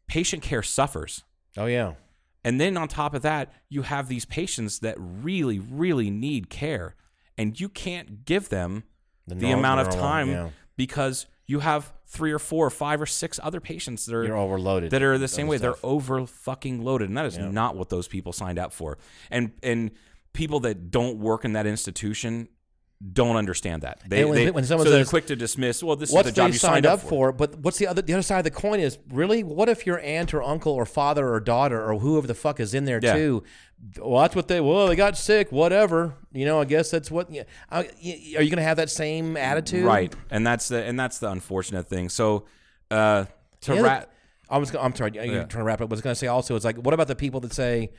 patient 0.08 0.44
care 0.44 0.64
suffers 0.64 1.24
Oh, 1.58 1.66
yeah. 1.66 1.94
and 2.44 2.60
then 2.60 2.76
on 2.78 2.88
top 2.88 3.14
of 3.14 3.22
that 3.22 3.54
you 3.70 3.84
have 3.84 4.08
these 4.08 4.26
patients 4.26 4.80
that 4.80 4.96
really 4.98 5.60
really 5.60 6.10
need 6.10 6.50
care 6.50 6.96
and 7.38 7.60
you 7.60 7.70
can't 7.70 8.26
give 8.26 8.50
them 8.50 8.84
the, 9.28 9.36
norm- 9.36 9.60
amount 9.60 9.82
of 9.82 9.90
time 9.90 10.30
yeah. 10.30 10.50
because 10.76 11.28
you 11.52 11.60
have 11.60 11.92
three 12.08 12.32
or 12.32 12.40
four 12.40 12.66
or 12.66 12.70
five 12.70 13.02
or 13.02 13.06
six 13.06 13.38
other 13.44 13.60
patients 13.60 14.06
that 14.06 14.16
are 14.16 14.24
You're 14.24 14.38
overloaded 14.38 14.92
that 14.92 15.02
are 15.04 15.18
the 15.18 15.28
same 15.28 15.48
way. 15.48 15.58
stuff. 15.58 15.82
They're 15.82 15.90
over 15.90 16.26
fucking 16.26 16.82
loaded, 16.82 17.10
and 17.10 17.18
that 17.18 17.26
is 17.26 17.38
not 17.38 17.76
what 17.76 17.90
those 17.90 18.08
people 18.08 18.32
signed 18.32 18.58
up 18.58 18.72
for. 18.72 18.98
And 19.30 19.52
and 19.62 19.92
people 20.32 20.62
that 20.62 20.92
don't 20.92 21.18
work 21.18 21.44
in 21.44 21.52
that 21.54 21.68
institution 21.68 22.48
don't 23.14 23.36
understand 23.36 23.82
that. 23.82 24.00
They, 24.08 24.24
when- 24.26 24.36
they- 24.36 24.52
when 24.52 24.64
someone 24.64 24.86
so 24.86 24.92
they're 24.94 25.06
quick 25.06 25.26
to 25.28 25.36
dismiss. 25.36 25.82
Well, 25.84 25.96
this 25.96 26.14
is 26.14 26.24
the 26.24 26.32
job 26.32 26.52
you 26.52 26.58
signed 26.60 26.74
signed 26.74 26.86
up 26.86 27.00
for? 27.00 27.32
But 27.32 27.58
what's 27.60 27.78
the 27.80 27.88
other? 27.88 28.02
The 28.02 28.14
other 28.14 28.22
side 28.22 28.38
of 28.40 28.44
the 28.44 28.52
coin 28.52 28.80
is 28.80 29.00
really 29.10 29.44
what 29.44 29.70
if 29.70 29.86
your 29.88 30.00
aunt 30.02 30.34
or 30.34 30.44
uncle 30.44 30.74
or 30.74 30.86
father 30.86 31.28
or 31.34 31.40
daughter 31.40 31.84
or 31.84 31.98
whoever 32.00 32.28
the 32.28 32.36
fuck 32.36 32.60
is 32.60 32.74
in 32.74 32.86
there 32.86 33.00
Yeah. 33.02 33.14
too? 33.14 33.44
Well, 34.00 34.22
that's 34.22 34.36
what 34.36 34.48
they. 34.48 34.62
Well, 34.62 34.88
they 34.88 34.96
got 34.96 35.18
sick. 35.18 35.52
Whatever. 35.52 36.14
You 36.32 36.46
know. 36.46 36.62
I 36.62 36.66
guess 36.66 36.92
that's 36.92 37.10
what. 37.10 37.32
Yeah. 37.34 37.44
Are 37.72 37.84
you 38.04 38.36
going 38.36 38.58
to 38.58 38.62
have 38.62 38.78
that 38.78 38.92
same 38.92 39.36
attitude? 39.36 39.84
right? 39.84 40.14
And 40.30 40.46
that's 40.46 40.68
the 40.68 40.84
and 40.84 41.00
that's 41.00 41.18
the 41.18 41.32
unfortunate 41.32 41.88
thing. 41.88 42.10
So 42.10 42.46
uh, 42.92 43.26
to 43.62 43.72
other- 43.74 43.84
rat. 43.84 44.12
I 44.50 44.58
was. 44.58 44.76
I'm 44.76 44.94
sorry. 44.96 45.12
You're 45.16 45.24
Yeah. 45.26 45.32
trying 45.46 45.48
to 45.48 45.64
wrap 45.64 45.82
up. 45.82 45.90
What 45.90 45.94
I 45.94 45.96
was 45.96 46.02
going 46.02 46.14
to 46.14 46.20
say 46.20 46.28
also 46.28 46.56
is 46.56 46.64
like, 46.66 46.76
what 46.76 46.94
about 46.94 47.08
the 47.08 47.16
people 47.16 47.40
that 47.40 47.54
say, 47.54 47.90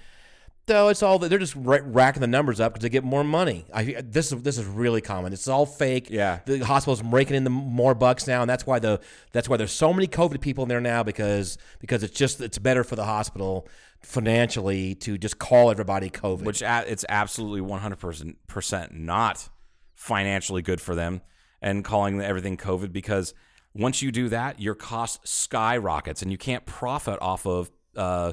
"No, 0.68 0.88
it's 0.88 1.02
all." 1.02 1.18
They're 1.18 1.38
just 1.38 1.56
ra- 1.56 1.78
racking 1.82 2.20
the 2.20 2.26
numbers 2.26 2.60
up 2.60 2.72
because 2.74 2.82
they 2.82 2.88
get 2.88 3.04
more 3.04 3.24
money. 3.24 3.64
I 3.72 4.02
this 4.04 4.32
is 4.32 4.42
this 4.42 4.58
is 4.58 4.64
really 4.66 5.00
common. 5.00 5.32
It's 5.32 5.48
all 5.48 5.66
fake. 5.66 6.08
Yeah. 6.10 6.40
the 6.46 6.60
hospital's 6.60 7.02
raking 7.02 7.36
in 7.36 7.44
the 7.44 7.50
more 7.50 7.94
bucks 7.94 8.26
now, 8.26 8.40
and 8.42 8.50
that's 8.50 8.66
why 8.66 8.78
the 8.78 9.00
that's 9.32 9.48
why 9.48 9.56
there's 9.56 9.72
so 9.72 9.92
many 9.92 10.06
COVID 10.06 10.40
people 10.40 10.62
in 10.64 10.68
there 10.68 10.80
now 10.80 11.02
because 11.02 11.58
because 11.80 12.02
it's 12.02 12.16
just 12.16 12.40
it's 12.40 12.58
better 12.58 12.84
for 12.84 12.96
the 12.96 13.04
hospital 13.04 13.66
financially 14.02 14.94
to 14.96 15.16
just 15.16 15.38
call 15.38 15.70
everybody 15.70 16.10
COVID. 16.10 16.42
which 16.42 16.60
a- 16.62 16.84
it's 16.90 17.04
absolutely 17.08 17.60
100% 17.60 18.92
not 18.92 19.48
financially 19.94 20.62
good 20.62 20.80
for 20.80 20.94
them 20.94 21.22
and 21.60 21.84
calling 21.84 22.20
everything 22.20 22.56
covid 22.56 22.92
because 22.92 23.32
once 23.74 24.02
you 24.02 24.10
do 24.10 24.28
that 24.28 24.60
your 24.60 24.74
cost 24.74 25.20
skyrockets 25.26 26.20
and 26.22 26.32
you 26.32 26.36
can't 26.38 26.66
profit 26.66 27.16
off 27.22 27.46
of 27.46 27.70
uh, 27.96 28.32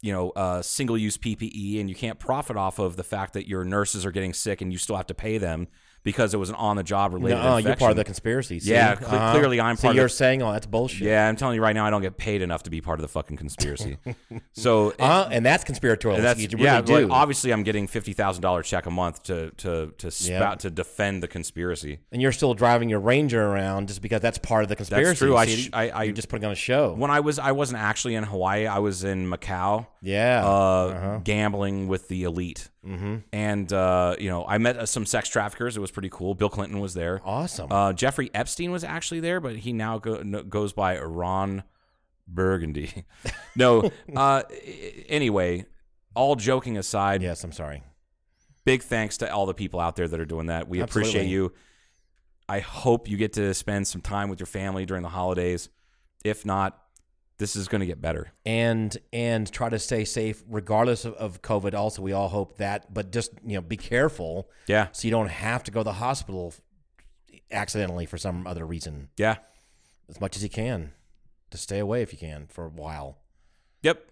you 0.00 0.12
know 0.12 0.30
uh, 0.30 0.62
single 0.62 0.96
use 0.96 1.18
ppe 1.18 1.80
and 1.80 1.88
you 1.88 1.94
can't 1.94 2.18
profit 2.18 2.56
off 2.56 2.78
of 2.78 2.96
the 2.96 3.04
fact 3.04 3.32
that 3.32 3.48
your 3.48 3.64
nurses 3.64 4.06
are 4.06 4.12
getting 4.12 4.32
sick 4.32 4.60
and 4.60 4.72
you 4.72 4.78
still 4.78 4.96
have 4.96 5.06
to 5.06 5.14
pay 5.14 5.38
them 5.38 5.68
because 6.04 6.32
it 6.34 6.36
was 6.38 6.48
an 6.48 6.54
on 6.54 6.76
the 6.76 6.82
job 6.82 7.12
related 7.12 7.42
no, 7.42 7.56
you're 7.58 7.76
part 7.76 7.90
of 7.90 7.96
the 7.96 8.04
conspiracy. 8.04 8.60
see? 8.60 8.70
Yeah, 8.70 8.94
cle- 8.94 9.32
clearly 9.32 9.60
I'm 9.60 9.76
so 9.76 9.82
part 9.82 9.92
of 9.92 9.96
you're 9.96 10.04
the- 10.06 10.10
saying, 10.10 10.42
"Oh, 10.42 10.52
that's 10.52 10.66
bullshit." 10.66 11.06
yeah 11.06 11.28
i'm 11.28 11.36
telling 11.36 11.54
you 11.56 11.62
right 11.62 11.74
now 11.74 11.84
i 11.84 11.90
don't 11.90 12.02
get 12.02 12.16
paid 12.16 12.40
enough 12.42 12.62
to 12.64 12.70
be 12.70 12.80
part 12.80 12.98
of 12.98 13.02
the 13.02 13.08
fucking 13.08 13.36
conspiracy 13.36 13.98
so 14.52 14.92
uh, 14.98 15.28
and 15.30 15.44
that's 15.44 15.64
conspiratorial. 15.64 16.16
and 16.16 16.24
that's 16.24 16.40
you 16.40 16.48
really 16.52 16.64
yeah. 16.64 16.80
do. 16.80 17.00
like, 17.06 17.10
obviously, 17.10 17.52
I'm 17.52 17.62
getting 17.62 17.86
fifty 17.86 18.12
thousand 18.12 18.42
dollar 18.42 18.62
check 18.62 18.86
a 18.86 18.90
month 18.90 19.22
to 19.24 19.50
to 19.58 19.92
to 19.98 20.10
spout 20.10 20.60
to 20.60 20.70
defend 20.70 21.22
the 21.22 21.28
conspiracy. 21.28 22.00
and 22.12 22.20
you're 22.22 22.32
still 22.32 22.54
driving 22.54 22.88
your 22.88 23.00
Ranger 23.00 23.42
around 23.44 23.88
just 23.88 24.00
because 24.02 24.20
that's 24.20 24.38
part 24.38 24.62
of 24.62 24.68
the 24.68 24.76
conspiracy. 24.76 25.04
That's 25.08 25.18
true. 25.18 25.36
I 25.36 25.46
sh- 25.46 25.70
I- 25.72 25.90
I- 25.90 26.02
you're 26.04 26.14
just 26.14 26.28
putting 26.28 26.44
on 26.44 26.52
a 26.52 26.56
show. 26.56 26.92
When 26.94 27.10
I 27.10 27.20
was 27.20 27.38
I 27.38 27.52
wasn't 27.52 27.80
actually 27.80 28.14
in 28.14 28.24
Hawaii. 28.24 28.66
I 28.66 28.78
was 28.78 29.04
in 29.04 29.28
Macau. 29.30 29.86
yeah. 30.02 30.44
Uh, 30.46 31.00
huh. 31.00 31.18
gambling 31.24 31.88
with 31.88 32.08
the 32.08 32.24
elite, 32.24 32.68
mm-hmm. 32.88 33.16
and 33.32 33.72
uh, 33.72 34.16
you 34.18 34.28
know, 34.28 34.44
I 34.46 34.58
met 34.58 34.76
uh, 34.76 34.86
some 34.86 35.04
sex 35.06 35.28
traffickers. 35.28 35.76
It 35.76 35.80
was 35.80 35.90
pretty 35.90 36.08
cool. 36.10 36.34
Bill 36.34 36.48
Clinton 36.48 36.80
was 36.80 36.94
there. 36.94 37.20
awesome. 37.24 37.70
Uh, 37.70 37.92
Jeffrey 37.92 38.30
Epstein 38.34 38.70
was 38.70 38.84
actually 38.84 39.20
there, 39.20 39.40
but 39.40 39.56
he 39.56 39.72
now 39.72 39.98
go, 39.98 40.22
no, 40.22 40.42
goes 40.42 40.72
by 40.72 40.98
Ron 40.98 41.62
Burgundy. 42.26 43.04
no, 43.56 43.90
uh, 44.16 44.42
anyway, 45.08 45.66
all 46.14 46.36
joking 46.36 46.76
aside, 46.78 47.22
yes, 47.22 47.44
I'm 47.44 47.52
sorry. 47.52 47.82
big 48.64 48.82
thanks 48.82 49.18
to 49.18 49.32
all 49.32 49.46
the 49.46 49.54
people 49.54 49.80
out 49.80 49.96
there 49.96 50.08
that 50.08 50.18
are 50.18 50.26
doing 50.26 50.46
that. 50.46 50.68
We 50.68 50.80
appreciate 50.80 51.26
you. 51.26 51.52
I 52.48 52.60
hope 52.60 53.08
you 53.08 53.16
get 53.16 53.34
to 53.34 53.52
spend 53.52 53.86
some 53.86 54.00
time 54.00 54.30
with 54.30 54.40
your 54.40 54.46
family 54.46 54.86
during 54.86 55.02
the 55.02 55.10
holidays. 55.10 55.68
If 56.24 56.46
not, 56.46 56.82
this 57.38 57.54
is 57.56 57.68
going 57.68 57.80
to 57.80 57.86
get 57.86 58.00
better. 58.00 58.32
And 58.44 58.96
and 59.12 59.50
try 59.50 59.68
to 59.68 59.78
stay 59.78 60.04
safe 60.04 60.42
regardless 60.48 61.04
of, 61.04 61.14
of 61.14 61.40
COVID. 61.42 61.74
Also, 61.74 62.02
we 62.02 62.12
all 62.12 62.28
hope 62.28 62.58
that, 62.58 62.92
but 62.92 63.12
just 63.12 63.30
you 63.44 63.54
know, 63.54 63.60
be 63.60 63.76
careful 63.76 64.48
Yeah. 64.66 64.88
so 64.92 65.06
you 65.06 65.12
don't 65.12 65.28
have 65.30 65.62
to 65.64 65.70
go 65.70 65.80
to 65.80 65.84
the 65.84 65.92
hospital 65.94 66.52
accidentally 67.50 68.06
for 68.06 68.18
some 68.18 68.46
other 68.46 68.66
reason. 68.66 69.08
Yeah. 69.16 69.36
As 70.08 70.20
much 70.20 70.36
as 70.36 70.42
you 70.42 70.48
can, 70.48 70.92
to 71.50 71.58
stay 71.58 71.78
away 71.78 72.02
if 72.02 72.12
you 72.12 72.18
can 72.18 72.46
for 72.48 72.64
a 72.66 72.70
while. 72.70 73.18
Yep. 73.82 74.04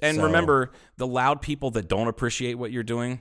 And 0.00 0.16
So- 0.16 0.24
remember, 0.24 0.72
the 0.96 1.06
loud 1.06 1.42
people 1.42 1.70
that 1.72 1.88
don't 1.88 2.08
appreciate 2.08 2.54
what 2.54 2.72
you're 2.72 2.82
doing, 2.82 3.20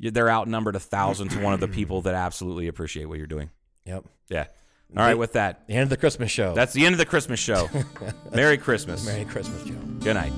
they're 0.00 0.30
outnumbered 0.30 0.76
a 0.76 0.80
thousand 0.80 1.28
to 1.30 1.40
one 1.40 1.54
of 1.54 1.60
the 1.60 1.68
people 1.68 2.02
that 2.02 2.14
absolutely 2.14 2.66
appreciate 2.66 3.04
what 3.06 3.18
you're 3.18 3.26
doing. 3.26 3.50
Yep. 3.86 4.04
Yeah. 4.28 4.46
All 4.96 5.04
right, 5.04 5.18
with 5.18 5.32
that, 5.32 5.66
The 5.66 5.74
end 5.74 5.82
of 5.84 5.90
the 5.90 5.96
Christmas 5.96 6.30
show. 6.30 6.54
that's 6.54 6.72
the 6.72 6.86
end 6.86 6.94
of 6.94 6.98
the 6.98 7.06
Christmas 7.06 7.40
show. 7.40 7.68
Merry 8.32 8.58
Christmas. 8.58 9.04
Merry 9.06 9.24
Christmas, 9.24 9.62
Joe. 9.64 9.74
Good 10.00 10.14
night. 10.14 10.32